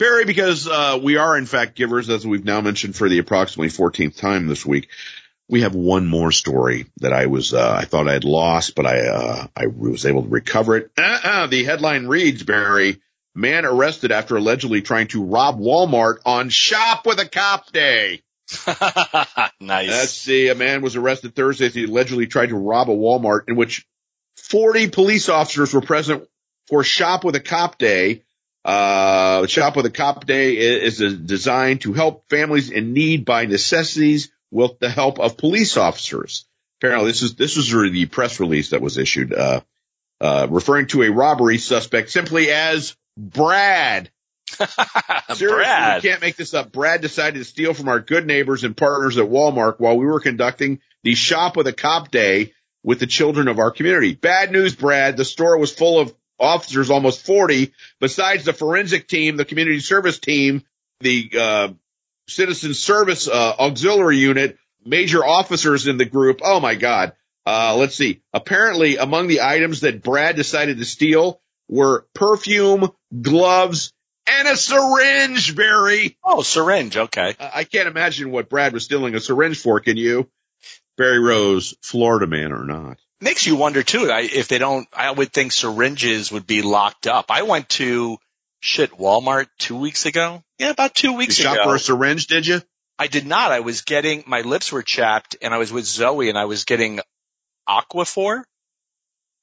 Barry, 0.00 0.24
because, 0.24 0.66
uh, 0.66 0.98
we 1.00 1.16
are 1.18 1.38
in 1.38 1.46
fact 1.46 1.76
givers, 1.76 2.10
as 2.10 2.26
we've 2.26 2.44
now 2.44 2.60
mentioned 2.60 2.96
for 2.96 3.08
the 3.08 3.18
approximately 3.20 3.68
14th 3.68 4.16
time 4.16 4.48
this 4.48 4.66
week. 4.66 4.88
We 5.48 5.60
have 5.60 5.74
one 5.74 6.06
more 6.06 6.32
story 6.32 6.86
that 6.98 7.12
I 7.12 7.26
was, 7.26 7.52
uh, 7.52 7.76
I 7.78 7.84
thought 7.84 8.08
I 8.08 8.14
had 8.14 8.24
lost, 8.24 8.74
but 8.74 8.86
I, 8.86 9.06
uh, 9.06 9.46
I 9.54 9.66
was 9.66 10.06
able 10.06 10.22
to 10.22 10.28
recover 10.28 10.76
it. 10.76 10.90
Uh-uh. 10.96 11.48
The 11.48 11.64
headline 11.64 12.06
reads, 12.06 12.42
Barry, 12.42 13.02
man 13.34 13.64
arrested 13.66 14.10
after 14.10 14.36
allegedly 14.36 14.80
trying 14.80 15.08
to 15.08 15.24
rob 15.24 15.58
Walmart 15.58 16.18
on 16.24 16.48
shop 16.48 17.06
with 17.06 17.18
a 17.18 17.28
cop 17.28 17.72
day. 17.72 18.22
nice. 19.60 19.88
Let's 19.88 20.12
see. 20.12 20.48
A 20.48 20.54
man 20.54 20.82
was 20.82 20.96
arrested 20.96 21.34
Thursday 21.34 21.66
as 21.66 21.74
he 21.74 21.84
allegedly 21.84 22.26
tried 22.26 22.50
to 22.50 22.56
rob 22.56 22.90
a 22.90 22.94
Walmart 22.94 23.48
in 23.48 23.56
which 23.56 23.86
40 24.36 24.88
police 24.90 25.28
officers 25.28 25.72
were 25.72 25.80
present 25.80 26.28
for 26.68 26.84
Shop 26.84 27.24
with 27.24 27.34
a 27.34 27.40
Cop 27.40 27.78
Day. 27.78 28.22
Uh, 28.64 29.46
Shop 29.46 29.76
with 29.76 29.86
a 29.86 29.90
Cop 29.90 30.26
Day 30.26 30.56
is, 30.56 31.00
is 31.00 31.18
designed 31.18 31.82
to 31.82 31.92
help 31.92 32.28
families 32.28 32.70
in 32.70 32.92
need 32.92 33.24
buy 33.24 33.46
necessities 33.46 34.30
with 34.54 34.78
the 34.78 34.88
help 34.88 35.18
of 35.18 35.36
police 35.36 35.76
officers. 35.76 36.46
Apparently, 36.80 37.10
this 37.10 37.22
is 37.22 37.34
this 37.34 37.56
was 37.56 37.70
the 37.70 38.06
press 38.06 38.38
release 38.38 38.70
that 38.70 38.80
was 38.80 38.98
issued, 38.98 39.34
uh, 39.34 39.60
uh, 40.20 40.46
referring 40.48 40.86
to 40.86 41.02
a 41.02 41.10
robbery 41.10 41.58
suspect 41.58 42.10
simply 42.10 42.50
as 42.50 42.96
Brad. 43.18 44.10
Seriously, 44.48 45.46
Brad. 45.48 46.02
we 46.02 46.08
can't 46.08 46.20
make 46.20 46.36
this 46.36 46.54
up. 46.54 46.70
Brad 46.70 47.00
decided 47.00 47.38
to 47.38 47.44
steal 47.44 47.74
from 47.74 47.88
our 47.88 47.98
good 47.98 48.26
neighbors 48.26 48.62
and 48.62 48.76
partners 48.76 49.18
at 49.18 49.24
Walmart 49.24 49.80
while 49.80 49.96
we 49.96 50.06
were 50.06 50.20
conducting 50.20 50.80
the 51.02 51.14
shop 51.14 51.56
with 51.56 51.66
a 51.66 51.72
cop 51.72 52.10
day 52.10 52.52
with 52.84 53.00
the 53.00 53.06
children 53.06 53.48
of 53.48 53.58
our 53.58 53.72
community. 53.72 54.14
Bad 54.14 54.52
news, 54.52 54.76
Brad. 54.76 55.16
The 55.16 55.24
store 55.24 55.58
was 55.58 55.72
full 55.72 55.98
of 55.98 56.14
officers, 56.38 56.90
almost 56.90 57.26
40, 57.26 57.72
besides 57.98 58.44
the 58.44 58.52
forensic 58.52 59.08
team, 59.08 59.36
the 59.36 59.44
community 59.44 59.80
service 59.80 60.18
team, 60.18 60.62
the, 61.00 61.30
uh, 61.36 61.68
citizen 62.28 62.74
service, 62.74 63.28
uh, 63.28 63.54
auxiliary 63.58 64.18
unit, 64.18 64.58
major 64.84 65.24
officers 65.24 65.86
in 65.86 65.96
the 65.98 66.04
group. 66.04 66.40
Oh 66.42 66.60
my 66.60 66.74
God. 66.74 67.12
Uh, 67.46 67.76
let's 67.76 67.94
see. 67.94 68.22
Apparently 68.32 68.96
among 68.96 69.28
the 69.28 69.42
items 69.42 69.80
that 69.80 70.02
Brad 70.02 70.36
decided 70.36 70.78
to 70.78 70.84
steal 70.84 71.40
were 71.68 72.06
perfume, 72.14 72.90
gloves, 73.20 73.92
and 74.26 74.48
a 74.48 74.56
syringe, 74.56 75.54
Barry. 75.54 76.16
Oh, 76.24 76.42
syringe. 76.42 76.96
Okay. 76.96 77.34
I 77.38 77.64
can't 77.64 77.88
imagine 77.88 78.30
what 78.30 78.48
Brad 78.48 78.72
was 78.72 78.84
stealing 78.84 79.14
a 79.14 79.20
syringe 79.20 79.60
for. 79.60 79.80
Can 79.80 79.96
you? 79.96 80.30
Barry 80.96 81.18
Rose, 81.18 81.74
Florida 81.82 82.26
man 82.26 82.52
or 82.52 82.64
not? 82.64 82.98
Makes 83.20 83.46
you 83.46 83.56
wonder 83.56 83.82
too. 83.82 84.10
I, 84.10 84.20
if 84.20 84.48
they 84.48 84.58
don't, 84.58 84.86
I 84.92 85.10
would 85.10 85.32
think 85.32 85.52
syringes 85.52 86.32
would 86.32 86.46
be 86.46 86.62
locked 86.62 87.06
up. 87.06 87.26
I 87.30 87.42
went 87.42 87.68
to 87.70 88.18
shit 88.64 88.92
Walmart 88.92 89.46
two 89.58 89.76
weeks 89.76 90.06
ago. 90.06 90.42
Yeah, 90.58 90.70
about 90.70 90.94
two 90.94 91.12
weeks 91.12 91.38
ago. 91.38 91.50
you 91.50 91.54
ago. 91.54 91.62
Shop 91.62 91.68
for 91.68 91.76
a 91.76 91.78
syringe, 91.78 92.26
did 92.26 92.46
you? 92.46 92.62
I 92.98 93.08
did 93.08 93.26
not. 93.26 93.52
I 93.52 93.60
was 93.60 93.82
getting 93.82 94.24
my 94.26 94.40
lips 94.40 94.72
were 94.72 94.82
chapped, 94.82 95.36
and 95.42 95.52
I 95.52 95.58
was 95.58 95.72
with 95.72 95.84
Zoe, 95.84 96.28
and 96.28 96.38
I 96.38 96.46
was 96.46 96.64
getting 96.64 97.00
Aquaphor, 97.68 98.44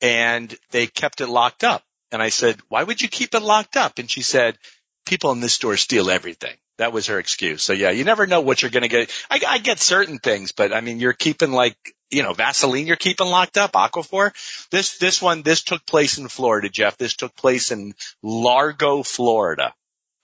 and 0.02 0.54
they 0.72 0.88
kept 0.88 1.22
it 1.22 1.28
locked 1.28 1.64
up. 1.64 1.84
And 2.12 2.22
I 2.22 2.30
said, 2.30 2.60
"Why 2.70 2.84
would 2.84 3.02
you 3.02 3.08
keep 3.08 3.36
it 3.36 3.42
locked 3.42 3.78
up?" 3.78 4.00
And 4.00 4.10
she 4.10 4.22
said, 4.22 4.58
"People 5.06 5.32
in 5.32 5.40
this 5.40 5.54
store 5.54 5.78
steal 5.78 6.10
everything." 6.10 6.56
That 6.78 6.94
was 6.94 7.08
her 7.08 7.20
excuse. 7.20 7.62
So 7.62 7.74
yeah, 7.74 7.92
you 7.92 8.04
never 8.04 8.26
know 8.26 8.42
what 8.42 8.62
you're 8.62 8.72
going 8.72 8.84
to 8.84 8.90
get. 8.90 9.12
I, 9.30 9.40
I 9.48 9.58
get 9.60 9.80
certain 9.80 10.18
things, 10.18 10.52
but 10.52 10.74
I 10.74 10.82
mean, 10.82 11.00
you're 11.00 11.14
keeping 11.14 11.52
like, 11.52 11.78
you 12.12 12.24
know, 12.24 12.34
Vaseline 12.34 12.88
you're 12.88 12.95
keeping 12.95 13.28
locked 13.28 13.57
up, 13.57 13.74
Aquaphor. 13.74 14.32
This, 14.70 14.97
this 14.97 15.22
one, 15.22 15.41
this 15.41 15.64
took 15.64 15.86
place 15.86 16.18
in 16.18 16.28
Florida, 16.28 16.70
Jeff. 16.70 16.97
This 16.97 17.16
took 17.16 17.36
place 17.36 17.72
in 17.72 17.93
Largo, 18.22 19.03
Florida. 19.03 19.74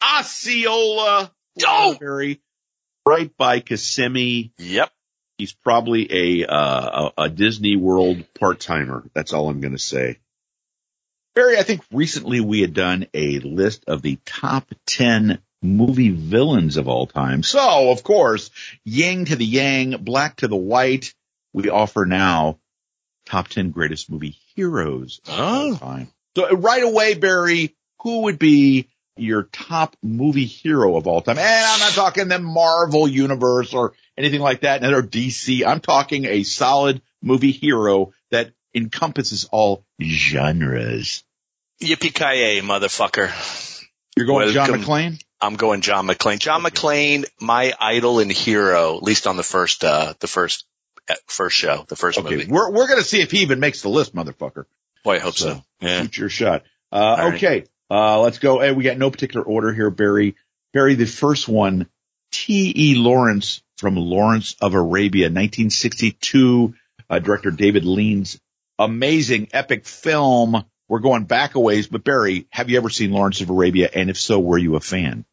Osceola. 0.03 1.31
Oh! 1.65 1.97
Barry, 1.99 2.41
right 3.05 3.35
by 3.37 3.61
Kissimmee. 3.61 4.51
Yep. 4.59 4.91
He's 5.37 5.53
probably 5.53 6.41
a, 6.43 6.47
uh, 6.47 7.09
a, 7.17 7.23
a 7.23 7.29
Disney 7.29 7.75
World 7.75 8.23
part-timer. 8.39 9.03
That's 9.13 9.33
all 9.33 9.49
I'm 9.49 9.61
going 9.61 9.73
to 9.73 9.79
say. 9.79 10.19
Barry, 11.35 11.57
I 11.57 11.63
think 11.63 11.81
recently 11.91 12.39
we 12.41 12.61
had 12.61 12.73
done 12.73 13.05
a 13.13 13.39
list 13.39 13.83
of 13.87 14.01
the 14.01 14.17
top 14.25 14.73
10 14.87 15.39
movie 15.61 16.09
villains 16.09 16.77
of 16.77 16.87
all 16.87 17.05
time. 17.05 17.43
So, 17.43 17.91
of 17.91 18.03
course, 18.03 18.49
yang 18.83 19.25
to 19.25 19.35
the 19.35 19.45
yang, 19.45 20.03
black 20.03 20.37
to 20.37 20.47
the 20.47 20.55
white. 20.55 21.13
We 21.53 21.69
offer 21.69 22.05
now 22.05 22.59
top 23.25 23.47
10 23.49 23.71
greatest 23.71 24.09
movie 24.09 24.37
heroes 24.55 25.19
of 25.27 25.39
all 25.39 25.73
Oh. 25.73 25.75
time. 25.77 26.11
So 26.35 26.49
right 26.55 26.83
away, 26.83 27.15
Barry, 27.15 27.75
who 28.01 28.21
would 28.23 28.37
be 28.39 28.87
your 29.15 29.43
top 29.43 29.95
movie 30.03 30.45
hero 30.45 30.95
of 30.97 31.07
all 31.07 31.21
time? 31.21 31.39
And 31.39 31.65
I'm 31.65 31.79
not 31.79 31.91
talking 31.93 32.27
the 32.27 32.37
Marvel 32.39 33.07
universe 33.07 33.73
or 33.73 33.93
anything 34.17 34.41
like 34.41 34.61
that, 34.61 34.83
or 34.83 35.01
DC. 35.01 35.65
I'm 35.65 35.79
talking 35.79 36.25
a 36.25 36.43
solid 36.43 37.01
movie 37.21 37.51
hero 37.51 38.13
that 38.29 38.51
encompasses 38.75 39.45
all 39.51 39.83
genres. 40.01 41.23
Yippee-ki-yay, 41.81 42.61
motherfucker. 42.61 43.31
You're 44.15 44.25
going 44.27 44.49
John 44.51 44.69
McClane? 44.69 45.21
I'm 45.41 45.55
going 45.55 45.81
John 45.81 46.07
McClane. 46.07 46.39
John 46.39 46.63
McClane, 46.63 47.25
my 47.39 47.73
idol 47.79 48.19
and 48.19 48.31
hero, 48.31 48.97
at 48.97 49.03
least 49.03 49.27
on 49.27 49.37
the 49.37 49.43
first, 49.43 49.83
uh, 49.83 50.13
the 50.19 50.27
first, 50.27 50.65
uh, 50.65 50.66
first 51.27 51.55
show, 51.57 51.85
the 51.87 51.95
first 51.95 52.19
Okay, 52.19 52.35
movie. 52.37 52.47
we're 52.49 52.71
we're 52.71 52.87
gonna 52.87 53.01
see 53.03 53.21
if 53.21 53.31
he 53.31 53.39
even 53.39 53.59
makes 53.59 53.81
the 53.81 53.89
list, 53.89 54.15
motherfucker. 54.15 54.65
Boy, 55.03 55.15
I 55.15 55.19
hope 55.19 55.35
so. 55.35 55.53
So, 55.55 55.61
Yeah. 55.81 56.01
Shoot 56.01 56.17
your 56.17 56.29
shot. 56.29 56.63
Uh, 56.91 56.95
All 56.95 57.15
right. 57.29 57.33
okay, 57.35 57.63
uh, 57.89 58.19
let's 58.21 58.39
go. 58.39 58.59
Hey, 58.59 58.71
we 58.71 58.83
got 58.83 58.97
no 58.97 59.11
particular 59.11 59.45
order 59.45 59.73
here, 59.73 59.89
Barry. 59.89 60.35
Barry, 60.73 60.95
the 60.95 61.05
first 61.05 61.47
one, 61.47 61.87
T. 62.31 62.73
E. 62.75 62.95
Lawrence 62.95 63.61
from 63.77 63.95
Lawrence 63.95 64.55
of 64.61 64.73
Arabia, 64.73 65.29
1962. 65.29 66.73
Uh, 67.09 67.19
director 67.19 67.51
David 67.51 67.85
Lean's 67.85 68.39
amazing 68.77 69.47
epic 69.53 69.85
film. 69.85 70.63
We're 70.89 70.99
going 70.99 71.23
back 71.25 71.55
a 71.55 71.59
ways, 71.59 71.87
but 71.87 72.03
Barry, 72.03 72.47
have 72.49 72.69
you 72.69 72.77
ever 72.77 72.89
seen 72.89 73.11
Lawrence 73.11 73.39
of 73.41 73.49
Arabia? 73.49 73.89
And 73.93 74.09
if 74.09 74.17
so, 74.19 74.39
were 74.39 74.57
you 74.57 74.75
a 74.75 74.79
fan? 74.81 75.25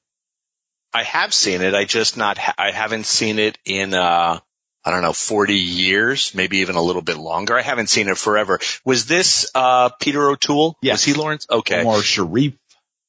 I 0.93 1.03
have 1.03 1.35
seen 1.35 1.63
it. 1.63 1.75
I 1.75 1.85
just 1.85 2.17
not, 2.17 2.39
ha- 2.39 2.55
I 2.59 2.71
haven't 2.71 3.07
seen 3.07 3.39
it 3.41 3.59
in, 3.65 3.93
uh, 3.95 4.39
I 4.85 4.91
don't 4.91 5.03
know, 5.03 5.13
40 5.15 5.55
years, 5.55 6.35
maybe 6.35 6.59
even 6.59 6.77
a 6.77 6.83
little 6.83 7.03
bit 7.03 7.17
longer. 7.17 7.57
I 7.57 7.63
haven't 7.63 7.89
seen 7.89 8.09
it 8.09 8.19
forever. 8.19 8.59
Was 8.85 9.07
this, 9.07 9.51
uh, 9.55 9.89
Peter 10.01 10.29
O'Toole? 10.29 10.77
Yes. 10.83 10.95
Was 10.95 11.05
he 11.05 11.15
Lawrence? 11.15 11.47
Okay. 11.51 11.81
Omar 11.81 12.01
Sharif. 12.03 12.53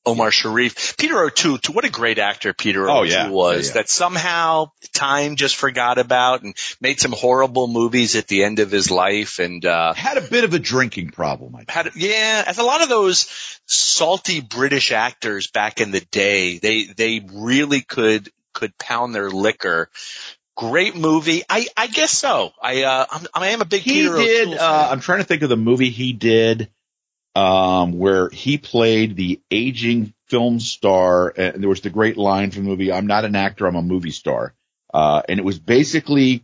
Omar 0.08 0.30
Sharif. 0.32 0.96
Peter 0.98 1.20
O'Toole, 1.20 1.58
what 1.74 1.84
a 1.84 1.90
great 1.90 2.20
actor 2.20 2.54
Peter 2.54 2.88
Oh, 2.88 3.00
O'Toole 3.00 3.08
yeah. 3.08 3.28
was 3.30 3.66
Yeah, 3.66 3.68
yeah. 3.70 3.74
that 3.74 3.90
somehow 3.90 4.68
time 4.94 5.36
just 5.36 5.56
forgot 5.56 5.98
about 5.98 6.44
and 6.44 6.56
made 6.80 7.00
some 7.02 7.12
horrible 7.12 7.68
movies 7.68 8.16
at 8.16 8.28
the 8.28 8.44
end 8.44 8.60
of 8.60 8.70
his 8.70 8.92
life 8.92 9.40
and, 9.40 9.66
uh, 9.66 9.94
Had 9.96 10.18
a 10.18 10.22
bit 10.22 10.44
of 10.44 10.54
a 10.54 10.60
drinking 10.60 11.10
problem, 11.10 11.56
I 11.56 11.60
think. 11.60 11.72
had 11.72 11.92
yeah, 11.96 12.44
as 12.46 12.60
a 12.60 12.64
lot 12.64 12.84
of 12.84 12.90
those 12.90 13.28
salty 13.66 14.42
British 14.42 14.92
actors 14.92 15.48
back 15.48 15.82
in 15.82 15.90
the 15.92 16.02
day, 16.12 16.60
they 16.60 16.84
they 16.86 17.26
really 17.34 17.82
could 17.82 18.32
could 18.54 18.78
pound 18.78 19.14
their 19.14 19.30
liquor. 19.30 19.90
Great 20.56 20.96
movie. 20.96 21.44
I 21.50 21.68
I 21.76 21.88
guess 21.88 22.12
so. 22.12 22.54
I 22.62 22.84
uh 22.84 23.06
I'm, 23.12 23.28
I 23.34 23.48
am 23.50 23.62
a 23.62 23.66
big 23.66 23.82
he 23.82 24.04
Peter 24.04 24.16
did 24.16 24.58
uh 24.58 24.88
i'm 24.92 25.02
trying 25.02 25.20
to 25.20 25.26
think 25.26 25.42
of 25.42 25.50
the 25.50 25.58
movie 25.58 25.90
he 25.90 26.14
did 26.14 26.70
um 27.36 27.98
where 28.00 28.30
he 28.30 28.58
played 28.58 29.16
the 29.16 29.42
aging 29.52 30.14
film 30.28 30.60
star 30.60 31.34
and 31.36 31.62
there 31.62 31.70
was 31.70 31.82
the 31.82 31.90
great 31.90 32.18
line 32.18 32.52
from 32.52 32.64
the 32.64 32.70
movie 32.70 32.92
i'm 32.92 33.08
not 33.08 33.26
an 33.26 33.36
actor 33.36 33.68
i'm 33.68 33.76
a 33.76 33.82
movie 33.82 34.12
star 34.12 34.54
uh 34.94 35.22
and 35.28 35.40
it 35.40 35.46
was 35.46 35.60
basically 35.60 36.44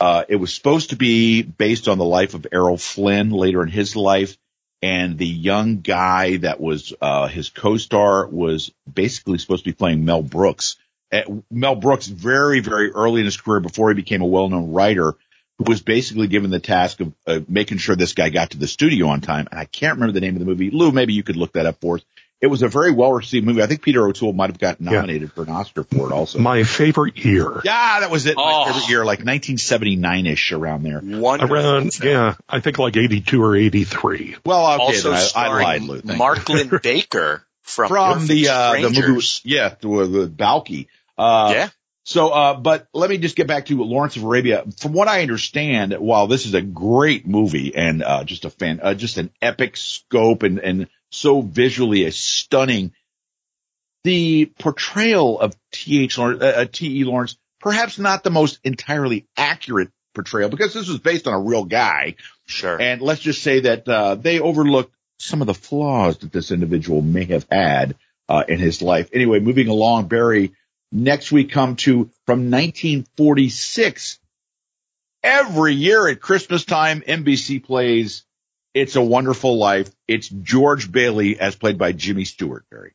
uh 0.00 0.24
it 0.28 0.36
was 0.36 0.52
supposed 0.54 0.90
to 0.90 0.96
be 0.96 1.42
based 1.42 1.86
on 1.86 1.98
the 1.98 2.04
life 2.04 2.32
of 2.34 2.46
errol 2.50 2.78
flynn 2.78 3.30
later 3.30 3.62
in 3.62 3.68
his 3.68 3.94
life 3.94 4.38
and 4.80 5.18
the 5.18 5.26
young 5.26 5.80
guy 5.80 6.38
that 6.38 6.60
was 6.60 6.94
uh 7.02 7.28
his 7.28 7.50
co-star 7.50 8.26
was 8.26 8.72
basically 8.90 9.36
supposed 9.36 9.64
to 9.64 9.70
be 9.70 9.76
playing 9.76 10.04
mel 10.04 10.22
brooks 10.22 10.76
Uh, 11.10 11.22
mel 11.50 11.74
brooks 11.74 12.06
very 12.06 12.60
very 12.60 12.90
early 12.90 13.20
in 13.20 13.24
his 13.24 13.36
career 13.38 13.60
before 13.60 13.88
he 13.88 13.94
became 13.94 14.20
a 14.20 14.26
well-known 14.26 14.72
writer 14.72 15.14
who 15.58 15.64
was 15.64 15.80
basically 15.82 16.26
given 16.28 16.50
the 16.50 16.60
task 16.60 17.00
of 17.00 17.12
uh, 17.26 17.40
making 17.48 17.78
sure 17.78 17.96
this 17.96 18.12
guy 18.12 18.28
got 18.28 18.50
to 18.50 18.58
the 18.58 18.66
studio 18.68 19.08
on 19.08 19.20
time. 19.20 19.48
And 19.50 19.58
I 19.58 19.64
can't 19.64 19.94
remember 19.96 20.12
the 20.12 20.20
name 20.20 20.34
of 20.34 20.40
the 20.40 20.44
movie. 20.46 20.70
Lou, 20.70 20.92
maybe 20.92 21.14
you 21.14 21.22
could 21.24 21.36
look 21.36 21.54
that 21.54 21.66
up 21.66 21.80
for 21.80 21.96
us. 21.96 22.02
It 22.40 22.46
was 22.46 22.62
a 22.62 22.68
very 22.68 22.92
well 22.92 23.12
received 23.12 23.44
movie. 23.44 23.60
I 23.62 23.66
think 23.66 23.82
Peter 23.82 24.06
O'Toole 24.06 24.32
might 24.34 24.50
have 24.50 24.60
gotten 24.60 24.84
Yeah. 24.86 24.92
nominated 24.92 25.32
for 25.32 25.42
an 25.42 25.48
Oscar 25.48 25.82
for 25.82 26.08
it 26.10 26.12
also. 26.12 26.38
My 26.38 26.62
favorite 26.62 27.16
year. 27.24 27.60
yeah, 27.64 27.98
that 28.00 28.10
was 28.12 28.26
it. 28.26 28.36
My 28.36 28.42
Oh. 28.44 28.66
favorite 28.72 28.88
year, 28.88 29.04
like 29.04 29.24
1979-ish 29.24 30.52
around 30.52 30.82
there. 30.84 31.00
Wonderful 31.02 31.56
Around, 31.56 31.98
yeah, 32.02 32.34
I 32.48 32.60
think 32.60 32.78
like 32.78 32.96
82 32.96 33.42
or 33.42 33.56
83. 33.56 34.36
Well, 34.44 34.74
okay, 34.74 34.82
Also 34.84 35.10
then 35.10 35.28
I, 35.34 35.46
I 35.46 35.48
lied, 35.62 35.82
Lou. 35.82 36.00
Thank 36.00 36.12
you. 36.12 36.16
Mark 36.18 36.48
Linn-Baker 36.48 37.44
from 37.62 37.88
From 37.88 38.26
the, 38.26 38.48
uh, 38.48 38.72
the 38.80 38.90
movie, 38.90 39.26
yeah, 39.44 39.74
the, 39.80 39.88
the 40.06 40.26
Balki. 40.28 40.86
Uh, 41.18 41.52
yeah. 41.54 41.68
So, 42.04 42.30
uh, 42.30 42.54
but 42.54 42.88
let 42.94 43.10
me 43.10 43.18
just 43.18 43.36
get 43.36 43.46
back 43.48 43.66
to 43.66 43.82
Lawrence 43.82 44.16
of 44.16 44.24
Arabia. 44.24 44.64
From 44.78 44.94
what 44.94 45.08
I 45.08 45.20
understand, 45.20 45.92
while 45.92 46.26
this 46.26 46.46
is 46.46 46.54
a 46.54 46.62
great 46.62 47.26
movie 47.26 47.76
and, 47.76 48.02
uh, 48.02 48.24
just 48.24 48.46
a 48.46 48.50
fan, 48.50 48.80
uh, 48.82 48.94
just 48.94 49.18
an 49.18 49.30
epic 49.42 49.76
scope 49.76 50.42
and, 50.42 50.58
and 50.58 50.88
so 51.10 51.42
visually 51.42 52.04
a 52.04 52.12
stunning, 52.12 52.92
the 54.04 54.46
portrayal 54.58 55.38
of 55.38 55.54
T.H. 55.72 56.16
Lawrence, 56.16 56.40
uh, 56.42 56.46
uh, 56.46 56.64
T.E. 56.72 57.04
Lawrence, 57.04 57.36
perhaps 57.60 57.98
not 57.98 58.22
the 58.22 58.30
most 58.30 58.58
entirely 58.64 59.26
accurate 59.36 59.90
portrayal 60.14 60.48
because 60.48 60.72
this 60.72 60.88
was 60.88 61.00
based 61.00 61.26
on 61.26 61.34
a 61.34 61.40
real 61.40 61.64
guy. 61.66 62.14
Sure. 62.46 62.80
And 62.80 63.02
let's 63.02 63.20
just 63.20 63.42
say 63.42 63.60
that, 63.60 63.86
uh, 63.86 64.14
they 64.14 64.40
overlooked 64.40 64.94
some 65.18 65.42
of 65.42 65.46
the 65.46 65.52
flaws 65.52 66.16
that 66.18 66.32
this 66.32 66.52
individual 66.52 67.02
may 67.02 67.24
have 67.24 67.46
had, 67.50 67.96
uh, 68.30 68.44
in 68.48 68.58
his 68.58 68.80
life. 68.80 69.10
Anyway, 69.12 69.40
moving 69.40 69.68
along, 69.68 70.06
Barry, 70.06 70.52
Next 70.90 71.30
we 71.30 71.44
come 71.44 71.76
to 71.76 72.10
from 72.26 72.50
1946. 72.50 74.18
Every 75.22 75.74
year 75.74 76.08
at 76.08 76.20
Christmas 76.20 76.64
time, 76.64 77.02
NBC 77.02 77.62
plays 77.62 78.24
It's 78.72 78.96
a 78.96 79.02
Wonderful 79.02 79.58
Life. 79.58 79.90
It's 80.06 80.28
George 80.28 80.90
Bailey 80.90 81.38
as 81.38 81.56
played 81.56 81.76
by 81.78 81.92
Jimmy 81.92 82.24
Stewart, 82.24 82.64
Barry. 82.70 82.92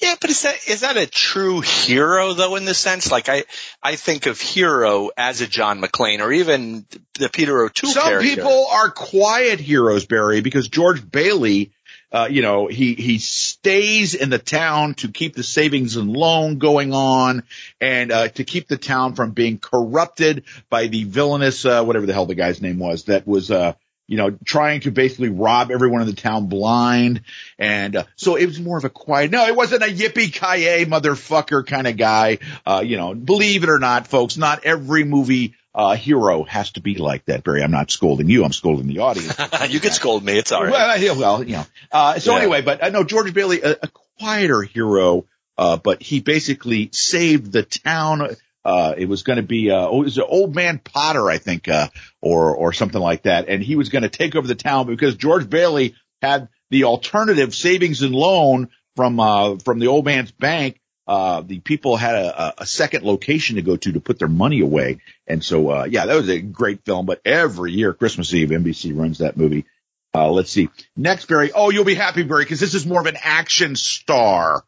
Yeah, 0.00 0.14
but 0.20 0.30
is 0.30 0.42
that 0.42 0.56
is 0.66 0.80
that 0.80 0.96
a 0.96 1.06
true 1.06 1.60
hero 1.60 2.32
though? 2.32 2.56
In 2.56 2.64
the 2.64 2.74
sense, 2.74 3.12
like 3.12 3.28
I 3.28 3.44
I 3.80 3.94
think 3.94 4.26
of 4.26 4.40
hero 4.40 5.10
as 5.16 5.40
a 5.40 5.46
John 5.46 5.80
McClane 5.80 6.20
or 6.20 6.32
even 6.32 6.84
the 7.18 7.28
Peter 7.28 7.62
O'Toole 7.62 7.90
Some 7.90 8.02
character. 8.02 8.28
people 8.34 8.66
are 8.72 8.90
quiet 8.90 9.60
heroes, 9.60 10.04
Barry, 10.04 10.40
because 10.40 10.66
George 10.66 11.08
Bailey, 11.08 11.70
uh, 12.14 12.28
you 12.30 12.42
know, 12.42 12.68
he, 12.68 12.94
he 12.94 13.18
stays 13.18 14.14
in 14.14 14.30
the 14.30 14.38
town 14.38 14.94
to 14.94 15.08
keep 15.08 15.34
the 15.34 15.42
savings 15.42 15.96
and 15.96 16.08
loan 16.08 16.58
going 16.58 16.94
on 16.94 17.42
and, 17.80 18.12
uh, 18.12 18.28
to 18.28 18.44
keep 18.44 18.68
the 18.68 18.76
town 18.78 19.14
from 19.14 19.32
being 19.32 19.58
corrupted 19.58 20.44
by 20.70 20.86
the 20.86 21.02
villainous, 21.02 21.64
uh, 21.64 21.82
whatever 21.82 22.06
the 22.06 22.12
hell 22.12 22.26
the 22.26 22.36
guy's 22.36 22.62
name 22.62 22.78
was 22.78 23.06
that 23.06 23.26
was, 23.26 23.50
uh, 23.50 23.72
you 24.06 24.16
know, 24.16 24.30
trying 24.44 24.80
to 24.82 24.92
basically 24.92 25.30
rob 25.30 25.72
everyone 25.72 26.02
in 26.02 26.06
the 26.06 26.14
town 26.14 26.46
blind. 26.46 27.22
And 27.58 27.96
uh, 27.96 28.04
so 28.14 28.36
it 28.36 28.46
was 28.46 28.60
more 28.60 28.78
of 28.78 28.84
a 28.84 28.90
quiet, 28.90 29.32
no, 29.32 29.46
it 29.46 29.56
wasn't 29.56 29.82
a 29.82 29.86
yippee 29.86 30.32
ki 30.32 30.84
motherfucker 30.84 31.66
kind 31.66 31.88
of 31.88 31.96
guy. 31.96 32.38
Uh, 32.64 32.82
you 32.86 32.96
know, 32.96 33.12
believe 33.14 33.64
it 33.64 33.70
or 33.70 33.80
not, 33.80 34.06
folks, 34.06 34.36
not 34.36 34.64
every 34.64 35.02
movie 35.02 35.54
uh, 35.74 35.96
hero 35.96 36.44
has 36.44 36.70
to 36.72 36.80
be 36.80 36.94
like 36.94 37.24
that, 37.26 37.42
Barry. 37.42 37.62
I'm 37.62 37.72
not 37.72 37.90
scolding 37.90 38.28
you. 38.28 38.44
I'm 38.44 38.52
scolding 38.52 38.86
the 38.86 39.00
audience. 39.00 39.36
you 39.68 39.80
can 39.80 39.90
scold 39.90 40.24
me. 40.24 40.38
It's 40.38 40.52
all 40.52 40.62
right. 40.62 40.70
Well, 40.70 41.18
well 41.18 41.42
you 41.42 41.56
know. 41.56 41.66
Uh, 41.90 42.18
so 42.20 42.32
yeah. 42.32 42.38
anyway, 42.38 42.62
but 42.62 42.82
I 42.82 42.88
uh, 42.88 42.90
know 42.90 43.04
George 43.04 43.34
Bailey, 43.34 43.60
a, 43.62 43.72
a 43.82 43.88
quieter 44.18 44.62
hero, 44.62 45.26
uh, 45.58 45.76
but 45.76 46.02
he 46.02 46.20
basically 46.20 46.90
saved 46.92 47.52
the 47.52 47.64
town. 47.64 48.36
Uh, 48.64 48.94
it 48.96 49.08
was 49.08 49.24
going 49.24 49.36
to 49.36 49.42
be, 49.42 49.70
uh, 49.70 49.86
oh, 49.88 50.02
it 50.02 50.04
was 50.04 50.18
old 50.18 50.54
man 50.54 50.78
Potter, 50.78 51.28
I 51.28 51.38
think, 51.38 51.68
uh, 51.68 51.88
or, 52.22 52.54
or 52.54 52.72
something 52.72 53.00
like 53.00 53.24
that. 53.24 53.48
And 53.48 53.62
he 53.62 53.76
was 53.76 53.88
going 53.88 54.02
to 54.02 54.08
take 54.08 54.36
over 54.36 54.46
the 54.46 54.54
town 54.54 54.86
because 54.86 55.16
George 55.16 55.48
Bailey 55.50 55.94
had 56.22 56.48
the 56.70 56.84
alternative 56.84 57.54
savings 57.54 58.02
and 58.02 58.14
loan 58.14 58.70
from, 58.96 59.20
uh, 59.20 59.56
from 59.56 59.80
the 59.80 59.88
old 59.88 60.04
man's 60.04 60.32
bank. 60.32 60.80
Uh, 61.06 61.42
the 61.42 61.60
people 61.60 61.96
had 61.96 62.14
a, 62.14 62.62
a 62.62 62.66
second 62.66 63.04
location 63.04 63.56
to 63.56 63.62
go 63.62 63.76
to 63.76 63.92
to 63.92 64.00
put 64.00 64.18
their 64.18 64.28
money 64.28 64.60
away. 64.60 65.00
And 65.26 65.44
so, 65.44 65.70
uh, 65.70 65.84
yeah, 65.84 66.06
that 66.06 66.14
was 66.14 66.30
a 66.30 66.40
great 66.40 66.84
film, 66.84 67.04
but 67.04 67.20
every 67.24 67.72
year, 67.72 67.92
Christmas 67.92 68.32
Eve, 68.32 68.48
NBC 68.48 68.96
runs 68.96 69.18
that 69.18 69.36
movie. 69.36 69.66
Uh, 70.14 70.30
let's 70.30 70.50
see. 70.50 70.70
Next, 70.96 71.26
Barry. 71.26 71.52
Oh, 71.52 71.70
you'll 71.70 71.84
be 71.84 71.94
happy, 71.94 72.22
Barry, 72.22 72.44
because 72.44 72.60
this 72.60 72.74
is 72.74 72.86
more 72.86 73.00
of 73.00 73.06
an 73.06 73.18
action 73.20 73.76
star. 73.76 74.64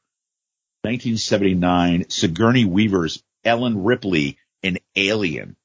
1979, 0.83 2.11
Sigourney 2.11 2.65
Weaver's 2.65 3.23
Ellen 3.45 3.85
Ripley 3.85 4.39
in 4.63 4.79
Alien. 4.95 5.57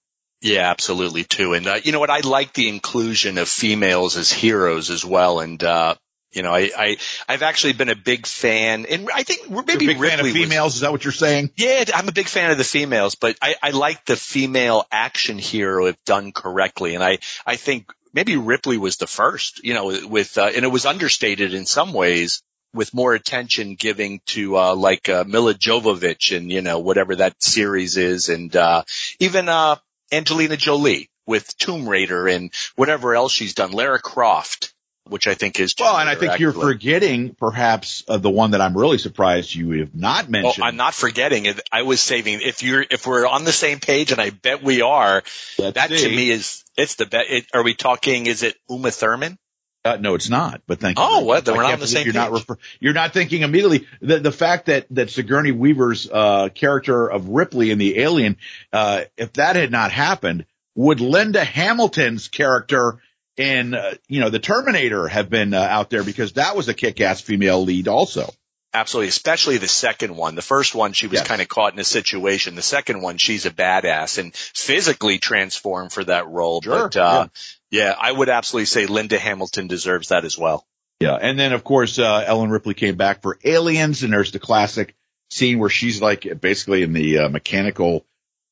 Yeah, 0.41 0.69
absolutely 0.69 1.24
too. 1.24 1.53
And, 1.53 1.67
uh, 1.67 1.80
you 1.84 1.91
know 1.91 1.99
what? 1.99 2.09
I 2.09 2.22
like 2.22 2.53
the 2.53 2.69
inclusion 2.69 3.38
of 3.38 3.49
females 3.49 4.17
as 4.17 4.32
heroes 4.32 4.89
as 4.89 5.03
well. 5.03 5.39
And, 5.39 5.63
uh, 5.63 5.95
you 6.32 6.43
know, 6.43 6.53
I, 6.53 6.71
I, 6.77 6.97
I've 7.27 7.41
actually 7.41 7.73
been 7.73 7.89
a 7.89 7.95
big 7.95 8.25
fan, 8.25 8.86
and 8.86 9.09
I 9.13 9.23
think 9.23 9.47
we're 9.49 9.63
maybe 9.63 9.88
big 9.88 9.99
Ripley 9.99 10.09
fan 10.09 10.25
of 10.25 10.32
females. 10.32 10.65
Was, 10.65 10.75
is 10.75 10.82
that 10.82 10.91
what 10.91 11.03
you're 11.03 11.11
saying? 11.11 11.51
Yeah, 11.57 11.84
I'm 11.93 12.07
a 12.07 12.13
big 12.13 12.27
fan 12.27 12.51
of 12.51 12.57
the 12.57 12.63
females, 12.63 13.15
but 13.15 13.38
I, 13.41 13.55
I 13.61 13.71
like 13.71 14.05
the 14.05 14.15
female 14.15 14.86
action 14.91 15.38
hero 15.38 15.88
if 15.88 16.01
done 16.05 16.32
correctly. 16.32 16.95
And 16.95 17.03
I, 17.03 17.19
I 17.45 17.57
think 17.57 17.91
maybe 18.13 18.38
Ripley 18.38 18.77
was 18.77 18.97
the 18.97 19.07
first, 19.07 19.63
you 19.63 19.73
know, 19.73 20.07
with, 20.07 20.38
uh, 20.38 20.51
and 20.55 20.63
it 20.63 20.71
was 20.71 20.86
understated 20.86 21.53
in 21.53 21.65
some 21.65 21.93
ways 21.93 22.41
with 22.73 22.93
more 22.93 23.13
attention 23.13 23.75
giving 23.75 24.21
to 24.27 24.57
uh, 24.57 24.75
like 24.75 25.09
uh, 25.09 25.23
Milla 25.27 25.53
Jovovich 25.53 26.36
and 26.36 26.51
you 26.51 26.61
know 26.61 26.79
whatever 26.79 27.17
that 27.17 27.41
series 27.43 27.97
is, 27.97 28.29
and 28.29 28.55
uh, 28.55 28.84
even 29.19 29.49
uh, 29.49 29.75
Angelina 30.11 30.57
Jolie 30.57 31.09
with 31.25 31.57
Tomb 31.57 31.88
Raider 31.88 32.27
and 32.27 32.51
whatever 32.75 33.15
else 33.15 33.32
she's 33.32 33.53
done. 33.53 33.71
Lara 33.71 33.99
Croft, 33.99 34.73
which 35.08 35.28
I 35.28 35.34
think 35.34 35.60
is 35.60 35.76
well, 35.80 35.97
and 35.97 36.10
I 36.10 36.16
think 36.16 36.39
you're 36.39 36.54
forgetting 36.54 37.36
perhaps 37.36 38.04
uh, 38.08 38.18
the 38.18 38.30
one 38.30 38.52
that 38.52 38.62
I'm 38.62 38.78
really 38.78 38.97
surprised 38.97 39.54
you 39.54 39.80
have 39.80 39.95
not 39.95 40.30
mentioned. 40.30 40.64
Oh, 40.64 40.68
I'm 40.68 40.78
not 40.78 40.93
forgetting 40.93 41.45
it. 41.45 41.60
I 41.72 41.82
was 41.82 42.02
saving. 42.02 42.41
If 42.41 42.64
you're 42.64 42.86
if 42.89 43.06
we're 43.06 43.28
on 43.28 43.43
the 43.43 43.52
same 43.52 43.80
page, 43.80 44.12
and 44.12 44.22
I 44.22 44.30
bet 44.30 44.64
we 44.64 44.82
are, 44.82 45.24
Let's 45.58 45.76
that 45.76 45.89
see. 45.89 46.08
to 46.08 46.10
me 46.10 46.30
is 46.30 46.64
it's 46.78 46.95
the 46.95 47.06
bet. 47.06 47.26
It, 47.30 47.45
are 47.54 47.64
we 47.64 47.74
talking? 47.74 48.28
Is 48.28 48.43
it 48.43 48.56
Uma 48.70 48.91
Thurman? 48.91 49.38
Uh, 49.84 49.97
no, 49.99 50.14
it's 50.14 50.30
not. 50.30 50.62
But 50.68 50.80
thank 50.80 50.99
you. 50.99 51.04
Oh, 51.06 51.22
what? 51.22 51.43
Then 51.43 51.58
we're 51.58 51.64
not 51.64 51.74
on 51.74 51.80
the 51.80 51.88
same 51.88 52.06
you're 52.06 52.14
page. 52.14 52.22
Not 52.22 52.32
refer- 52.32 52.58
you're 52.80 52.93
not 52.93 53.14
thinking 53.14 53.41
immediately. 53.41 53.88
The 54.02 54.20
the 54.20 54.32
fact 54.32 54.68
that 54.68 54.86
that 54.91 55.10
Sigourney 55.10 55.52
Weaver's 55.52 56.08
uh, 56.10 56.49
character 56.49 57.08
of 57.08 57.30
Ripley 57.30 57.72
in 57.72 57.80
the 57.80 57.99
Alien, 57.99 58.38
uh, 58.72 59.06
if 59.18 59.34
that 59.34 59.56
had 59.56 59.72
not 59.72 59.91
happened, 59.91 60.45
would 60.76 60.99
Linda 60.99 61.43
Hamilton's 61.43 62.28
character 62.28 62.99
in 63.38 63.73
uh, 63.73 63.95
you 64.07 64.19
know 64.19 64.29
the 64.29 64.39
Terminator 64.39 65.07
have 65.07 65.29
been 65.29 65.53
uh, 65.53 65.61
out 65.61 65.89
there 65.89 66.03
because 66.03 66.34
that 66.34 66.55
was 66.55 66.67
a 66.67 66.73
kick-ass 66.73 67.21
female 67.21 67.63
lead 67.63 67.88
also. 67.88 68.29
Absolutely, 68.73 69.09
especially 69.09 69.57
the 69.57 69.67
second 69.67 70.15
one. 70.15 70.36
The 70.36 70.41
first 70.41 70.73
one, 70.73 70.93
she 70.93 71.07
was 71.07 71.19
yes. 71.19 71.27
kind 71.27 71.41
of 71.41 71.49
caught 71.49 71.73
in 71.73 71.79
a 71.79 71.84
situation. 71.84 72.55
The 72.55 72.61
second 72.61 73.01
one, 73.01 73.17
she's 73.17 73.45
a 73.45 73.51
badass 73.51 74.17
and 74.17 74.34
physically 74.34 75.19
transformed 75.19 75.91
for 75.91 76.05
that 76.05 76.29
role. 76.29 76.61
Sure. 76.61 76.84
But, 76.84 76.95
uh, 76.95 77.27
yeah. 77.69 77.84
yeah, 77.84 77.95
I 77.99 78.09
would 78.09 78.29
absolutely 78.29 78.67
say 78.67 78.86
Linda 78.86 79.19
Hamilton 79.19 79.67
deserves 79.67 80.09
that 80.09 80.23
as 80.23 80.38
well. 80.38 80.65
Yeah. 81.01 81.15
And 81.15 81.38
then 81.38 81.51
of 81.51 81.65
course, 81.65 81.99
uh, 81.99 82.23
Ellen 82.25 82.49
Ripley 82.49 82.73
came 82.73 82.95
back 82.95 83.21
for 83.21 83.38
Aliens 83.43 84.03
and 84.03 84.13
there's 84.13 84.32
the 84.32 84.39
classic 84.39 84.95
scene 85.32 85.59
where 85.59 85.69
she's 85.69 86.01
like 86.01 86.39
basically 86.39 86.84
in 86.84 86.93
the 86.93 87.19
uh, 87.19 87.29
mechanical, 87.29 88.05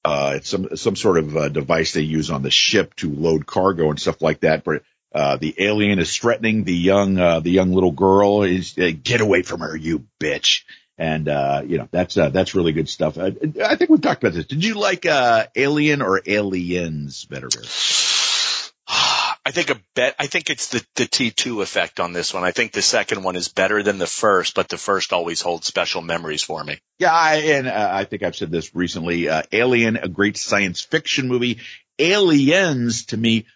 uh, 0.06 0.34
it's 0.36 0.50
some, 0.50 0.76
some 0.76 0.96
sort 0.96 1.18
of 1.18 1.36
uh, 1.36 1.50
device 1.50 1.94
they 1.94 2.02
use 2.02 2.30
on 2.30 2.42
the 2.42 2.52
ship 2.52 2.96
to 2.96 3.12
load 3.12 3.46
cargo 3.46 3.90
and 3.90 4.00
stuff 4.00 4.22
like 4.22 4.42
that. 4.42 4.64
But 4.64 4.84
uh, 5.14 5.38
the 5.38 5.56
alien 5.58 6.00
is 6.00 6.16
threatening 6.16 6.64
the 6.64 6.76
young, 6.76 7.18
uh, 7.18 7.40
the 7.40 7.52
young 7.52 7.72
little 7.72 7.92
girl 7.92 8.44
is, 8.44 8.78
uh, 8.78 8.92
get 9.04 9.22
away 9.22 9.42
from 9.42 9.62
her, 9.62 9.76
you 9.76 10.06
bitch. 10.20 10.64
And, 10.98 11.30
uh, 11.30 11.64
you 11.66 11.78
know, 11.78 11.88
that's, 11.92 12.18
uh, 12.18 12.30
that's 12.30 12.56
really 12.56 12.74
good 12.74 12.90
stuff. 12.90 13.18
I, 13.18 13.34
I 13.64 13.76
think 13.76 13.90
we've 13.90 14.02
talked 14.02 14.22
about 14.24 14.36
this. 14.36 14.46
Did 14.46 14.66
you 14.66 14.76
like, 14.76 15.06
uh, 15.06 15.48
Alien 15.56 16.02
or 16.02 16.22
Aliens 16.26 17.26
better? 17.26 17.48
better? 17.48 17.68
I 19.50 19.52
think 19.52 19.72
a 19.72 19.82
bet, 19.96 20.16
I 20.20 20.28
think 20.28 20.52
it's 20.52 20.68
the, 20.68 20.86
the 20.96 21.06
T2 21.06 21.64
effect 21.64 22.00
on 22.00 22.14
this 22.14 22.36
one. 22.36 22.44
I 22.44 22.52
think 22.52 22.72
the 22.72 22.84
second 22.84 23.24
one 23.24 23.36
is 23.36 23.48
better 23.48 23.82
than 23.82 23.98
the 23.98 24.06
first, 24.06 24.54
but 24.54 24.70
the 24.70 24.78
first 24.78 25.12
always 25.12 25.42
holds 25.42 25.66
special 25.66 26.04
memories 26.04 26.44
for 26.44 26.64
me. 26.64 26.80
Yeah. 27.00 27.12
I, 27.12 27.36
and 27.38 27.68
uh, 27.68 27.90
I 27.92 28.04
think 28.04 28.22
I've 28.22 28.36
said 28.36 28.52
this 28.52 28.76
recently. 28.76 29.28
Uh, 29.28 29.42
Alien, 29.52 29.98
a 29.98 30.08
great 30.08 30.38
science 30.38 30.82
fiction 30.82 31.28
movie. 31.28 31.58
Aliens 31.98 33.08
to 33.08 33.18
me 33.18 33.48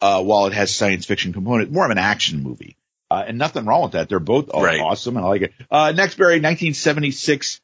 uh, 0.00 0.22
while 0.22 0.46
it 0.46 0.54
has 0.54 0.74
science 0.74 1.04
fiction 1.04 1.34
component, 1.34 1.70
more 1.70 1.84
of 1.84 1.90
an 1.90 1.98
action 1.98 2.42
movie. 2.42 2.78
Uh, 3.10 3.24
and 3.26 3.36
nothing 3.36 3.66
wrong 3.66 3.82
with 3.82 3.92
that. 3.92 4.08
They're 4.08 4.20
both 4.20 4.48
right. 4.54 4.80
awesome 4.80 5.18
and 5.18 5.26
I 5.26 5.28
like 5.28 5.42
it. 5.42 5.52
Uh, 5.70 5.92
next, 5.92 6.14
Barry, 6.14 6.36
1976, 6.36 7.60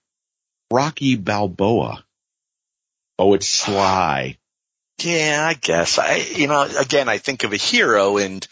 Rocky 0.70 1.16
Balboa. 1.16 2.04
Oh, 3.18 3.32
it's 3.32 3.48
Sly. 3.48 4.37
Yeah, 5.00 5.46
I 5.48 5.54
guess. 5.54 5.98
I, 5.98 6.16
you 6.16 6.48
know, 6.48 6.62
again, 6.62 7.08
I 7.08 7.18
think 7.18 7.44
of 7.44 7.52
a 7.52 7.56
hero 7.56 8.18
and 8.18 8.46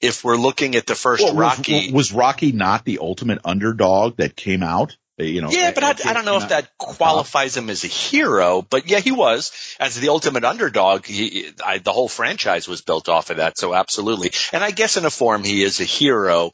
if 0.00 0.24
we're 0.24 0.36
looking 0.36 0.76
at 0.76 0.86
the 0.86 0.94
first 0.94 1.22
well, 1.22 1.34
Rocky. 1.34 1.86
Was, 1.86 1.92
was 1.92 2.12
Rocky 2.12 2.52
not 2.52 2.84
the 2.84 2.98
ultimate 3.00 3.40
underdog 3.44 4.18
that 4.18 4.36
came 4.36 4.62
out? 4.62 4.96
You 5.18 5.40
know, 5.40 5.48
yeah, 5.50 5.72
but 5.72 5.82
I, 5.82 6.10
I 6.10 6.12
don't 6.12 6.26
know 6.26 6.36
if 6.36 6.50
that 6.50 6.76
qualifies 6.76 7.56
him 7.56 7.70
as 7.70 7.84
a 7.84 7.86
hero. 7.86 8.60
But 8.60 8.90
yeah, 8.90 8.98
he 9.00 9.12
was 9.12 9.50
as 9.80 9.98
the 9.98 10.10
ultimate 10.10 10.44
underdog. 10.44 11.06
He, 11.06 11.48
I, 11.64 11.78
the 11.78 11.92
whole 11.92 12.08
franchise 12.08 12.68
was 12.68 12.82
built 12.82 13.08
off 13.08 13.30
of 13.30 13.38
that. 13.38 13.56
So 13.56 13.72
absolutely, 13.72 14.32
and 14.52 14.62
I 14.62 14.72
guess 14.72 14.98
in 14.98 15.06
a 15.06 15.10
form 15.10 15.42
he 15.42 15.62
is 15.62 15.80
a 15.80 15.84
hero. 15.84 16.52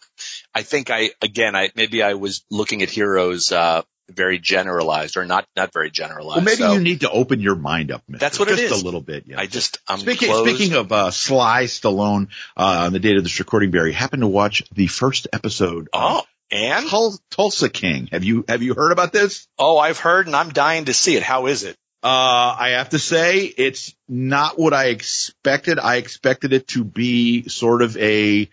I 0.54 0.62
think 0.62 0.90
I 0.90 1.10
again, 1.20 1.56
I 1.56 1.70
maybe 1.74 2.04
I 2.04 2.14
was 2.14 2.44
looking 2.52 2.82
at 2.82 2.90
heroes 2.90 3.50
uh, 3.50 3.82
very 4.14 4.38
generalized 4.38 5.16
or 5.16 5.24
not 5.24 5.46
not 5.56 5.72
very 5.72 5.90
generalized. 5.90 6.36
Well, 6.36 6.44
maybe 6.44 6.56
so, 6.56 6.72
you 6.72 6.80
need 6.80 7.00
to 7.00 7.10
open 7.10 7.40
your 7.40 7.56
mind 7.56 7.90
up. 7.90 8.02
Mister. 8.08 8.24
That's 8.24 8.38
what 8.38 8.48
just 8.48 8.62
it 8.62 8.72
is. 8.72 8.82
a 8.82 8.84
little 8.84 9.00
bit. 9.00 9.24
Yeah. 9.26 9.40
I 9.40 9.46
just 9.46 9.78
I'm 9.88 9.98
speaking 9.98 10.28
closed. 10.28 10.48
speaking 10.48 10.76
of 10.76 10.92
uh, 10.92 11.10
Sly 11.10 11.64
Stallone 11.64 12.28
uh, 12.56 12.84
on 12.86 12.92
the 12.92 12.98
date 12.98 13.16
of 13.16 13.22
this 13.22 13.38
recording. 13.38 13.70
Barry 13.70 13.92
happened 13.92 14.22
to 14.22 14.28
watch 14.28 14.62
the 14.74 14.86
first 14.86 15.28
episode. 15.32 15.88
Oh. 15.92 16.22
And 16.50 16.86
Tul- 16.86 17.18
Tulsa 17.30 17.70
King. 17.70 18.08
Have 18.12 18.24
you 18.24 18.44
have 18.46 18.62
you 18.62 18.74
heard 18.74 18.92
about 18.92 19.10
this? 19.10 19.48
Oh, 19.58 19.78
I've 19.78 19.98
heard, 19.98 20.26
and 20.26 20.36
I'm 20.36 20.50
dying 20.50 20.84
to 20.84 20.92
see 20.92 21.16
it. 21.16 21.22
How 21.22 21.46
is 21.46 21.64
it? 21.64 21.76
Uh, 22.02 22.54
I 22.58 22.74
have 22.76 22.90
to 22.90 22.98
say 22.98 23.44
it's 23.44 23.94
not 24.06 24.58
what 24.58 24.74
I 24.74 24.88
expected. 24.88 25.78
I 25.78 25.96
expected 25.96 26.52
it 26.52 26.68
to 26.68 26.84
be 26.84 27.48
sort 27.48 27.80
of 27.80 27.96
a 27.96 28.50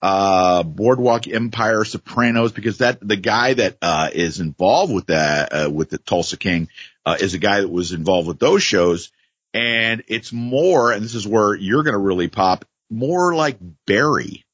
uh 0.00 0.62
Boardwalk 0.62 1.26
Empire 1.26 1.84
Sopranos 1.84 2.52
because 2.52 2.78
that 2.78 2.98
the 3.06 3.16
guy 3.16 3.54
that 3.54 3.78
uh 3.82 4.10
is 4.12 4.40
involved 4.40 4.92
with 4.92 5.06
that 5.06 5.52
uh, 5.52 5.70
with 5.70 5.90
the 5.90 5.98
Tulsa 5.98 6.36
King 6.36 6.68
uh, 7.04 7.16
is 7.20 7.34
a 7.34 7.38
guy 7.38 7.60
that 7.60 7.68
was 7.68 7.92
involved 7.92 8.28
with 8.28 8.38
those 8.38 8.62
shows 8.62 9.10
and 9.54 10.04
it's 10.08 10.32
more 10.32 10.92
and 10.92 11.02
this 11.02 11.14
is 11.14 11.26
where 11.26 11.54
you're 11.54 11.82
going 11.82 11.94
to 11.94 11.98
really 11.98 12.28
pop 12.28 12.64
more 12.90 13.34
like 13.34 13.58
Barry 13.86 14.44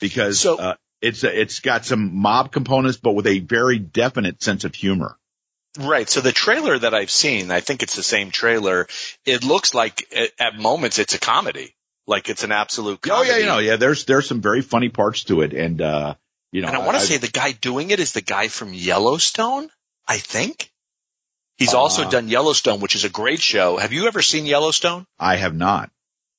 because 0.00 0.40
so, 0.40 0.58
uh, 0.58 0.74
it's 1.00 1.24
it's 1.24 1.60
got 1.60 1.84
some 1.84 2.16
mob 2.16 2.52
components, 2.52 2.98
but 2.98 3.12
with 3.12 3.26
a 3.26 3.38
very 3.38 3.78
definite 3.78 4.42
sense 4.42 4.64
of 4.64 4.74
humor. 4.74 5.16
Right. 5.78 6.08
So 6.08 6.20
the 6.20 6.32
trailer 6.32 6.78
that 6.78 6.94
I've 6.94 7.10
seen, 7.10 7.50
I 7.50 7.60
think 7.60 7.82
it's 7.82 7.96
the 7.96 8.02
same 8.02 8.30
trailer. 8.30 8.86
It 9.26 9.44
looks 9.44 9.74
like 9.74 10.10
at 10.38 10.56
moments 10.56 10.98
it's 10.98 11.14
a 11.14 11.18
comedy. 11.18 11.75
Like 12.06 12.28
it's 12.28 12.44
an 12.44 12.52
absolute 12.52 13.00
comedy. 13.00 13.30
Oh 13.30 13.32
yeah, 13.32 13.40
you 13.40 13.46
know, 13.46 13.58
yeah, 13.58 13.76
there's, 13.76 14.04
there's 14.04 14.28
some 14.28 14.40
very 14.40 14.62
funny 14.62 14.88
parts 14.88 15.24
to 15.24 15.42
it. 15.42 15.52
And, 15.52 15.80
uh, 15.82 16.14
you 16.52 16.62
know, 16.62 16.68
and 16.68 16.76
I 16.76 16.86
want 16.86 16.96
to 16.98 17.02
say 17.02 17.16
the 17.16 17.28
guy 17.28 17.52
doing 17.52 17.90
it 17.90 18.00
is 18.00 18.12
the 18.12 18.20
guy 18.20 18.48
from 18.48 18.72
Yellowstone, 18.72 19.68
I 20.06 20.18
think. 20.18 20.70
He's 21.56 21.74
uh, 21.74 21.78
also 21.78 22.08
done 22.08 22.28
Yellowstone, 22.28 22.80
which 22.80 22.94
is 22.94 23.04
a 23.04 23.08
great 23.08 23.40
show. 23.40 23.76
Have 23.78 23.92
you 23.92 24.06
ever 24.06 24.22
seen 24.22 24.46
Yellowstone? 24.46 25.06
I 25.18 25.36
have 25.36 25.54
not. 25.54 25.90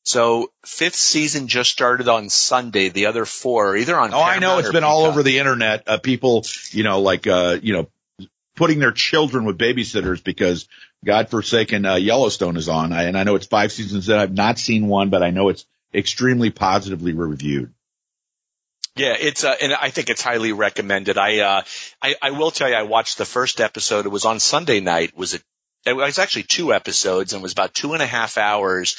So 0.03 0.51
fifth 0.65 0.95
season 0.95 1.47
just 1.47 1.70
started 1.70 2.07
on 2.07 2.30
Sunday. 2.30 2.88
The 2.88 3.07
other 3.07 3.26
four 3.26 3.72
are 3.72 3.76
either 3.76 3.99
on. 3.99 4.13
Oh, 4.13 4.24
Paramount 4.24 4.36
I 4.36 4.39
know 4.39 4.57
it's 4.59 4.68
been 4.70 4.84
Peacock. 4.84 4.89
all 4.89 5.05
over 5.05 5.22
the 5.22 5.39
internet. 5.39 5.84
Uh, 5.86 5.97
people, 5.97 6.45
you 6.72 6.84
know, 6.84 7.01
like, 7.01 7.28
uh, 7.28 7.57
you 7.61 7.74
know, 7.74 8.28
putting 8.55 8.80
their 8.80 8.93
children 8.93 9.43
with 9.43 9.57
babysitters 9.57 10.24
because 10.24 10.70
God 11.05 11.29
forsaken, 11.29 11.85
uh, 11.85 11.95
Yellowstone 11.95 12.57
is 12.57 12.69
on. 12.69 12.91
I, 12.91 13.03
and 13.03 13.17
I 13.17 13.23
know 13.23 13.35
it's 13.35 13.45
five 13.45 13.71
seasons 13.71 14.07
that 14.07 14.19
I've 14.19 14.33
not 14.33 14.57
seen 14.57 14.87
one, 14.87 15.09
but 15.09 15.23
I 15.23 15.29
know 15.29 15.49
it's 15.49 15.65
extremely 15.93 16.49
positively 16.49 17.13
reviewed. 17.13 17.73
Yeah, 18.95 19.15
it's 19.19 19.43
uh, 19.43 19.55
and 19.61 19.73
I 19.73 19.91
think 19.91 20.09
it's 20.09 20.23
highly 20.23 20.53
recommended. 20.53 21.17
I, 21.17 21.39
uh, 21.39 21.61
I 22.01 22.15
I 22.19 22.31
will 22.31 22.49
tell 22.49 22.67
you, 22.67 22.75
I 22.75 22.83
watched 22.83 23.19
the 23.19 23.25
first 23.25 23.61
episode. 23.61 24.05
It 24.05 24.09
was 24.09 24.25
on 24.25 24.39
Sunday 24.39 24.79
night. 24.79 25.15
Was 25.15 25.35
it? 25.35 25.43
It 25.85 25.95
was 25.95 26.19
actually 26.19 26.43
two 26.43 26.73
episodes 26.73 27.33
and 27.33 27.43
was 27.43 27.53
about 27.53 27.75
two 27.75 27.93
and 27.93 28.01
a 28.01 28.07
half 28.07 28.37
hours. 28.37 28.97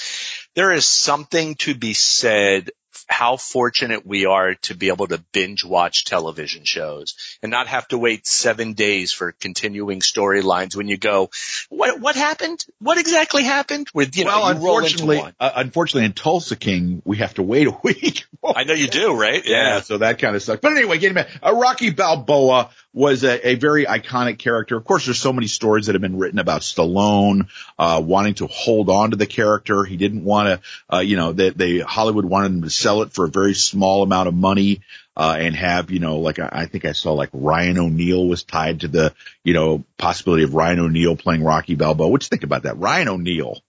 There 0.55 0.73
is 0.73 0.87
something 0.87 1.57
to 1.57 1.75
be 1.75 1.95
said 1.95 2.71
how 3.09 3.37
fortunate 3.37 4.07
we 4.07 4.27
are 4.27 4.55
to 4.55 4.75
be 4.75 4.89
able 4.89 5.07
to 5.07 5.19
binge 5.33 5.65
watch 5.65 6.05
television 6.05 6.63
shows 6.65 7.17
and 7.43 7.51
not 7.51 7.67
have 7.67 7.89
to 7.89 7.99
wait 7.99 8.27
seven 8.27 8.75
days 8.75 9.13
for 9.13 9.33
continuing 9.33 10.01
storylines 10.01 10.77
when 10.77 10.89
you 10.89 10.99
go, 10.99 11.31
what, 11.71 12.01
what 12.01 12.17
happened? 12.17 12.65
What 12.81 12.99
exactly 12.99 13.43
happened 13.45 13.89
with, 13.95 14.17
you 14.17 14.27
well, 14.27 14.41
know, 14.41 14.51
unfortunately, 14.51 15.23
uh, 15.41 15.51
unfortunately 15.57 16.05
in 16.05 16.13
Tulsa 16.13 16.57
King, 16.57 17.03
we 17.05 17.17
have 17.19 17.35
to 17.35 17.43
wait 17.43 17.67
a 17.67 17.77
week. 17.83 18.27
I 18.45 18.65
know 18.65 18.75
you 18.75 18.89
do, 18.89 19.15
right? 19.15 19.45
Yeah. 19.45 19.75
yeah. 19.75 19.81
So 19.81 19.99
that 19.99 20.19
kind 20.19 20.37
of 20.37 20.43
sucks. 20.43 20.61
But 20.61 20.73
anyway, 20.73 20.99
getting 20.99 21.15
back, 21.15 21.29
uh, 21.43 21.55
Rocky 21.55 21.91
Balboa 21.91 22.71
was 22.93 23.23
a, 23.25 23.49
a, 23.51 23.55
very 23.55 23.85
iconic 23.85 24.39
character. 24.39 24.77
Of 24.77 24.85
course, 24.85 25.05
there's 25.05 25.21
so 25.21 25.33
many 25.33 25.47
stories 25.47 25.87
that 25.87 25.95
have 25.95 26.03
been 26.03 26.19
written 26.19 26.39
about 26.39 26.63
Stallone, 26.63 27.49
uh, 27.79 28.03
wanting 28.05 28.35
to 28.35 28.47
hold 28.47 28.91
on 28.91 29.11
to 29.11 29.17
the 29.17 29.27
character. 29.27 29.85
He 29.85 29.97
didn't 29.97 30.25
want 30.25 30.49
to, 30.49 30.97
uh, 30.97 31.01
you 31.01 31.17
know, 31.17 31.33
that 31.33 31.57
they, 31.57 31.79
they, 31.79 31.85
Hollywood 31.85 32.25
wanted 32.25 32.53
him 32.53 32.63
to 32.63 32.71
sell 32.71 32.98
it 33.03 33.13
for 33.13 33.25
a 33.25 33.31
very 33.31 33.55
small 33.55 34.03
amount 34.03 34.29
of 34.29 34.35
money. 34.35 34.81
Uh, 35.17 35.37
and 35.37 35.57
have, 35.57 35.91
you 35.91 35.99
know, 35.99 36.19
like 36.19 36.39
I 36.39 36.67
think 36.67 36.85
I 36.85 36.93
saw 36.93 37.13
like 37.13 37.31
Ryan 37.33 37.77
O'Neal 37.79 38.29
was 38.29 38.45
tied 38.45 38.83
to 38.83 38.89
the, 38.89 39.13
you 39.43 39.53
know, 39.53 39.85
possibility 39.97 40.45
of 40.45 40.55
Ryan 40.55 40.79
O'Neal 40.79 41.17
playing 41.17 41.43
Rocky 41.43 41.75
Balboa. 41.75 42.07
What 42.07 42.23
you 42.23 42.29
think 42.29 42.45
about 42.45 42.63
that? 42.63 42.79
Ryan 42.79 43.09
O'Neal 43.09 43.61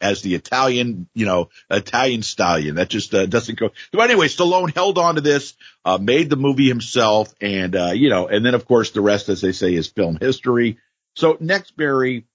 as 0.00 0.22
the 0.22 0.34
Italian, 0.34 1.08
you 1.14 1.26
know, 1.26 1.50
Italian 1.70 2.22
stallion. 2.22 2.76
That 2.76 2.88
just 2.88 3.14
uh, 3.14 3.26
doesn't 3.26 3.58
go. 3.58 3.70
But 3.92 4.10
anyway, 4.10 4.28
Stallone 4.28 4.74
held 4.74 4.98
on 4.98 5.14
to 5.16 5.20
this, 5.20 5.54
uh, 5.84 5.98
made 5.98 6.30
the 6.30 6.36
movie 6.36 6.68
himself, 6.68 7.32
and 7.40 7.74
uh, 7.76 7.92
you 7.94 8.10
know, 8.10 8.26
and 8.26 8.44
then 8.44 8.54
of 8.54 8.66
course 8.66 8.90
the 8.90 9.00
rest, 9.00 9.28
as 9.28 9.40
they 9.40 9.52
say, 9.52 9.74
is 9.74 9.88
film 9.88 10.18
history. 10.20 10.78
So 11.16 11.36
next, 11.40 11.76
Barry. 11.76 12.26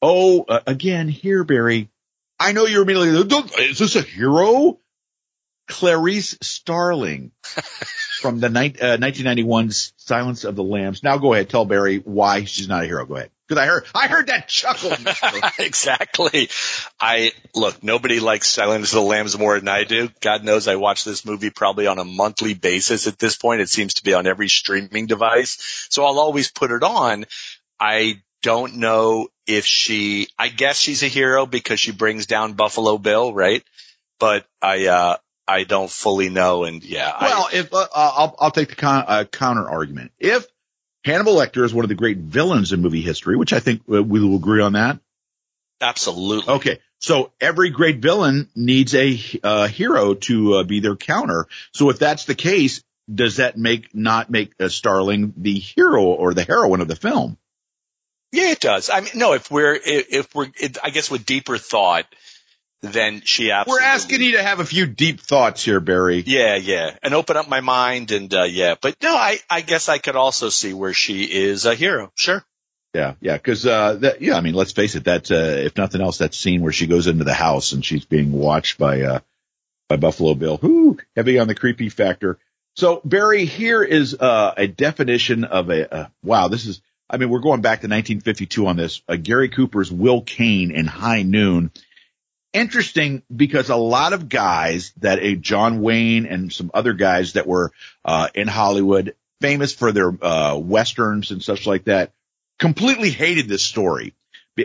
Oh, 0.00 0.44
uh, 0.48 0.60
again 0.66 1.08
here, 1.08 1.44
Barry. 1.44 1.88
I 2.38 2.52
know 2.52 2.66
you're 2.66 2.82
immediately. 2.82 3.38
Is 3.64 3.78
this 3.78 3.96
a 3.96 4.02
hero? 4.02 4.78
Clarice 5.68 6.36
Starling 6.40 7.30
from 8.20 8.40
the 8.40 8.48
ni- 8.48 8.70
1991 8.70 9.68
uh, 9.68 9.70
Silence 9.96 10.44
of 10.44 10.56
the 10.56 10.64
Lambs. 10.64 11.02
Now 11.02 11.18
go 11.18 11.34
ahead, 11.34 11.48
tell 11.48 11.64
Barry 11.64 11.98
why 11.98 12.44
she's 12.44 12.68
not 12.68 12.84
a 12.84 12.86
hero. 12.86 13.04
Go 13.06 13.16
ahead. 13.16 13.30
Cause 13.48 13.56
I 13.56 13.64
heard, 13.64 13.86
I 13.94 14.08
heard 14.08 14.26
that 14.26 14.46
chuckle. 14.48 14.92
exactly. 15.58 16.50
I, 17.00 17.32
look, 17.54 17.82
nobody 17.82 18.20
likes 18.20 18.46
Silence 18.46 18.92
of 18.92 18.96
the 18.96 19.02
Lambs 19.02 19.38
more 19.38 19.58
than 19.58 19.68
I 19.68 19.84
do. 19.84 20.10
God 20.20 20.44
knows 20.44 20.68
I 20.68 20.76
watch 20.76 21.04
this 21.04 21.24
movie 21.24 21.48
probably 21.48 21.86
on 21.86 21.98
a 21.98 22.04
monthly 22.04 22.52
basis 22.52 23.06
at 23.06 23.18
this 23.18 23.36
point. 23.36 23.62
It 23.62 23.70
seems 23.70 23.94
to 23.94 24.04
be 24.04 24.12
on 24.12 24.26
every 24.26 24.48
streaming 24.48 25.06
device. 25.06 25.86
So 25.88 26.04
I'll 26.04 26.18
always 26.18 26.50
put 26.50 26.72
it 26.72 26.82
on. 26.82 27.24
I 27.80 28.20
don't 28.42 28.76
know 28.76 29.28
if 29.46 29.64
she, 29.64 30.28
I 30.38 30.48
guess 30.48 30.78
she's 30.78 31.02
a 31.02 31.08
hero 31.08 31.46
because 31.46 31.80
she 31.80 31.92
brings 31.92 32.26
down 32.26 32.52
Buffalo 32.52 32.98
Bill, 32.98 33.32
right? 33.32 33.64
But 34.18 34.44
I, 34.60 34.88
uh, 34.88 35.16
I 35.48 35.64
don't 35.64 35.90
fully 35.90 36.28
know. 36.28 36.64
And 36.64 36.84
yeah. 36.84 37.16
Well, 37.20 37.48
I, 37.52 37.56
if, 37.56 37.72
uh, 37.72 37.86
I'll, 37.94 38.36
I'll 38.38 38.50
take 38.50 38.68
the 38.68 38.76
con, 38.76 39.04
uh, 39.06 39.24
counter 39.24 39.68
argument. 39.68 40.12
If 40.18 40.46
Hannibal 41.04 41.34
Lecter 41.34 41.64
is 41.64 41.72
one 41.72 41.84
of 41.84 41.88
the 41.88 41.94
great 41.94 42.18
villains 42.18 42.72
in 42.72 42.82
movie 42.82 43.00
history, 43.00 43.36
which 43.36 43.52
I 43.52 43.60
think 43.60 43.82
we 43.86 44.02
will 44.02 44.36
agree 44.36 44.62
on 44.62 44.74
that. 44.74 44.98
Absolutely. 45.80 46.54
Okay. 46.54 46.80
So 47.00 47.32
every 47.40 47.70
great 47.70 47.98
villain 47.98 48.48
needs 48.54 48.94
a 48.94 49.18
uh, 49.42 49.68
hero 49.68 50.14
to 50.14 50.54
uh, 50.54 50.64
be 50.64 50.80
their 50.80 50.96
counter. 50.96 51.46
So 51.72 51.90
if 51.90 51.98
that's 51.98 52.24
the 52.24 52.34
case, 52.34 52.82
does 53.12 53.36
that 53.36 53.56
make 53.56 53.94
not 53.94 54.28
make 54.28 54.52
a 54.58 54.68
Starling 54.68 55.32
the 55.36 55.58
hero 55.58 56.04
or 56.04 56.34
the 56.34 56.44
heroine 56.44 56.80
of 56.80 56.88
the 56.88 56.96
film? 56.96 57.38
Yeah, 58.32 58.50
it 58.50 58.60
does. 58.60 58.90
I 58.90 59.00
mean, 59.00 59.12
no, 59.14 59.32
if 59.32 59.50
we're, 59.50 59.78
if 59.82 60.34
we're, 60.34 60.48
I 60.82 60.90
guess 60.90 61.10
with 61.10 61.24
deeper 61.24 61.56
thought, 61.56 62.04
then 62.82 63.22
she 63.24 63.50
absolutely. 63.50 63.82
We're 63.82 63.86
asking 63.86 64.22
you 64.22 64.32
to 64.32 64.42
have 64.42 64.60
a 64.60 64.64
few 64.64 64.86
deep 64.86 65.20
thoughts 65.20 65.64
here, 65.64 65.80
Barry. 65.80 66.22
Yeah, 66.24 66.56
yeah, 66.56 66.96
and 67.02 67.14
open 67.14 67.36
up 67.36 67.48
my 67.48 67.60
mind, 67.60 68.12
and 68.12 68.32
uh, 68.32 68.44
yeah, 68.44 68.76
but 68.80 68.96
no, 69.02 69.14
I, 69.14 69.38
I 69.50 69.62
guess 69.62 69.88
I 69.88 69.98
could 69.98 70.16
also 70.16 70.48
see 70.48 70.72
where 70.72 70.92
she 70.92 71.24
is 71.24 71.66
a 71.66 71.74
hero. 71.74 72.12
Sure. 72.14 72.44
Yeah, 72.94 73.14
yeah, 73.20 73.34
because 73.34 73.66
uh, 73.66 73.94
that, 73.94 74.22
yeah, 74.22 74.36
I 74.36 74.40
mean, 74.40 74.54
let's 74.54 74.72
face 74.72 74.94
it. 74.94 75.04
That 75.04 75.30
uh, 75.30 75.34
if 75.34 75.76
nothing 75.76 76.00
else, 76.00 76.18
that 76.18 76.34
scene 76.34 76.62
where 76.62 76.72
she 76.72 76.86
goes 76.86 77.06
into 77.06 77.24
the 77.24 77.34
house 77.34 77.72
and 77.72 77.84
she's 77.84 78.04
being 78.04 78.32
watched 78.32 78.78
by 78.78 79.02
uh, 79.02 79.20
by 79.88 79.96
Buffalo 79.96 80.34
Bill, 80.34 80.58
whoo, 80.58 80.98
heavy 81.16 81.38
on 81.38 81.48
the 81.48 81.54
creepy 81.54 81.88
factor. 81.88 82.38
So 82.76 83.00
Barry, 83.04 83.44
here 83.44 83.82
is 83.82 84.14
uh, 84.14 84.54
a 84.56 84.68
definition 84.68 85.44
of 85.44 85.68
a 85.68 85.94
uh, 85.94 86.06
wow. 86.22 86.48
This 86.48 86.66
is, 86.66 86.80
I 87.10 87.16
mean, 87.16 87.28
we're 87.28 87.40
going 87.40 87.60
back 87.60 87.80
to 87.80 87.88
1952 87.88 88.66
on 88.66 88.76
this. 88.76 89.02
Uh, 89.08 89.16
Gary 89.16 89.48
Cooper's 89.48 89.90
Will 89.90 90.22
Kane 90.22 90.70
in 90.70 90.86
High 90.86 91.22
Noon 91.22 91.72
interesting 92.52 93.22
because 93.34 93.68
a 93.68 93.76
lot 93.76 94.12
of 94.12 94.28
guys 94.28 94.92
that 94.98 95.18
a 95.20 95.36
John 95.36 95.80
Wayne 95.80 96.26
and 96.26 96.52
some 96.52 96.70
other 96.74 96.92
guys 96.92 97.34
that 97.34 97.46
were 97.46 97.72
uh, 98.04 98.28
in 98.34 98.48
Hollywood, 98.48 99.14
famous 99.40 99.74
for 99.74 99.92
their 99.92 100.12
uh, 100.24 100.56
westerns 100.56 101.30
and 101.30 101.42
such 101.42 101.66
like 101.66 101.84
that, 101.84 102.12
completely 102.58 103.10
hated 103.10 103.48
this 103.48 103.62
story. 103.62 104.14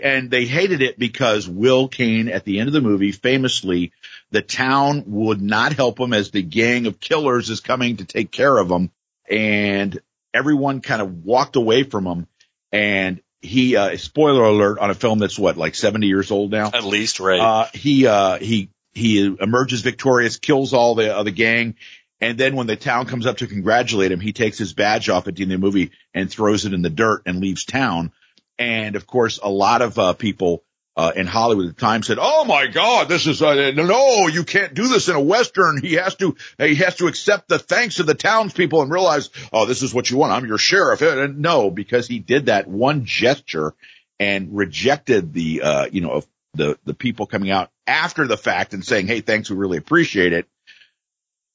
And 0.02 0.32
they 0.32 0.46
hated 0.46 0.82
it 0.82 0.98
because 0.98 1.48
Will 1.48 1.88
Kane 1.88 2.28
at 2.28 2.46
the 2.46 2.60
end 2.60 2.68
of 2.68 2.74
the 2.74 2.82
movie, 2.82 3.12
famously, 3.12 3.92
the 4.32 4.42
town 4.42 5.04
would 5.06 5.40
not 5.40 5.74
help 5.74 6.00
him 6.00 6.14
as 6.14 6.32
the 6.32 6.42
gang 6.42 6.88
of 6.88 7.00
killers 7.00 7.52
is 7.52 7.60
coming 7.60 7.98
to 7.98 8.06
take 8.06 8.32
care 8.32 8.58
of 8.58 8.72
him. 8.72 8.90
And 9.30 10.00
everyone 10.34 10.82
kind 10.82 11.02
of 11.02 11.24
walked 11.24 11.56
away 11.58 11.84
from 11.84 12.08
him. 12.08 12.28
And 12.72 13.22
he 13.44 13.76
uh, 13.76 13.98
spoiler 13.98 14.44
alert 14.44 14.80
on 14.80 14.90
a 14.90 14.96
film 14.96 15.20
that's 15.20 15.38
what 15.38 15.58
like 15.58 15.76
70 15.76 16.08
years 16.08 16.32
old 16.32 16.52
now? 16.52 16.72
At 16.74 16.86
least 16.86 17.20
right. 17.20 17.40
Uh, 17.40 17.68
he 17.74 18.08
uh, 18.08 18.38
he 18.38 18.70
he 18.94 19.36
emerges 19.40 19.82
victorious 19.82 20.38
kills 20.38 20.74
all 20.74 20.96
the 20.96 21.16
uh, 21.16 21.24
the 21.24 21.32
gang 21.32 21.76
and 22.22 22.38
then 22.38 22.56
when 22.56 22.68
the 22.68 22.78
town 22.78 23.06
comes 23.06 23.26
up 23.26 23.38
to 23.38 23.48
congratulate 23.48 24.12
him 24.12 24.22
he 24.22 24.32
takes 24.32 24.58
his 24.58 24.74
badge 24.74 25.10
off 25.10 25.28
at 25.28 25.36
the 25.36 25.44
end 25.44 25.52
of 25.52 25.60
the 25.60 25.66
movie 25.66 25.92
and 26.14 26.32
throws 26.32 26.66
it 26.66 26.74
in 26.74 26.82
the 26.82 26.90
dirt 26.90 27.24
and 27.26 27.42
leaves 27.42 27.66
town. 27.66 28.14
And 28.58 28.96
of 28.96 29.06
course 29.06 29.40
a 29.44 29.50
lot 29.50 29.82
of 29.82 30.00
uh, 30.00 30.14
people 30.14 30.64
uh, 30.96 31.12
in 31.16 31.26
Hollywood 31.26 31.70
at 31.70 31.76
the 31.76 31.82
time 31.82 32.04
said, 32.04 32.20
"Oh 32.22 32.46
my 32.46 32.68
God, 32.68 33.08
this 33.08 33.26
is 33.26 33.42
uh, 33.42 33.72
no, 33.72 34.28
you 34.28 34.44
can't 34.44 34.74
do 34.74 34.88
this 34.88 35.10
in 35.10 35.16
a 35.16 35.22
western. 35.22 35.82
He 35.82 35.94
has 35.94 36.16
to 36.16 36.36
he 36.60 36.76
has 36.76 36.98
to 36.98 37.08
accept 37.08 37.48
the 37.48 37.60
thanks 37.60 38.00
of 38.00 38.06
the 38.06 38.14
townspeople 38.14 38.82
and 38.82 38.92
realize, 38.92 39.30
oh, 39.52 39.66
this 39.66 39.82
is 39.82 39.94
what 39.94 40.10
you 40.10 40.18
want. 40.18 40.34
I'm 40.34 40.46
your 40.46 40.60
sheriff." 40.60 41.02
And 41.02 41.40
no, 41.40 41.72
because 41.72 42.08
he 42.08 42.20
did 42.20 42.46
that 42.46 42.68
one 42.68 43.06
gesture 43.06 43.74
and 44.20 44.56
rejected 44.56 45.34
the 45.34 45.62
uh, 45.64 45.86
you 45.92 46.02
know 46.02 46.24
the 46.54 46.78
the 46.86 46.94
people 46.94 47.26
coming 47.26 47.50
out 47.50 47.72
after 47.88 48.28
the 48.28 48.38
fact 48.38 48.74
and 48.74 48.86
saying, 48.86 49.08
"Hey, 49.08 49.22
thanks, 49.22 49.50
we 49.50 49.56
really 49.56 49.78
appreciate 49.78 50.34
it." 50.34 50.48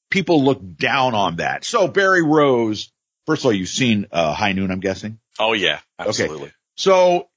People 0.09 0.43
look 0.43 0.59
down 0.75 1.13
on 1.13 1.37
that. 1.37 1.63
So 1.63 1.87
Barry 1.87 2.23
Rose, 2.23 2.91
first 3.25 3.43
of 3.43 3.45
all, 3.45 3.53
you've 3.53 3.69
seen 3.69 4.07
uh, 4.11 4.33
High 4.33 4.51
Noon, 4.51 4.71
I'm 4.71 4.79
guessing. 4.79 5.19
Oh 5.39 5.53
yeah, 5.53 5.79
absolutely. 5.97 6.47
Okay. 6.47 6.53
So 6.75 7.29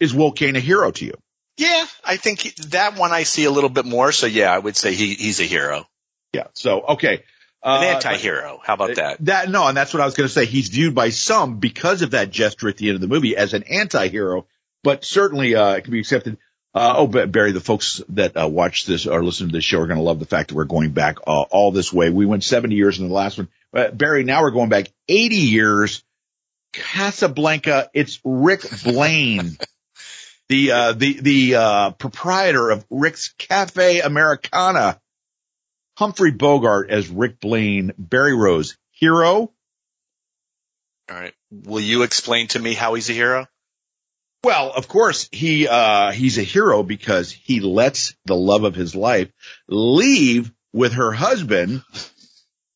is 0.00 0.14
Will 0.14 0.32
Kane 0.32 0.56
a 0.56 0.60
hero 0.60 0.90
to 0.90 1.04
you? 1.04 1.14
Yeah, 1.56 1.86
I 2.04 2.16
think 2.16 2.54
that 2.56 2.98
one 2.98 3.12
I 3.12 3.22
see 3.22 3.44
a 3.44 3.50
little 3.50 3.70
bit 3.70 3.84
more. 3.84 4.12
So 4.12 4.26
yeah, 4.26 4.52
I 4.52 4.58
would 4.58 4.76
say 4.76 4.94
he, 4.94 5.14
he's 5.14 5.40
a 5.40 5.44
hero. 5.44 5.86
Yeah. 6.32 6.48
So, 6.54 6.80
okay. 6.80 7.22
Uh, 7.62 7.78
An 7.80 7.94
anti-hero. 7.94 8.60
How 8.62 8.74
about 8.74 8.96
that? 8.96 9.24
That, 9.24 9.48
no, 9.48 9.66
and 9.66 9.76
that's 9.76 9.94
what 9.94 10.02
I 10.02 10.04
was 10.04 10.14
going 10.14 10.28
to 10.28 10.32
say. 10.32 10.44
He's 10.44 10.68
viewed 10.68 10.94
by 10.94 11.08
some 11.08 11.60
because 11.60 12.02
of 12.02 12.10
that 12.10 12.30
gesture 12.30 12.68
at 12.68 12.76
the 12.76 12.88
end 12.88 12.96
of 12.96 13.00
the 13.00 13.06
movie 13.06 13.36
as 13.36 13.54
an 13.54 13.62
anti-hero, 13.62 14.46
but 14.82 15.02
certainly, 15.02 15.54
uh, 15.54 15.76
it 15.76 15.84
can 15.84 15.92
be 15.92 16.00
accepted. 16.00 16.36
Uh, 16.74 16.94
oh, 16.96 17.06
but 17.06 17.32
Barry, 17.32 17.52
the 17.52 17.60
folks 17.60 18.02
that 18.10 18.36
uh, 18.36 18.48
watch 18.48 18.84
this 18.84 19.06
or 19.06 19.24
listen 19.24 19.46
to 19.46 19.52
this 19.52 19.64
show 19.64 19.80
are 19.80 19.86
going 19.86 19.96
to 19.96 20.02
love 20.02 20.18
the 20.18 20.26
fact 20.26 20.48
that 20.48 20.56
we're 20.56 20.64
going 20.64 20.90
back 20.90 21.18
uh, 21.26 21.42
all 21.42 21.70
this 21.70 21.92
way. 21.92 22.10
We 22.10 22.26
went 22.26 22.44
70 22.44 22.74
years 22.74 22.98
in 22.98 23.08
the 23.08 23.14
last 23.14 23.38
one. 23.38 23.48
Uh, 23.72 23.90
Barry, 23.90 24.24
now 24.24 24.42
we're 24.42 24.50
going 24.50 24.68
back 24.68 24.88
80 25.08 25.36
years. 25.36 26.02
Casablanca, 26.72 27.88
it's 27.94 28.20
Rick 28.24 28.66
Blaine. 28.82 29.56
the 30.48 30.72
uh, 30.72 30.92
the 30.92 31.20
the 31.20 31.54
uh, 31.54 31.90
proprietor 31.92 32.70
of 32.70 32.84
Rick's 32.90 33.34
Cafe 33.38 34.00
Americana, 34.00 35.00
Humphrey 35.96 36.32
Bogart 36.32 36.90
as 36.90 37.08
Rick 37.08 37.40
Blaine, 37.40 37.92
Barry 37.98 38.34
Rose, 38.34 38.76
hero. 38.90 39.52
All 41.10 41.16
right. 41.16 41.34
Will 41.50 41.80
you 41.80 42.02
explain 42.02 42.48
to 42.48 42.58
me 42.58 42.74
how 42.74 42.94
he's 42.94 43.10
a 43.10 43.14
hero? 43.14 43.46
Well, 44.42 44.72
of 44.72 44.88
course 44.88 45.28
he 45.32 45.66
uh, 45.66 46.12
he's 46.12 46.38
a 46.38 46.42
hero 46.42 46.82
because 46.82 47.32
he 47.32 47.60
lets 47.60 48.14
the 48.26 48.36
love 48.36 48.64
of 48.64 48.74
his 48.74 48.94
life 48.94 49.30
leave 49.68 50.52
with 50.72 50.94
her 50.94 51.12
husband 51.12 51.82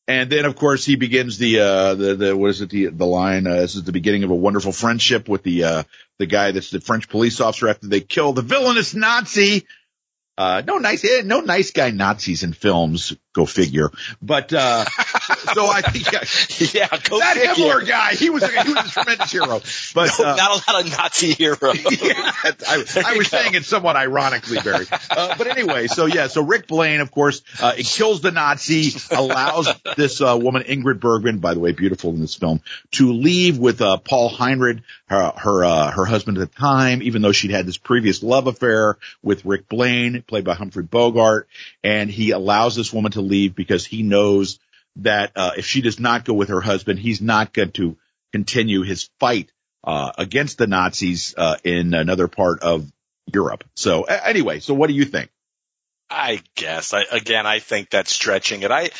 and 0.09 0.31
then, 0.31 0.47
of 0.47 0.57
course, 0.57 0.87
he 0.87 0.97
begins 0.97 1.37
the, 1.37 1.61
uh, 1.61 1.95
the, 1.95 2.15
the, 2.15 2.37
what 2.37 2.49
is 2.49 2.63
it? 2.63 2.71
The, 2.71 2.87
the 2.87 3.05
line, 3.05 3.47
uh, 3.47 3.57
this 3.57 3.75
is 3.75 3.85
the 3.85 3.93
beginning 3.93 4.25
of 4.25 4.31
a 4.31 4.35
wonderful 4.35 4.73
friendship 4.73 5.29
with 5.29 5.43
the, 5.43 5.65
uh, 5.65 5.83
the 6.19 6.25
guy 6.25 6.51
that's 6.51 6.71
the 6.71 6.81
French 6.81 7.11
police 7.11 7.43
officer 7.43 7.69
after 7.69 7.89
they 7.89 8.01
kill 8.01 8.33
the 8.33 8.41
villainous 8.41 8.95
Nazi. 8.95 9.67
Uh, 10.39 10.63
no 10.67 10.79
nice, 10.79 11.05
eh, 11.05 11.23
no 11.25 11.41
nice 11.41 11.73
guy 11.73 11.91
Nazis 11.91 12.43
in 12.43 12.55
films. 12.55 13.15
Go 13.35 13.47
figure. 13.47 13.91
But, 14.23 14.53
uh, 14.53 14.85
so 15.55 15.67
I 15.67 15.83
think, 15.83 16.75
yeah, 16.75 16.89
go 16.89 17.19
that 17.19 17.37
figure. 17.37 17.55
Himmler 17.55 17.87
guy, 17.87 18.15
he 18.15 18.31
was 18.31 18.43
a, 18.43 18.49
he 18.49 18.73
was 18.73 18.87
a 18.87 18.91
tremendous 18.91 19.31
hero. 19.31 19.61
But, 19.95 20.19
No, 20.19 20.25
uh, 20.25 20.37
not 20.37 20.51
a 20.51 20.73
lot 20.73 20.85
of 20.85 20.91
Nazi 20.91 21.33
heroes. 21.33 21.59
yeah, 22.03 22.33
I, 22.45 22.53
I 23.07 23.17
was 23.17 23.29
go. 23.29 23.39
saying 23.39 23.55
it 23.55 23.65
somewhat 23.65 23.97
ironically, 23.97 24.59
Barry. 24.61 24.87
Uh, 25.11 25.35
but 25.37 25.47
anyway, 25.47 25.87
so 25.87 26.07
yeah, 26.07 26.27
so 26.29 26.43
Rick 26.43 26.67
Blaine, 26.67 27.01
of 27.01 27.11
course, 27.11 27.43
uh, 27.61 27.75
it 27.77 27.87
kills 27.87 28.21
the 28.21 28.31
Nazi, 28.31 28.93
allows 29.11 29.69
this 29.97 30.21
uh, 30.21 30.37
woman 30.41 30.63
Ingrid 30.63 31.01
Bergman, 31.01 31.39
by 31.39 31.55
the 31.55 31.61
way, 31.61 31.73
beautiful 31.73 32.11
in 32.11 32.21
this 32.21 32.35
film, 32.35 32.61
to 32.93 33.13
leave 33.13 33.59
with 33.59 33.81
uh, 33.81 33.99
Paul 33.99 34.31
Henreid, 34.31 34.83
her 35.07 35.33
her 35.37 35.65
uh, 35.65 35.91
her 35.91 36.05
husband 36.05 36.39
at 36.39 36.51
the 36.51 36.59
time, 36.59 37.03
even 37.03 37.23
though 37.23 37.33
she'd 37.33 37.51
had 37.51 37.67
this 37.67 37.79
previous 37.79 38.23
love 38.23 38.47
affair 38.47 38.99
with 39.23 39.45
Rick 39.45 39.69
Blaine, 39.69 40.23
played 40.23 40.45
by 40.45 40.55
Humphrey 40.55 40.83
Bogart, 40.83 41.49
and 41.83 42.11
he 42.11 42.31
allows 42.31 42.77
this 42.77 42.93
woman 42.93 43.13
to 43.13 43.18
leave 43.21 43.55
because 43.55 43.87
he 43.87 44.03
knows 44.03 44.59
that 44.97 45.33
uh, 45.37 45.53
if 45.57 45.67
she 45.67 45.81
does 45.81 46.01
not 46.01 46.25
go 46.25 46.35
with 46.35 46.49
her 46.49 46.61
husband, 46.61 46.99
he's 46.99 47.21
not 47.21 47.53
going 47.53 47.73
to 47.73 47.97
continue 48.33 48.83
his 48.83 49.09
fight 49.21 49.51
uh, 49.85 50.13
against 50.19 50.59
the 50.59 50.67
Nazis 50.67 51.35
uh, 51.37 51.57
in 51.65 51.95
another 51.95 52.29
part 52.29 52.61
of 52.63 52.91
Europe. 53.33 53.65
So 53.75 54.03
anyway, 54.03 54.61
so 54.61 54.75
what 54.75 54.89
do 54.89 54.95
you 54.95 55.05
think? 55.05 55.31
I 56.11 56.43
guess. 56.55 56.95
I, 56.95 57.05
again, 57.11 57.47
I 57.47 57.59
think 57.59 57.91
that's 57.91 58.13
stretching 58.13 58.63
it. 58.63 58.71
I, 58.71 58.91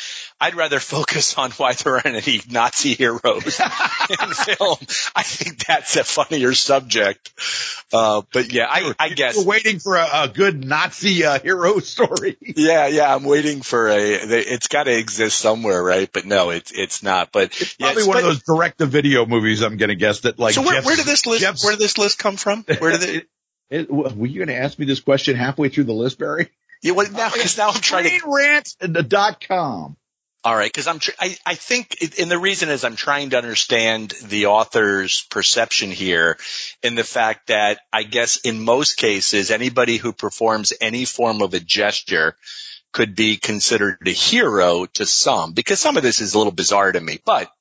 I'd 0.41 0.55
rather 0.55 0.79
focus 0.79 1.37
on 1.37 1.51
why 1.51 1.73
there 1.73 1.95
aren't 1.95 2.05
any 2.27 2.41
Nazi 2.49 2.93
heroes 2.93 3.59
in 4.09 4.29
film. 4.29 4.77
I 5.15 5.23
think 5.23 5.65
that's 5.65 5.97
a 5.97 6.03
funnier 6.03 6.53
subject. 6.53 7.31
Uh, 7.91 8.21
but 8.31 8.51
yeah, 8.53 8.67
I, 8.69 8.93
I 8.97 9.09
guess. 9.09 9.37
We're 9.37 9.43
waiting 9.45 9.79
for 9.79 9.97
a, 9.97 10.07
a 10.13 10.27
good 10.29 10.63
Nazi 10.65 11.25
uh, 11.25 11.39
hero 11.39 11.79
story. 11.79 12.37
Yeah, 12.55 12.87
yeah, 12.87 13.13
I'm 13.13 13.23
waiting 13.23 13.61
for 13.61 13.89
a, 13.89 13.97
it's 13.99 14.67
gotta 14.69 14.97
exist 14.97 15.37
somewhere, 15.39 15.83
right? 15.83 16.09
But 16.11 16.25
no, 16.25 16.49
it's, 16.51 16.71
it's 16.71 17.03
not, 17.03 17.31
but 17.31 17.45
It's 17.61 17.75
yeah, 17.79 17.87
probably 17.87 18.03
it's- 18.03 18.07
one 18.07 18.17
of 18.17 18.23
those 18.23 18.43
direct 18.43 18.77
to 18.79 18.85
video 18.85 19.25
movies. 19.25 19.61
I'm 19.61 19.77
going 19.77 19.89
to 19.89 19.95
guess 19.95 20.21
that 20.21 20.39
like. 20.39 20.53
so 20.55 20.61
where, 20.61 20.73
Jeff's- 20.75 20.85
where 20.85 20.95
did 20.95 21.05
this 21.05 21.25
list, 21.25 21.41
Jeff's- 21.41 21.63
where 21.63 21.73
did 21.73 21.79
this 21.81 21.97
list 21.97 22.17
come 22.17 22.37
from? 22.37 22.63
Where 22.79 22.97
did 22.97 23.03
it, 23.09 23.27
It- 23.69 23.91
were 23.91 24.25
you 24.25 24.37
going 24.45 24.47
to 24.47 24.55
ask 24.63 24.79
me 24.79 24.85
this 24.85 24.99
question 25.01 25.35
halfway 25.35 25.69
through 25.69 25.83
the 25.85 25.93
list, 25.93 26.17
Barry? 26.17 26.49
yeah, 26.81 26.93
well, 26.93 27.11
now, 27.11 27.29
cause 27.29 27.57
now 27.57 27.69
I'm 27.69 27.81
trying 27.81 28.05
to, 28.05 28.09
ScreenRant.com. 28.19 29.97
All 30.41 30.55
right, 30.55 30.71
because 30.71 30.87
I'm 30.87 30.99
tr- 30.99 31.11
I, 31.19 31.35
I 31.45 31.55
think, 31.55 31.97
and 32.17 32.31
the 32.31 32.39
reason 32.39 32.69
is 32.69 32.85
I'm 32.85 32.95
trying 32.95 33.31
to 33.31 33.37
understand 33.37 34.13
the 34.23 34.45
author's 34.45 35.27
perception 35.29 35.91
here, 35.91 36.37
in 36.81 36.95
the 36.95 37.03
fact 37.03 37.47
that 37.47 37.79
I 37.91 38.03
guess 38.03 38.37
in 38.37 38.63
most 38.63 38.95
cases 38.95 39.51
anybody 39.51 39.97
who 39.97 40.13
performs 40.13 40.71
any 40.79 41.03
form 41.03 41.41
of 41.41 41.53
a 41.53 41.59
gesture 41.59 42.37
could 42.93 43.15
be 43.15 43.35
considered 43.35 43.97
a 44.05 44.11
hero 44.11 44.85
to 44.93 45.05
some, 45.05 45.51
because 45.51 45.79
some 45.79 45.97
of 45.97 46.03
this 46.03 46.21
is 46.21 46.33
a 46.33 46.37
little 46.37 46.53
bizarre 46.53 46.93
to 46.93 47.01
me. 47.01 47.19
But 47.25 47.51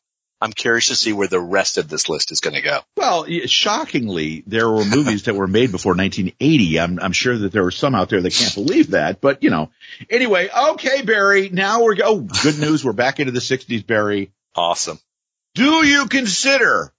I'm 0.40 0.52
curious 0.52 0.86
to 0.88 0.94
see 0.94 1.12
where 1.12 1.26
the 1.26 1.40
rest 1.40 1.78
of 1.78 1.88
this 1.88 2.08
list 2.08 2.30
is 2.30 2.40
going 2.40 2.54
to 2.54 2.62
go. 2.62 2.80
Well, 2.96 3.26
shockingly, 3.46 4.44
there 4.46 4.70
were 4.70 4.84
movies 4.84 5.24
that 5.24 5.34
were 5.34 5.48
made 5.48 5.72
before 5.72 5.92
1980. 5.92 6.78
I'm, 6.78 7.00
I'm 7.00 7.12
sure 7.12 7.36
that 7.36 7.50
there 7.50 7.64
were 7.64 7.72
some 7.72 7.94
out 7.94 8.08
there 8.08 8.20
that 8.20 8.32
can't 8.32 8.54
believe 8.54 8.90
that, 8.92 9.20
but 9.20 9.42
you 9.42 9.50
know. 9.50 9.70
Anyway, 10.08 10.48
okay, 10.72 11.02
Barry. 11.02 11.48
Now 11.48 11.82
we're 11.82 11.96
go. 11.96 12.04
Oh, 12.06 12.20
good 12.20 12.58
news. 12.58 12.84
We're 12.84 12.92
back 12.92 13.18
into 13.18 13.32
the 13.32 13.40
60s, 13.40 13.84
Barry. 13.84 14.30
Awesome. 14.54 14.98
Do 15.54 15.84
you 15.84 16.06
consider 16.06 16.92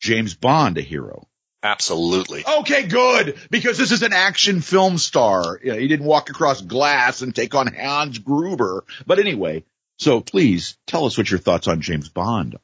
James 0.00 0.34
Bond 0.34 0.78
a 0.78 0.82
hero? 0.82 1.28
Absolutely. 1.62 2.44
Okay, 2.46 2.86
good. 2.88 3.38
Because 3.50 3.78
this 3.78 3.90
is 3.90 4.02
an 4.02 4.12
action 4.12 4.60
film 4.60 4.98
star. 4.98 5.58
You 5.62 5.72
know, 5.72 5.78
he 5.78 5.88
didn't 5.88 6.06
walk 6.06 6.28
across 6.28 6.60
glass 6.60 7.22
and 7.22 7.34
take 7.34 7.54
on 7.54 7.68
Hans 7.68 8.18
Gruber. 8.18 8.84
But 9.06 9.18
anyway, 9.18 9.64
so 9.98 10.20
please 10.20 10.76
tell 10.86 11.06
us 11.06 11.18
what 11.18 11.30
your 11.30 11.40
thoughts 11.40 11.68
on 11.68 11.80
James 11.80 12.08
Bond. 12.08 12.56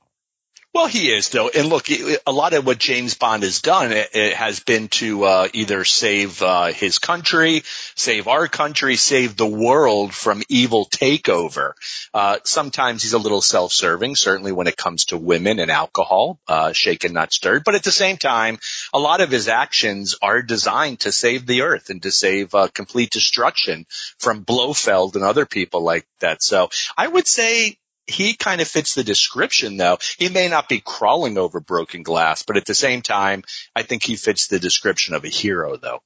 Well, 0.73 0.87
he 0.87 1.11
is 1.11 1.31
though, 1.31 1.49
and 1.49 1.69
look, 1.69 1.89
a 1.91 2.31
lot 2.31 2.55
of 2.55 2.65
what 2.65 2.79
James 2.79 3.15
Bond 3.15 3.43
has 3.43 3.61
done 3.61 3.91
it, 3.91 4.11
it 4.15 4.35
has 4.35 4.61
been 4.61 4.87
to 4.89 5.25
uh, 5.25 5.49
either 5.53 5.85
save 5.85 6.41
uh, 6.43 6.67
his 6.67 6.99
country, 6.99 7.65
save 7.97 8.29
our 8.29 8.47
country, 8.47 8.95
save 8.95 9.37
the 9.37 9.49
world 9.49 10.15
from 10.15 10.45
evil 10.49 10.87
takeover. 10.87 11.73
Uh, 12.15 12.39
sometimes 12.45 13.03
he's 13.03 13.15
a 13.15 13.19
little 13.19 13.41
self-serving, 13.41 14.15
certainly 14.15 14.53
when 14.53 14.69
it 14.69 14.77
comes 14.77 15.07
to 15.07 15.19
women 15.19 15.59
and 15.59 15.73
alcohol, 15.73 16.39
uh, 16.47 16.73
shaken 16.73 17.13
not 17.13 17.33
stirred. 17.33 17.65
But 17.65 17.75
at 17.75 17.83
the 17.83 17.91
same 17.91 18.17
time, 18.17 18.61
a 18.95 18.99
lot 19.01 19.21
of 19.21 19.33
his 19.33 19.49
actions 19.49 20.15
are 20.23 20.41
designed 20.41 21.01
to 21.01 21.11
save 21.11 21.47
the 21.47 21.63
earth 21.63 21.91
and 21.91 22.01
to 22.05 22.13
save 22.13 22.55
uh, 22.55 22.69
complete 22.69 23.11
destruction 23.11 23.87
from 24.19 24.45
Blofeld 24.45 25.17
and 25.17 25.25
other 25.25 25.47
people 25.47 25.83
like 25.83 26.07
that. 26.21 26.45
So 26.45 26.71
I 26.97 27.09
would 27.09 27.27
say 27.27 27.77
he 28.11 28.35
kind 28.35 28.61
of 28.61 28.69
fits 28.69 28.95
the 28.95 29.05
description 29.05 29.77
though. 29.77 29.99
He 30.19 30.29
may 30.29 30.49
not 30.49 30.69
be 30.69 30.81
crawling 30.81 31.39
over 31.39 31.61
broken 31.61 32.03
glass, 32.03 32.43
but 32.43 32.57
at 32.57 32.67
the 32.67 32.75
same 32.75 33.03
time, 33.03 33.45
I 33.75 33.83
think 33.83 34.05
he 34.05 34.17
fits 34.17 34.49
the 34.49 34.59
description 34.59 35.15
of 35.15 35.25
a 35.25 35.29
hero 35.29 35.77
though. 35.77 36.03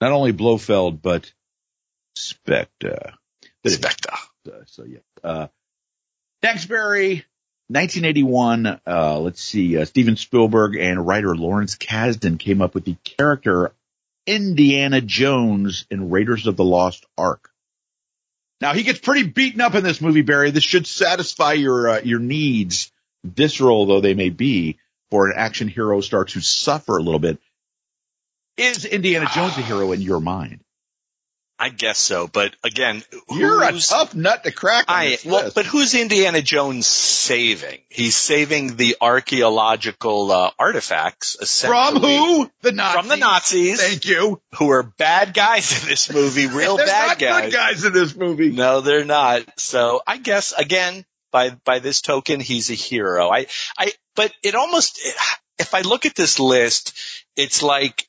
Not 0.00 0.12
only 0.12 0.32
Blofeld, 0.32 1.00
but 1.00 1.32
Spectre. 2.16 3.14
Spectre. 3.66 4.10
Uh, 4.46 4.64
so 4.66 4.84
yeah. 4.84 4.98
Uh, 5.22 5.46
Barry, 6.42 7.24
1981. 7.68 8.80
Uh, 8.86 9.18
let's 9.20 9.42
see. 9.42 9.78
Uh, 9.78 9.86
Steven 9.86 10.16
Spielberg 10.16 10.76
and 10.76 11.06
writer 11.06 11.34
Lawrence 11.34 11.76
Kasdan 11.76 12.38
came 12.38 12.60
up 12.60 12.74
with 12.74 12.84
the 12.84 12.96
character 13.04 13.72
Indiana 14.26 15.00
Jones 15.00 15.86
in 15.90 16.10
Raiders 16.10 16.46
of 16.46 16.56
the 16.56 16.64
Lost 16.64 17.06
Ark. 17.16 17.50
Now 18.64 18.72
he 18.72 18.82
gets 18.82 18.98
pretty 18.98 19.28
beaten 19.28 19.60
up 19.60 19.74
in 19.74 19.84
this 19.84 20.00
movie, 20.00 20.22
Barry. 20.22 20.50
This 20.50 20.64
should 20.64 20.86
satisfy 20.86 21.52
your 21.52 21.86
uh, 21.86 22.00
your 22.02 22.18
needs, 22.18 22.90
visceral 23.22 23.84
though 23.84 24.00
they 24.00 24.14
may 24.14 24.30
be, 24.30 24.78
for 25.10 25.26
an 25.28 25.34
action 25.36 25.68
hero 25.68 26.00
star 26.00 26.24
to 26.24 26.40
suffer 26.40 26.96
a 26.96 27.02
little 27.02 27.18
bit. 27.18 27.38
Is 28.56 28.86
Indiana 28.86 29.26
Jones 29.34 29.58
a 29.58 29.60
hero 29.60 29.92
in 29.92 30.00
your 30.00 30.18
mind? 30.18 30.63
I 31.56 31.68
guess 31.68 31.98
so, 31.98 32.26
but 32.26 32.54
again, 32.64 33.04
You're 33.30 33.62
a 33.62 33.72
tough 33.78 34.14
nut 34.14 34.42
to 34.42 34.50
crack. 34.50 34.86
On 34.88 34.94
I 34.96 35.18
well, 35.24 35.52
but 35.54 35.66
who's 35.66 35.94
Indiana 35.94 36.42
Jones 36.42 36.86
saving? 36.86 37.78
He's 37.88 38.16
saving 38.16 38.76
the 38.76 38.96
archaeological 39.00 40.32
uh, 40.32 40.50
artifacts 40.58 41.60
From 41.62 41.96
who? 42.00 42.50
The 42.62 42.72
Nazis. 42.72 43.00
From 43.00 43.08
the 43.08 43.16
Nazis, 43.16 43.80
Thank 43.80 44.04
you. 44.04 44.40
who 44.56 44.70
are 44.70 44.82
bad 44.82 45.32
guys 45.32 45.80
in 45.82 45.88
this 45.88 46.12
movie, 46.12 46.46
real 46.48 46.76
They're 46.76 46.86
bad 46.86 47.06
not 47.08 47.18
guys. 47.18 47.42
good 47.44 47.52
guys 47.52 47.84
in 47.84 47.92
this 47.92 48.16
movie. 48.16 48.50
No, 48.50 48.80
they're 48.80 49.04
not. 49.04 49.42
So 49.58 50.02
I 50.06 50.16
guess 50.16 50.52
again, 50.52 51.04
by 51.30 51.50
by 51.64 51.78
this 51.78 52.00
token, 52.00 52.40
he's 52.40 52.70
a 52.70 52.74
hero. 52.74 53.28
I 53.30 53.46
I 53.78 53.92
but 54.16 54.32
it 54.42 54.54
almost 54.56 54.98
if 55.58 55.72
I 55.72 55.82
look 55.82 56.04
at 56.04 56.16
this 56.16 56.40
list, 56.40 56.98
it's 57.36 57.62
like 57.62 58.06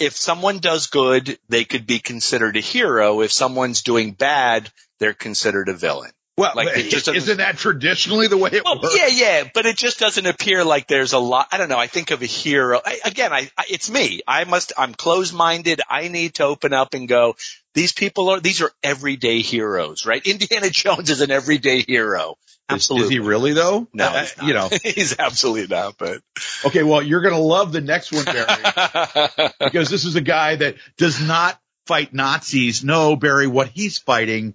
if 0.00 0.16
someone 0.16 0.58
does 0.58 0.88
good, 0.88 1.38
they 1.48 1.64
could 1.64 1.86
be 1.86 1.98
considered 2.00 2.56
a 2.56 2.60
hero. 2.60 3.20
If 3.20 3.30
someone's 3.32 3.82
doing 3.82 4.12
bad, 4.12 4.70
they're 4.98 5.14
considered 5.14 5.68
a 5.68 5.74
villain. 5.74 6.10
Well, 6.36 6.52
Like, 6.56 6.68
it 6.78 6.88
just 6.88 7.06
isn't 7.14 7.36
that 7.36 7.58
traditionally 7.58 8.26
the 8.26 8.38
way 8.38 8.50
it 8.52 8.64
Well, 8.64 8.80
works? 8.82 8.96
yeah, 8.96 9.08
yeah, 9.08 9.44
but 9.52 9.66
it 9.66 9.76
just 9.76 9.98
doesn't 9.98 10.24
appear 10.26 10.64
like 10.64 10.86
there's 10.86 11.12
a 11.12 11.18
lot. 11.18 11.48
I 11.52 11.58
don't 11.58 11.68
know. 11.68 11.78
I 11.78 11.86
think 11.86 12.10
of 12.12 12.22
a 12.22 12.26
hero. 12.26 12.80
I, 12.84 12.98
again, 13.04 13.30
I, 13.32 13.50
I, 13.58 13.64
it's 13.68 13.90
me. 13.90 14.22
I 14.26 14.44
must, 14.44 14.72
I'm 14.78 14.94
closed 14.94 15.34
minded. 15.34 15.82
I 15.88 16.08
need 16.08 16.34
to 16.36 16.44
open 16.44 16.72
up 16.72 16.94
and 16.94 17.06
go, 17.06 17.36
these 17.74 17.92
people 17.92 18.30
are, 18.30 18.40
these 18.40 18.62
are 18.62 18.72
everyday 18.82 19.40
heroes, 19.42 20.06
right? 20.06 20.26
Indiana 20.26 20.70
Jones 20.82 21.10
is 21.10 21.20
an 21.20 21.30
everyday 21.30 21.82
hero. 21.82 22.36
Is- 22.70 22.74
Absolutely. 22.74 23.04
Is 23.06 23.10
he 23.12 23.18
really 23.20 23.52
though? 23.52 23.86
No, 23.92 24.06
Uh, 24.06 24.20
he's 24.20 24.36
not. 24.38 24.46
you 24.46 24.54
know. 24.54 24.68
he's 24.82 25.18
absolutely 25.18 25.66
not, 25.74 25.96
but. 25.98 26.22
Okay, 26.64 26.82
well, 26.82 27.02
you're 27.02 27.20
gonna 27.22 27.38
love 27.38 27.72
the 27.72 27.80
next 27.80 28.12
one, 28.12 28.24
Barry, 28.24 29.50
because 29.60 29.88
this 29.90 30.04
is 30.04 30.16
a 30.16 30.20
guy 30.20 30.56
that 30.56 30.76
does 30.96 31.20
not 31.20 31.58
fight 31.86 32.12
Nazis. 32.14 32.84
No, 32.84 33.16
Barry, 33.16 33.46
what 33.46 33.68
he's 33.68 33.98
fighting 33.98 34.54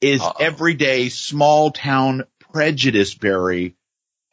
is 0.00 0.20
Uh-oh. 0.20 0.32
everyday 0.44 1.08
small 1.08 1.70
town 1.72 2.24
prejudice, 2.52 3.14
Barry. 3.14 3.74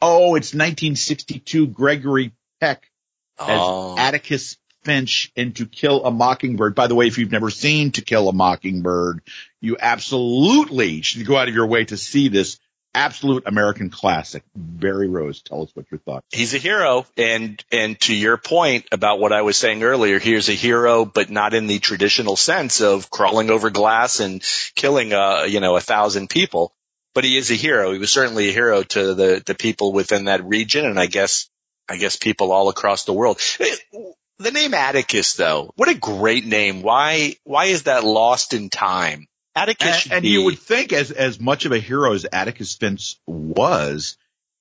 Oh, 0.00 0.34
it's 0.36 0.52
1962 0.54 1.66
Gregory 1.68 2.32
Peck 2.60 2.90
as 3.38 3.46
Oh. 3.48 3.96
Atticus 3.98 4.56
Finch 4.84 5.32
in 5.34 5.52
To 5.54 5.66
Kill 5.66 6.04
a 6.04 6.10
Mockingbird. 6.12 6.74
By 6.76 6.86
the 6.86 6.94
way, 6.94 7.06
if 7.08 7.18
you've 7.18 7.32
never 7.32 7.50
seen 7.50 7.90
To 7.92 8.02
Kill 8.02 8.28
a 8.28 8.32
Mockingbird, 8.32 9.22
you 9.60 9.76
absolutely 9.80 11.02
should 11.02 11.26
go 11.26 11.36
out 11.36 11.48
of 11.48 11.54
your 11.54 11.66
way 11.66 11.84
to 11.86 11.96
see 11.96 12.28
this 12.28 12.58
absolute 12.96 13.44
American 13.46 13.90
classic. 13.90 14.42
Barry 14.54 15.08
Rose, 15.08 15.42
tell 15.42 15.62
us 15.62 15.70
what 15.74 15.86
your 15.90 16.00
thoughts. 16.00 16.26
He's 16.32 16.54
a 16.54 16.58
hero. 16.58 17.06
And, 17.16 17.62
and 17.70 18.00
to 18.00 18.14
your 18.14 18.38
point 18.38 18.86
about 18.90 19.20
what 19.20 19.32
I 19.32 19.42
was 19.42 19.56
saying 19.56 19.82
earlier, 19.82 20.18
here's 20.18 20.48
a 20.48 20.54
hero, 20.54 21.04
but 21.04 21.30
not 21.30 21.54
in 21.54 21.66
the 21.66 21.78
traditional 21.78 22.36
sense 22.36 22.80
of 22.80 23.10
crawling 23.10 23.50
over 23.50 23.70
glass 23.70 24.20
and 24.20 24.42
killing, 24.74 25.12
uh, 25.12 25.44
you 25.46 25.60
know, 25.60 25.76
a 25.76 25.80
thousand 25.80 26.30
people. 26.30 26.72
But 27.14 27.24
he 27.24 27.36
is 27.36 27.50
a 27.50 27.54
hero. 27.54 27.92
He 27.92 27.98
was 27.98 28.10
certainly 28.10 28.48
a 28.48 28.52
hero 28.52 28.82
to 28.82 29.14
the, 29.14 29.42
the 29.44 29.54
people 29.54 29.92
within 29.92 30.24
that 30.24 30.44
region. 30.44 30.84
And 30.84 30.98
I 30.98 31.06
guess, 31.06 31.48
I 31.88 31.96
guess 31.98 32.16
people 32.16 32.50
all 32.52 32.68
across 32.68 33.04
the 33.04 33.12
world. 33.12 33.40
Eh, 33.60 33.76
The 34.38 34.50
name 34.50 34.74
Atticus, 34.74 35.34
though, 35.34 35.72
what 35.76 35.88
a 35.88 35.94
great 35.94 36.44
name. 36.44 36.82
Why, 36.82 37.36
why 37.44 37.66
is 37.66 37.84
that 37.84 38.04
lost 38.04 38.52
in 38.52 38.68
time? 38.68 39.28
Atticus 39.56 40.04
and, 40.04 40.12
and 40.12 40.24
you 40.26 40.44
would 40.44 40.58
think 40.58 40.92
as 40.92 41.10
as 41.10 41.40
much 41.40 41.64
of 41.64 41.72
a 41.72 41.78
hero 41.78 42.12
as 42.12 42.26
Atticus 42.30 42.74
Finch 42.74 43.16
was, 43.26 44.18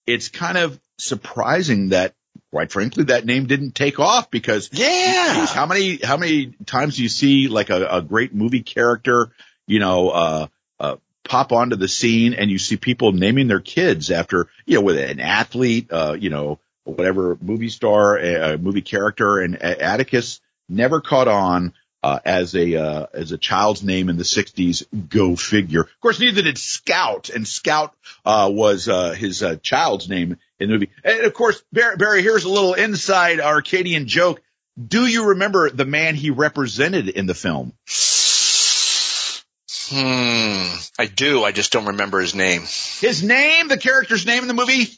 it's 0.08 0.30
kind 0.30 0.58
of 0.58 0.80
surprising 0.98 1.90
that 1.90 2.16
quite 2.52 2.72
frankly 2.72 3.04
that 3.06 3.26
name 3.26 3.46
didn't 3.46 3.76
take 3.76 4.00
off 4.00 4.32
because 4.32 4.70
yeah, 4.72 5.36
geez, 5.36 5.52
how 5.52 5.66
many 5.66 5.98
how 5.98 6.16
many 6.16 6.56
times 6.66 6.96
do 6.96 7.04
you 7.04 7.10
see 7.10 7.50
like 7.50 7.70
a, 7.70 7.86
a 7.98 8.02
great 8.02 8.34
movie 8.34 8.64
character, 8.64 9.32
you 9.68 9.80
know, 9.80 10.10
uh, 10.10 10.48
uh, 10.80 10.96
pop 11.28 11.52
onto 11.52 11.76
the 11.76 11.90
scene 11.90 12.34
and 12.34 12.50
you 12.50 12.58
see 12.58 12.78
people 12.78 13.12
naming 13.12 13.48
their 13.48 13.60
kids 13.60 14.12
after, 14.12 14.48
you 14.66 14.76
know, 14.76 14.82
with 14.82 14.98
an 14.98 15.20
athlete, 15.20 15.92
uh, 15.92 16.16
you 16.18 16.30
know, 16.30 16.60
whatever 16.86 17.38
movie 17.42 17.70
star, 17.70 18.18
a, 18.18 18.58
movie 18.58 18.82
character 18.82 19.40
and 19.40 19.62
Atticus 19.62 20.40
never 20.70 21.02
caught 21.02 21.28
on 21.28 21.74
uh, 22.06 22.20
as 22.24 22.54
a 22.54 22.76
uh, 22.76 23.08
as 23.16 23.32
a 23.32 23.38
child's 23.38 23.82
name 23.82 24.10
in 24.10 24.18
the 24.18 24.24
'60s. 24.24 24.86
Go 25.10 25.36
figure. 25.36 25.82
Of 25.82 26.00
course, 26.02 26.20
neither 26.20 26.44
did 26.44 26.60
Scout, 26.60 27.30
and 27.30 27.48
Scout 27.48 27.96
uh, 28.24 28.48
was 28.54 28.88
uh, 28.88 29.14
his 29.14 29.42
uh, 29.42 29.56
child's 29.56 30.08
name 30.08 30.38
in 30.60 30.70
the 30.70 30.74
movie. 30.74 30.92
And 31.04 31.22
of 31.22 31.34
course, 31.34 31.64
Barry, 31.74 31.98
Barry, 31.98 32.22
here's 32.22 32.44
a 32.44 32.50
little 32.50 32.76
inside 32.76 33.40
Arcadian 33.40 34.06
joke. 34.06 34.40
Do 34.78 35.08
you 35.08 35.30
remember 35.30 35.72
the 35.72 35.86
man 35.86 36.14
he 36.14 36.30
represented 36.30 37.10
in 37.10 37.26
the 37.26 37.34
film? 37.34 37.74
Hmm, 39.88 40.76
I 41.00 41.08
do. 41.08 41.44
I 41.44 41.54
just 41.54 41.72
don't 41.72 41.88
remember 41.88 42.20
his 42.20 42.36
name. 42.36 42.62
His 43.00 43.24
name, 43.24 43.68
the 43.68 43.78
character's 43.78 44.28
name 44.28 44.44
in 44.44 44.48
the 44.48 44.54
movie, 44.54 44.90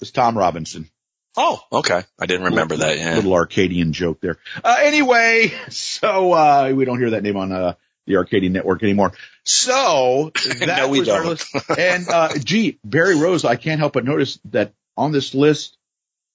was 0.00 0.10
Tom 0.10 0.36
Robinson. 0.36 0.90
Oh, 1.36 1.60
okay. 1.70 2.02
I 2.18 2.26
didn't 2.26 2.46
remember 2.46 2.76
little, 2.76 2.94
that. 2.94 2.98
Yeah. 2.98 3.14
Little 3.16 3.34
Arcadian 3.34 3.92
joke 3.92 4.20
there. 4.20 4.38
Uh, 4.64 4.76
anyway, 4.80 5.52
so, 5.70 6.32
uh, 6.32 6.72
we 6.74 6.84
don't 6.84 6.98
hear 6.98 7.10
that 7.10 7.22
name 7.22 7.36
on, 7.36 7.52
uh, 7.52 7.74
the 8.06 8.16
Arcadian 8.16 8.52
network 8.52 8.82
anymore. 8.82 9.12
So 9.44 10.30
that 10.60 10.78
no, 10.78 10.88
we 10.88 11.00
was 11.00 11.08
don't. 11.08 11.18
our 11.18 11.26
list. 11.26 11.54
And, 11.76 12.08
uh, 12.08 12.38
gee, 12.38 12.78
Barry 12.84 13.16
Rose, 13.16 13.44
I 13.44 13.56
can't 13.56 13.80
help 13.80 13.94
but 13.94 14.04
notice 14.04 14.38
that 14.46 14.72
on 14.96 15.12
this 15.12 15.34
list, 15.34 15.76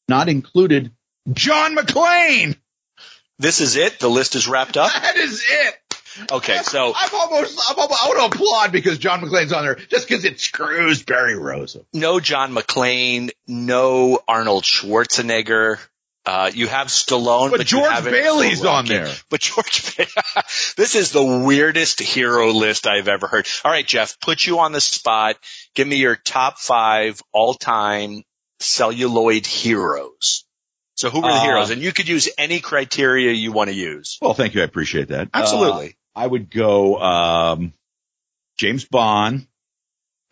not 0.08 0.30
included, 0.30 0.92
John 1.32 1.76
McClane. 1.76 2.58
This 3.40 3.62
is 3.62 3.76
it. 3.76 4.00
The 4.00 4.10
list 4.10 4.36
is 4.36 4.48
wrapped 4.48 4.78
up. 4.78 4.92
That 5.02 5.18
is 5.18 5.44
it. 5.50 5.81
Okay, 6.32 6.58
so 6.64 6.94
I'm 6.96 7.10
almost, 7.14 7.60
I'm 7.70 7.78
almost, 7.80 8.04
I 8.04 8.08
want 8.08 8.34
to 8.34 8.38
applaud 8.38 8.72
because 8.72 8.98
John 8.98 9.22
McClane's 9.22 9.54
on 9.54 9.64
there 9.64 9.76
just 9.76 10.08
because 10.08 10.26
it 10.26 10.40
screws 10.40 11.04
Barry 11.04 11.38
Rose. 11.38 11.78
no 11.94 12.20
John 12.20 12.54
McClane, 12.54 13.32
no 13.48 14.20
Arnold 14.28 14.64
Schwarzenegger. 14.64 15.78
Uh, 16.24 16.52
you 16.54 16.68
have 16.68 16.88
Stallone, 16.88 17.50
But, 17.50 17.58
but, 17.62 17.66
George 17.68 18.04
Bailey's 18.04 18.64
on 18.64 18.86
there. 18.86 19.08
But 19.30 19.40
George, 19.40 19.96
this 20.78 20.94
is 20.94 21.12
the 21.12 21.24
weirdest 21.24 22.00
hero 22.00 22.52
list 22.52 22.86
I've 22.86 23.08
ever 23.08 23.26
heard. 23.26 23.48
All 23.66 23.72
right, 23.72 23.88
Jeff, 23.88 24.20
put 24.20 24.46
you 24.46 24.60
on 24.60 24.72
the 24.72 24.82
spot. 24.82 25.38
Give 25.74 25.88
me 25.88 25.96
your 25.96 26.16
top 26.16 26.60
five 26.60 27.20
all-time 27.32 28.24
celluloid 28.60 29.48
heroes. 29.48 30.46
So 30.94 31.10
who 31.10 31.22
were 31.22 31.30
the 31.30 31.34
Uh, 31.34 31.42
heroes? 31.42 31.72
And 31.72 31.82
you 31.82 31.92
could 31.92 32.08
use 32.08 32.30
any 32.38 32.60
criteria 32.60 33.32
you 33.32 33.52
want 33.52 33.70
to 33.72 33.76
use. 33.76 34.20
Well, 34.22 34.36
thank 34.36 34.54
you. 34.54 34.62
I 34.62 34.66
appreciate 34.66 35.08
that. 35.08 35.30
Absolutely. 35.34 35.96
I 36.16 36.28
would 36.28 36.50
go, 36.50 37.00
um, 37.00 37.74
James 38.58 38.86
Bond, 38.86 39.48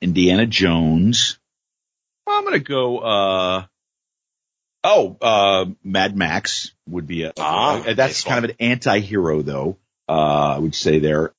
Indiana 0.02 0.46
Jones. 0.46 1.40
I'm 2.28 2.44
going 2.44 2.54
to 2.54 2.60
go, 2.60 3.00
uh, 3.00 3.66
oh, 4.84 5.18
uh, 5.22 5.66
Mad 5.84 6.16
Max 6.16 6.72
would 6.88 7.08
be 7.08 7.24
a, 7.24 7.34
Ah, 7.38 7.82
uh, 7.82 7.94
that's 7.94 8.24
kind 8.24 8.44
of 8.44 8.52
an 8.52 8.58
anti-hero 8.60 9.42
though. 9.42 9.78
Uh, 10.08 10.56
I 10.56 10.60
would 10.60 10.76
say 10.76 11.00
there. 11.00 11.34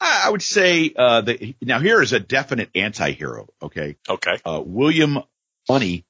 I 0.00 0.24
I 0.26 0.30
would 0.30 0.42
say, 0.42 0.92
uh, 0.96 1.20
the, 1.22 1.54
now 1.60 1.80
here 1.80 2.02
is 2.02 2.12
a 2.12 2.20
definite 2.20 2.70
anti-hero. 2.74 3.48
Okay. 3.62 3.96
okay. 4.08 4.38
Uh, 4.44 4.62
William 4.64 5.18
Munny, 5.68 6.04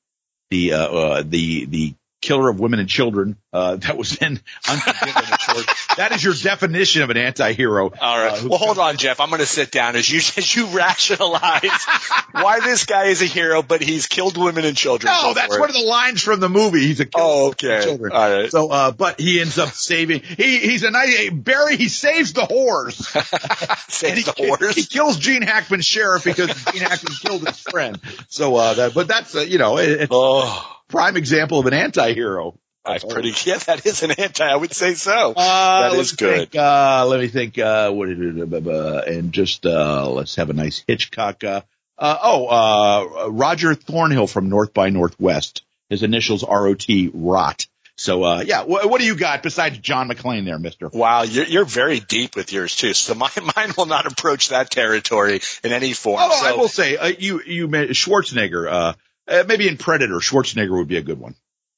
the, 0.51 0.74
uh, 0.74 0.86
uh, 0.86 1.23
the, 1.27 1.66
the 1.66 1.94
killer 2.25 2.49
of 2.49 2.59
women 2.59 2.81
and 2.81 2.89
children, 2.89 3.37
uh, 3.53 3.77
that 3.85 3.97
was 3.97 4.17
in 4.17 4.41
Unforgiven, 4.69 5.33
of 5.33 5.39
course. 5.47 5.87
That 5.97 6.13
is 6.13 6.25
your 6.25 6.35
definition 6.35 7.03
of 7.03 7.11
an 7.11 7.17
anti-hero. 7.17 7.93
All 8.01 8.19
right. 8.19 8.43
Uh, 8.43 8.49
well, 8.49 8.59
hold 8.59 8.79
on, 8.79 8.97
Jeff. 8.97 9.21
I'm 9.21 9.29
going 9.29 9.41
to 9.41 9.47
sit 9.47 9.71
down 9.71 9.95
as 9.95 10.11
you 10.11 10.19
as 10.19 10.55
you 10.57 10.67
rationalize 10.67 11.63
why 12.33 12.61
this 12.61 12.85
guy 12.85 13.05
is 13.07 13.23
a 13.23 13.27
hero, 13.27 13.63
but 13.63 13.81
he's 13.83 14.07
killed 14.07 14.37
women 14.37 14.65
and 14.65 14.77
children. 14.77 15.13
No, 15.13 15.29
Go 15.29 15.35
that's 15.35 15.59
one 15.59 15.69
of 15.69 15.75
the 15.75 15.83
lines 15.85 16.23
from 16.23 16.41
the 16.41 16.49
movie. 16.49 16.81
He's 16.81 17.01
a 17.01 17.05
killer 17.07 17.25
Oh, 17.27 17.47
of 17.49 17.53
okay. 17.53 17.83
children. 17.85 18.13
All 18.13 18.31
right. 18.41 18.51
So, 18.51 18.71
uh, 18.71 18.91
but 18.93 19.21
he 19.21 19.41
ends 19.41 19.59
up 19.59 19.69
saving, 19.71 20.23
he, 20.23 20.59
he's 20.61 20.83
a 20.83 20.91
nice, 20.91 21.31
Barry, 21.31 21.77
he 21.77 21.89
saves 21.89 22.33
the 22.33 22.45
horse. 22.47 22.97
Save 23.89 24.09
And 24.11 24.19
he, 24.19 24.25
the 24.25 24.33
horse. 24.37 24.75
he 24.75 24.85
kills 24.85 25.19
Gene 25.19 25.43
Hackman's 25.43 25.85
sheriff 25.87 26.25
because 26.25 26.49
Gene 26.73 26.83
Hackman 26.83 27.13
killed 27.21 27.47
his 27.47 27.61
friend. 27.61 28.01
So, 28.29 28.57
uh, 28.57 28.75
that, 28.75 28.95
but 28.95 29.07
that's, 29.09 29.35
uh, 29.37 29.41
you 29.41 29.59
know, 29.59 29.79
it, 29.79 29.91
it's 29.91 30.09
Oh, 30.11 30.74
prime 30.89 31.16
example 31.16 31.59
of 31.61 31.66
an 31.66 31.74
anti-hero. 31.74 32.59
that's 32.85 33.05
pretty. 33.05 33.32
Yeah, 33.44 33.59
that 33.59 33.85
is 33.86 34.02
an 34.02 34.12
anti. 34.12 34.44
I 34.44 34.56
would 34.56 34.73
say 34.73 34.94
so. 34.94 35.32
Uh, 35.36 35.90
That 35.90 35.97
let 35.97 36.16
good. 36.16 36.36
Think, 36.51 36.56
uh, 36.56 37.06
let 37.06 37.20
me 37.20 37.28
think, 37.28 37.59
uh, 37.59 37.90
what 37.90 38.06
did 38.09 38.39
it, 38.39 38.66
uh, 38.66 39.02
and 39.06 39.32
just, 39.32 39.65
uh, 39.66 40.09
let's 40.11 40.36
have 40.36 40.51
a 40.51 40.52
nice 40.55 40.82
Hitchcock, 40.86 41.43
uh, 41.44 41.62
uh, 41.98 42.19
oh, 42.23 42.47
uh, 42.47 43.28
Roger 43.31 43.74
Thornhill 43.74 44.27
from 44.27 44.48
North 44.48 44.74
by 44.74 44.90
Northwest. 44.90 45.62
His 45.90 46.02
initials 46.02 46.43
R-O-T, 46.43 47.11
Rot. 47.15 47.66
So, 47.97 48.24
uh, 48.24 48.43
yeah, 48.44 48.65
wh- 48.65 48.90
what 48.90 49.01
do 49.01 49.06
you 49.06 49.15
got 49.15 49.43
besides 49.44 49.78
John 49.78 50.09
McClane 50.09 50.44
there, 50.44 50.59
mister? 50.59 50.89
Wow, 50.89 51.23
you're, 51.23 51.44
you're 51.44 51.65
very 51.65 52.01
deep 52.01 52.35
with 52.35 52.52
yours 52.52 52.74
too. 52.74 52.93
So 52.94 53.15
my, 53.15 53.31
mine 53.56 53.73
will 53.77 53.86
not 53.86 54.06
approach 54.06 54.48
that 54.48 54.70
territory 54.70 55.40
in 55.62 55.73
any 55.73 55.93
form. 55.93 56.20
Oh, 56.20 56.36
so, 56.40 56.47
I 56.47 56.52
will 56.56 56.69
say, 56.69 56.97
uh, 56.97 57.06
you, 57.06 57.40
you, 57.47 57.69
Schwarzenegger, 57.69 58.69
uh, 58.70 58.93
uh, 59.29 59.45
maybe 59.47 59.69
in 59.69 59.77
Predator, 59.77 60.17
Schwarzenegger 60.17 60.77
would 60.77 60.89
be 60.89 60.97
a 60.97 61.03
good 61.03 61.19
one. 61.19 61.35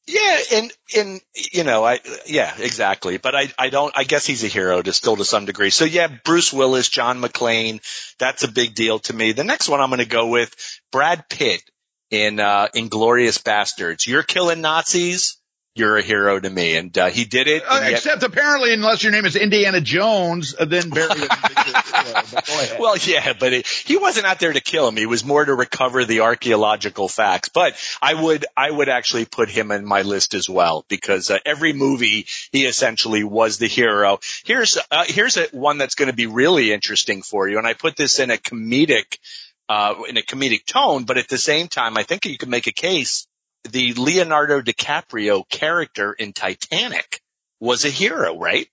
Yeah, 0.07 0.39
and 0.53 0.73
and 0.97 1.21
you 1.53 1.65
know, 1.65 1.85
I 1.85 1.99
yeah, 2.27 2.55
exactly. 2.59 3.17
But 3.17 3.35
I 3.35 3.49
I 3.59 3.71
don't. 3.71 3.93
I 3.97 4.05
guess 4.05 4.25
he's 4.25 4.45
a 4.45 4.49
hero 4.49 4.81
to 4.81 4.93
still 4.93 5.17
to 5.17 5.25
some 5.25 5.47
degree. 5.47 5.71
So 5.71 5.85
yeah, 5.85 6.07
Bruce 6.07 6.53
Willis, 6.53 6.89
John 6.89 7.21
McClane, 7.21 7.81
that's 8.19 8.45
a 8.45 8.49
big 8.49 8.77
deal 8.77 9.01
to 9.01 9.13
me. 9.13 9.33
The 9.33 9.43
next 9.43 9.69
one 9.69 9.81
I'm 9.81 9.91
going 9.91 9.99
to 9.99 10.07
go 10.07 10.29
with 10.29 10.55
Brad 10.93 11.29
Pitt 11.29 11.61
in 12.11 12.39
uh 12.39 12.69
Inglourious 12.75 13.43
Basterds. 13.43 14.07
You're 14.07 14.23
killing 14.23 14.61
Nazis. 14.61 15.39
You're 15.77 15.99
a 15.99 16.03
hero 16.03 16.41
to 16.41 16.49
me, 16.49 16.77
and 16.77 16.97
uh, 16.97 17.11
he 17.11 17.27
did 17.27 17.49
it. 17.49 17.63
Uh, 17.63 17.81
yet- 17.83 17.93
except 17.93 18.23
apparently, 18.23 18.73
unless 18.73 19.03
your 19.03 19.13
name 19.13 19.27
is 19.27 19.37
Indiana 19.37 19.79
Jones, 19.83 20.55
uh, 20.59 20.65
then 20.65 20.89
Barry. 20.89 21.09
but 21.11 22.47
go 22.47 22.61
ahead. 22.61 22.77
Well, 22.81 22.97
yeah, 22.97 23.35
but 23.39 23.53
it, 23.53 23.67
he 23.67 23.99
wasn't 23.99 24.25
out 24.25 24.41
there 24.41 24.55
to 24.55 24.61
kill 24.63 24.89
him. 24.89 24.97
He 24.97 25.05
was 25.05 25.23
more 25.23 25.45
to 25.45 25.55
recover 25.55 26.07
the 26.07 26.21
archaeological 26.21 27.09
facts. 27.09 27.51
But 27.51 27.75
I 28.01 28.15
would, 28.15 28.47
I 28.57 28.71
would 28.71 28.89
actually 28.89 29.27
put 29.27 29.51
him 29.51 29.71
in 29.71 29.85
my 29.85 30.01
list 30.01 30.33
as 30.33 30.49
well 30.49 30.87
because 30.89 31.31
uh, 31.31 31.39
every 31.45 31.75
movie 31.75 32.27
he 32.53 32.65
essentially 32.65 33.23
was 33.23 33.59
the 33.59 33.69
hero. 33.69 34.19
Here's, 34.47 34.79
uh, 34.91 35.05
here's 35.07 35.37
a, 35.37 35.45
one 35.53 35.77
that's 35.77 35.95
going 35.95 36.11
to 36.11 36.17
be 36.17 36.27
really 36.27 36.73
interesting 36.73 37.21
for 37.21 37.49
you, 37.49 37.59
and 37.59 37.67
I 37.67 37.75
put 37.75 37.97
this 37.97 38.19
in 38.19 38.31
a 38.31 38.39
comedic, 38.39 39.19
uh, 39.69 39.95
in 40.09 40.17
a 40.17 40.23
comedic 40.23 40.65
tone, 40.65 41.05
but 41.05 41.19
at 41.19 41.29
the 41.29 41.39
same 41.39 41.69
time, 41.69 41.99
I 41.99 42.03
think 42.03 42.25
you 42.25 42.39
can 42.39 42.49
make 42.49 42.67
a 42.67 42.73
case. 42.73 43.27
The 43.71 43.95
Leonardo 43.95 44.61
DiCaprio 44.61 45.49
character 45.49 46.13
in 46.13 46.33
Titanic 46.33 47.21
was 47.61 47.85
a 47.85 47.91
hero, 47.91 48.39
right? 48.39 48.69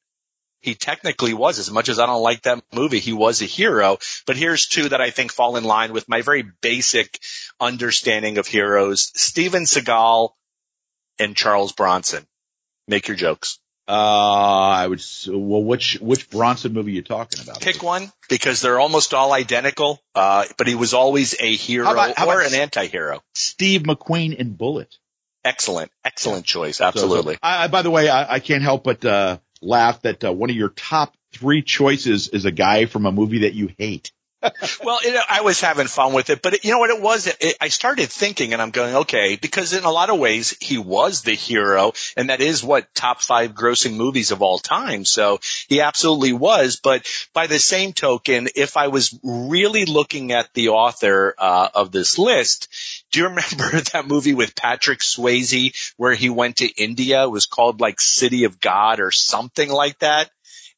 he 0.63 0.75
technically 0.75 1.33
was. 1.33 1.59
As 1.59 1.69
much 1.69 1.89
as 1.89 1.99
I 1.99 2.05
don't 2.05 2.23
like 2.23 2.43
that 2.43 2.63
movie, 2.73 2.99
he 2.99 3.11
was 3.11 3.41
a 3.41 3.45
hero. 3.45 3.99
But 4.25 4.37
here's 4.37 4.65
two 4.65 4.89
that 4.89 5.01
I 5.01 5.11
think 5.11 5.31
fall 5.31 5.57
in 5.57 5.65
line 5.65 5.91
with 5.91 6.07
my 6.07 6.21
very 6.21 6.43
basic 6.61 7.19
understanding 7.59 8.37
of 8.37 8.47
heroes. 8.47 9.11
Steven 9.13 9.63
Seagal 9.63 10.29
and 11.19 11.35
Charles 11.35 11.73
Bronson. 11.73 12.25
Make 12.87 13.09
your 13.09 13.17
jokes. 13.17 13.59
Uh, 13.87 13.91
I 13.91 14.87
would. 14.87 15.03
Well, 15.27 15.63
which 15.63 15.97
which 15.99 16.29
Bronson 16.29 16.71
movie 16.73 16.91
are 16.91 16.95
you 16.95 17.01
talking 17.01 17.41
about? 17.41 17.59
Pick 17.59 17.83
one 17.83 18.11
because 18.29 18.61
they're 18.61 18.79
almost 18.79 19.13
all 19.13 19.33
identical. 19.33 19.99
Uh, 20.15 20.45
but 20.57 20.67
he 20.67 20.75
was 20.75 20.93
always 20.93 21.35
a 21.39 21.55
hero 21.55 21.85
How 21.87 21.93
about- 21.93 22.17
how 22.17 22.29
or 22.29 22.41
an 22.41 22.53
anti-hero. 22.53 23.21
Steve 23.35 23.81
McQueen 23.83 24.33
in 24.35 24.53
Bullitt. 24.53 24.95
Excellent, 25.43 25.91
excellent 26.05 26.45
choice. 26.45 26.77
So- 26.77 26.85
Absolutely. 26.85 27.33
so- 27.33 27.39
I, 27.43 27.65
I- 27.65 27.67
by 27.67 27.81
the 27.81 27.91
way, 27.91 28.07
I, 28.07 28.35
I 28.35 28.39
can't 28.39 28.63
help 28.63 28.85
but 28.85 29.03
uh, 29.03 29.39
laugh 29.61 30.01
that 30.03 30.23
uh, 30.23 30.31
one 30.31 30.49
of 30.49 30.55
your 30.55 30.69
top 30.69 31.13
three 31.33 31.61
choices 31.61 32.29
is 32.29 32.45
a 32.45 32.51
guy 32.51 32.85
from 32.85 33.05
a 33.05 33.11
movie 33.11 33.39
that 33.39 33.53
you 33.53 33.69
hate. 33.77 34.13
Well, 34.83 34.99
I 35.29 35.41
was 35.41 35.61
having 35.61 35.87
fun 35.87 36.13
with 36.13 36.29
it, 36.29 36.41
but 36.41 36.55
it, 36.55 36.65
you 36.65 36.71
know 36.71 36.79
what 36.79 36.89
it 36.89 37.01
was? 37.01 37.27
It, 37.27 37.55
I 37.61 37.69
started 37.69 38.09
thinking 38.09 38.53
and 38.53 38.61
I'm 38.61 38.71
going, 38.71 38.95
okay, 38.95 39.35
because 39.35 39.73
in 39.73 39.83
a 39.83 39.91
lot 39.91 40.09
of 40.09 40.19
ways 40.19 40.55
he 40.59 40.77
was 40.77 41.21
the 41.21 41.33
hero 41.33 41.93
and 42.17 42.29
that 42.29 42.41
is 42.41 42.63
what 42.63 42.93
top 42.93 43.21
five 43.21 43.53
grossing 43.53 43.95
movies 43.95 44.31
of 44.31 44.41
all 44.41 44.59
time. 44.59 45.05
So 45.05 45.39
he 45.67 45.81
absolutely 45.81 46.33
was. 46.33 46.79
But 46.81 47.07
by 47.33 47.47
the 47.47 47.59
same 47.59 47.93
token, 47.93 48.49
if 48.55 48.77
I 48.77 48.87
was 48.87 49.17
really 49.23 49.85
looking 49.85 50.31
at 50.31 50.53
the 50.53 50.69
author, 50.69 51.35
uh, 51.37 51.69
of 51.73 51.91
this 51.91 52.17
list, 52.17 52.67
Do 53.11 53.19
you 53.19 53.25
remember 53.29 53.81
that 53.93 54.07
movie 54.07 54.33
with 54.33 54.55
Patrick 54.55 54.99
Swayze 54.99 55.93
where 55.97 56.13
he 56.13 56.29
went 56.29 56.57
to 56.57 56.67
India? 56.67 57.23
It 57.23 57.31
was 57.31 57.45
called 57.45 57.81
like 57.81 57.99
City 57.99 58.45
of 58.45 58.59
God 58.59 58.99
or 58.99 59.11
something 59.11 59.69
like 59.69 59.99
that. 59.99 60.29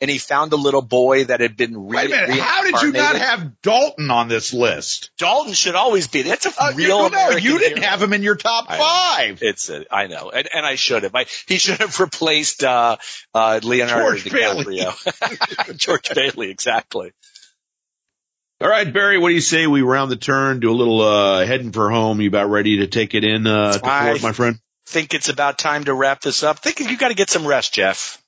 And 0.02 0.12
he 0.12 0.18
found 0.18 0.52
a 0.52 0.58
little 0.58 0.82
boy 0.82 1.24
that 1.26 1.40
had 1.40 1.56
been 1.56 1.88
re- 1.88 1.96
Wait 1.98 2.06
a 2.08 2.10
minute. 2.28 2.40
How 2.40 2.64
did 2.64 2.82
you 2.82 2.92
not 2.92 3.16
have 3.16 3.62
Dalton 3.62 4.12
on 4.12 4.28
this 4.28 4.54
list? 4.54 5.10
Dalton 5.18 5.54
should 5.54 5.76
always 5.76 6.08
be. 6.10 6.24
That's 6.24 6.46
a 6.46 6.52
Uh, 6.58 6.72
real 6.76 6.90
no, 6.90 7.02
no, 7.04 7.08
American 7.08 7.44
you 7.44 7.60
didn't 7.60 7.78
hero. 7.78 7.90
have 7.90 8.02
him 8.02 8.12
in 8.12 8.22
your 8.22 8.36
top 8.36 8.66
I 8.68 8.78
know. 8.78 8.84
five. 8.84 9.40
It's 9.42 9.70
a, 9.70 9.86
I 9.90 10.08
know, 10.08 10.32
and, 10.32 10.50
and 10.54 10.66
I 10.66 10.76
should 10.76 11.04
have. 11.04 11.16
I, 11.16 11.26
he 11.48 11.58
should 11.58 11.78
have 11.80 11.98
replaced 12.02 12.64
uh, 12.64 12.98
uh, 13.34 13.62
Leonardo 13.64 14.18
George 14.18 14.30
Bailey. 14.30 14.80
DiCaprio. 14.80 15.78
George 15.78 16.10
Bailey, 16.14 16.50
exactly. 16.52 17.14
All 18.62 18.70
right, 18.70 18.92
Barry, 18.92 19.18
what 19.18 19.30
do 19.30 19.36
you 19.36 19.42
say 19.42 19.68
we 19.68 19.82
round 19.82 20.12
the 20.12 20.16
turn, 20.16 20.60
do 20.62 20.72
a 20.72 20.74
little 20.74 21.02
uh 21.02 21.46
heading 21.46 21.72
for 21.72 21.90
home? 21.90 22.22
You 22.22 22.28
about 22.30 22.50
ready 22.50 22.78
to 22.80 22.88
take 22.88 23.14
it 23.14 23.24
in 23.24 23.46
uh 23.48 23.78
to 23.78 23.86
I- 23.86 24.10
fourth, 24.10 24.24
my 24.24 24.32
friend? 24.34 24.60
Think 24.88 25.14
it's 25.14 25.30
about 25.30 25.58
time 25.58 25.86
to 25.86 25.94
wrap 25.94 26.22
this 26.22 26.44
up. 26.44 26.60
Think 26.60 26.80
you 26.80 26.96
got 26.98 27.08
to 27.08 27.16
get 27.16 27.30
some 27.30 27.48
rest, 27.48 27.74
Jeff. 27.74 28.22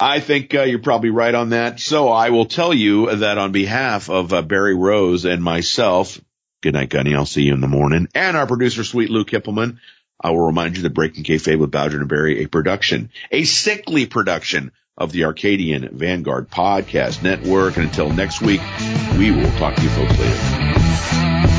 I 0.00 0.20
think 0.20 0.54
uh, 0.54 0.62
you're 0.62 0.78
probably 0.78 1.10
right 1.10 1.34
on 1.34 1.50
that. 1.50 1.78
So 1.78 2.08
I 2.08 2.30
will 2.30 2.46
tell 2.46 2.72
you 2.72 3.14
that 3.16 3.36
on 3.36 3.52
behalf 3.52 4.08
of 4.08 4.32
uh, 4.32 4.40
Barry 4.40 4.74
Rose 4.74 5.26
and 5.26 5.42
myself, 5.42 6.18
good 6.62 6.72
night, 6.72 6.88
Gunny. 6.88 7.14
I'll 7.14 7.26
see 7.26 7.42
you 7.42 7.52
in 7.52 7.60
the 7.60 7.68
morning. 7.68 8.08
And 8.14 8.36
our 8.36 8.46
producer, 8.46 8.82
Sweet 8.82 9.10
Luke 9.10 9.28
Hippelman, 9.28 9.78
I 10.18 10.30
will 10.30 10.46
remind 10.46 10.76
you 10.76 10.82
that 10.84 10.94
Breaking 10.94 11.24
Kayfabe 11.24 11.58
with 11.58 11.70
Bowser 11.70 11.98
and 11.98 12.08
Barry, 12.08 12.42
a 12.42 12.48
production, 12.48 13.10
a 13.30 13.44
sickly 13.44 14.06
production 14.06 14.72
of 14.96 15.12
the 15.12 15.24
Arcadian 15.24 15.88
Vanguard 15.92 16.50
Podcast 16.50 17.22
Network. 17.22 17.76
And 17.76 17.86
until 17.86 18.10
next 18.10 18.40
week, 18.40 18.60
we 19.18 19.30
will 19.30 19.50
talk 19.52 19.74
to 19.76 19.82
you 19.82 19.88
folks 19.90 20.18
later. 20.18 21.49